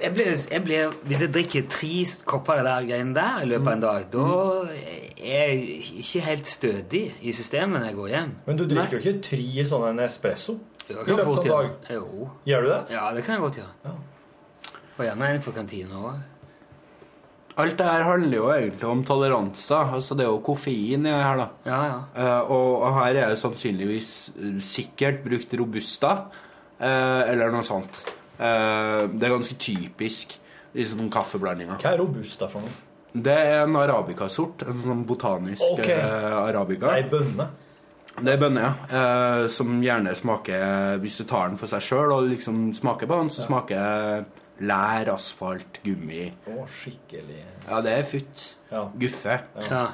Jeg 0.00 0.14
blir, 0.14 0.30
jeg 0.50 0.64
blir, 0.64 0.92
hvis 1.04 1.20
jeg 1.20 1.32
drikker 1.32 1.66
tre 1.68 2.04
kopper 2.24 2.60
av 2.60 2.64
det 2.64 2.70
der 2.72 2.86
greiene 2.88 3.14
der 3.14 3.42
i 3.42 3.48
løpet 3.50 3.66
av 3.66 3.72
en 3.72 3.80
dag, 3.80 4.06
da 4.10 4.28
er 5.22 5.52
ikke 6.00 6.22
helt 6.24 6.46
stødig 6.46 7.04
i 7.20 7.32
systemet 7.36 7.80
når 7.80 7.86
jeg 7.90 7.98
går 7.98 8.08
hjem. 8.14 8.34
Men 8.46 8.60
du 8.60 8.64
drikker 8.68 8.98
jo 8.98 9.02
ikke 9.02 9.22
tre 9.30 9.66
sånne 9.68 10.06
espresso 10.06 10.58
i 10.88 10.96
løpet 10.96 11.26
av 11.26 11.46
dag. 11.46 11.70
Jo. 11.94 12.28
Gjør 12.48 12.66
du 12.66 12.72
det? 12.72 12.80
Ja, 12.96 13.06
det 13.14 13.24
kan 13.26 13.36
jeg 13.36 13.44
godt 13.46 13.60
gjøre. 13.62 13.72
Ja. 13.84 13.94
Og 14.96 15.06
gjerne 15.06 15.32
en 15.34 15.42
for 15.44 15.56
kantina 15.56 16.02
òg. 16.10 16.20
Alt 17.60 17.76
det 17.80 17.86
her 17.86 18.04
handler 18.06 18.36
jo 18.36 18.50
egentlig 18.54 18.86
om 18.88 19.02
toleranser. 19.04 19.94
Altså 19.96 20.14
Det 20.14 20.24
er 20.24 20.30
jo 20.30 20.42
koffein 20.44 21.06
i 21.06 21.10
det 21.10 21.24
her, 21.24 21.40
da. 21.40 21.48
Ja, 21.66 21.80
ja. 21.84 21.98
Eh, 22.16 22.50
og, 22.50 22.86
her 23.00 23.18
er 23.24 23.32
det 23.32 23.40
sannsynligvis 23.40 24.12
sikkert 24.64 25.24
brukt 25.24 25.54
robusta, 25.58 26.12
eh, 26.78 27.32
eller 27.32 27.50
noe 27.52 27.66
sånt. 27.66 28.04
Eh, 28.38 29.08
det 29.12 29.26
er 29.26 29.34
ganske 29.34 29.58
typisk 29.60 30.38
i 30.74 30.86
sånne 30.86 31.10
kaffeblandinger. 31.12 31.80
Hva 31.80 31.94
er 31.94 32.00
robusta 32.04 32.48
for 32.48 32.64
noe? 32.64 32.89
Det 33.12 33.34
er 33.34 33.64
en 33.64 33.78
arabikasort. 33.80 34.66
En 34.70 34.84
sånn 34.84 35.02
botanisk 35.08 35.64
okay. 35.72 35.96
eh, 35.96 36.36
er 36.36 36.60
Ei 36.94 37.08
bønne? 37.10 37.48
Det 38.20 38.34
er 38.34 38.40
bønne, 38.42 38.66
ja. 38.66 38.72
Eh, 39.00 39.46
som 39.52 39.78
gjerne 39.80 40.12
smaker 40.18 40.98
Hvis 41.00 41.20
du 41.20 41.24
tar 41.30 41.48
den 41.48 41.60
for 41.60 41.70
seg 41.70 41.84
sjøl 41.86 42.14
og 42.16 42.28
liksom 42.28 42.70
smaker 42.76 43.08
på 43.10 43.20
den, 43.22 43.32
så 43.32 43.46
smaker 43.46 44.26
lær, 44.60 45.08
asfalt, 45.14 45.80
gummi. 45.84 46.26
Å, 46.50 46.66
skikkelig 46.68 47.40
Ja, 47.64 47.80
det 47.84 47.96
er 47.96 48.06
futt. 48.08 48.46
Ja. 48.70 48.86
Guffe. 49.00 49.40
ja. 49.64 49.84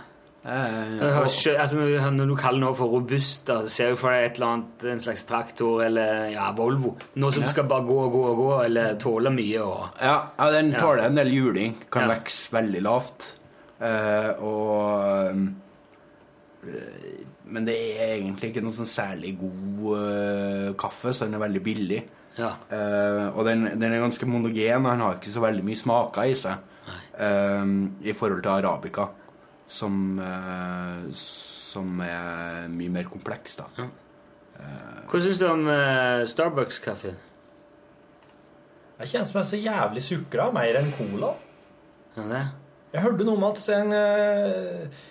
Og- 0.47 1.25
altså, 1.59 1.79
når, 2.13 2.27
du, 2.31 2.35
kaller 2.39 2.61
noe 2.63 2.75
for 2.79 2.87
robust, 2.93 3.47
da, 3.49 3.57
ser 3.67 3.91
du 3.91 3.97
for 3.97 4.11
deg 4.15 4.25
et 4.29 4.37
eller 4.39 4.53
annet, 4.53 4.85
en 4.93 5.01
slags 5.03 5.25
traktor 5.27 5.83
eller 5.85 6.29
ja, 6.31 6.53
Volvo. 6.55 6.93
Noe 7.19 7.33
som 7.35 7.47
skal 7.51 7.65
bare 7.67 7.83
gå 7.89 7.97
og 8.05 8.13
gå 8.15 8.23
og 8.31 8.37
gå, 8.39 8.51
eller 8.69 8.95
tåle 9.03 9.33
mye. 9.35 9.61
Og, 9.65 9.89
Ja, 10.03 10.17
ja 10.39 10.51
den 10.55 10.71
Ja. 10.73 10.79
tåler 10.79 11.07
en 11.09 11.15
del 11.19 11.33
juling. 11.35 11.75
Kan 11.91 12.09
Ja. 12.09 12.15
vokse 12.15 12.53
veldig 12.53 12.83
lavt. 12.83 13.39
Eh, 13.81 14.31
og 14.41 15.27
eh, 15.27 15.35
Men 17.49 17.65
det 17.65 17.75
er 18.01 18.15
egentlig 18.17 18.51
ikke 18.51 18.63
noe 18.65 18.73
sånn 18.75 18.89
særlig 18.91 19.37
god 19.39 19.99
eh, 20.01 20.73
kaffe, 20.79 21.13
så 21.15 21.27
den 21.27 21.35
er 21.35 21.39
veldig 21.45 21.63
billig. 21.63 22.03
ja. 22.39 22.53
Eh, 22.71 23.29
og 23.37 23.45
den, 23.47 23.65
den 23.81 23.93
er 23.93 24.01
ganske 24.03 24.27
monogen, 24.27 24.85
og 24.87 24.91
den 24.93 25.01
har 25.01 25.15
ikke 25.15 25.31
så 25.33 25.41
veldig 25.41 25.65
mye 25.65 25.77
smaker 25.77 26.23
i 26.27 26.35
seg 26.35 26.57
eh, 27.19 27.65
i 28.11 28.13
forhold 28.13 28.43
til 28.43 28.51
arabica, 28.51 29.07
som, 29.69 30.19
eh, 30.23 31.07
som 31.14 32.01
er 32.05 32.69
mye 32.73 32.93
mer 33.01 33.09
kompleks, 33.11 33.57
da. 33.59 33.67
Hva 35.07 35.21
syns 35.21 35.39
du 35.43 35.47
om 35.51 35.67
eh, 35.69 36.23
Starbucks-kaffe? 36.29 37.14
Jeg 38.97 39.11
kjenner 39.11 39.29
som 39.29 39.37
jeg 39.37 39.45
er 39.45 39.51
så 39.51 39.59
jævlig 39.61 40.03
sukra, 40.07 40.47
mer 40.57 40.79
enn 40.81 40.89
cola. 40.97 41.35
Ja, 42.17 42.23
det? 42.31 42.45
Jeg 42.95 43.03
hørte 43.05 43.27
noe 43.29 43.37
om 43.37 43.45
at 43.51 43.59
en, 43.77 43.93
eh, 43.93 45.03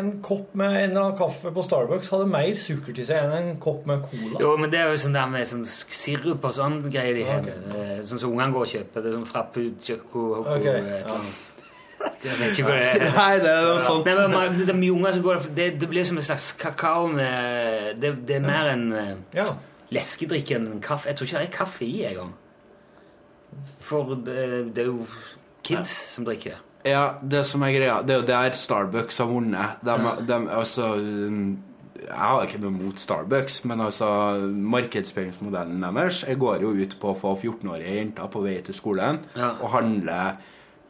en 0.00 0.08
kopp 0.24 0.56
med 0.58 0.72
en 0.74 0.90
eller 0.90 1.04
annen 1.04 1.18
kaffe 1.20 1.52
på 1.54 1.62
Starbucks 1.62 2.10
hadde 2.10 2.26
mer 2.32 2.50
sukker 2.58 2.96
til 2.96 3.06
seg 3.06 3.22
enn 3.22 3.36
en 3.36 3.60
kopp 3.62 3.86
med 3.86 4.02
cola. 4.10 4.40
Jo, 4.42 4.56
men 4.58 4.72
det 4.74 4.80
er 4.82 4.90
jo 4.90 4.98
sånn 5.04 5.14
der 5.14 5.30
med 5.30 5.46
sånn 5.46 5.62
sirup 5.68 6.42
og 6.50 6.56
sånn 6.58 6.80
greier 6.90 7.14
de 7.20 7.28
har. 7.28 7.46
Ok. 7.46 7.76
Eh, 7.76 7.94
Sånn 8.08 8.18
som 8.24 8.32
ungene 8.34 8.52
går 8.56 8.66
og 8.66 8.72
kjøper. 8.74 9.04
Det 9.04 9.12
er 9.12 9.16
sånn 9.20 9.30
frappu, 9.30 9.62
choco, 9.78 10.24
hoko, 10.40 10.56
okay, 10.58 10.74
et 10.74 10.82
eller 10.82 11.06
ja. 11.06 11.20
Annet. 12.18 12.24
Jeg 12.24 12.38
vet 12.38 12.58
ikke 12.58 12.64
hva 12.68 12.76
det 12.78 13.02
er. 13.02 13.14
Nei, 13.16 13.38
det 13.38 13.50
er 13.52 13.62
noe 13.68 13.80
sånt. 13.84 14.06
Nei, 14.06 14.26
men 14.28 14.58
Det 14.66 14.68
er 14.74 14.78
mye 14.80 14.92
unger 14.96 15.12
som 15.12 15.22
går 15.22 15.40
det, 15.54 15.68
det 15.80 15.88
blir 15.88 16.04
som 16.04 16.16
en 16.16 16.22
slags 16.26 16.52
kakao 16.58 17.06
med 17.12 18.00
Det, 18.00 18.12
det 18.26 18.36
er 18.36 18.40
mer 18.46 18.66
en 18.72 18.92
eh, 18.92 19.14
Ja. 19.34 19.44
leskedrikk 19.90 20.50
enn 20.56 20.80
kaffe. 20.80 21.08
Jeg 21.08 21.16
tror 21.16 21.26
ikke 21.26 21.38
det 21.38 21.48
er 21.48 21.56
kaffe 21.58 21.84
i 21.86 22.04
engang. 22.10 22.34
For 23.80 24.14
det, 24.14 24.74
det 24.76 24.82
er 24.82 24.90
jo 24.90 25.06
kids 25.64 25.88
som 26.14 26.24
drikker 26.26 26.50
det. 26.56 26.58
Ja, 26.88 27.06
det 27.22 27.40
som 27.46 27.62
er 27.66 27.72
greia 27.74 27.96
Det 28.06 28.14
er 28.14 28.20
jo 28.20 28.26
der 28.28 28.52
Starbucks 28.54 29.18
har 29.18 29.26
vunnet. 29.26 29.80
De, 29.84 29.90
Ja. 29.90 30.12
de, 30.28 30.36
altså 30.54 30.92
um, 30.94 31.58
Jeg 31.98 32.14
har 32.14 32.44
ikke 32.46 32.60
noe 32.62 32.70
mot 32.70 32.98
Starbucks, 33.00 33.64
men 33.64 33.80
altså 33.80 34.06
markedsføringsmodellen 34.46 35.82
deres 35.82 36.22
Jeg 36.28 36.38
går 36.38 36.60
jo 36.62 36.70
ut 36.70 36.94
på 37.00 37.10
å 37.10 37.16
få 37.18 37.32
14-årige 37.40 37.96
jenter 37.98 38.28
på 38.30 38.40
vei 38.44 38.60
til 38.62 38.74
skolen 38.74 39.18
Ja. 39.36 39.50
og 39.60 39.70
handle 39.74 40.20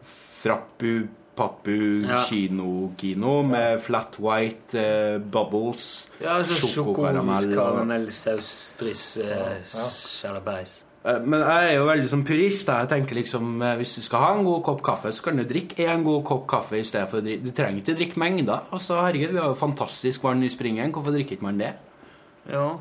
frappu, 0.05 1.09
pappu, 1.39 1.77
Ja. 2.09 2.19
kino-kino 2.29 3.43
med 3.47 3.81
flat 3.81 4.19
white 4.21 4.75
eh, 4.79 5.19
bubbles, 5.23 6.09
Ja, 6.21 6.37
altså 6.41 6.59
sjokokaramell 6.67 7.55
Karamellsaus, 7.55 8.75
dryss, 8.81 9.17
eh, 9.23 9.57
sjalabais. 9.71 10.85
Eh, 11.07 11.21
Men 11.25 11.41
jeg 11.41 11.69
er 11.73 11.77
jo 11.79 11.85
veldig 11.87 12.09
som 12.11 12.25
purist. 12.27 12.67
da. 12.67 12.81
Jeg 12.83 12.89
tenker 12.89 13.15
liksom, 13.15 13.63
eh, 13.63 13.77
Hvis 13.77 13.95
du 13.95 14.03
skal 14.03 14.19
ha 14.19 14.33
en 14.39 14.45
god 14.45 14.63
kopp 14.65 14.83
kaffe, 14.83 15.13
så 15.15 15.23
kan 15.23 15.37
du 15.39 15.45
drikke 15.45 15.87
en 15.89 16.05
god 16.05 16.25
kopp 16.25 16.47
kaffe 16.51 16.79
i 16.79 16.83
stedet 16.85 17.09
for 17.09 17.21
å 17.21 17.25
drikke 17.25 17.45
Du 17.45 17.51
trenger 17.51 17.81
ikke 17.83 17.95
drikke 17.97 18.19
mengder. 18.19 18.61
Altså, 18.73 18.95
herregud, 19.01 19.33
Vi 19.33 19.39
har 19.39 19.49
jo 19.49 19.55
fantastisk 19.55 20.23
vann 20.25 20.43
i 20.43 20.49
springen. 20.49 20.93
Hvorfor 20.93 21.11
drikker 21.15 21.37
ikke 21.39 21.43
man 21.43 21.59
det? 21.59 21.73
Ja. 22.51 22.77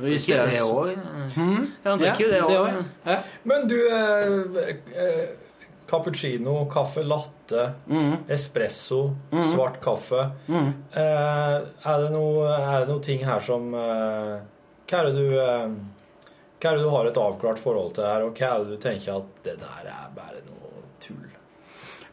Drikker 0.00 0.46
det 0.50 0.60
òg. 0.60 0.88
Ja, 1.84 1.90
han 1.90 1.98
drikker 1.98 2.24
jo 2.24 2.30
det 2.30 2.42
det 2.42 2.58
òg. 2.58 2.84
ja. 3.06 3.16
Men 3.44 3.68
du 3.68 3.88
eh, 3.88 4.74
eh, 4.96 5.28
Cappuccino, 5.88 6.66
kaffe 6.68 7.02
latte, 7.02 7.62
espresso, 8.28 8.98
svart 9.54 9.78
kaffe. 9.80 10.26
Eh, 10.92 11.54
er, 11.92 12.02
det 12.02 12.10
noe, 12.12 12.44
er 12.52 12.84
noe 12.90 13.00
ting 13.00 13.24
her 13.24 13.40
som 13.40 13.72
eh, 13.72 14.34
Hva 14.88 15.00
er 15.00 15.08
det 15.08 15.14
du 15.16 15.38
eh, 15.40 15.70
Hva 16.60 16.70
er 16.72 16.76
det 16.76 16.84
du 16.84 16.90
har 16.92 17.08
et 17.08 17.20
avklart 17.22 17.58
forhold 17.62 17.94
til 17.96 18.04
her, 18.04 18.26
og 18.26 18.36
hva 18.36 18.50
er 18.52 18.64
det 18.66 18.76
du 18.76 18.82
tenker 18.84 19.16
at 19.22 19.42
det 19.46 19.56
der 19.64 19.88
er 19.94 20.12
bare 20.16 20.42
noe? 20.44 20.57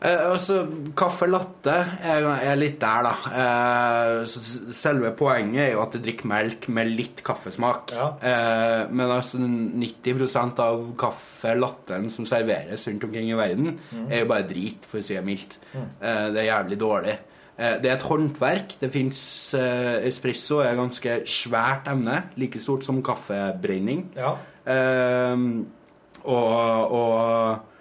Eh, 0.06 0.24
altså, 0.30 0.62
Kaffe 0.98 1.28
latte 1.30 1.76
er, 2.06 2.28
er 2.46 2.60
litt 2.60 2.78
der, 2.82 3.08
da. 3.08 3.14
Eh, 3.42 4.72
selve 4.76 5.12
poenget 5.18 5.64
er 5.66 5.72
jo 5.74 5.84
at 5.84 5.96
du 5.96 6.02
drikker 6.06 6.30
melk 6.30 6.70
med 6.76 6.92
litt 6.94 7.24
kaffesmak. 7.26 7.96
Ja. 7.96 8.10
Eh, 8.22 8.82
men 8.94 9.14
altså 9.18 9.42
90% 9.42 10.62
av 10.66 10.90
kaffe 11.00 11.56
latten 11.58 12.12
som 12.14 12.28
serveres 12.30 12.86
rundt 12.90 13.08
omkring 13.08 13.32
i 13.32 13.38
verden, 13.40 13.80
er 14.06 14.24
jo 14.24 14.30
bare 14.30 14.48
drit, 14.50 14.86
for 14.86 15.02
å 15.02 15.06
si 15.06 15.18
det 15.18 15.26
mildt. 15.26 15.58
Eh, 15.76 16.28
det 16.36 16.44
er 16.44 16.52
jævlig 16.52 16.82
dårlig. 16.82 17.18
Eh, 17.58 17.78
det 17.82 17.90
er 17.90 17.96
et 17.96 18.10
håndverk. 18.10 18.76
Det 18.82 18.92
fins 18.92 19.22
eh, 19.56 20.08
Espresso 20.10 20.60
er 20.60 20.74
et 20.74 20.80
ganske 20.80 21.22
svært 21.30 21.88
emne. 21.92 22.22
Like 22.40 22.60
stort 22.60 22.84
som 22.86 23.00
kaffebrenning. 23.06 24.10
Ja. 24.18 24.36
Eh, 24.68 25.46
og, 26.26 26.92
og, 27.00 27.72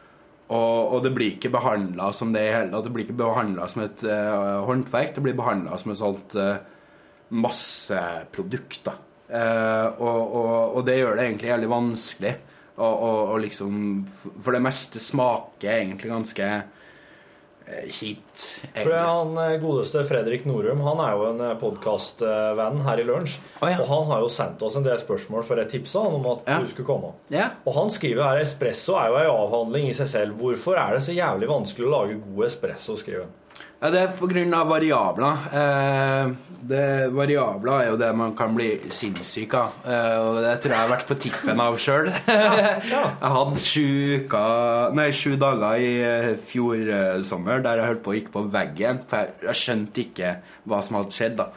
og, 0.53 0.93
og 0.93 1.03
det 1.05 1.13
blir 1.17 1.35
ikke 1.35 1.53
behandla 1.55 2.11
som 2.13 2.33
det 2.35 2.43
i 2.45 2.53
hele 2.53 2.73
tatt. 2.73 2.85
Det 2.87 2.93
blir 2.93 3.07
ikke 3.07 3.21
behandla 3.23 3.69
som 3.71 3.85
et 3.87 4.05
uh, 4.05 4.65
håndverk. 4.69 5.15
Det 5.17 5.25
blir 5.25 5.39
behandla 5.39 5.79
som 5.81 5.95
et 5.95 6.01
sånt 6.01 6.37
uh, 6.37 6.59
masseprodukt. 7.33 8.83
da. 8.85 8.99
Uh, 9.25 9.89
og, 10.05 10.21
og, 10.21 10.77
og 10.77 10.85
det 10.85 10.99
gjør 10.99 11.17
det 11.17 11.29
egentlig 11.29 11.51
jævlig 11.55 11.71
vanskelig. 11.73 12.35
Og, 12.75 13.37
liksom 13.39 13.75
For 14.11 14.51
det 14.51 14.65
meste 14.65 14.99
smaker 14.99 15.77
egentlig 15.77 16.11
ganske 16.11 16.49
kjipt. 17.89 18.43
For 18.77 18.93
han 18.93 19.37
eh, 19.41 19.55
godeste 19.63 20.03
Fredrik 20.09 20.45
Norum 20.49 20.83
han 20.85 21.01
er 21.01 21.15
jo 21.17 21.29
en 21.33 21.43
podkastvenn 21.61 22.83
her 22.85 23.01
i 23.01 23.07
Lunsj. 23.09 23.39
Oh, 23.63 23.69
ja. 23.71 23.79
Og 23.81 23.89
han 23.89 24.05
har 24.11 24.25
jo 24.25 24.29
sendt 24.33 24.63
oss 24.67 24.77
en 24.79 24.85
del 24.87 24.99
spørsmål, 25.01 25.45
for 25.49 25.61
jeg 25.63 25.71
tipsa 25.73 26.03
han 26.05 26.19
om 26.19 26.27
at 26.35 26.43
Ja. 26.51 26.59
du 26.61 26.69
skulle 26.69 26.87
komme. 26.89 27.13
Ja. 27.33 27.51
Og 27.65 27.75
han 27.79 27.91
skriver 27.91 28.23
her 28.29 28.43
espresso 28.43 28.97
er 29.01 29.09
jo 29.13 29.17
ei 29.23 29.31
avhandling 29.31 29.89
i 29.89 29.97
seg 29.97 30.09
selv. 30.13 30.37
Hvorfor 30.41 30.77
er 30.77 30.95
det 30.99 31.03
så 31.07 31.17
jævlig 31.17 31.49
vanskelig 31.49 31.89
å 31.89 31.95
lage 31.97 32.21
god 32.21 32.45
espresso? 32.51 32.97
skriver 33.01 33.25
han. 33.27 33.33
Ja, 33.85 33.91
Det 33.93 34.01
er 34.01 34.55
av 34.57 34.69
variabler. 34.71 35.41
Eh, 35.53 36.31
det, 36.65 37.11
variabler 37.13 37.83
er 37.83 37.89
jo 37.91 37.99
det 38.01 38.09
man 38.17 38.31
kan 38.37 38.55
bli 38.57 38.71
sinnssyk 38.89 39.53
av. 39.59 39.75
Eh, 39.85 40.15
og 40.25 40.39
det 40.41 40.55
tror 40.63 40.73
jeg 40.73 40.79
jeg 40.79 40.81
har 40.81 40.93
vært 40.95 41.11
på 41.11 41.17
tippen 41.21 41.61
av 41.61 41.77
sjøl. 41.77 42.09
jeg 42.31 43.33
hadde 43.35 43.61
sju, 43.61 43.85
uker, 44.23 44.95
nei, 44.97 45.11
sju 45.13 45.35
dager 45.37 45.85
i 45.85 45.91
eh, 46.01 46.31
fjor 46.41 46.81
eh, 46.81 47.21
sommer 47.29 47.61
der 47.61 47.83
jeg 47.83 47.91
holdt 47.91 48.03
på 48.07 48.15
å 48.15 48.17
gikk 48.17 48.33
på 48.33 48.47
veggen. 48.57 49.03
For 49.11 49.21
jeg, 49.21 49.37
jeg 49.51 49.61
skjønte 49.61 50.05
ikke 50.07 50.33
hva 50.65 50.81
som 50.87 50.99
hadde 51.03 51.19
skjedd. 51.19 51.37
da. 51.43 51.51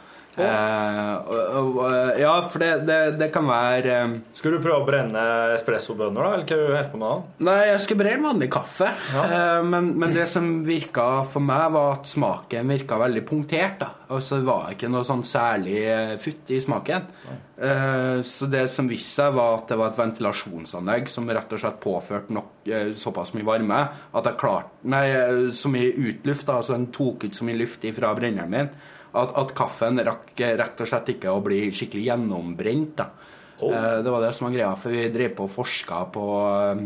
Eh, 0.44 1.14
og, 1.28 1.58
og, 1.58 1.78
eh, 1.88 2.20
ja, 2.22 2.32
for 2.48 2.62
det, 2.62 2.70
det, 2.88 2.98
det 3.20 3.30
kan 3.34 3.48
være 3.48 3.94
eh, 3.96 4.16
Skal 4.38 4.54
du 4.54 4.60
prøve 4.62 4.82
å 4.82 4.86
brenne 4.86 5.24
espressobønner, 5.56 6.22
da? 6.22 6.34
Eller 6.36 6.46
hva 6.46 6.58
du 6.58 6.66
holder 6.68 6.90
på 6.92 7.02
med? 7.02 7.28
Nei, 7.48 7.58
jeg 7.72 7.84
skulle 7.84 8.04
brenne 8.04 8.28
vanlig 8.28 8.50
kaffe. 8.54 8.90
Eh, 9.18 9.60
men, 9.66 9.92
men 9.98 10.16
det 10.16 10.28
som 10.30 10.50
virka 10.66 11.08
for 11.28 11.44
meg, 11.44 11.68
var 11.74 11.98
at 11.98 12.10
smaken 12.10 12.74
virka 12.74 13.00
veldig 13.00 13.24
punktert. 13.28 13.80
da. 13.82 13.92
Og 14.14 14.22
så 14.24 14.38
var 14.40 14.68
det 14.68 14.78
ikke 14.78 14.88
noe 14.92 15.04
sånn 15.04 15.24
særlig 15.26 15.80
eh, 15.84 16.14
futt 16.20 16.52
i 16.54 16.60
smaken. 16.64 17.08
Eh, 17.28 18.20
så 18.24 18.48
det 18.48 18.64
som 18.72 18.88
viste 18.88 19.18
seg, 19.18 19.34
var 19.36 19.58
at 19.58 19.68
det 19.68 19.76
var 19.80 19.92
et 19.92 20.00
ventilasjonsanlegg 20.00 21.10
som 21.12 21.28
rett 21.28 21.52
og 21.52 21.60
slett 21.60 21.80
påførte 21.82 22.32
nok, 22.32 22.54
eh, 22.70 22.92
såpass 22.96 23.34
mye 23.36 23.48
varme 23.48 23.80
at 23.88 24.30
jeg 24.30 24.38
klarte 24.40 24.88
Nei, 24.88 25.04
så 25.52 25.68
mye 25.72 25.90
utluft, 25.90 26.46
da, 26.48 26.60
altså 26.60 26.76
den 26.76 26.86
tok 26.94 27.26
ut 27.26 27.36
så 27.36 27.44
mye 27.44 27.58
luft 27.58 27.82
fra 27.96 28.12
brenneren 28.16 28.52
min, 28.52 28.70
at, 29.12 29.34
at 29.40 29.54
kaffen 29.56 30.00
rakk 30.04 30.32
rett 30.36 30.84
og 30.84 30.88
slett 30.90 31.14
ikke 31.14 31.32
å 31.32 31.42
bli 31.44 31.66
skikkelig 31.74 32.06
gjennombrent. 32.10 32.94
da. 33.00 33.10
Oh. 33.58 33.72
det 33.74 34.10
var 34.10 34.22
det 34.22 34.32
som 34.36 34.46
var 34.46 34.54
greia, 34.54 34.74
for 34.78 34.94
vi 34.94 35.08
drev 35.10 35.32
på 35.34 35.48
og 35.48 35.50
forska 35.50 36.04
på 36.14 36.26
eh, 36.46 36.82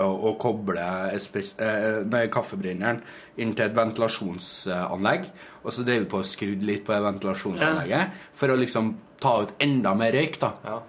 å, 0.00 0.06
å 0.08 0.30
koble 0.40 0.86
eh, 1.12 1.98
nei, 2.08 2.22
kaffebrenneren 2.32 3.02
inn 3.42 3.52
til 3.52 3.66
et 3.66 3.76
ventilasjonsanlegg. 3.76 5.28
Og 5.62 5.74
så 5.74 5.84
drev 5.84 6.06
vi 6.06 6.10
på 6.14 6.22
og 6.22 6.28
skrudde 6.30 6.68
litt 6.68 6.86
på 6.86 6.96
ventilasjonsanlegget 6.96 7.10
ventilasjonsanlegget 7.10 8.38
for 8.40 8.54
å 8.54 8.58
liksom 8.62 8.94
ta 9.22 9.36
ut 9.44 9.54
enda 9.62 9.92
mer 9.98 10.16
røyk. 10.16 10.40
da. 10.40 10.54
Ja. 10.64 10.80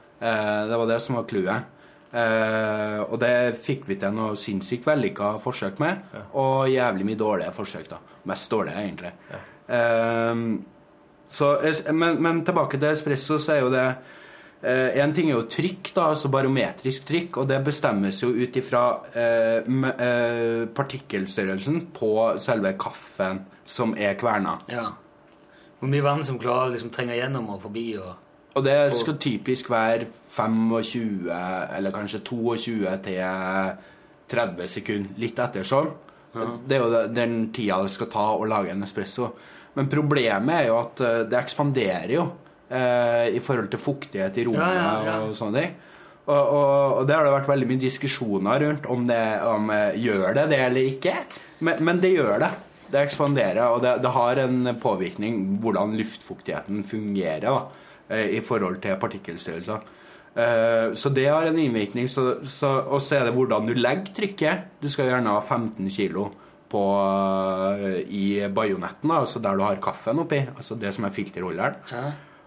det 0.69 0.79
var 0.79 0.87
det 0.89 1.01
som 1.03 1.19
var 1.19 1.27
clouet. 1.29 1.69
Uh, 2.13 3.01
og 3.09 3.15
det 3.23 3.55
fikk 3.57 3.87
vi 3.89 3.95
til 3.97 4.13
noe 4.13 4.35
sinnssykt 4.37 4.85
vellykka 4.85 5.31
forsøk 5.41 5.79
med, 5.81 6.03
og 6.37 6.67
jævlig 6.69 7.07
mye 7.09 7.17
dårlige 7.17 7.55
forsøk. 7.55 7.87
da. 7.89 7.97
Mest 8.29 8.51
dårlige, 8.51 8.83
egentlig. 8.85 9.11
Eh, 9.33 9.47
så, 11.33 11.47
men, 11.91 12.19
men 12.21 12.43
tilbake 12.45 12.77
til 12.77 12.91
espresso, 12.91 13.39
så 13.41 13.55
er 13.55 13.63
jo 13.63 13.71
det 13.73 13.87
Eh, 14.63 14.97
en 15.03 15.11
ting 15.11 15.27
er 15.27 15.35
jo 15.35 15.47
trykk, 15.51 15.89
da, 15.91 16.05
altså 16.13 16.29
barometrisk 16.31 17.03
trykk, 17.09 17.41
og 17.41 17.47
det 17.49 17.57
bestemmes 17.67 18.21
jo 18.23 18.29
ut 18.31 18.55
ifra 18.55 18.83
eh, 19.11 19.57
eh, 19.91 20.61
partikkelstørrelsen 20.71 21.89
på 21.95 22.11
selve 22.39 22.71
kaffen 22.79 23.41
som 23.67 23.91
er 23.99 24.15
kverna. 24.19 24.55
Ja. 24.71 24.85
Hvor 25.81 25.91
mye 25.91 26.05
vann 26.05 26.23
som 26.23 26.39
klarer 26.39 26.71
liksom 26.77 26.93
trenger 26.95 27.19
gjennom 27.19 27.49
og 27.51 27.59
forbi 27.65 27.89
og 27.99 28.13
Og 28.53 28.63
det 28.63 28.93
skal 28.95 29.17
typisk 29.17 29.69
være 29.73 30.05
25, 30.29 31.25
eller 31.75 31.91
kanskje 31.91 32.19
22 32.21 32.91
til 33.03 33.17
30 34.29 34.67
sekunder, 34.69 35.15
litt 35.17 35.39
etter 35.41 35.65
sånn. 35.65 35.89
Det 36.67 36.77
er 36.77 36.83
jo 36.83 37.07
den 37.09 37.49
tida 37.51 37.79
det 37.81 37.91
skal 37.95 38.11
ta 38.13 38.27
å 38.37 38.45
lage 38.45 38.69
en 38.69 38.85
espresso. 38.85 39.31
Men 39.77 39.89
problemet 39.89 40.53
er 40.55 40.69
jo 40.69 40.77
at 40.81 41.01
eh, 41.03 41.21
det 41.29 41.39
ekspanderer 41.39 42.13
jo 42.13 42.27
eh, 42.69 43.31
i 43.33 43.41
forhold 43.43 43.71
til 43.73 43.81
fuktighet 43.81 44.37
i 44.37 44.45
rommet 44.47 44.77
Ja, 44.77 44.91
ja, 45.07 45.15
og 45.25 45.33
sånne 45.37 45.63
ting. 45.63 45.79
Og, 46.23 46.37
og, 46.39 46.99
og 46.99 47.07
det 47.07 47.17
har 47.17 47.25
det 47.27 47.33
vært 47.33 47.49
veldig 47.51 47.69
mye 47.71 47.81
diskusjoner 47.81 48.61
rundt 48.63 48.85
om 48.91 49.07
det 49.09 49.23
om, 49.49 49.71
eh, 49.73 49.97
gjør 50.03 50.37
det 50.39 50.45
det 50.53 50.61
eller 50.67 50.91
ikke. 50.93 51.15
Men, 51.65 51.81
men 51.89 52.03
det 52.03 52.13
gjør 52.13 52.45
det. 52.45 52.51
Det 52.93 53.01
ekspanderer, 53.01 53.63
og 53.73 53.81
det, 53.81 53.95
det 54.03 54.11
har 54.13 54.39
en 54.43 54.69
påvirkning 54.77 55.39
hvordan 55.63 55.95
luftfuktigheten 55.97 56.83
fungerer 56.85 57.47
da, 57.47 58.19
i 58.29 58.37
forhold 58.45 58.77
til 58.83 58.99
partikkelstørrelser. 59.01 59.87
Så 60.93 61.09
det 61.15 61.23
har 61.25 61.47
en 61.49 61.57
innvirkning. 61.57 62.05
Så, 62.11 62.43
så, 62.45 62.75
og 62.83 63.01
så 63.01 63.17
er 63.17 63.25
det 63.25 63.33
hvordan 63.33 63.65
du 63.65 63.73
legger 63.73 64.13
trykket. 64.13 64.67
Du 64.83 64.91
skal 64.93 65.09
gjerne 65.09 65.33
ha 65.33 65.41
15 65.41 65.89
kilo 65.95 66.27
på, 66.73 66.83
eh, 67.77 68.03
i 68.09 68.27
bajonetten, 68.49 69.13
altså 69.13 69.41
der 69.43 69.57
du 69.57 69.65
har 69.65 69.81
kaffen 69.83 70.21
oppi. 70.25 70.43
Altså 70.57 70.77
det 70.79 70.93
som 70.95 71.05
er 71.07 71.15
filterholderen. 71.15 71.81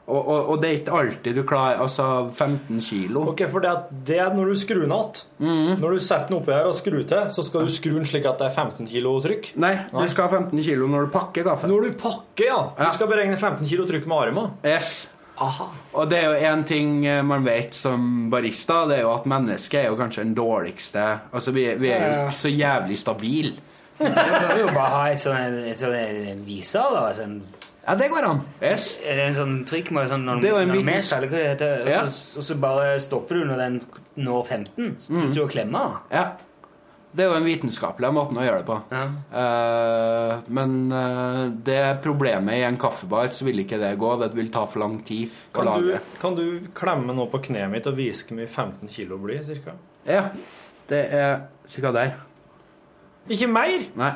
Og, 0.07 0.21
og, 0.21 0.51
og 0.53 0.61
det 0.63 0.69
er 0.69 0.77
ikke 0.79 0.99
alltid 1.01 1.35
du 1.35 1.43
klarer 1.43 1.81
Altså 1.83 2.05
15 2.31 2.79
kilo. 2.87 3.25
Ok, 3.33 3.41
for 3.51 3.65
det, 3.65 3.73
det 4.07 4.21
er 4.23 4.37
når 4.37 4.53
du 4.53 4.61
skrur 4.61 4.85
den 4.85 4.95
igjen. 4.95 5.25
Mhm. 5.43 5.81
Når 5.83 5.97
du 5.97 6.05
setter 6.05 6.31
den 6.31 6.39
oppi 6.39 6.55
her 6.55 6.69
og 6.71 6.77
skrur 6.79 7.03
til, 7.11 7.33
så 7.35 7.43
skal 7.47 7.67
du 7.67 7.75
skru 7.75 7.97
den 7.97 8.07
slik 8.07 8.29
at 8.31 8.39
det 8.39 8.47
er 8.47 8.55
15 8.55 8.87
kilo 8.93 9.17
trykk. 9.25 9.51
Nei, 9.63 9.75
du 9.91 10.07
skal 10.13 10.29
ha 10.29 10.39
15 10.39 10.63
kilo 10.63 10.87
når 10.93 11.09
du 11.09 11.13
pakker 11.17 11.49
kaffen. 11.51 11.75
Når 11.75 11.89
du 11.89 11.99
pakker, 11.99 12.47
ja. 12.47 12.63
Ja. 12.79 12.87
Du 12.87 13.01
skal 13.01 13.11
beregne 13.11 13.37
15 13.41 13.67
kilo 13.67 13.87
trykk 13.91 14.07
med 14.07 14.29
armen. 14.29 14.57
Yes. 14.67 14.95
Aha. 15.43 15.67
Og 15.93 16.07
det 16.09 16.19
er 16.23 16.31
jo 16.31 16.49
én 16.49 16.63
ting 16.65 16.93
eh, 17.05 17.21
man 17.27 17.45
vet 17.45 17.75
som 17.77 18.31
barista, 18.33 18.85
det 18.89 19.01
er 19.01 19.05
jo 19.05 19.13
at 19.13 19.27
mennesket 19.29 19.83
er 19.83 19.91
jo 19.91 19.99
kanskje 19.99 20.25
den 20.25 20.37
dårligste 20.39 21.03
Altså, 21.29 21.53
vi, 21.53 21.67
vi 21.77 21.91
er 21.93 22.07
jo 22.07 22.23
ikke 22.23 22.39
så 22.39 22.53
jævlig 22.53 22.97
stabile. 23.03 23.53
Du 23.99 24.05
bør 24.07 24.59
jo 24.61 24.67
bare 24.75 24.91
ha 24.93 25.05
et 25.13 25.23
sånn, 25.23 25.61
et 25.71 25.81
sånn 25.81 26.43
viser, 26.47 26.97
da. 26.97 27.07
Sånn, 27.17 27.39
Ja, 27.87 27.95
det 27.95 28.09
går 28.11 28.27
an. 28.27 28.41
Yes. 28.61 28.97
er 29.07 29.21
det 29.21 29.29
en 29.29 29.37
sånn 29.37 29.55
trykkmål 29.69 30.09
sånn 30.11 30.25
noen, 30.27 30.43
noen 30.43 30.73
en 30.75 30.91
eller 30.91 31.29
hva 31.31 31.39
det 31.39 31.47
heter? 31.53 31.85
Og 31.85 31.89
Ja. 31.93 32.01
så, 32.11 32.41
og 32.41 32.45
så 32.49 32.57
bare 32.61 32.99
stopper 32.99 33.39
du 33.39 33.45
når 33.47 33.63
den 33.63 33.81
når 34.17 34.45
15. 34.47 34.97
Så 34.99 35.13
slutter 35.13 35.35
du 35.35 35.45
å 35.45 35.49
klemme. 35.49 35.85
Ja. 36.11 36.27
Det 37.17 37.25
er 37.25 37.31
jo 37.31 37.37
en 37.39 37.47
vitenskapelig 37.47 38.11
måte 38.13 38.37
å 38.37 38.45
gjøre 38.45 38.61
det 38.61 38.67
på. 38.69 38.77
Ja. 38.93 39.05
Uh, 39.33 40.43
men 40.53 40.75
uh, 40.93 41.47
det 41.65 42.03
problemet 42.05 42.59
i 42.59 42.67
en 42.67 42.77
kaffebar, 42.77 43.31
så 43.33 43.47
vil 43.47 43.63
ikke 43.63 43.79
det 43.81 43.95
gå. 44.01 44.11
Det 44.21 44.35
vil 44.37 44.51
ta 44.53 44.67
for 44.69 44.83
lang 44.83 44.99
tid 45.07 45.31
å 45.55 45.63
Kan 45.63 45.71
du, 45.81 45.95
kan 46.21 46.37
du 46.37 46.45
klemme 46.77 47.17
nå 47.17 47.29
på 47.33 47.41
kneet 47.49 47.73
mitt 47.73 47.89
og 47.89 47.97
vise 47.97 48.27
hvor 48.27 48.37
mye 48.37 48.51
15 48.51 48.93
kilo 48.93 49.17
blir, 49.23 49.41
cirka? 49.47 49.79
Ja. 50.05 50.27
Det 50.91 51.03
er 51.17 51.47
ca. 51.73 51.93
der. 51.97 52.13
Ikke 53.29 53.49
mer! 53.51 53.85
Nei. 53.99 54.13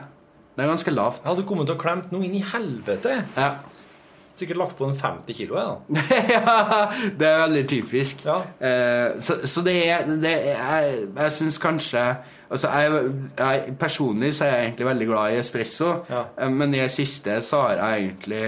Det 0.57 0.65
er 0.65 0.69
ganske 0.75 0.93
lavt. 0.93 1.21
Jeg 1.25 1.31
hadde 1.33 1.47
kommet 1.49 1.67
til 1.71 1.77
å 1.77 1.81
klemt 1.81 2.11
noe 2.13 2.27
inn 2.27 2.35
i 2.37 2.43
helvete. 2.45 3.15
Ja. 3.37 3.51
Sikkert 4.41 4.57
lagt 4.61 4.77
på 4.79 4.87
en 4.89 4.95
50 4.97 5.37
kilo, 5.37 5.57
jeg, 5.59 5.69
da. 5.69 6.03
ja, 6.35 7.11
det 7.21 7.27
er 7.29 7.39
veldig 7.43 7.63
typisk. 7.69 8.23
Ja. 8.25 8.39
Eh, 8.61 9.21
så, 9.21 9.39
så 9.45 9.63
det 9.67 9.75
er, 9.91 10.07
det 10.21 10.33
er 10.33 10.55
Jeg, 10.57 11.01
jeg 11.17 11.33
syns 11.37 11.59
kanskje 11.61 12.05
Altså, 12.51 12.69
jeg, 12.73 13.03
jeg, 13.39 13.75
Personlig 13.79 14.33
så 14.35 14.45
er 14.49 14.55
jeg 14.57 14.65
egentlig 14.71 14.87
veldig 14.89 15.07
glad 15.13 15.33
i 15.35 15.41
espresso, 15.43 15.91
Ja. 16.11 16.23
eh, 16.41 16.51
men 16.51 16.75
i 16.75 16.81
det 16.83 16.91
siste 16.91 17.37
så 17.47 17.61
har 17.67 17.77
jeg 17.83 18.07
egentlig 18.09 18.45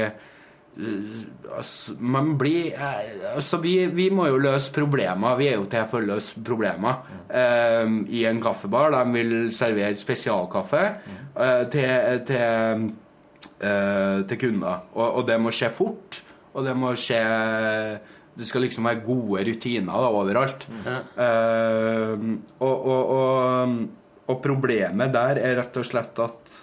altså, 1.52 1.94
Man 2.00 2.38
blir 2.40 2.72
eh, 2.72 3.34
Altså, 3.36 3.58
vi, 3.60 3.74
vi 3.92 4.08
må 4.10 4.26
jo 4.30 4.40
løse 4.40 4.72
problemer. 4.72 5.36
Vi 5.36 5.50
er 5.50 5.60
jo 5.60 5.68
til 5.70 5.86
for 5.90 6.00
å 6.00 6.10
løse 6.14 6.42
problemer. 6.44 7.04
Eh, 7.28 7.92
I 8.18 8.24
en 8.30 8.42
kaffebar. 8.42 8.94
De 8.96 9.04
vil 9.18 9.36
servere 9.54 9.96
spesialkaffe 10.00 10.82
eh, 10.88 11.62
til, 11.72 12.26
til 12.28 12.90
uh, 13.62 14.22
til 14.28 14.40
kunder. 14.40 14.88
Og, 14.94 15.06
og 15.20 15.28
det 15.28 15.38
må 15.40 15.52
skje 15.54 15.70
fort. 15.74 16.22
Og 16.52 16.66
det 16.66 16.74
må 16.76 16.92
skje 16.98 17.20
Det 18.32 18.46
skal 18.48 18.64
liksom 18.64 18.86
være 18.88 19.04
gode 19.04 19.42
rutiner 19.44 19.92
da, 19.92 20.08
overalt. 20.08 20.64
Eh, 20.88 22.22
og, 22.64 22.86
og, 22.88 23.10
og, 23.12 23.74
og 24.32 24.38
problemet 24.40 25.12
der 25.12 25.40
er 25.42 25.58
rett 25.58 25.76
og 25.76 25.84
slett 25.84 26.20
at 26.24 26.54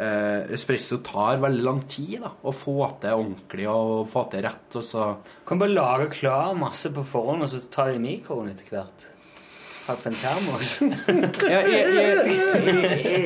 eh, 0.00 0.48
espresso 0.56 1.00
tar 1.04 1.40
veldig 1.42 1.66
lang 1.66 1.82
tid 1.88 2.20
da, 2.24 2.32
å 2.42 2.54
få 2.54 2.78
til 3.02 3.20
ordentlig 3.20 3.68
og 3.70 4.08
få 4.10 4.24
til 4.32 4.44
rett. 4.46 4.66
Og 4.80 4.86
så 4.86 5.06
Kan 5.46 5.60
bare 5.60 5.76
lage 5.76 6.10
klar 6.16 6.56
masse 6.58 6.92
på 6.94 7.04
forhånd, 7.06 7.44
og 7.44 7.52
så 7.52 7.62
ta 7.68 7.88
det 7.90 7.98
i 7.98 8.04
mikroen 8.04 8.52
etter 8.52 8.72
hvert. 8.72 9.06
På 9.90 9.96
en 10.06 10.14
termos. 10.14 10.68
ja, 11.50 11.60
i, 11.66 11.78
i, 11.98 12.34
i, 13.10 13.22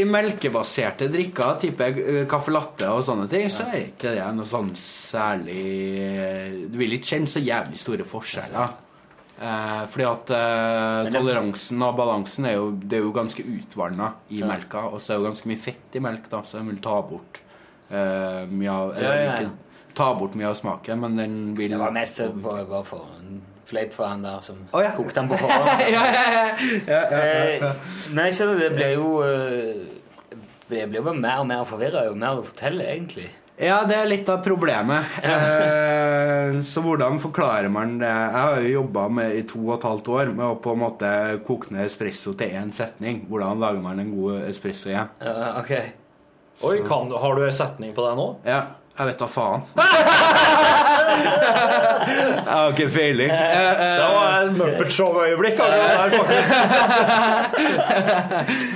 i, 0.00 0.04
melkebaserte 0.08 1.10
drikker, 1.12 1.58
type 1.60 1.90
eh, 1.92 2.22
caffè 2.30 2.54
latte 2.54 2.88
og 2.88 3.02
sånne 3.04 3.26
ting, 3.28 3.50
så 3.52 3.66
er 3.68 3.90
ikke 3.90 4.14
det 4.16 4.24
noe 4.38 4.48
sånn 4.48 4.72
særlig 4.80 5.66
eh, 6.00 6.56
Du 6.72 6.80
vil 6.80 6.96
ikke 6.96 7.12
kjenne 7.12 7.28
så 7.28 7.42
jævlig 7.44 7.82
store 7.82 8.08
forskjeller. 8.08 8.78
Eh, 9.36 9.82
fordi 9.92 10.04
at 10.08 10.30
eh, 10.32 11.10
toleransen 11.12 11.82
og 11.84 11.96
balansen 11.98 12.46
er 12.48 12.54
jo, 12.56 12.70
det 12.72 12.96
er 12.96 13.02
jo 13.04 13.10
ganske 13.12 13.42
utvanna 13.44 14.14
i 14.32 14.38
Ja. 14.40 14.46
melka. 14.48 14.86
Og 14.88 15.00
så 15.00 15.12
er 15.12 15.18
det 15.18 15.24
jo 15.24 15.28
ganske 15.28 15.50
mye 15.50 15.60
fett 15.60 15.98
i 15.98 16.00
melk, 16.00 16.30
da, 16.32 16.40
så 16.42 16.56
den 16.62 16.70
vil 16.72 16.78
ta 16.80 17.02
bort 17.04 17.42
eh, 17.90 18.46
mye 18.48 18.70
av 18.72 18.94
Eller 18.96 19.12
ja, 19.14 19.26
ja. 19.26 19.34
ikke 19.42 19.94
ta 19.96 20.14
bort 20.16 20.34
mye 20.40 20.48
av 20.48 20.56
smaken, 20.56 21.00
men 21.04 21.16
den 21.20 21.36
vil 21.56 21.70
Det 21.70 21.78
var 21.80 21.92
mest 21.92 22.20
bare, 22.42 22.82
for 22.84 23.06
en 23.18 23.42
fleip 23.66 23.92
for 23.92 24.06
han 24.06 24.22
der 24.22 24.40
som 24.40 24.56
oh, 24.72 24.82
kokte 24.96 25.14
den 25.20 25.28
på 25.28 25.36
forhånd. 25.40 25.84
ja, 25.92 26.02
ja, 26.06 26.22
ja, 26.22 26.26
ja, 26.32 26.44
ja, 26.86 27.00
ja. 27.10 27.70
Eh, 27.70 27.72
Nei, 28.16 28.30
så 28.30 28.46
det 28.56 28.72
blir 28.72 28.92
jo 28.94 29.08
Det 30.68 30.84
blir 30.90 31.00
jo 31.02 31.12
mer 31.12 31.40
og 31.42 31.46
mer 31.48 31.64
forvirra 31.68 32.06
jo 32.08 32.14
mer 32.18 32.36
du 32.40 32.42
forteller, 32.46 32.88
egentlig. 32.96 33.28
Ja, 33.56 33.78
det 33.88 33.94
er 33.96 34.04
litt 34.10 34.28
av 34.28 34.42
problemet. 34.44 35.14
Eh, 35.24 36.58
så 36.68 36.82
hvordan 36.84 37.16
forklarer 37.22 37.70
man 37.72 37.94
det? 38.02 38.10
Jeg 38.10 38.34
har 38.36 38.58
jo 38.60 38.72
jobba 38.82 39.06
i 39.32 39.40
to 39.48 39.62
og 39.64 39.78
et 39.78 39.86
halvt 39.88 40.08
år 40.12 40.26
med 40.36 40.44
å 40.44 40.58
på 40.60 40.74
en 40.76 40.82
måte 40.82 41.08
koke 41.46 41.72
ned 41.72 41.86
espresso 41.88 42.34
til 42.36 42.52
én 42.52 42.68
setning. 42.76 43.22
Hvordan 43.30 43.56
lager 43.64 43.80
man 43.84 44.02
en 44.04 44.12
god 44.12 44.44
espresso 44.50 44.90
igjen? 44.92 45.08
Ja, 45.24 45.54
ok. 45.62 45.72
Oi, 46.68 46.76
kan, 46.88 47.08
du- 47.08 47.16
har 47.20 47.32
du 47.36 47.42
ei 47.46 47.52
setning 47.52 47.94
på 47.96 48.04
det 48.04 48.12
nå? 48.20 48.28
Ja, 48.44 48.60
jeg 48.98 49.06
vet 49.10 49.18
da 49.24 49.26
faen. 49.28 49.60
jeg 52.06 52.52
har 52.52 52.70
ikke 52.76 52.90
feiling. 52.92 53.30
Eh, 53.32 53.40
eh, 53.72 53.96
Det 53.96 54.08
var 54.18 54.28
et 54.36 54.52
Muppet 54.60 54.92
Show-øyeblikk. 55.00 55.56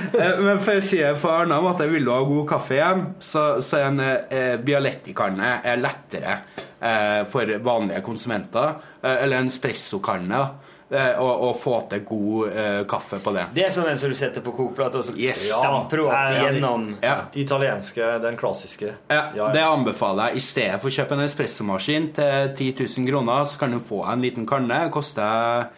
Eh, 0.13 0.39
Men 0.43 0.59
for 0.59 0.79
å 0.79 0.83
si 0.83 0.97
det 1.01 1.13
på 1.21 1.29
en 1.31 1.45
annen 1.51 1.63
måte, 1.63 1.87
vil 1.91 2.09
ha 2.11 2.19
god 2.27 2.47
kaffe 2.49 2.75
hjem, 2.79 3.05
så, 3.19 3.45
så 3.63 3.83
en 3.87 3.99
eh, 4.03 4.57
Bialetti-kanne 4.59 5.53
er 5.63 5.79
lettere 5.81 6.39
eh, 6.79 7.21
for 7.31 7.53
vanlige 7.63 8.01
konsumenter. 8.05 8.75
Eh, 9.01 9.23
eller 9.23 9.37
en 9.43 9.51
espressokanne. 9.51 10.43
Og, 10.91 11.23
og, 11.23 11.43
å 11.47 11.49
få 11.55 11.77
til 11.87 12.01
god 12.03 12.49
uh, 12.51 12.79
kaffe 12.83 13.21
på 13.23 13.31
det. 13.31 13.45
Det 13.55 13.61
er 13.63 13.69
sånn 13.71 13.85
en 13.87 13.95
som 14.01 14.11
du 14.11 14.15
setter 14.19 14.43
på 14.43 14.51
kokeplata, 14.51 14.99
og 14.99 15.05
så 15.07 15.13
Yes. 15.15 15.45
stamper 15.47 16.01
opp 16.03 16.11
Ja, 16.11 16.41
gjennom 16.49 16.89
Ja. 16.99 17.13
Italienske, 17.39 18.09
den 18.19 18.35
klassiske. 18.35 18.89
Ja, 19.07 19.15
Ja, 19.15 19.21
ja. 19.37 19.45
Det 19.55 19.61
anbefaler 19.63 20.33
jeg. 20.33 20.41
I 20.41 20.43
stedet 20.49 20.81
for 20.83 20.91
å 20.91 20.95
kjøpe 20.97 21.15
en 21.15 21.23
espressomaskin 21.23 22.09
til 22.17 22.51
10 22.57 22.83
000 22.97 23.07
kroner, 23.07 23.45
så 23.47 23.61
kan 23.63 23.71
du 23.71 23.79
få 23.79 24.01
en 24.11 24.19
liten 24.19 24.43
kanne. 24.45 24.81
Koster 24.91 25.69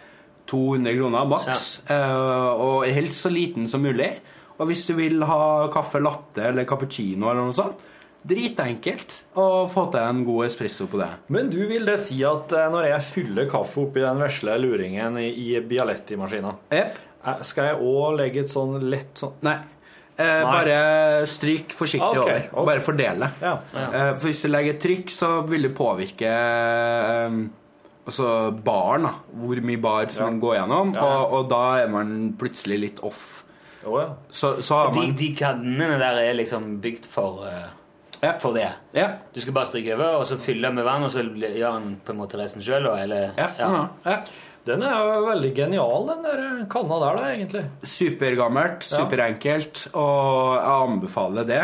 200 0.50 0.98
kroner 0.98 1.26
maks. 1.30 1.68
ja. 1.90 2.02
Og 2.60 2.86
helst 2.90 3.24
så 3.26 3.32
liten 3.34 3.68
som 3.72 3.82
mulig. 3.84 4.12
Og 4.60 4.68
hvis 4.70 4.86
du 4.86 4.94
vil 4.98 5.24
ha 5.26 5.68
kaffe 5.74 6.00
latte 6.04 6.44
eller 6.52 6.68
cappuccino 6.70 7.30
eller 7.32 7.48
noe 7.48 7.56
sånt, 7.58 7.80
dritenkelt 8.24 9.16
å 9.36 9.66
få 9.68 9.88
til 9.92 10.00
en 10.00 10.22
god 10.24 10.46
espresso 10.48 10.86
på 10.88 11.00
det. 11.02 11.10
Men 11.34 11.50
du 11.52 11.60
vil 11.68 11.84
det 11.90 11.98
si 12.00 12.22
at 12.24 12.54
eh, 12.56 12.70
når 12.72 12.86
jeg 12.92 13.08
fyller 13.10 13.50
kaffe 13.52 13.82
oppi 13.84 14.04
den 14.04 14.22
vesle 14.24 14.56
luringen 14.64 15.18
i, 15.20 15.28
i 15.28 15.58
Bialetti-maskina, 15.60 16.54
Yep. 16.72 17.02
eh, 17.26 17.42
skal 17.50 17.72
jeg 17.72 17.82
òg 17.90 18.16
legge 18.22 18.46
et 18.46 18.54
sånn 18.54 18.78
lett 18.88 19.20
sånn 19.20 19.36
Nei. 19.44 19.58
Eh, 20.14 20.44
Bare 20.46 21.26
stryk 21.28 21.74
forsiktig 21.76 22.22
okay, 22.22 22.22
over. 22.22 22.48
Okay. 22.54 22.66
Bare 22.70 22.86
fordele. 22.86 23.30
Ja. 23.42 23.54
Eh, 23.74 24.12
for 24.14 24.30
hvis 24.30 24.44
du 24.46 24.50
legger 24.54 24.80
trykk, 24.86 25.12
så 25.12 25.30
vil 25.50 25.66
det 25.68 25.74
påvirke 25.76 26.30
eh, 26.30 27.38
altså 28.06 28.52
baren. 28.64 29.04
da 29.04 29.14
Hvor 29.44 29.62
mye 29.62 29.82
bar 29.82 30.08
som 30.10 30.34
Ja. 30.36 30.40
går 30.48 30.56
gjennom. 30.62 30.94
Ja, 30.96 31.02
ja. 31.02 31.18
Og, 31.24 31.34
og 31.34 31.50
da 31.50 31.62
er 31.84 31.88
man 31.88 32.34
plutselig 32.40 32.80
litt 32.80 33.00
off. 33.04 33.44
Oh, 33.86 34.00
ja. 34.00 34.10
Så, 34.32 34.62
så 34.64 34.76
har 34.80 34.92
De, 34.94 35.00
man 35.02 35.16
de 35.20 35.36
kannene 35.36 35.98
der 36.00 36.20
er 36.24 36.34
liksom 36.40 36.80
bygd 36.82 37.06
for, 37.06 37.44
uh 37.48 37.72
Ja. 38.24 38.38
for 38.40 38.54
det. 38.56 38.70
Ja. 38.96 39.10
Du 39.34 39.42
skal 39.42 39.52
bare 39.54 39.66
stryke 39.68 39.94
over, 39.98 40.16
og 40.22 40.26
så 40.26 40.38
fylle 40.40 40.70
med 40.72 40.86
vann, 40.86 41.04
og 41.04 41.12
så 41.12 41.20
gjør 41.28 41.74
han 41.74 41.98
på 42.06 42.14
en 42.14 42.18
måte 42.22 42.38
resten 42.40 42.62
sjøl, 42.64 42.86
Ja, 42.88 43.50
ja. 43.60 43.88
ja. 44.06 44.18
Den 44.66 44.82
er 44.82 44.94
jo 44.96 45.26
veldig 45.28 45.50
genial, 45.58 46.06
den 46.08 46.24
der 46.24 46.66
kanna 46.72 47.00
der, 47.02 47.18
da, 47.18 47.24
egentlig. 47.34 47.66
Supergammelt, 47.84 48.88
Ja. 48.90 49.02
superenkelt, 49.04 49.88
og 49.94 50.56
jeg 50.56 50.72
anbefaler 50.88 51.44
det. 51.44 51.64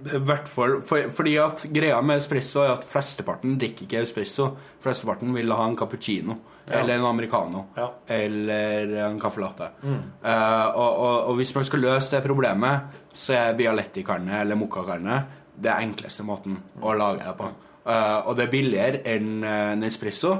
I 0.00 0.18
hvert 0.24 0.48
fall 0.48 0.78
for, 0.86 1.10
fordi 1.12 1.34
at 1.42 1.64
greia 1.74 1.98
med 2.02 2.20
espresso 2.22 2.62
er 2.64 2.72
at 2.78 2.84
flesteparten 2.88 3.58
drikker 3.60 3.84
ikke 3.86 4.00
espresso. 4.04 4.46
Flesteparten 4.80 5.34
vil 5.36 5.52
ha 5.52 5.66
en 5.68 5.76
cappuccino 5.76 6.38
Ja. 6.70 6.78
eller 6.78 6.94
en 6.94 7.04
americano 7.04 7.64
Ja. 7.76 7.88
eller 8.08 8.94
en 9.08 9.18
caffè 9.20 9.40
latte. 9.42 9.70
Eh, 9.84 10.66
og, 10.76 11.00
og, 11.00 11.28
og 11.28 11.34
hvis 11.36 11.54
man 11.54 11.64
skal 11.64 11.80
løse 11.80 12.10
det 12.16 12.22
problemet, 12.24 12.80
så 13.12 13.34
er 13.34 13.56
bialetti-karne 13.58 14.40
eller 14.40 14.56
mocca-karne 14.56 15.24
det 15.60 15.74
enkleste 15.82 16.22
måten 16.24 16.56
å 16.80 16.94
lage 16.96 17.24
det 17.26 17.36
på. 17.36 17.50
Uh, 17.84 18.28
og 18.28 18.36
det 18.36 18.44
er 18.46 18.50
billigere 18.52 18.98
enn 19.08 19.42
eh, 19.42 19.72
en 19.72 19.82
espresso, 19.88 20.30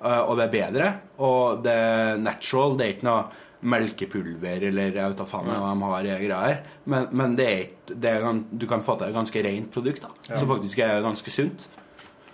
uh, 0.00 0.22
og 0.24 0.36
det 0.38 0.44
er 0.46 0.52
bedre. 0.54 0.86
Og 1.18 1.62
det 1.62 1.72
er 1.74 2.16
natural. 2.22 2.76
Det 2.78 2.86
er 2.86 2.92
ikke 2.94 3.08
noe 3.08 3.24
melkepulver 3.64 4.66
eller 4.68 4.90
jeg 4.90 4.96
vet 4.96 5.20
da 5.20 5.26
faen 5.28 5.48
hva 5.48 6.02
de 6.04 6.12
har 6.12 6.24
greier. 6.24 6.60
Men, 6.90 7.08
men 7.16 7.38
det 7.38 7.46
er, 7.48 7.62
det 7.88 8.12
er, 8.12 8.42
du 8.50 8.66
kan 8.70 8.84
få 8.84 8.98
til 9.00 9.08
et 9.08 9.16
ganske 9.16 9.44
rent 9.46 9.72
produkt, 9.74 10.04
da, 10.04 10.36
som 10.36 10.50
faktisk 10.50 10.82
er 10.84 11.00
ganske 11.04 11.32
sunt. 11.32 11.66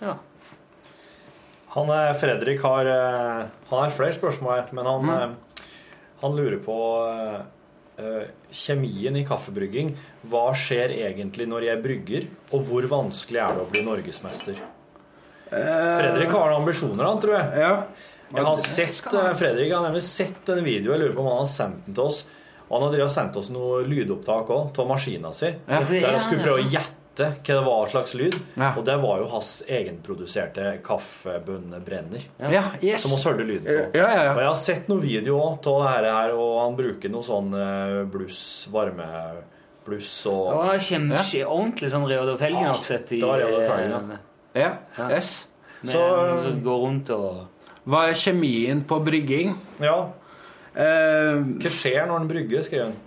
Ja. 0.01 0.17
Han 1.71 1.91
eh, 1.93 2.11
Fredrik 2.19 2.63
har 2.65 2.89
eh, 2.89 3.41
Han 3.69 3.83
har 3.85 3.95
flere 3.95 4.15
spørsmål 4.15 4.73
men 4.75 4.89
han, 4.89 5.05
mm. 5.07 5.65
han 6.23 6.35
lurer 6.35 6.57
på 6.65 6.77
eh, 7.07 7.37
eh, 8.01 8.25
kjemien 8.51 9.15
i 9.15 9.23
kaffebrygging. 9.27 9.93
Hva 10.27 10.49
skjer 10.57 10.97
egentlig 10.97 11.47
når 11.47 11.69
jeg 11.69 11.83
brygger, 11.85 12.29
og 12.51 12.67
hvor 12.67 12.89
vanskelig 12.91 13.43
er 13.45 13.55
det 13.55 13.63
å 13.63 13.71
bli 13.71 13.85
norgesmester? 13.87 14.59
Fredrik 15.51 16.31
har 16.31 16.53
ambisjoner, 16.55 17.03
han, 17.03 17.17
tror 17.19 17.35
jeg. 17.35 17.63
Ja. 17.63 17.71
Jeg 18.33 18.43
har 18.47 18.55
sett, 18.57 18.95
Fredrik, 19.01 19.37
Fredrik 19.37 19.73
har 19.73 19.83
nemlig 19.87 20.03
sett 20.03 20.49
en 20.49 20.63
video, 20.63 20.93
jeg 20.93 21.01
lurer 21.01 21.15
på 21.15 21.23
om 21.25 21.27
han 21.33 21.43
har 21.43 21.51
sendt 21.51 21.85
den 21.85 21.97
til 21.97 22.03
oss. 22.03 22.23
Og 22.71 22.77
han 22.79 22.99
har 23.01 23.11
sendt 23.11 23.35
oss 23.35 23.49
noe 23.51 23.81
lydopptak 23.83 24.47
òg, 24.55 24.79
av 24.79 24.87
maskina 24.87 25.33
si. 25.35 25.49
Ja. 25.67 25.81
Der 25.83 26.11
han 26.13 26.21
skulle 26.23 26.45
prøve 26.45 26.61
å 26.63 26.69
gjette 26.71 26.97
hva 27.11 27.43
det 27.43 27.63
var 27.65 27.89
slags 27.91 28.13
lyd. 28.15 28.37
Ja. 28.55 28.69
Og 28.79 28.85
det 28.87 28.95
var 29.01 29.19
jo 29.19 29.25
hans 29.33 29.49
egenproduserte 29.67 30.77
kaffebønnebrenner. 30.85 32.23
Ja, 32.39 32.63
yes. 32.81 33.03
Som 33.03 33.11
vi 33.11 33.19
hørte 33.25 33.47
lyden 33.49 33.67
av. 33.67 33.97
Ja, 33.99 34.05
ja, 34.07 34.23
ja. 34.23 34.31
Og 34.31 34.39
jeg 34.39 34.47
har 34.47 34.59
sett 34.61 34.87
noen 34.87 35.03
videoer 35.03 35.59
av 35.73 35.83
det 36.05 36.13
her, 36.15 36.33
og 36.39 36.53
han 36.61 36.77
bruker 36.79 37.11
noe 37.11 37.27
sånn 37.27 37.51
eh, 37.59 37.99
bluss, 38.15 38.41
varmebluss 38.71 40.11
og 40.31 40.47
Det 40.47 40.57
var 40.57 40.73
ja. 40.79 41.47
ordentlig 41.51 41.91
sånn 41.91 42.07
Reodor 42.07 42.39
Felgen-oppsett 42.41 43.15
i 43.17 43.21
det 43.21 43.27
var 43.27 43.43
Reodor 43.43 43.67
Felgen, 43.67 44.11
eh, 44.15 44.27
Ja, 44.63 44.71
yes. 45.09 45.47
med- 45.81 45.91
Så- 45.91 46.43
som 46.43 46.63
går 46.63 46.79
rundt 46.87 47.09
og 47.09 47.47
Hva 47.89 48.03
er 48.09 48.17
kjemien 48.19 48.83
på 48.87 48.99
brygging? 49.03 49.55
Ja. 49.81 49.95
Eh, 50.75 51.39
Hva 51.61 51.71
skjer 51.73 52.05
når 52.07 52.21
den 52.21 52.29
brygger, 52.29 52.65
skrev 52.67 52.83
han. 52.89 52.99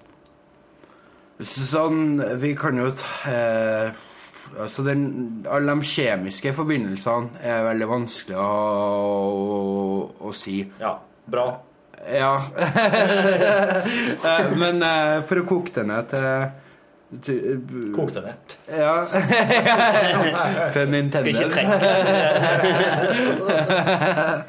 Sånn, 1.44 2.02
vi 2.42 2.52
kan 2.58 2.78
jo 2.78 2.90
ta 2.94 3.30
eh, 3.30 4.02
Altså, 4.54 4.84
den, 4.86 5.00
alle 5.50 5.72
de 5.74 5.86
kjemiske 5.88 6.52
forbindelsene 6.54 7.40
er 7.42 7.64
veldig 7.64 7.86
vanskelig 7.90 8.36
å, 8.38 8.44
å, 8.44 9.94
å 10.28 10.32
si. 10.36 10.60
Ja, 10.78 10.92
bra. 11.26 11.46
Ja. 12.12 12.34
Eh, 14.24 14.52
Men 14.60 14.78
eh, 14.84 15.18
for 15.28 15.40
å 15.42 15.46
koke 15.48 15.72
det 15.74 15.84
ned 15.88 16.06
til, 16.12 16.28
til 17.22 17.60
Kok 17.94 18.14
det 18.14 18.22
ned. 18.24 18.56
Ja. 18.78 19.04
For 20.74 20.84
Nintendo. 20.90 21.32
Skal 21.32 21.44
ikke 21.44 21.54
trekke. 21.54 21.78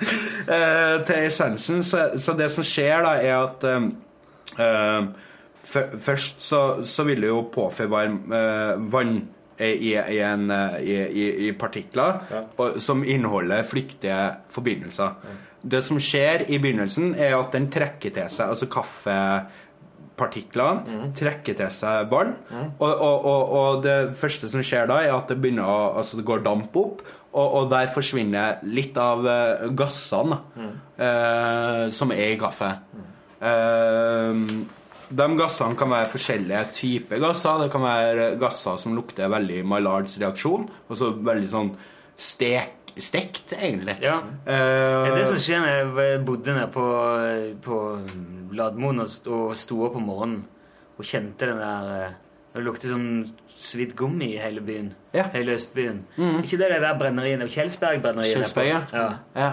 Eh, 0.46 1.06
til 1.08 1.16
essensen, 1.26 1.80
så, 1.84 2.04
så 2.22 2.36
det 2.38 2.52
som 2.54 2.62
skjer 2.68 3.02
da, 3.02 3.16
er 3.18 3.34
at 3.40 3.64
um, 3.66 5.08
Først 5.98 6.44
så, 6.46 6.60
så 6.86 7.04
vil 7.08 7.24
det 7.26 7.32
jo 7.32 7.40
påføre 7.50 7.90
varm, 7.90 8.20
uh, 8.30 8.78
vann 8.94 9.24
i, 9.58 9.96
i, 9.96 10.20
en, 10.20 10.52
eh, 10.52 10.78
i, 10.84 11.48
i, 11.48 11.52
partikler 11.58 12.20
Ja. 12.32 12.42
og, 12.58 12.82
som 12.82 13.04
inneholder 13.04 13.64
flyktige 13.64 14.20
forbindelser. 14.52 15.16
Det 15.66 15.82
som 15.84 16.00
skjer 16.00 16.46
i 16.52 16.60
begynnelsen, 16.62 17.16
er 17.18 17.38
at 17.38 17.56
den 17.56 17.70
trekker 17.72 18.14
til 18.14 18.30
seg 18.30 18.52
altså 18.52 18.68
kaffepartiklene 20.16 21.12
trekker 21.16 21.56
til 21.58 21.72
seg 21.72 22.10
vann. 22.12 22.36
Og, 22.80 22.90
og, 22.90 23.26
og, 23.26 23.54
og 23.60 23.84
det 23.84 24.16
første 24.18 24.50
som 24.50 24.64
skjer 24.64 24.88
da, 24.88 25.02
er 25.04 25.16
at 25.16 25.30
det 25.30 25.40
begynner 25.42 25.68
å, 25.68 25.98
altså 26.00 26.18
det 26.18 26.26
går 26.26 26.44
damp 26.44 26.76
opp. 26.76 27.04
Og, 27.36 27.48
og 27.60 27.70
der 27.70 27.92
forsvinner 27.92 28.62
litt 28.64 28.96
av 28.98 29.26
eh, 29.28 29.66
gassene 29.76 30.38
eh, 30.96 31.90
som 31.92 32.14
er 32.16 32.32
i 32.32 32.40
kaffe. 32.40 32.70
Eh, 33.44 34.46
de 35.06 35.28
gassene 35.38 35.76
kan 35.78 35.92
være 35.92 36.14
forskjellige 36.14 36.64
typer 36.74 37.20
gasser. 37.22 37.66
Det 37.66 37.74
kan 37.74 37.84
være 37.84 38.30
gasser 38.40 38.80
som 38.80 38.96
lukter 38.96 39.30
veldig 39.32 39.66
Maillards 39.68 40.16
reaksjon. 40.22 40.70
Altså 40.88 41.12
veldig 41.20 41.52
sånn 41.52 41.74
stek, 42.16 42.85
stekt, 43.04 43.54
egentlig. 43.58 43.98
Ja. 44.02 44.20
Uh, 44.48 45.06
Det 45.10 45.16
det 45.18 45.28
som 45.28 45.38
skjer 45.42 45.60
når 45.60 46.02
jeg 46.02 46.20
bodde 46.26 46.54
nede 46.56 46.68
på, 46.72 46.86
på 47.66 47.80
Ladmoen 48.56 49.00
og 49.04 49.10
og 49.28 49.56
sto 49.58 49.82
opp 49.86 49.96
om 50.00 50.06
morgenen. 50.08 50.44
og 50.98 51.04
kjente 51.04 51.46
den 51.50 51.58
der 51.60 52.06
eh, 52.06 52.12
Det 52.56 52.64
lukter 52.64 52.88
sånn 52.88 53.26
svidd 53.56 53.96
gummi 54.00 54.30
i 54.36 54.38
hele 54.40 54.62
byen. 54.64 54.94
Ja. 55.14 55.26
Hele 55.34 55.56
Østbyen. 55.58 56.06
Ikke 56.18 56.58
det 56.58 56.70
der 56.82 56.94
brenneriet 56.98 57.44
Kjelsberg-brenneriet? 57.52 58.36
Kjelsberg, 58.38 58.68
ja. 58.68 58.82
ja. 58.94 59.10
Ja. 59.36 59.50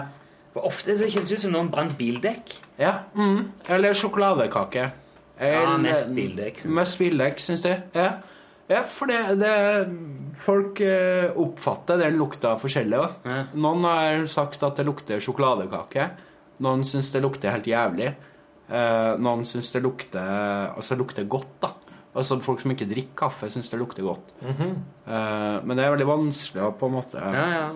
For 0.53 0.67
ofte 0.69 0.95
så 0.95 1.09
kjennes 1.11 1.29
det 1.29 1.37
ut 1.37 1.41
som 1.43 1.51
noen 1.51 1.69
brant 1.71 1.97
bildekk. 1.97 2.53
ja. 2.79 2.93
Mm. 3.15 3.51
Eller 3.67 3.93
sjokoladekake. 3.93 4.91
Eller, 5.39 5.77
mest 5.81 6.13
bildekk. 6.15 6.63
Mest 6.69 6.97
bildekk, 6.99 7.39
syns 7.43 7.63
jeg. 7.65 7.81
Ja. 7.95 8.21
Ja, 8.73 8.83
for 8.89 9.11
det, 9.11 9.21
det 9.41 9.53
Folk 10.43 10.79
eh, 10.81 11.29
oppfatter 11.37 11.99
den 12.01 12.17
lukta 12.17 12.55
forskjellig. 12.57 12.99
Ja. 13.27 13.39
Noen 13.53 13.85
har 13.85 14.23
sagt 14.31 14.63
at 14.65 14.79
det 14.79 14.85
lukter 14.87 15.21
sjokoladekake. 15.21 16.07
Noen 16.65 16.81
syns 16.87 17.11
det 17.13 17.21
lukter 17.21 17.53
helt 17.53 17.69
jævlig. 17.69 18.09
Eh, 18.69 19.11
noen 19.21 19.43
syns 19.45 19.69
det 19.75 19.81
lukter 19.83 20.71
Altså 20.73 20.97
lukter 20.97 21.27
godt, 21.29 21.51
da. 21.61 21.69
Altså 22.13 22.39
Folk 22.41 22.61
som 22.63 22.73
ikke 22.73 22.87
drikker 22.89 23.17
kaffe, 23.25 23.49
syns 23.53 23.69
det 23.69 23.77
lukter 23.81 24.05
godt. 24.07 24.33
Eh, 24.41 25.59
men 25.61 25.77
det 25.77 25.85
er 25.85 25.93
veldig 25.93 26.09
vanskelig 26.09 26.65
å 26.65 26.73
på 26.79 26.89
en 26.89 26.97
måte 26.97 27.21
Ja, 27.21 27.45
ja. 27.53 27.69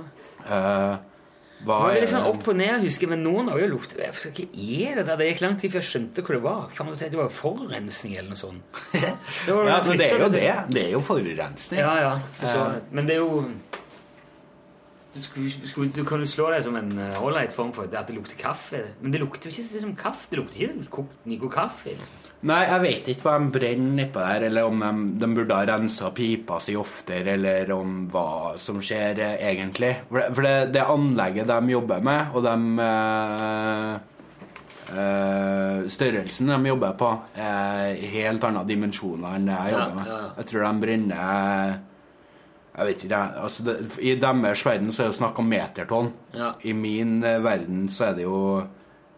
Eh, 1.59 1.65
Hva 1.65 1.77
Det 1.87 1.97
er 1.97 2.03
litt 2.03 2.11
sånn 2.11 2.27
opp 2.29 2.47
og 2.47 2.57
ned, 2.59 2.75
husker 2.83 3.09
men 3.11 3.23
noen 3.25 3.49
dager 3.51 3.71
lukter 3.71 4.01
det 4.01 4.11
Hva 4.13 4.29
er 4.31 4.99
det 4.99 5.05
der? 5.07 5.17
Det 5.17 5.29
gikk 5.31 5.41
lang 5.45 5.57
tid 5.61 5.73
før 5.73 5.81
jeg 5.81 5.89
skjønte 5.89 6.25
hva 6.27 6.35
det 6.35 6.43
var. 6.43 6.67
Tenkte 6.77 7.09
det 7.15 7.21
var 7.21 7.33
forurensning 7.33 8.17
eller 8.17 8.29
noe 8.33 8.41
sånt. 8.41 8.83
Det 9.47 9.55
var- 9.55 9.71
Ja, 9.71 9.81
men 9.87 9.97
det 9.97 10.11
er 10.11 10.19
jo 10.19 10.29
det. 10.29 10.45
Det 10.75 10.85
er 10.85 10.93
jo 10.93 11.01
forurensning. 11.01 11.81
Ja, 11.81 11.95
ja. 12.03 12.13
så 12.43 12.69
vidt. 12.73 12.93
Men 12.93 13.09
det 13.09 13.17
er 13.17 13.25
jo 13.25 13.43
du, 15.17 15.23
skulle, 15.25 15.89
du, 15.89 16.03
kan 16.05 16.21
jo 16.21 16.27
slå 16.29 16.51
deg 16.53 16.61
som 16.61 16.75
en 16.77 16.91
ålreit 17.25 17.53
form 17.55 17.71
for 17.73 17.89
at 17.89 18.09
det 18.09 18.13
lukter 18.13 18.37
kaffe. 18.37 18.83
Men 19.01 19.13
det 19.15 19.21
lukter 19.23 19.49
jo 19.49 19.55
ikke 19.55 19.81
som 19.81 19.95
kaffe. 19.97 20.29
Det 20.29 20.37
lukter 20.37 20.67
ikke 20.67 20.91
kokt 20.99 21.25
Nico 21.25 21.49
kaffe. 21.49 21.95
Nei, 22.45 22.59
jeg 22.69 22.81
vet 22.83 23.07
ikke 23.09 23.23
hva 23.25 23.37
de 23.41 23.47
brenner 23.55 23.95
nedpå 23.97 24.21
der, 24.21 24.43
eller 24.51 24.67
om 24.69 24.77
de, 24.83 24.89
de 25.23 25.29
burde 25.33 25.55
ha 25.57 25.63
rensa 25.65 26.11
pipa 26.13 26.59
si 26.61 26.75
oftere, 26.77 27.33
eller 27.33 27.71
om 27.73 27.95
hva 28.13 28.53
som 28.61 28.77
skjer 28.83 29.17
eh, 29.25 29.39
egentlig. 29.49 29.89
For, 30.11 30.19
det, 30.21 30.27
for 30.37 30.45
det, 30.45 30.53
det 30.75 30.83
anlegget 30.85 31.49
de 31.49 31.73
jobber 31.73 32.05
med, 32.05 32.35
og 32.37 32.45
de 32.45 32.85
eh, 32.85 33.95
eh, 35.01 35.87
Størrelsen 35.97 36.53
de 36.53 36.69
jobber 36.69 36.93
på, 36.99 37.09
er 37.41 37.97
helt 38.13 38.45
andre 38.47 38.63
dimensjoner 38.69 39.37
enn 39.39 39.49
det 39.49 39.57
jeg 39.57 39.73
Ja, 39.73 39.79
jobber 39.81 39.97
med. 39.97 40.11
ja, 40.11 40.17
ja. 40.21 40.29
Jeg 40.37 40.49
tror 40.51 40.65
de 40.67 40.71
brenner 40.85 41.77
Jeg 42.77 42.85
vet 42.91 43.03
ikke, 43.07 43.17
jeg. 43.17 43.41
Altså 43.41 43.63
det, 43.65 43.75
I 44.05 44.13
deres 44.21 44.61
verden 44.67 44.91
så 44.93 45.03
er 45.03 45.09
det 45.09 45.17
snakk 45.17 45.39
om 45.41 45.47
metertonn. 45.49 46.11
Ja. 46.37 46.51
I 46.61 46.73
min 46.77 47.17
eh, 47.25 47.39
verden 47.41 47.87
så 47.89 48.11
er 48.11 48.13
det 48.19 48.27
jo 48.27 48.41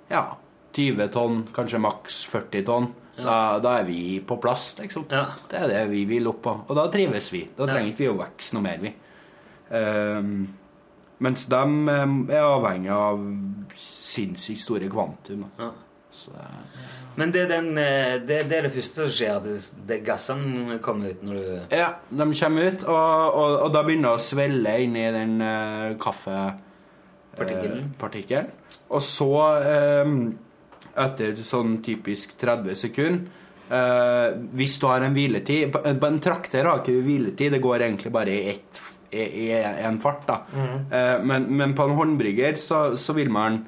ja, 0.10 0.24
20 0.72 1.10
tonn, 1.12 1.42
kanskje 1.54 1.82
maks 1.84 2.22
40 2.32 2.64
tonn. 2.72 2.88
Da, 3.26 3.60
da 3.64 3.76
er 3.82 3.86
vi 3.88 4.00
på 4.26 4.38
plass, 4.42 4.72
liksom. 4.80 5.06
Ja. 5.12 5.26
Det 5.50 5.60
er 5.60 5.68
det 5.72 5.84
vi 5.92 6.06
vil 6.10 6.30
opp 6.32 6.42
på. 6.46 6.56
Og 6.68 6.78
da 6.78 6.88
trives 6.94 7.30
vi. 7.34 7.44
Da 7.58 7.68
trenger 7.70 7.92
ikke 7.92 8.06
vi 8.06 8.10
å 8.14 8.18
vokse 8.22 8.56
noe 8.58 8.66
mer, 8.66 8.80
vi. 8.84 8.94
Um, 9.70 10.32
mens 11.20 11.46
de 11.52 11.62
um, 11.62 12.16
er 12.32 12.42
avhengig 12.42 12.92
av 12.96 13.22
sinnssykt 13.76 14.64
store 14.64 14.90
kvantum. 14.92 15.46
Ja. 15.60 15.70
Så, 16.12 16.32
Men 17.16 17.32
det 17.32 17.42
er, 17.42 17.48
den, 17.52 17.78
eh, 17.78 18.16
det, 18.26 18.50
det 18.50 18.58
er 18.58 18.62
det 18.66 18.74
første 18.74 18.96
som 19.04 19.12
skjer, 19.14 19.36
at 19.38 19.46
det, 19.88 20.00
gassene 20.08 20.80
kommer 20.82 21.10
ut 21.14 21.22
når 21.26 21.36
du 21.36 21.76
ja, 21.76 21.90
de 22.10 22.26
kommer 22.40 22.62
ut, 22.72 22.84
og, 22.88 23.34
og, 23.36 23.60
og 23.66 23.74
da 23.76 23.84
begynner 23.86 24.10
det 24.10 24.16
å 24.18 24.24
svelle 24.24 24.74
inni 24.86 25.04
den 25.14 25.36
uh, 25.44 25.98
kaffepartikkelen. 26.02 27.94
Uh, 27.94 27.96
Og 28.90 29.02
så, 29.06 29.30
eh, 29.62 30.06
etter 31.00 31.36
sånn 31.36 31.78
typisk 31.86 32.38
30 32.40 32.76
sekunder 32.76 33.36
Uh, 33.70 34.34
Hvis 34.58 34.80
du 34.82 34.88
har 34.90 35.04
en 35.06 35.14
hviletid 35.14 35.70
på- 35.72 35.84
En 35.86 36.16
trakter 36.20 36.66
har 36.66 36.80
ikke 36.80 37.04
hviletid, 37.06 37.52
det 37.54 37.60
går 37.62 37.84
egentlig 37.86 38.12
bare 38.12 38.32
i 38.34 38.50
ett 38.50 38.80
i, 39.14 39.52
en 39.86 40.00
fart. 40.00 40.26
da 40.26 40.40
eh, 40.92 41.22
men, 41.24 41.46
men 41.56 41.76
på 41.78 41.84
en 41.86 41.94
håndbrygger 41.98 42.56
så, 42.58 42.98
så 42.98 43.14
vil 43.14 43.30
man 43.30 43.60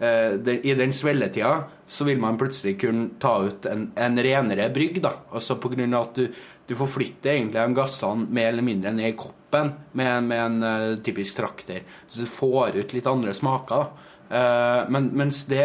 uh, 0.00 0.36
den, 0.38 0.60
I 0.62 0.74
den 0.78 0.92
svelletida 0.94 1.64
så 1.88 2.04
vil 2.06 2.20
man 2.22 2.38
plutselig 2.38 2.76
kunne 2.80 3.10
ta 3.18 3.32
ut 3.48 3.66
en, 3.66 3.90
en 3.96 4.18
renere 4.22 4.70
brygg. 4.70 5.02
da 5.02 5.12
Altså 5.32 5.58
på 5.58 5.74
grunn 5.74 5.94
av 5.94 6.06
at 6.06 6.14
du, 6.14 6.28
du 6.68 6.74
forflytter 6.78 7.32
egentlig 7.34 7.58
de 7.58 7.74
gassene 7.74 8.26
mer 8.30 8.52
eller 8.52 8.62
mindre 8.62 8.92
ned 8.94 9.08
i 9.10 9.16
koppen 9.18 9.72
med, 9.92 10.22
med 10.22 10.38
en 10.44 10.62
eh, 10.62 10.96
typisk 11.02 11.34
trakter. 11.40 11.82
Så 12.06 12.20
du 12.20 12.26
får 12.30 12.76
ut 12.78 12.94
litt 12.94 13.06
andre 13.10 13.34
smaker. 13.34 13.74
da 13.88 14.06
men, 14.28 15.06
mens 15.16 15.46
det 15.48 15.64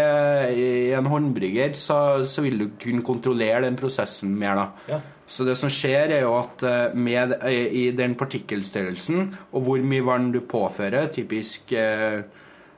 i 0.56 0.94
en 0.96 1.10
håndbrygger 1.12 1.74
så, 1.76 1.98
så 2.24 2.46
vil 2.46 2.62
du 2.62 2.70
kunne 2.80 3.04
kontrollere 3.04 3.66
den 3.66 3.76
prosessen 3.76 4.38
mer. 4.40 4.56
da 4.56 4.94
Ja. 4.94 5.02
Så 5.34 5.46
det 5.48 5.56
som 5.58 5.72
skjer, 5.72 6.12
er 6.12 6.26
jo 6.26 6.36
at 6.38 6.64
eh, 6.68 6.96
med, 7.00 7.38
i 7.48 7.60
i 7.84 7.84
den 7.96 8.16
partikkelstørrelsen 8.20 9.30
og 9.52 9.66
hvor 9.66 9.84
mye 9.86 10.06
vann 10.06 10.32
du 10.34 10.42
påfører, 10.46 11.10
typisk 11.14 11.74
eh, 11.78 12.24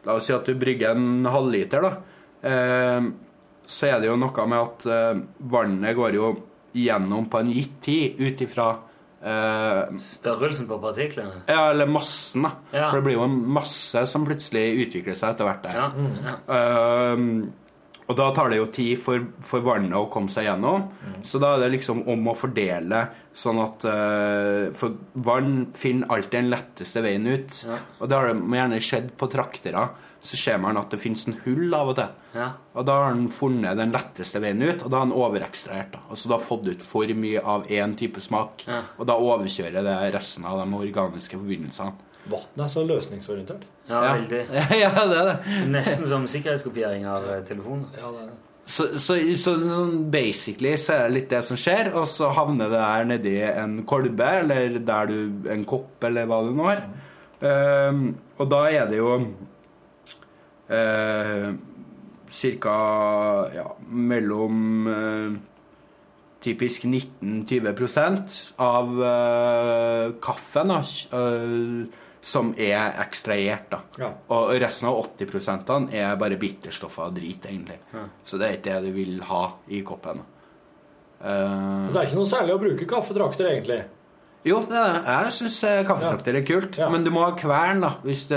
La 0.06 0.14
oss 0.14 0.28
si 0.30 0.34
at 0.36 0.46
du 0.46 0.54
brygger 0.54 0.92
en 0.94 1.26
halvliter, 1.26 1.82
da. 1.82 1.96
Eh, 2.46 3.08
så 3.66 3.88
er 3.90 4.04
det 4.04 4.12
jo 4.12 4.20
noe 4.22 4.44
med 4.46 4.60
at 4.60 4.86
eh, 4.94 5.24
vannet 5.50 5.98
går 5.98 6.18
jo 6.20 6.28
gjennom 6.78 7.26
på 7.32 7.42
en 7.42 7.50
gitt 7.50 7.80
tid 7.82 8.20
ut 8.22 8.44
ifra 8.46 8.68
eh, 9.26 10.00
Størrelsen 10.06 10.70
på 10.70 10.80
partiklene. 10.84 11.44
Ja, 11.50 11.70
eller 11.74 11.90
massen, 11.90 12.48
da. 12.48 12.56
Ja. 12.72 12.88
For 12.90 13.00
det 13.00 13.08
blir 13.10 13.20
jo 13.20 13.28
en 13.28 13.38
masse 13.58 14.06
som 14.10 14.26
plutselig 14.28 14.66
utvikler 14.86 15.18
seg 15.18 15.36
etter 15.36 15.50
hvert 15.50 15.64
der. 15.66 15.80
Ja, 15.82 15.92
ja. 16.26 16.40
Uh, 16.50 17.64
og 18.06 18.18
da 18.20 18.28
tar 18.38 18.52
det 18.54 18.60
jo 18.60 18.68
tid 18.70 19.00
for, 19.02 19.24
for 19.42 19.66
vannet 19.66 19.96
å 19.98 20.06
komme 20.14 20.30
seg 20.30 20.46
gjennom. 20.46 20.92
Så 21.26 21.40
da 21.42 21.56
er 21.56 21.64
det 21.64 21.72
liksom 21.74 22.04
om 22.12 22.28
å 22.30 22.36
fordele 22.38 23.00
sånn 23.36 23.58
at 23.64 23.86
uh, 23.90 24.70
For 24.78 24.94
vann 25.26 25.72
finner 25.76 26.14
alltid 26.14 26.38
den 26.38 26.52
letteste 26.54 27.02
veien 27.02 27.26
ut. 27.26 27.64
Ja. 27.66 27.80
Og 27.98 28.12
det 28.12 28.20
har 28.20 28.30
det 28.30 28.60
gjerne 28.60 28.84
skjedd 28.86 29.10
på 29.18 29.30
traktere. 29.34 29.88
Så 30.26 30.38
ser 30.42 30.58
man 30.58 30.78
at 30.80 30.90
det 30.90 30.98
fins 31.04 31.28
en 31.30 31.36
hull 31.44 31.74
av 31.78 31.92
og 31.92 31.96
til. 32.00 32.08
Ja. 32.34 32.48
Og 32.74 32.86
da 32.88 32.96
har 32.98 33.12
han 33.12 33.28
funnet 33.30 33.78
den 33.78 33.92
letteste 33.94 34.40
veien 34.42 34.64
ut, 34.66 34.82
og 34.82 34.90
da 34.90 34.98
har 34.98 35.06
han 35.06 35.14
overekstrahert. 35.14 35.92
da. 35.94 36.00
Altså 36.10 36.32
da 36.32 36.40
fått 36.42 36.66
ut 36.72 36.82
for 36.84 37.12
mye 37.14 37.44
av 37.46 37.68
én 37.70 37.94
type 38.00 38.22
smak, 38.26 38.66
Ja. 38.68 38.82
og 38.98 39.06
da 39.08 39.14
overkjører 39.22 39.86
det 39.86 40.14
resten 40.16 40.46
av 40.50 40.64
de 40.64 40.80
organiske 40.80 41.38
forbindelsene. 41.38 41.94
Vann 42.26 42.64
er 42.66 42.72
så 42.74 42.82
løsningsorientert. 42.88 43.68
ja, 43.88 44.02
Ja, 44.02 44.16
veldig. 44.16 44.42
ja 44.82 44.90
det 45.06 45.20
er 45.22 45.30
det. 45.30 45.62
Nesten 45.70 46.08
som 46.10 46.26
sikkerhetskopiering 46.26 47.06
av 47.06 47.30
telefon. 47.46 47.86
Ja, 47.94 48.10
det 48.10 48.24
er 48.24 48.32
det. 48.32 48.40
Så, 48.66 48.88
så, 48.98 49.14
så 49.38 49.52
sånn 49.62 50.08
basically 50.10 50.72
så 50.82 50.96
er 50.96 51.04
det 51.06 51.14
litt 51.20 51.30
det 51.30 51.44
som 51.46 51.56
skjer, 51.62 51.92
og 51.94 52.08
så 52.10 52.32
havner 52.34 52.72
det 52.74 52.80
der 52.82 53.06
nedi 53.12 53.34
en 53.46 53.84
kolbe, 53.86 54.26
eller 54.42 54.80
der 54.82 55.06
du 55.12 55.52
En 55.54 55.64
kopp, 55.70 56.02
eller 56.04 56.26
hva 56.26 56.40
du 56.48 56.50
nå 56.58 56.66
har. 56.66 56.82
Ehm, 57.46 58.16
og 58.40 58.50
da 58.50 58.64
er 58.72 58.88
det 58.90 58.98
jo 58.98 59.12
uh, 60.70 61.54
ca. 62.60 62.78
Ja, 63.56 63.68
mellom 63.88 64.88
eh, 64.90 65.36
typisk 66.42 66.84
19-20% 66.90 68.54
av 68.62 68.92
eh, 69.04 70.12
kaffen 70.22 70.74
da, 70.74 70.80
eh, 70.82 72.04
som 72.26 72.52
er 72.58 72.96
ekstrahert. 73.06 73.70
da. 73.72 73.80
Ja. 74.02 74.10
Og 74.34 74.56
resten 74.62 74.90
av 74.90 74.98
80% 75.06 75.94
er 75.94 76.16
bare 76.20 76.38
bitterstoffer 76.42 77.08
og 77.12 77.16
drit, 77.20 77.46
egentlig. 77.46 77.78
Så 78.26 78.40
det 78.42 78.48
er 78.50 78.58
ikke 78.58 78.80
det 78.82 78.90
du 78.90 78.96
vil 78.98 79.20
ha 79.30 79.44
i 79.70 79.84
koppen. 79.86 80.24
Eh, 81.22 81.88
Det 81.92 81.96
er 82.02 82.08
ikke 82.10 82.20
noe 82.20 82.30
særlig 82.34 82.56
å 82.58 82.62
bruke 82.66 82.90
kaffetrakter, 82.90 83.52
egentlig. 83.54 83.84
Jo, 84.46 84.60
det 84.70 84.78
er. 84.78 84.98
Jeg 85.26 85.34
syns 85.40 85.58
kaffetrakter 85.90 86.38
er 86.40 86.46
kult. 86.46 86.78
Ja. 86.82 86.90
Men 86.94 87.06
du 87.06 87.10
må 87.14 87.24
ha 87.26 87.32
kvern 87.38 87.82
da, 87.84 87.94
hvis 88.06 88.28
du 88.30 88.36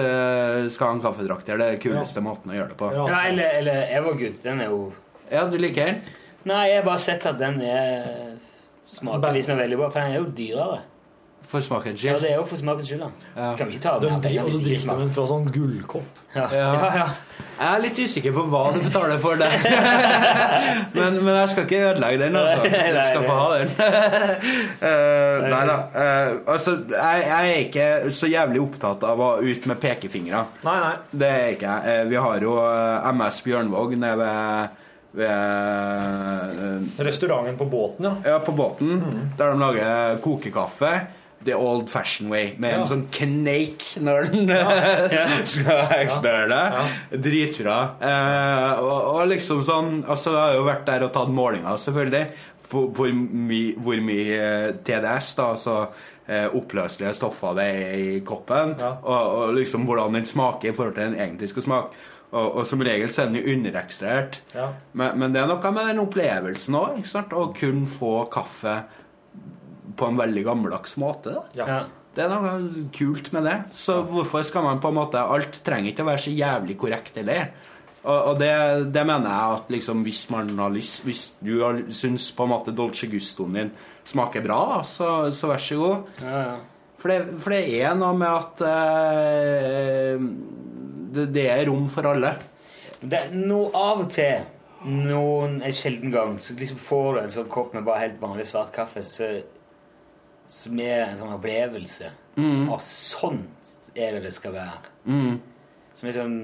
skal 0.73 0.91
ha 0.91 0.95
en 0.97 1.03
kaffetrakter. 1.05 1.59
Det 1.61 1.67
er 1.67 1.77
den 1.77 1.83
kuleste 1.85 2.23
måten 2.25 2.53
å 2.53 2.57
gjøre 2.57 2.73
det 2.73 2.79
på. 2.81 2.91
Ja. 2.97 3.07
Ja, 3.13 3.21
eller, 3.29 3.59
eller 3.61 3.83
Evergood. 4.01 4.41
Den 4.45 4.65
er 4.65 4.73
jo 4.73 4.81
Ja, 5.29 5.45
du 5.45 5.59
liker 5.61 5.91
den? 5.93 6.01
Nei, 6.49 6.63
jeg 6.71 6.81
har 6.81 6.87
bare 6.87 7.03
sett 7.03 7.27
at 7.29 7.37
den 7.41 7.59
er 7.61 8.39
smaker 8.89 9.35
visstnok 9.37 9.59
veldig 9.61 9.79
bra, 9.83 9.91
for 9.93 10.01
den 10.01 10.15
er 10.15 10.23
jo 10.23 10.31
dyrere. 10.39 10.79
For 11.49 11.65
smakens 11.65 12.03
Ja, 12.05 12.19
det 12.21 12.29
er 12.29 12.37
jo 12.37 12.45
for 12.45 12.61
smakens 12.61 12.91
skyld, 12.91 13.01
da. 13.07 13.29
Ja. 13.33 13.53
Kan 13.57 13.71
vi 13.71 13.79
ikke 13.79 13.85
ta 13.87 13.95
De 14.03 14.09
den 14.11 14.21
de, 14.21 14.33
og 14.43 14.51
ikke 14.51 14.65
drikker 14.67 14.99
den 15.01 15.13
fra 15.17 15.23
sånn 15.31 15.47
gullkopp. 15.55 16.19
Ja. 16.35 16.45
Ja. 16.53 16.67
Ja, 16.77 16.91
ja. 16.99 17.07
Jeg 17.59 17.69
er 17.75 17.81
litt 17.83 17.99
usikker 17.99 18.35
på 18.37 18.43
hva 18.53 18.61
du 18.75 18.77
betaler 18.85 19.19
for 19.23 19.41
det. 19.41 19.49
men, 20.99 21.17
men 21.25 21.33
jeg 21.41 21.49
skal 21.55 21.65
ikke 21.65 21.81
ødelegge 21.89 22.21
den, 22.21 22.37
altså. 22.39 22.69
Du 22.69 23.01
skal 23.09 23.25
få 23.25 23.39
ha 23.39 23.47
den. 23.57 23.73
uh, 24.85 25.49
nei 25.49 25.63
da. 25.73 25.79
Uh, 25.97 26.53
altså, 26.55 26.77
jeg, 26.93 27.25
jeg 27.25 27.55
er 27.55 27.63
ikke 27.65 27.89
så 28.15 28.31
jævlig 28.31 28.63
opptatt 28.63 29.09
av 29.09 29.25
å 29.25 29.31
ut 29.43 29.71
med 29.73 29.81
pekefingre. 29.83 30.45
Nei, 30.69 30.77
nei. 30.85 30.95
Det 31.11 31.33
er 31.33 31.49
ikke 31.57 31.73
jeg. 31.73 31.97
Uh, 32.05 32.11
Vi 32.13 32.23
har 32.29 32.47
jo 32.47 32.57
MS 33.17 33.43
Bjørnvåg 33.49 33.99
nede 33.99 34.17
ved, 34.23 34.79
ved 35.19 35.33
eh, 35.33 37.05
Restauranten 37.09 37.57
på 37.59 37.67
båten, 37.73 38.07
ja. 38.07 38.35
Ja, 38.35 38.39
på 38.45 38.53
båten, 38.53 39.01
der 39.39 39.55
de 39.55 39.63
lager 39.65 40.21
kokekaffe. 40.23 40.93
The 41.49 41.57
old 41.57 41.89
fashion 41.91 42.29
way, 42.33 42.53
med 42.61 42.75
Ja. 42.75 42.83
en 42.83 42.87
sånn 42.91 43.07
kneik 43.15 43.87
når 44.05 44.29
den 44.33 45.47
skal 45.49 45.89
ekstrahere 45.99 46.49
det. 46.53 47.21
Dritbra. 47.25 47.79
Eh, 48.01 48.83
og, 48.85 49.09
og 49.17 49.25
liksom 49.33 49.65
sånn 49.67 49.91
Altså, 50.05 50.35
jeg 50.37 50.43
har 50.45 50.55
jo 50.61 50.69
vært 50.69 50.87
der 50.89 51.07
og 51.09 51.13
tatt 51.17 51.33
målinger, 51.35 51.81
selvfølgelig. 51.81 52.27
hvor, 52.69 52.91
hvor 52.93 53.13
mye 53.17 53.75
hvor 53.81 54.01
mye 54.05 54.37
eh, 54.37 54.73
TDS, 54.85 55.31
da, 55.39 55.47
altså 55.55 55.77
eh, 56.29 56.45
oppløselige 56.53 57.15
stoffer 57.17 57.55
det 57.57 57.65
er 57.65 57.95
i 57.97 58.21
koppen, 58.29 58.75
og, 58.85 59.33
og 59.39 59.55
liksom 59.57 59.87
hvordan 59.89 60.19
den 60.19 60.27
smaker 60.29 60.69
i 60.69 60.77
forhold 60.77 60.95
til 60.99 61.07
den 61.09 61.17
egentlig 61.17 61.49
skal 61.55 61.65
smake. 61.65 62.05
Og, 62.29 62.59
og 62.61 62.67
som 62.69 62.83
regel 62.85 63.09
så 63.09 63.23
er 63.23 63.31
den 63.31 63.39
jo 63.41 63.55
underekstrahert. 63.55 64.43
Ja. 64.53 64.67
Men, 64.93 65.15
men 65.17 65.33
det 65.33 65.41
er 65.41 65.49
noe 65.49 65.71
med 65.73 65.87
den 65.95 66.03
opplevelsen 66.03 66.77
òg, 66.77 66.99
å 67.33 67.47
kun 67.57 67.87
få 67.89 68.11
kaffe 68.29 68.75
på 69.99 70.09
en 70.09 70.19
veldig 70.19 70.45
gammeldags 70.47 70.95
måte. 71.01 71.35
Da. 71.35 71.47
Ja. 71.59 71.81
Det 72.19 72.25
er 72.25 72.33
noe 72.33 72.87
kult 72.95 73.31
med 73.35 73.47
det. 73.47 73.57
Så 73.77 74.01
hvorfor 74.09 74.47
skal 74.47 74.65
man 74.67 74.81
på 74.83 74.91
en 74.91 74.97
måte 74.97 75.23
Alt 75.23 75.61
trenger 75.67 75.93
ikke 75.93 76.07
å 76.07 76.09
være 76.09 76.25
så 76.25 76.33
jævlig 76.35 76.79
korrekt 76.81 77.21
heller. 77.21 77.53
Og, 78.03 78.17
og 78.17 78.41
det, 78.41 78.55
det 78.95 79.05
mener 79.07 79.29
jeg 79.29 79.59
at 79.59 79.71
liksom 79.75 80.03
hvis 80.07 80.25
man 80.33 80.51
har 80.59 80.73
lyst 80.73 81.05
Hvis 81.07 81.23
du 81.43 81.59
har, 81.61 81.81
syns 81.91 82.31
på 82.35 82.47
en 82.47 82.53
måte 82.55 82.75
Dolce 82.75 83.11
Gustoen 83.11 83.59
din 83.59 83.73
smaker 84.09 84.41
bra, 84.41 84.57
da, 84.71 84.77
så, 84.89 85.09
så 85.37 85.51
vær 85.51 85.61
så 85.61 85.77
god. 85.77 86.21
For, 86.99 87.13
det, 87.13 87.41
for 87.45 87.53
det 87.53 87.75
er 87.77 87.99
noe 87.99 88.15
med 88.17 88.31
at 88.33 88.63
eh, 88.65 90.23
det, 91.13 91.27
det 91.35 91.45
er 91.53 91.67
rom 91.69 91.91
for 91.93 92.09
alle. 92.09 92.31
Det 93.03 93.19
er 93.19 93.37
noe 93.37 93.69
av 93.77 94.01
og 94.07 94.09
til, 94.17 94.49
noen 94.89 95.61
en 95.61 95.77
sjelden 95.77 96.15
gang, 96.15 96.39
så 96.41 96.57
liksom 96.57 96.81
får 96.83 97.11
du 97.11 97.21
en 97.21 97.35
sånn 97.37 97.53
kopp 97.53 97.77
med 97.77 97.85
bare 97.85 98.07
helt 98.07 98.19
vanlig 98.23 98.49
svart 98.49 98.73
kaffe 98.75 99.05
så, 99.05 99.29
som 100.49 100.79
er 100.81 101.05
en 101.11 101.19
sånn 101.21 101.35
opplevelse. 101.37 102.11
Mm. 102.39 102.69
Og 102.73 102.81
sånn 102.85 103.43
er 103.95 104.17
det 104.17 104.23
det 104.29 104.33
skal 104.37 104.55
være. 104.55 104.81
Mm. 105.09 105.39
Som 105.99 106.09
er 106.09 106.15
sånn 106.15 106.37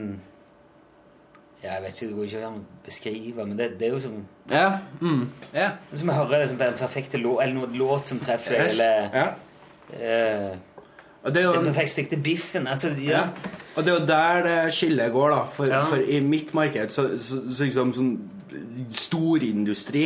ja, 1.63 1.73
Jeg 1.79 1.83
vet 1.85 1.95
ikke, 1.97 2.07
det 2.11 2.17
går 2.17 2.25
ikke 2.29 2.47
an 2.49 2.57
å 2.59 2.85
beskrive, 2.85 3.45
men 3.49 3.57
det, 3.59 3.69
det 3.81 3.87
er 3.89 3.95
jo 3.95 4.01
som 4.05 4.17
Ja. 4.51 4.67
Mm. 5.01 5.23
ja. 5.55 5.71
Som 5.97 6.11
å 6.13 6.17
høre 6.19 6.43
liksom, 6.43 6.59
den 6.61 6.77
perfekte 6.79 7.21
låt, 7.23 7.41
eller 7.43 7.55
noe 7.55 7.71
låt 7.79 8.11
som 8.13 8.21
treffer, 8.21 8.59
Yes. 8.59 8.73
eller 8.75 9.11
Ja. 9.15 9.27
uh, 9.95 10.57
Og 11.25 11.33
det 11.35 11.41
er 11.41 11.47
jo 11.47 11.53
Den 11.65 11.73
perfekte 11.75 12.17
biffen. 12.21 12.67
Altså, 12.69 12.89
ja. 13.01 13.11
Ja. 13.11 13.29
Og 13.77 13.85
det 13.85 13.93
er 13.95 14.01
jo 14.01 14.07
der 14.07 14.43
det 14.43 14.75
skillet 14.75 15.13
går, 15.13 15.31
da. 15.31 15.45
For, 15.47 15.73
for 15.89 15.97
i 15.97 16.21
mitt 16.21 16.53
marked 16.55 16.91
så, 16.93 17.07
så, 17.19 17.41
så 17.55 17.65
liksom 17.65 17.93
sånn 17.97 18.11
storindustri. 18.91 20.05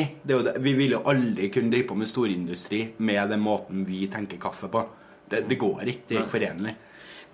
Vi 0.58 0.72
vil 0.78 0.96
jo 0.96 1.02
aldri 1.10 1.50
kunne 1.54 1.72
drive 1.72 1.88
på 1.88 1.96
med 1.98 2.10
storindustri 2.10 2.82
med 2.98 3.30
den 3.32 3.40
måten 3.44 3.86
vi 3.88 4.06
tenker 4.12 4.40
kaffe 4.42 4.70
på. 4.72 4.84
Det, 5.28 5.44
det 5.48 5.58
går 5.60 5.92
ikke. 5.92 6.04
Det 6.08 6.16
er 6.16 6.22
ikke 6.24 6.36
forenlig. 6.36 6.74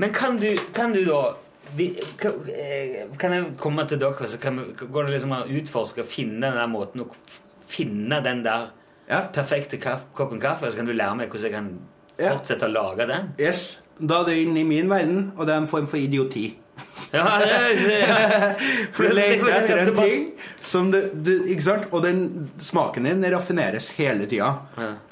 Men 0.02 0.14
kan 0.14 0.36
du, 0.36 0.50
kan 0.74 0.92
du 0.92 1.04
da 1.06 1.20
vi, 1.76 1.88
kan, 2.20 2.32
eh, 2.50 3.04
kan 3.18 3.32
jeg 3.32 3.52
komme 3.58 3.86
til 3.88 4.00
dere, 4.00 4.26
så 4.28 4.38
kan 4.42 4.58
vi, 4.58 4.64
går 4.84 5.06
det 5.06 5.14
liksom 5.14 5.32
an 5.32 5.46
å 5.46 5.60
utforske 5.60 6.02
og 6.04 6.10
finne 6.10 6.42
den 6.48 6.58
der 6.58 6.70
måten 6.70 7.04
å 7.04 7.08
finne 7.70 8.20
den 8.24 8.42
der 8.44 8.72
perfekte 9.34 9.78
kaff, 9.80 10.08
koppen 10.16 10.40
kaffe, 10.40 10.70
så 10.70 10.80
kan 10.80 10.88
du 10.88 10.92
lære 10.92 11.16
meg 11.18 11.32
hvordan 11.32 11.48
jeg 11.48 11.54
kan 11.54 11.70
fortsette 12.18 12.68
å 12.68 12.72
lage 12.72 13.08
den? 13.10 13.32
Yes. 13.40 13.64
Da 13.98 14.22
er 14.22 14.30
det 14.30 14.36
inn 14.42 14.56
i 14.58 14.66
min 14.66 14.90
verden, 14.90 15.32
og 15.36 15.46
det 15.46 15.54
er 15.54 15.62
en 15.62 15.70
form 15.70 15.86
for 15.90 16.00
idioti. 16.00 16.48
Ja, 17.14 17.38
det 17.38 17.98
ja. 18.00 18.16
For 18.94 19.06
du 19.06 19.14
leter 19.14 19.50
etter 19.54 19.82
en 19.84 19.94
ting 19.94 20.24
som 20.64 20.90
du, 20.90 20.98
du, 21.14 21.32
Ikke 21.52 21.66
sant? 21.66 21.88
Og 21.94 22.02
den 22.02 22.24
smaken 22.62 23.06
din 23.06 23.26
raffineres 23.32 23.92
hele 23.98 24.26
tida. 24.30 24.50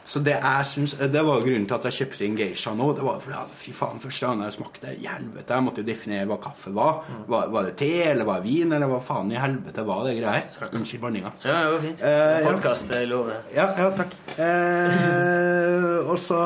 Så 0.05 0.19
det 0.25 0.37
synes, 0.67 0.95
Det 0.99 1.23
var 1.25 1.41
grunnen 1.41 1.67
til 1.67 1.75
at 1.75 1.85
jeg 1.89 1.93
kjøpte 1.93 2.25
inn 2.27 2.37
geisha 2.37 2.75
nå. 2.75 2.89
Det 2.97 3.05
var 3.07 3.21
fordi 3.23 3.59
fy 3.63 3.73
faen, 3.77 4.01
Første 4.03 4.27
gang 4.27 4.43
jeg 4.45 4.57
smakte 4.57 4.95
i 4.97 5.07
helvete, 5.07 5.55
jeg 5.55 5.65
måtte 5.65 5.83
jo 5.83 5.87
definere 5.87 6.27
hva 6.31 6.39
kaffe 6.43 6.73
var. 6.75 7.05
Var, 7.29 7.49
var 7.55 7.69
det 7.69 7.77
te, 7.81 7.91
eller 8.11 8.27
var 8.29 8.43
det 8.43 8.51
vin, 8.51 8.73
eller 8.73 8.91
hva 8.91 9.01
faen 9.05 9.31
i 9.33 9.39
helvete 9.41 9.85
var 9.87 10.05
det 10.09 10.17
greier? 10.19 10.49
Unnskyld 10.73 11.03
banninga. 11.03 11.33
Ja, 11.45 11.59
det 11.63 11.73
var 11.73 11.85
fint. 11.87 12.03
Eh, 12.03 12.33
ja. 12.33 12.43
Podkast, 12.49 12.89
det 12.91 13.03
er 13.03 13.11
lov, 13.13 13.31
det. 13.31 13.39
Ja, 13.57 13.69
ja, 13.79 13.91
takk. 13.97 14.17
Eh, 14.43 16.11
og 16.13 16.19
så 16.19 16.41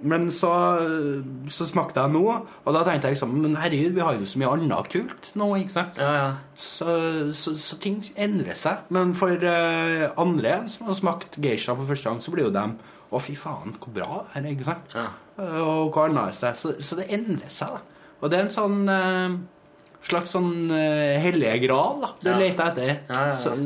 Men 0.00 0.30
så, 0.34 0.50
så 1.50 1.66
smakte 1.68 2.00
jeg 2.00 2.14
nå, 2.14 2.22
og 2.64 2.74
da 2.74 2.82
tenkte 2.86 3.10
jeg 3.10 3.16
liksom 3.16 3.34
Men 3.42 3.58
herregud, 3.60 3.92
vi 3.96 4.04
har 4.04 4.16
jo 4.16 4.28
så 4.28 4.40
mye 4.40 4.52
annet 4.56 4.90
kult 4.92 5.32
nå, 5.38 5.50
ikke 5.60 5.74
sant? 5.74 6.00
Så, 6.60 6.94
så, 7.36 7.54
så 7.56 7.78
ting 7.80 8.00
endrer 8.20 8.56
seg. 8.58 8.84
Men 8.92 9.14
for 9.18 9.32
eh, 9.32 10.06
andre 10.20 10.62
som 10.68 10.90
har 10.90 10.98
smakt 10.98 11.38
geisha 11.40 11.74
for 11.76 11.88
første 11.88 12.10
gang, 12.10 12.20
så 12.20 12.34
blir 12.34 12.48
jo 12.48 12.54
dem 12.54 12.76
Å, 13.10 13.18
fy 13.18 13.34
faen, 13.34 13.74
hvor 13.82 13.94
bra 13.94 14.20
det 14.34 14.38
er, 14.38 14.50
ikke 14.52 14.68
sant? 14.68 14.92
Ja. 14.94 15.08
og 15.64 15.96
hva 15.96 16.04
det 16.14 16.26
er? 16.46 16.54
Så, 16.58 16.76
så 16.78 16.98
det 17.00 17.08
endrer 17.10 17.50
seg, 17.50 17.72
da. 17.74 18.04
Og 18.20 18.30
det 18.30 18.38
er 18.38 18.44
en 18.44 18.52
sånn 18.54 18.78
eh, 18.92 19.34
slags 20.06 20.34
sånn 20.36 20.70
uh, 20.70 21.18
hellige 21.24 21.58
gral 21.66 22.00
da, 22.04 22.12
du 22.20 22.30
Ja. 22.30 22.36
leter 22.38 22.70
etter. 22.70 22.92
Ja, 23.08 23.18
ja, 23.18 23.26
ja. 23.32 23.36
Så, 23.36 23.56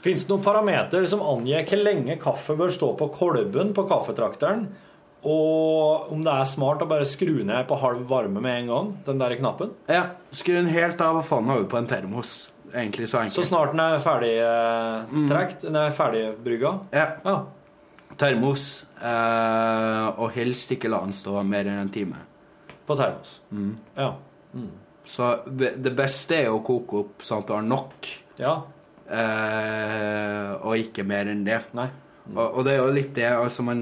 Fins 0.00 0.22
det 0.24 0.32
noen 0.32 0.44
parameter 0.44 1.04
som 1.10 1.20
angir 1.20 1.66
hvor 1.68 1.82
lenge 1.84 2.14
kaffe 2.20 2.54
bør 2.56 2.70
stå 2.72 2.94
på 2.96 3.10
kolben 3.12 3.74
på 3.76 3.84
kaffetrakteren? 3.88 4.62
Og 5.28 6.12
om 6.14 6.22
det 6.24 6.32
er 6.32 6.46
smart 6.48 6.80
å 6.80 6.88
bare 6.88 7.04
skru 7.04 7.42
ned 7.44 7.66
på 7.68 7.76
halv 7.82 8.06
varme 8.08 8.40
med 8.40 8.62
en 8.62 8.70
gang? 8.72 8.88
Den 9.04 9.20
der 9.20 9.34
knappen? 9.36 9.74
Ja. 9.92 10.06
Skru 10.32 10.54
den 10.56 10.70
helt 10.72 11.00
av. 11.04 11.18
Hva 11.18 11.26
faen 11.26 11.50
har 11.52 11.60
over 11.60 11.68
på 11.68 11.76
en 11.82 11.90
termos? 11.90 12.32
Egentlig 12.72 13.10
så 13.10 13.20
enkelt. 13.20 13.36
Så 13.36 13.44
snart 13.50 13.74
den 13.74 13.82
er 13.84 14.00
ferdig 14.00 14.32
eh, 14.40 15.14
trekt, 15.28 15.66
den 15.66 15.76
er 15.76 15.92
ferdig 15.92 16.24
brygga? 16.40 16.78
Ja. 16.96 17.36
Termos. 18.20 18.66
Eh, 19.00 20.20
og 20.20 20.34
helst 20.36 20.74
ikke 20.74 20.90
la 20.92 21.00
den 21.06 21.16
stå 21.16 21.40
mer 21.46 21.70
enn 21.70 21.80
en 21.86 21.92
time. 21.92 22.20
På 22.86 22.96
termos. 22.98 23.38
Mm. 23.54 23.72
Ja. 23.96 24.12
Mm. 24.52 24.70
Så 25.10 25.30
det, 25.48 25.94
beste 25.96 26.42
er 26.44 26.52
å 26.52 26.60
koke 26.64 27.00
opp 27.04 27.24
sånn 27.24 27.42
at 27.42 27.48
du 27.48 27.56
har 27.56 27.66
nok. 27.66 28.10
Ja. 28.40 28.54
Eh, 29.10 30.52
og 30.60 30.76
ikke 30.78 31.06
mer 31.08 31.32
enn 31.32 31.46
det. 31.46 31.62
Nei. 31.78 31.88
Og, 32.34 32.44
og 32.44 32.64
det 32.66 32.76
er 32.76 32.84
jo 32.84 32.94
litt 32.94 33.14
det 33.16 33.30
altså 33.32 33.64
man 33.66 33.80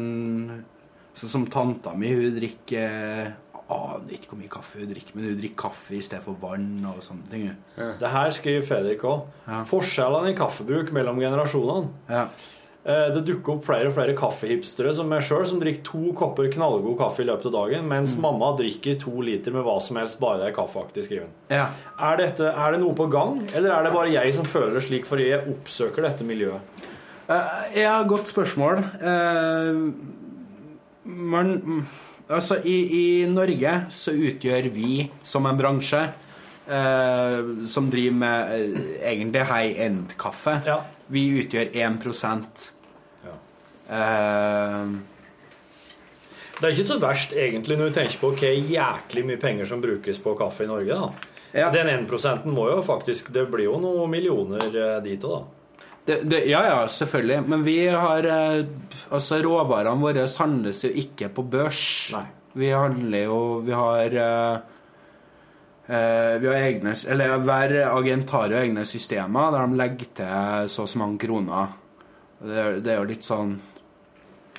Sånn 1.18 1.32
som 1.32 1.44
tanta 1.50 1.96
mi, 1.98 2.12
hun 2.14 2.36
drikker 2.36 3.32
Aner 3.74 4.12
ikke 4.14 4.30
hvor 4.30 4.38
mye 4.38 4.52
kaffe 4.52 4.78
hun 4.80 4.88
drikker, 4.88 5.16
men 5.16 5.26
hun 5.26 5.40
drikker 5.40 5.58
kaffe 5.60 5.96
i 5.98 6.02
stedet 6.04 6.22
for 6.24 6.38
vann 6.40 6.86
og 6.88 7.02
sånne 7.04 7.26
ting. 7.28 7.48
Det 7.76 8.12
her 8.14 8.30
skriver 8.32 8.62
Fredrik 8.64 9.02
òg. 9.04 9.26
Forskjellene 9.68 10.30
i 10.32 10.36
kaffebruk 10.38 10.88
mellom 10.96 11.20
generasjonene. 11.20 11.90
Eh, 12.08 12.46
Det 12.88 13.20
dukker 13.20 13.52
opp 13.52 13.66
flere 13.66 13.90
og 13.90 13.92
flere 13.98 14.14
kaffehipstere 14.16 14.94
som 14.96 15.10
meg 15.12 15.20
sjøl, 15.26 15.42
som 15.44 15.58
drikker 15.60 15.82
to 15.84 16.12
kopper 16.16 16.46
knallgod 16.54 16.94
kaffe 16.96 17.20
i 17.20 17.26
løpet 17.28 17.50
av 17.50 17.52
dagen, 17.58 17.84
mens 17.90 18.14
mamma 18.16 18.48
drikker 18.56 18.96
to 19.02 19.12
liter 19.20 19.52
med 19.52 19.66
hva 19.66 19.74
som 19.84 19.98
helst, 20.00 20.16
bare 20.22 20.40
det 20.40 20.46
er 20.46 20.54
kaffeaktig 20.56 21.04
skriven. 21.04 21.34
Ja. 21.52 21.66
Er, 21.98 22.16
dette, 22.22 22.48
er 22.48 22.72
det 22.72 22.80
noe 22.80 22.96
på 22.96 23.10
gang, 23.12 23.42
eller 23.52 23.74
er 23.74 23.84
det 23.84 23.92
bare 23.92 24.14
jeg 24.14 24.32
som 24.38 24.48
føler 24.48 24.78
det 24.78 24.86
slik 24.86 25.04
fordi 25.08 25.28
jeg 25.28 25.52
oppsøker 25.52 26.08
dette 26.08 26.24
miljøet? 26.28 26.80
Uh, 27.28 27.44
ja, 27.76 27.98
godt 28.08 28.32
spørsmål. 28.32 28.80
Uh, 29.04 29.92
man 31.04 31.84
Altså, 32.28 32.58
i, 32.64 32.76
i 32.92 33.26
Norge 33.30 33.70
så 33.94 34.12
utgjør 34.12 34.68
vi 34.74 35.06
som 35.24 35.46
en 35.48 35.56
bransje 35.56 36.00
eh, 36.68 37.38
som 37.72 37.88
driver 37.88 38.18
med 38.20 38.50
eh, 38.52 38.90
egentlig 39.14 39.46
high 39.48 39.80
end-kaffe, 39.86 40.58
vi 41.08 41.24
utgjør 41.40 41.72
1 41.72 42.66
eh, 43.88 44.90
Det 46.58 46.66
er 46.66 46.74
ikke 46.74 46.88
så 46.88 46.98
verst 47.02 47.34
egentlig 47.38 47.78
når 47.78 47.90
du 47.90 47.98
tenker 47.98 48.20
på 48.20 48.32
hvor 48.34 48.72
jæklig 48.74 49.26
mye 49.26 49.40
penger 49.40 49.68
som 49.70 49.82
brukes 49.82 50.18
på 50.22 50.34
kaffe 50.38 50.66
i 50.66 50.70
Norge. 50.70 50.94
da. 50.94 51.70
Den 51.72 51.88
1 51.88 52.44
må 52.44 52.68
jo 52.68 52.82
faktisk 52.84 53.32
Det 53.32 53.46
blir 53.48 53.70
jo 53.70 53.78
noen 53.80 54.10
millioner 54.10 54.66
eh, 54.68 54.98
dit 55.04 55.24
òg, 55.24 55.38
da. 55.38 55.84
det, 56.04 56.18
det, 56.28 56.40
ja, 56.50 56.60
ja, 56.66 56.88
selvfølgelig. 56.88 57.42
Men 57.48 57.64
vi 57.64 57.78
har 57.88 58.24
eh, 58.24 58.66
Altså, 59.10 59.38
råvarene 59.40 60.02
våre 60.02 60.26
handles 60.38 60.84
jo 60.84 60.90
ikke 60.92 61.30
på 61.32 61.42
børs. 61.48 62.12
Vi 62.52 62.68
handler 62.68 63.24
jo 63.24 63.38
Vi 63.64 63.72
har 63.72 64.18
Vi 65.88 66.46
har 66.48 66.58
egne 66.58 66.92
Eller 67.08 67.38
hver 67.38 67.72
agent 67.86 68.30
har 68.30 68.52
jo 68.52 68.58
egne 68.60 68.84
systemer 68.84 69.52
der 69.54 69.66
de 69.66 69.78
legger 69.80 70.10
til 70.20 70.68
så 70.68 70.82
og 70.82 70.88
så 70.88 70.98
mange 70.98 71.18
kroner. 71.18 71.72
Det, 72.42 72.84
det 72.84 72.92
er 72.92 73.00
jo 73.00 73.08
litt 73.08 73.24
sånn 73.24 73.56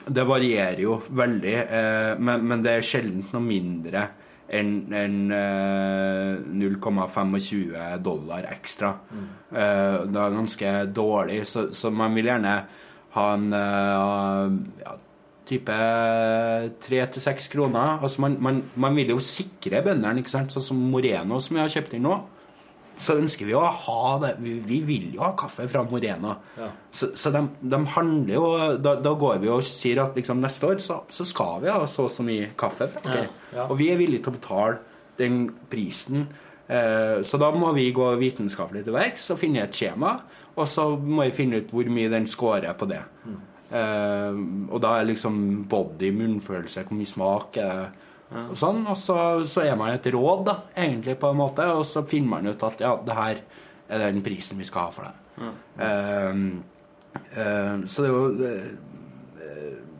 Det 0.09 0.25
varierer 0.25 0.81
jo 0.81 0.97
veldig, 0.97 1.55
eh, 1.61 2.13
men, 2.17 2.47
men 2.49 2.65
det 2.65 2.77
er 2.77 2.85
sjelden 2.85 3.27
noe 3.29 3.45
mindre 3.45 4.07
enn 4.49 4.93
en, 4.97 5.17
eh, 5.31 6.39
0,25 6.41 7.99
dollar 8.01 8.47
ekstra. 8.49 8.95
Eh, 9.53 10.05
det 10.09 10.23
er 10.23 10.37
ganske 10.37 10.71
dårlig, 10.93 11.43
så, 11.47 11.67
så 11.73 11.91
man 11.93 12.17
vil 12.17 12.31
gjerne 12.31 12.55
ha 13.15 13.27
en 13.35 13.53
eh, 13.53 14.57
ja, 14.81 14.95
type 15.49 15.77
tre 16.81 17.05
til 17.13 17.25
seks 17.25 17.49
kroner. 17.53 17.99
Altså 18.01 18.25
man, 18.25 18.37
man, 18.41 18.63
man 18.75 18.97
vil 18.97 19.13
jo 19.15 19.21
sikre 19.23 19.83
bøndene? 19.85 20.25
Sånn 20.25 20.49
som 20.49 20.81
Moreno, 20.91 21.39
som 21.41 21.57
jeg 21.57 21.67
har 21.67 21.75
kjøpt 21.77 21.97
inn 21.97 22.05
nå. 22.09 22.17
Så 22.99 23.15
ønsker 23.15 23.47
vi 23.47 23.55
å 23.55 23.63
ha 23.63 24.17
det. 24.19 24.33
Vi, 24.43 24.57
vi 24.65 24.81
vil 24.83 25.13
jo 25.15 25.23
ha 25.23 25.31
kaffe 25.39 25.69
fra 25.71 25.85
Morena. 25.87 26.33
Ja. 26.59 26.67
Så, 26.91 27.13
så 27.15 27.31
de, 27.31 27.45
de 27.71 27.79
handler 27.95 28.33
jo 28.35 28.49
da, 28.83 28.97
da 28.99 29.13
går 29.15 29.39
vi 29.43 29.51
og 29.53 29.63
sier 29.63 30.03
at 30.03 30.17
liksom 30.19 30.41
neste 30.43 30.67
år 30.67 30.81
så, 30.83 31.01
så 31.07 31.27
skal 31.27 31.63
vi 31.63 31.71
ha 31.71 31.79
så 31.87 32.09
og 32.09 32.13
så 32.13 32.25
mye 32.27 32.51
kaffe 32.59 32.89
fra 32.91 33.03
dere. 33.07 33.29
Ja, 33.53 33.61
ja. 33.61 33.67
Og 33.69 33.79
vi 33.79 33.87
er 33.93 33.99
villige 34.01 34.25
til 34.25 34.33
å 34.33 34.39
betale 34.39 34.81
den 35.19 35.45
prisen. 35.71 36.27
Eh, 36.67 37.21
så 37.23 37.39
da 37.41 37.49
må 37.55 37.71
vi 37.77 37.87
gå 37.95 38.09
vitenskapelig 38.19 38.83
til 38.85 38.95
verks 38.95 39.29
og 39.33 39.39
finne 39.41 39.63
et 39.63 39.79
skjema. 39.79 40.17
Og 40.59 40.67
så 40.67 40.89
må 40.99 41.23
vi 41.29 41.37
finne 41.39 41.63
ut 41.63 41.71
hvor 41.71 41.87
mye 41.93 42.11
den 42.11 42.27
scorer 42.29 42.75
på 42.77 42.89
det. 42.89 43.01
Mm. 43.23 43.39
Eh, 43.79 44.43
og 44.69 44.83
da 44.83 44.97
er 44.99 45.09
liksom 45.09 45.39
body, 45.71 46.11
munnfølelse, 46.15 46.83
hvor 46.83 46.99
mye 46.99 47.09
smak 47.15 47.59
er 47.63 47.83
det, 47.83 47.89
og 48.29 48.57
sånn. 48.59 48.83
Og 48.89 48.97
så, 48.99 49.17
så 49.49 49.63
er 49.65 49.77
man 49.79 49.93
et 49.93 50.09
råd, 50.13 50.43
da, 50.47 50.57
egentlig, 50.77 51.17
på 51.21 51.31
en 51.31 51.39
måte, 51.39 51.65
og 51.73 51.85
så 51.87 52.05
finner 52.09 52.35
man 52.37 52.51
ut 52.51 52.67
at 52.67 52.83
ja, 52.83 52.93
det 53.05 53.17
her 53.17 53.41
er 53.89 54.05
den 54.05 54.21
prisen 54.25 54.59
vi 54.61 54.67
skal 54.67 54.89
ha 54.89 54.93
for 54.93 55.09
det. 55.09 55.15
Eh, 55.79 56.43
eh, 57.39 57.75
så 57.87 58.03
det 58.05 58.09
er 58.09 58.13
jo 58.13 58.51
eh, 58.51 58.69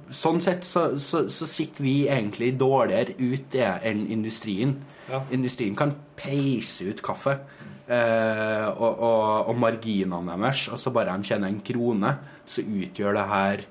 Sånn 0.10 0.39
sett 0.41 0.65
så, 0.65 0.88
så, 0.97 1.27
så 1.30 1.45
sitter 1.45 1.85
vi 1.85 1.91
egentlig 2.10 2.56
dårligere 2.57 3.14
ute 3.22 3.68
enn 3.85 4.07
industrien. 4.10 4.72
Ja. 5.06 5.19
Industrien 5.30 5.76
kan 5.77 5.91
peise 6.18 6.88
ut 6.89 7.03
kaffe. 7.06 7.35
Eh, 7.89 8.65
og, 8.72 8.89
og, 9.06 9.51
og 9.51 9.60
marginene 9.61 10.34
deres, 10.34 10.64
altså 10.73 10.89
bare 10.93 11.14
de 11.14 11.30
tjener 11.30 11.53
en 11.53 11.61
krone, 11.65 12.15
så 12.49 12.65
utgjør 12.65 13.19
det 13.19 13.27
her 13.30 13.64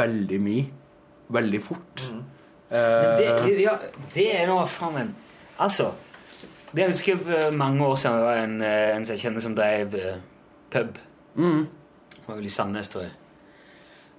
veldig 0.00 0.40
mye. 0.48 0.64
Veldig 1.36 1.60
fort. 1.68 2.06
Eh, 2.08 2.41
det, 2.72 3.60
ja, 3.60 3.76
det 4.14 4.26
er 4.32 4.46
nå 4.48 4.56
faen 4.70 4.94
meg 4.96 5.10
Altså, 5.60 5.90
det 6.72 6.86
husker 6.88 7.50
mange 7.52 7.84
år 7.84 7.98
siden 8.00 8.16
det 8.16 8.24
var 8.24 8.38
en, 8.40 8.54
eh, 8.64 8.96
en 8.96 9.04
som 9.04 9.14
jeg 9.14 9.22
kjenner 9.26 9.44
som 9.44 9.56
drev 9.56 9.94
eh, 9.94 10.22
pub. 10.72 10.96
mm, 11.36 11.66
Det 12.14 12.22
var 12.26 12.38
vel 12.38 12.48
i 12.48 12.52
Sandnes, 12.52 12.88
tror 12.88 13.04
jeg. 13.04 13.12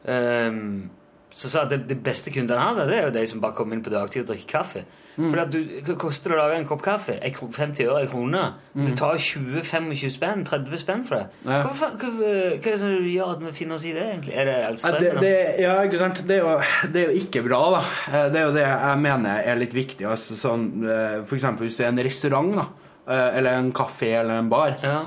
Um, 0.04 0.90
så 1.32 1.50
sa 1.50 1.64
at 1.64 1.72
det, 1.72 1.90
det 1.90 2.04
beste 2.04 2.32
kundene 2.32 2.60
hadde, 2.62 2.86
det 2.90 2.98
er 2.98 3.08
jo 3.08 3.16
de 3.16 3.26
som 3.28 3.42
bare 3.42 3.56
kom 3.58 3.74
inn 3.74 3.82
på 3.84 3.90
dagtid 3.90 4.22
og 4.26 4.34
drikker 4.34 4.52
kaffe. 4.60 4.84
Mm. 5.18 5.30
For 5.30 5.40
at 5.44 5.52
du, 5.54 5.94
koster 6.02 6.32
det 6.34 6.38
å 6.38 6.42
lage 6.42 6.56
en 6.58 6.66
kopp 6.66 6.82
kaffe? 6.82 7.20
50 7.22 7.86
øre, 7.86 8.02
en 8.02 8.10
krone. 8.10 8.44
Du 8.74 8.90
tar 8.98 9.20
20-25 9.22 10.10
spenn, 10.16 10.44
30 10.48 10.80
spenn 10.82 11.04
for 11.06 11.20
det. 11.20 11.28
Mm. 11.44 11.52
Ja. 11.54 11.60
Hva, 11.68 11.90
hva, 12.02 12.10
hva 12.18 12.32
er 12.34 12.64
det 12.66 12.80
som 12.82 12.94
gjør 13.12 13.34
at 13.36 13.44
vi 13.46 13.52
finner 13.60 13.76
oss 13.78 13.86
i 13.86 13.94
det, 13.94 14.06
egentlig? 14.10 14.34
Er 14.42 14.50
det 14.50 14.56
alt 14.70 14.86
Ja, 14.88 14.94
det, 15.00 15.12
det, 15.22 15.34
ja, 15.62 15.76
ikke 15.86 16.00
sant? 16.02 16.24
Det 16.28 16.40
er, 16.40 16.48
jo, 16.48 16.90
det 16.96 17.04
er 17.04 17.12
jo 17.12 17.22
ikke 17.26 17.44
bra, 17.46 17.62
da. 17.78 17.84
Eh, 18.10 18.30
Det 18.34 18.42
er 18.42 18.48
jo 18.48 18.56
det 18.58 18.66
jeg 18.66 19.04
mener 19.06 19.44
er 19.54 19.62
litt 19.62 19.76
viktig. 19.78 20.08
Altså, 20.10 20.38
sånn, 20.40 20.66
eh, 20.88 21.20
for 21.28 21.38
eksempel 21.38 21.68
hvis 21.70 21.78
det 21.78 21.86
er 21.86 21.94
en 21.94 22.04
restaurant, 22.10 22.56
da. 22.58 22.66
eh, 23.06 23.38
Eller 23.38 23.60
en 23.60 23.72
kafé 23.76 24.14
eller 24.24 24.42
en 24.42 24.50
bar. 24.50 24.80
Ja. 24.82 25.02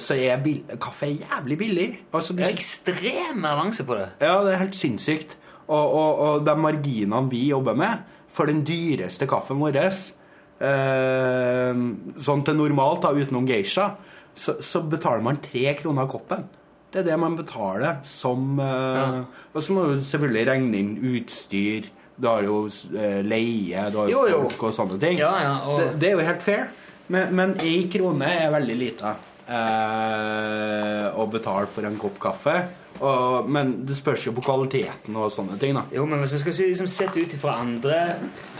Så 0.00 0.14
er 0.16 0.38
bil 0.40 0.62
kaffe 0.80 1.10
jævlig 1.12 1.58
billig. 1.60 1.88
Altså, 2.16 2.32
Det 2.36 2.46
er 2.46 2.54
ekstrem 2.56 3.44
avanse 3.44 3.84
på 3.84 3.96
det. 3.98 4.06
ja, 4.20 4.38
det 4.44 4.54
er 4.54 4.62
helt 4.62 4.76
sinnssykt. 4.76 5.36
Og, 5.68 5.92
og, 5.92 6.20
og 6.24 6.44
de 6.46 6.54
marginene 6.56 7.28
vi 7.28 7.42
jobber 7.50 7.76
med 7.76 7.98
for 8.28 8.46
den 8.50 8.62
dyreste 8.68 9.26
kaffen 9.30 9.58
vår 9.62 9.76
eh, 9.80 11.74
Sånn 12.22 12.44
til 12.46 12.56
normalt, 12.58 13.02
da, 13.04 13.12
utenom 13.16 13.46
geisha, 13.48 13.90
så, 14.38 14.56
så 14.62 14.82
betaler 14.86 15.22
man 15.24 15.40
tre 15.42 15.72
kroner 15.78 16.08
koppen. 16.10 16.44
Det 16.88 17.02
er 17.02 17.08
det 17.10 17.18
man 17.20 17.34
betaler 17.36 17.98
som 18.08 18.56
eh, 18.64 19.18
Og 19.52 19.60
så 19.64 19.74
må 19.76 19.82
du 19.90 20.02
selvfølgelig 20.08 20.46
regne 20.48 20.78
inn 20.80 20.92
utstyr. 21.18 21.88
Du 22.18 22.26
har 22.30 22.42
jo 22.46 22.62
eh, 22.96 23.20
leie, 23.22 23.84
du 23.92 23.98
har 24.02 24.08
Jo, 24.10 24.24
jo. 24.30 24.38
folk 24.48 24.64
og 24.70 24.76
sånne 24.78 24.98
ting. 25.02 25.18
Ja, 25.20 25.32
ja, 25.44 25.54
og- 25.68 25.82
det, 25.82 25.90
det 26.02 26.08
er 26.12 26.16
jo 26.16 26.28
helt 26.30 26.42
fair. 26.46 26.68
Men, 27.08 27.54
én 27.64 27.86
krone 27.92 28.26
er 28.36 28.50
veldig 28.52 28.74
lite 28.76 29.12
eh, 29.48 31.06
å 31.16 31.24
betale 31.32 31.68
for 31.72 31.86
en 31.88 31.96
kopp 32.00 32.18
kaffe. 32.20 32.56
Og, 33.00 33.48
men 33.50 33.86
det 33.86 33.96
spørs 33.96 34.24
jo 34.26 34.32
på 34.34 34.42
kvaliteten 34.42 35.16
og 35.16 35.30
sånne 35.30 35.58
ting. 35.60 35.74
da 35.78 35.82
Jo, 35.94 36.04
men 36.06 36.18
hvis 36.18 36.32
vi 36.34 36.38
skal 36.42 36.52
liksom 36.68 36.86
sette 36.90 37.20
ut 37.22 37.34
ifra 37.36 37.52
andre 37.60 37.98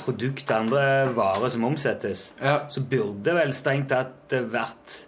produkter, 0.05 0.55
andre 0.61 0.85
varer 1.17 1.49
som 1.51 1.65
omsettes, 1.65 2.35
Ja. 2.43 2.59
så 2.69 2.81
burde 2.83 3.35
vel 3.35 3.53
strengt 3.53 3.89
tatt 3.89 4.13
det 4.31 4.45
vært 4.53 5.05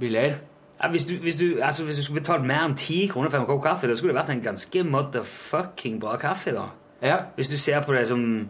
Billigere. 0.00 0.38
ja, 0.82 0.88
hvis, 0.88 1.04
du, 1.04 1.16
hvis, 1.20 1.36
du, 1.36 1.58
altså, 1.62 1.84
hvis 1.84 1.96
du 1.96 2.02
skulle 2.02 2.20
betalt 2.22 2.44
mer 2.46 2.64
enn 2.64 2.74
ti 2.76 3.06
kroner 3.12 3.28
for 3.30 3.38
en 3.42 3.46
kopp 3.46 3.62
kaffe, 3.62 3.86
da 3.90 3.94
skulle 3.94 4.14
det 4.14 4.20
vært 4.22 4.30
en 4.36 4.40
ganske 4.42 4.84
motherfucking 4.88 6.00
bra 6.00 6.16
kaffe. 6.16 6.52
da 6.56 6.68
Ja, 7.02 7.18
Hvis 7.36 7.48
du 7.50 7.56
ser 7.58 7.80
på 7.82 7.92
det 7.94 8.06
som 8.08 8.48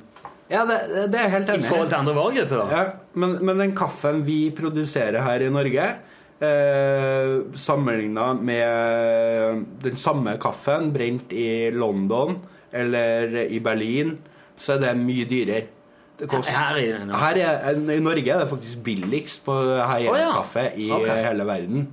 ja 0.51 0.65
det, 0.67 1.13
det 1.13 1.15
er 1.21 1.29
helt 1.31 1.49
enig. 1.49 1.65
i 1.65 1.69
forhold 1.69 1.89
til 1.89 1.97
andre 2.01 2.15
varegrupper. 2.15 2.57
da 2.57 2.77
Ja, 2.77 2.87
men, 3.15 3.37
men 3.45 3.59
den 3.59 3.73
kaffen 3.77 4.25
vi 4.27 4.51
produserer 4.51 5.23
her 5.23 5.41
i 5.47 5.51
Norge, 5.51 5.85
eh, 6.41 7.35
sammenligna 7.55 8.33
med 8.35 9.67
den 9.85 9.97
samme 9.97 10.37
kaffen 10.41 10.93
brent 10.95 11.33
i 11.33 11.71
London 11.71 12.39
eller 12.73 13.37
i 13.47 13.61
Berlin, 13.61 14.17
så 14.57 14.77
er 14.77 14.85
det 14.85 14.97
mye 15.01 15.29
dyrere. 15.29 15.67
Det 16.21 16.29
kost- 16.29 16.53
Her 16.53 16.77
i 16.77 16.91
Norge? 16.93 17.17
her 17.17 17.37
er, 17.37 17.95
I 17.97 18.01
Norge 18.01 18.29
er 18.29 18.39
det 18.43 18.49
faktisk 18.51 18.83
billigst 18.85 19.45
på 19.45 19.57
heiekaffe 19.89 20.61
oh, 20.61 20.65
ja. 20.65 20.77
i 20.77 20.91
okay. 20.93 21.25
hele 21.25 21.47
verden. 21.49 21.89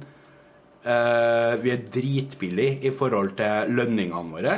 Eh, 0.84 1.64
vi 1.64 1.72
er 1.72 1.88
dritbillige 1.94 2.84
i 2.88 2.92
forhold 2.92 3.36
til 3.40 3.72
lønningene 3.76 4.32
våre, 4.32 4.58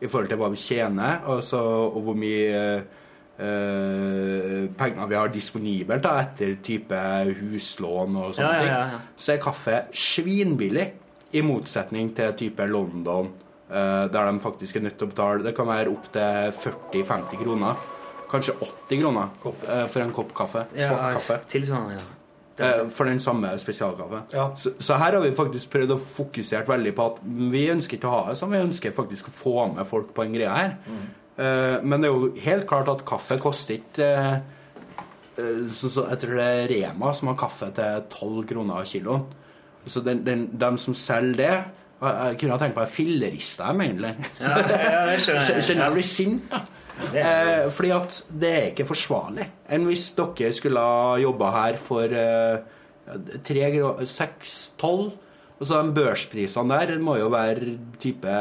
i 0.00 0.06
forhold 0.06 0.28
til 0.28 0.38
hva 0.40 0.48
vi 0.50 0.56
tjener, 0.56 1.20
altså, 1.26 1.58
og 1.90 2.00
hvor 2.06 2.14
mye 2.14 2.82
eh, 3.40 4.66
penger 4.78 5.06
vi 5.10 5.18
har 5.18 5.32
disponibelt 5.32 6.04
da, 6.04 6.16
etter 6.24 6.56
type 6.64 7.00
huslån 7.40 8.18
og 8.20 8.34
sånne 8.36 8.50
Ja, 8.50 8.64
ja, 8.64 8.66
ja, 8.66 8.80
ja. 8.80 8.98
ting. 8.98 9.14
Så 9.16 9.32
er 9.34 9.42
kaffe 9.44 9.78
svinbillig, 9.96 10.88
i 11.32 11.42
motsetning 11.46 12.08
til 12.16 12.32
type 12.34 12.64
London, 12.66 13.28
eh, 13.70 14.06
der 14.10 14.30
de 14.32 14.40
faktisk 14.42 14.76
er 14.76 14.80
nødt 14.88 14.96
til 14.98 15.06
å 15.06 15.10
betale 15.12 15.44
Det 15.46 15.52
kan 15.54 15.68
være 15.70 15.92
opptil 15.92 16.50
40-50 16.58 17.44
kroner. 17.44 17.84
Kanskje 18.30 18.54
80 18.62 19.00
kroner 19.04 19.28
eh, 19.68 19.84
for 19.90 20.00
en 20.02 20.12
kopp 20.14 20.34
kaffe. 20.34 20.64
Svart 20.74 21.14
kaffe. 21.18 21.38
tilsvarende, 21.48 21.98
ja. 22.00 22.16
Eh, 22.60 22.82
For 22.92 23.08
den 23.08 23.20
samme 23.22 23.54
spesialkaffe. 23.58 24.24
Ja. 24.34 24.50
Så, 24.56 24.74
så 24.78 24.98
her 25.00 25.14
har 25.16 25.22
vi 25.24 25.30
faktisk 25.32 25.70
prøvd 25.72 25.94
å 25.94 26.00
fokusere 26.02 26.66
veldig 26.68 26.92
på 26.98 27.06
at 27.12 27.22
vi 27.24 27.62
ønsker 27.72 27.96
ikke 27.96 28.10
å 28.10 28.16
ha 28.18 28.22
det 28.28 28.36
sånn, 28.42 28.52
vi 28.52 28.60
ønsker 28.66 28.92
faktisk 28.92 29.30
å 29.30 29.36
få 29.38 29.54
med 29.76 29.86
folk 29.88 30.10
på 30.14 30.26
en 30.26 30.34
greie 30.34 30.50
her. 30.50 30.74
Eh, 30.90 31.06
men 31.82 32.02
det 32.02 32.08
er 32.10 32.14
jo 32.14 32.30
helt 32.44 32.66
klart 32.68 32.88
at 32.92 33.04
kaffe 33.08 33.38
koster 33.40 33.78
ikke 33.78 34.06
eh, 34.06 34.32
eh, 35.40 35.60
Jeg 35.70 36.18
tror 36.22 36.34
det 36.36 36.46
er 36.46 36.68
Rema 36.72 37.12
som 37.16 37.30
har 37.32 37.38
kaffe 37.40 37.70
til 37.76 38.02
12 38.12 38.46
kroner 38.50 38.84
kiloen. 38.88 39.24
Så 39.88 40.02
den, 40.04 40.20
den, 40.26 40.42
dem 40.60 40.76
som 40.78 40.94
selger 40.94 41.36
det 41.40 41.52
jeg, 42.00 42.36
kunne 42.40 42.52
ha 42.54 42.58
tenkt 42.60 42.76
meg 42.76 42.86
å 42.88 42.92
filleriste 42.92 43.64
dem, 43.66 43.80
egentlig. 43.84 44.10
Ja, 44.40 44.52
ja, 44.56 45.00
det 45.08 45.16
skjønner 45.24 45.48
jeg. 45.52 45.64
Kjenner 45.66 45.84
jeg 45.86 45.96
blir 45.98 46.06
sint, 46.08 46.46
da. 46.52 46.60
Eh, 47.16 47.64
fordi 47.72 47.90
at 47.96 48.16
det 48.42 48.50
er 48.56 48.66
ikke 48.74 48.86
forsvarlig. 48.88 49.46
Enn 49.72 49.86
hvis 49.88 50.10
dere 50.18 50.50
skulle 50.56 50.80
ha 50.84 51.14
jobba 51.20 51.50
her 51.56 51.78
for 51.80 52.12
eh, 52.12 52.60
tre 53.44 53.66
grå- 53.74 53.96
seks, 54.08 54.72
tolv 54.80 55.10
Og 55.60 55.66
så 55.68 55.80
de 55.84 55.92
børsprisene 55.96 56.76
der 56.88 57.00
må 57.04 57.18
jo 57.20 57.28
være 57.32 57.74
type 58.00 58.32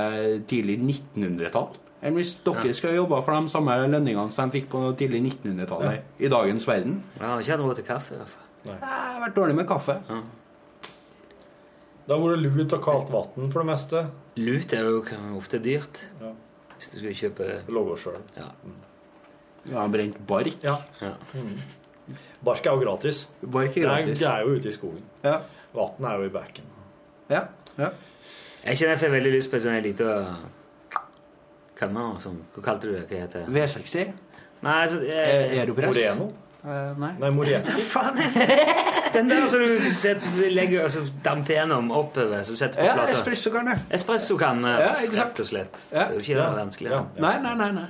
tidlig 0.47 0.77
1900-tall. 0.79 1.73
Enn 1.99 2.15
hvis 2.15 2.37
dere 2.45 2.73
skulle 2.73 2.95
jobbe 2.95 3.15
jobba 3.17 3.23
for 3.25 3.35
de 3.35 3.51
samme 3.51 3.75
lønningene 3.91 4.31
som 4.31 4.47
de 4.47 4.59
fikk 4.59 4.69
på 4.71 4.83
tidlig 4.99 5.19
1900-tallet 5.43 6.21
i 6.23 6.29
dagens 6.31 6.67
verden. 6.67 6.99
Jeg 7.17 7.27
har 7.27 7.41
ikke 7.41 7.51
hatt 7.51 7.63
råd 7.65 7.79
til 7.79 7.87
kaffe. 7.89 8.13
i 8.13 8.19
hvert 8.21 8.35
fall. 8.35 8.45
Jeg 8.69 8.91
har 8.91 9.23
vært 9.25 9.35
dårlig 9.35 9.55
med 9.57 9.67
kaffe. 9.67 9.95
Da 12.07 12.15
har 12.15 12.23
vært 12.23 12.45
lut 12.45 12.75
og 12.77 12.83
kaldt 12.83 13.11
vann 13.13 13.51
for 13.51 13.59
det 13.61 13.67
meste. 13.69 14.03
Lut 14.39 14.73
er 14.73 14.87
jo 14.87 15.01
ofte 15.37 15.59
dyrt. 15.63 16.05
Ja. 16.21 16.31
Hvis 16.77 16.93
du 16.93 17.01
skal 17.01 17.17
kjøpe 17.19 17.47
Det 17.67 17.75
lager 17.75 17.99
sjøl. 17.99 18.21
ja. 18.37 18.51
Ja, 19.69 19.87
brent 19.91 20.15
bark. 20.27 20.55
Ja. 20.63 20.77
Ja. 21.01 21.11
Bark 22.41 22.65
er 22.65 22.71
jo 22.71 22.79
gratis. 22.79 23.25
Bark 23.43 23.75
er 23.77 23.83
gratis. 23.83 24.19
det 24.19 24.27
er 24.27 24.45
jo 24.47 24.55
ute 24.55 24.69
i 24.69 24.71
skogen. 24.71 25.03
Ja. 25.23 25.41
Vann 25.75 26.07
er 26.07 26.15
jo 26.21 26.29
i 26.29 26.31
bekken. 26.33 26.63
Ja. 27.29 27.43
ja. 27.77 27.89
Jeg 28.63 28.77
kjenner 28.79 28.95
jeg 28.95 29.01
får 29.03 29.13
veldig 29.17 29.33
lyst 29.35 29.51
på 29.51 29.59
en 29.59 29.65
sånn 29.67 29.75
lite 31.81 32.03
og 32.15 32.19
Sånn. 32.21 32.37
Hva 32.55 32.63
kalte 32.63 32.87
du 32.87 32.93
det? 32.97 33.07
Hva 33.09 33.19
heter 33.23 33.45
det? 33.45 33.55
V60? 33.55 34.13
Nei, 34.61 34.77
altså 34.83 35.01
Eh, 35.01 35.65
du 35.65 35.73
press? 35.73 35.87
Moreno? 35.95 36.33
Uh, 36.59 36.91
nei. 36.99 37.13
Nei, 37.19 37.29
Moreno. 37.31 37.77
Faen! 37.93 38.17
Den 39.13 39.29
der 39.31 39.45
som 39.47 39.61
du 39.63 39.79
setter, 39.95 40.49
legger 40.51 40.83
altså, 40.83 41.05
damper 41.23 41.53
gjennom 41.55 41.87
oppover, 41.95 42.43
som 42.43 42.57
setter 42.59 42.81
på 42.81 42.85
Ja, 42.89 42.93
plata. 42.97 43.13
espressokanne. 43.15 43.77
Espressokanne, 43.95 44.73
Ja, 44.79 44.89
ikke 44.99 45.15
sant? 45.15 45.21
rett 45.23 45.39
og 45.39 45.47
slett. 45.49 45.79
Ja. 45.93 46.03
Det 46.03 46.09
er 46.09 46.13
jo 46.13 46.19
ikke 46.25 46.35
Ja. 46.35 46.49
det 46.49 46.59
vanskelig. 46.59 46.91
Ja. 46.91 46.99
Nei, 47.17 47.37
nei, 47.41 47.55
nei. 47.55 47.71
nei. 47.71 47.87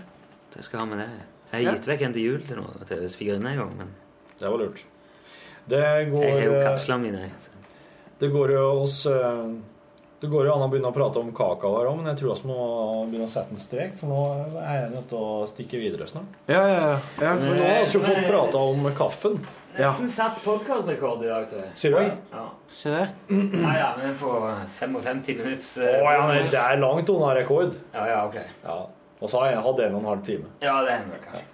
Jeg 0.55 0.63
skal 0.63 0.79
ha 0.79 0.85
med 0.85 0.99
det. 1.01 1.09
Jeg 1.51 1.65
har 1.65 1.73
gitt 1.75 1.87
vekk 1.89 2.01
en 2.05 2.13
til 2.13 2.23
jul 2.23 2.41
til 2.45 2.57
noe, 2.61 2.85
til 2.87 3.03
svigerinne 3.09 3.51
en 3.55 3.57
gang, 3.63 3.73
men 3.77 3.87
Det 4.39 4.47
var 4.47 4.57
lurt. 4.61 4.83
Det 5.67 5.81
går, 6.11 6.23
jeg 6.23 6.33
har 6.37 6.45
jo 6.45 6.53
eh, 6.53 6.63
kapslene 6.69 7.01
mine. 7.01 7.31
så- 7.41 7.51
det 8.19 8.31
går 8.31 8.49
jo 8.51 8.63
oss 8.83 9.05
eh, 9.05 9.49
Det 10.19 10.27
går 10.27 10.49
jo 10.49 10.51
an 10.51 10.65
å 10.65 10.67
begynne 10.67 10.89
å 10.91 10.95
prate 10.95 11.21
om 11.21 11.29
kakao 11.35 11.77
her 11.77 11.87
òg, 11.87 11.95
men 12.01 12.09
jeg 12.11 12.19
tror 12.19 12.41
vi 12.41 12.49
må 12.49 12.63
begynne 13.07 13.27
å 13.29 13.31
sette 13.31 13.55
en 13.55 13.61
strek, 13.63 13.93
for 14.01 14.11
nå 14.11 14.23
er 14.59 14.81
jeg 14.81 14.89
nødt 14.91 15.07
til 15.11 15.21
å 15.23 15.47
stikke 15.47 15.79
videre 15.79 16.07
snart. 16.11 16.35
Ja, 16.51 16.59
ja, 16.59 16.73
ja. 16.75 16.97
ja. 17.23 17.33
Men 17.39 17.55
nå 17.55 17.69
har 17.69 17.85
vi 17.85 17.95
jo 17.95 18.01
fått 18.03 18.27
prata 18.27 18.63
om 18.73 18.89
kaffen. 18.97 19.39
Ja. 19.77 19.93
Nesten 19.93 20.11
satt 20.11 20.41
podkastrekord 20.43 21.23
i 21.23 21.29
dag, 21.29 21.45
tror 21.47 21.61
jeg. 21.63 21.71
Sier 21.79 21.95
du? 21.95 22.17
Ja. 22.33 22.45
Sier 22.81 22.97
det. 22.97 23.05
ja, 23.63 23.75
ja, 23.79 23.89
men 24.01 24.17
på 24.19 24.33
55 24.81 25.21
minutts 25.39 25.69
Å 25.85 25.93
ja, 25.93 26.25
men 26.27 26.41
det 26.41 26.63
er 26.65 26.81
langt 26.83 27.13
unna 27.15 27.31
rekord. 27.37 27.77
Ja, 27.93 28.09
ja, 28.09 28.19
ok. 28.27 28.41
Ja. 28.65 28.79
Og 29.19 29.31
så 29.31 29.39
har 29.43 29.53
jeg 29.53 29.63
hatt 29.63 29.81
en 29.85 29.95
og 29.95 30.03
en 30.03 30.11
halv 30.13 30.27
time. 30.27 30.51
Ja, 30.63 30.81
det 30.83 30.97
hender 30.97 31.23
kanskje. 31.23 31.45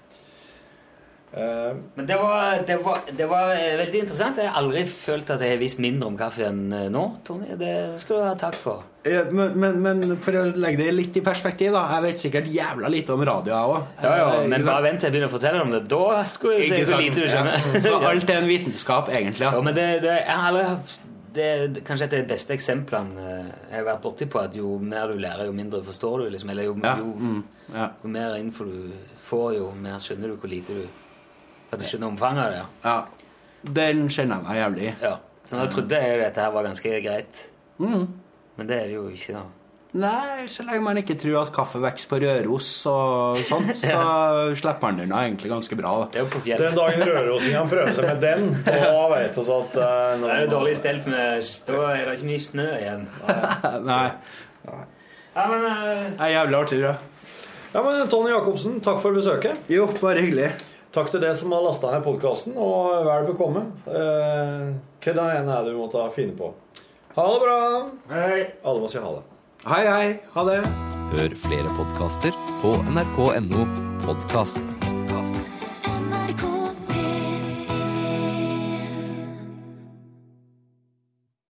Eh, 1.36 1.76
Men 1.96 2.06
det 2.08 2.16
var, 2.16 2.62
det, 2.68 2.76
var, 2.84 3.00
det 3.12 3.26
var 3.28 3.50
eh, 3.52 3.78
veldig 3.82 4.02
interessant. 4.06 4.38
Jeg 4.40 4.48
har 4.48 4.62
aldri 4.62 4.86
følt 4.88 5.30
at 5.36 5.42
jeg 5.44 5.52
har 5.52 5.60
visst 5.60 5.82
mindre 5.84 6.08
om 6.08 6.16
kaffe 6.20 6.46
enn 6.48 6.62
eh, 6.72 6.86
nå, 6.94 7.04
Tony. 7.28 7.58
Det 7.60 7.72
skal 8.00 8.22
du 8.22 8.24
ha 8.24 8.36
takk 8.40 8.56
for. 8.56 8.86
Ja, 9.06 9.26
men, 9.30 9.52
men, 9.60 9.82
men 9.84 10.16
for 10.24 10.38
å 10.40 10.46
legge 10.56 10.80
det 10.86 10.94
litt 10.96 11.20
i 11.20 11.24
perspektiv, 11.26 11.76
da. 11.76 11.84
Jeg 11.98 12.06
vet 12.08 12.24
sikkert 12.24 12.48
jævla 12.54 12.92
lite 12.94 13.14
om 13.14 13.26
radio, 13.28 13.52
jeg 13.52 13.74
òg. 13.74 13.90
Ja, 14.06 14.14
ja, 14.22 14.30
men 14.48 14.64
bare 14.66 14.86
vent 14.88 15.04
til 15.04 15.10
jeg 15.10 15.18
begynner 15.18 15.30
å 15.34 15.36
fortelle 15.36 15.66
om 15.66 15.76
det. 15.76 15.84
Da 15.92 16.22
skulle 16.30 16.62
jeg 16.62 16.72
se 16.72 16.94
hvor 16.94 17.04
lite 17.04 17.20
du 17.20 17.28
skjønner. 17.28 17.68
Ja. 17.76 17.84
Så 17.84 17.98
alt 18.00 18.32
er 18.32 18.40
en 18.40 18.50
vitenskap, 18.54 19.12
egentlig. 19.12 19.50
Ja, 19.50 19.66
men 19.68 19.76
det, 19.76 19.90
det, 20.08 20.16
jeg 20.24 20.40
har 20.46 20.54
aldri 20.54 21.02
det 21.36 21.46
er 21.52 21.82
kanskje 21.84 22.06
et 22.06 22.14
av 22.16 22.22
de 22.22 22.28
beste 22.30 22.56
eksemplene 22.56 23.24
jeg 23.28 23.74
har 23.74 23.84
vært 23.84 24.06
borti 24.06 24.24
på 24.32 24.40
at 24.40 24.56
jo 24.56 24.78
mer 24.80 25.12
du 25.12 25.20
lærer, 25.20 25.50
jo 25.50 25.56
mindre 25.58 25.82
forstår 25.84 26.22
du. 26.24 26.30
Liksom. 26.32 26.54
Eller 26.54 26.70
jo, 26.70 26.78
jo, 26.80 26.94
jo, 27.02 27.10
mm, 27.20 27.90
jo 28.06 28.12
mer 28.14 28.38
info 28.40 28.68
du 28.70 28.94
får, 29.28 29.58
jo 29.58 29.74
mer 29.84 30.00
skjønner 30.00 30.32
du 30.32 30.38
hvor 30.40 30.48
lite 30.48 30.78
du 30.78 30.86
at 31.72 31.82
du 31.82 31.86
skjønner 31.86 32.12
omfanget 32.14 32.46
av 32.46 32.52
det. 32.52 32.64
ja. 32.64 32.90
ja. 32.90 32.98
Den 33.66 34.06
kjenner 34.14 34.38
jeg 34.38 34.46
meg 34.46 34.58
jævlig 34.60 34.84
i. 34.86 34.96
Ja. 35.02 35.16
Så 35.46 35.58
da 35.58 35.68
trodde 35.74 36.00
jeg 36.02 36.18
dette 36.22 36.42
her 36.42 36.52
var 36.54 36.66
ganske 36.66 36.98
greit. 37.02 37.46
Mm. 37.82 38.08
Men 38.58 38.68
det 38.70 38.76
er 38.78 38.90
det 38.92 38.98
jo 38.98 39.08
ikke, 39.10 39.40
da. 39.40 39.46
Nei, 39.96 40.44
så 40.52 40.66
lenge 40.68 40.84
man 40.84 40.98
ikke 41.00 41.16
tror 41.16 41.38
at 41.46 41.52
kaffe 41.56 41.80
vokser 41.80 42.10
på 42.12 42.18
Røros 42.20 42.70
og 42.92 43.38
sånt, 43.48 43.78
så 43.84 44.02
slipper 44.60 44.84
man 44.84 45.00
den 45.00 45.08
unna 45.08 45.22
egentlig 45.24 45.52
ganske 45.54 45.78
bra. 45.80 45.94
da. 46.02 46.10
Det 46.12 46.20
er 46.20 46.26
jo 46.26 46.42
Den 46.66 46.76
dagen 46.76 47.06
dagen 47.06 47.46
kan 47.54 47.70
prøver 47.72 47.94
seg 47.96 48.10
med 48.10 48.26
den, 48.26 48.50
da 48.68 49.06
vet 49.14 49.40
vi 49.40 49.46
at 49.56 49.78
uh, 49.80 49.88
Da 50.20 50.34
er 50.34 50.44
det 50.44 50.52
dårlig 50.52 50.76
stelt 50.82 51.08
med 51.08 51.50
Da 51.70 51.82
er 51.94 52.04
det 52.10 52.18
ikke 52.18 52.30
mye 52.34 52.44
snø 52.44 52.68
igjen. 52.76 53.08
Nei. 53.92 54.06
Ja, 55.36 55.48
men 55.52 55.66
eh, 55.70 56.06
Det 56.12 56.28
er 56.28 56.34
jævlig 56.34 56.60
artig, 56.60 56.80
tror 56.80 56.88
jeg. 56.90 56.98
Ja, 57.76 57.82
men 57.84 58.08
Tony 58.12 58.32
Jacobsen, 58.32 58.80
takk 58.84 59.02
for 59.04 59.16
besøket. 59.16 59.64
Jo, 59.72 59.88
bare 60.02 60.24
hyggelig. 60.24 60.52
Takk 60.96 61.10
til 61.12 61.20
deg 61.20 61.34
som 61.36 61.52
har 61.52 61.64
lasta 61.66 61.90
ned 61.92 62.06
podkasten, 62.06 62.56
og 62.56 63.04
vel 63.04 63.28
bekomme. 63.28 63.66
Eh, 63.84 64.70
hva 65.04 65.16
det 65.18 65.26
enn 65.42 65.52
er 65.52 65.68
du 65.68 65.76
måtte 65.76 66.06
finne 66.16 66.38
på. 66.40 66.54
Ha 67.18 67.26
det 67.34 67.42
bra! 67.44 67.60
Hei. 68.14 68.46
Alle 68.64 68.84
må 68.84 68.92
si 68.92 69.04
ha 69.04 69.12
det. 69.18 69.26
Hei, 69.68 69.84
hei. 69.92 70.08
Ha 70.38 70.48
det. 70.48 70.60
Hør 71.16 71.40
flere 71.44 71.76
podkaster 71.76 72.44
på 72.64 72.78
nrk.no 72.96 73.68
podkast. 74.08 75.05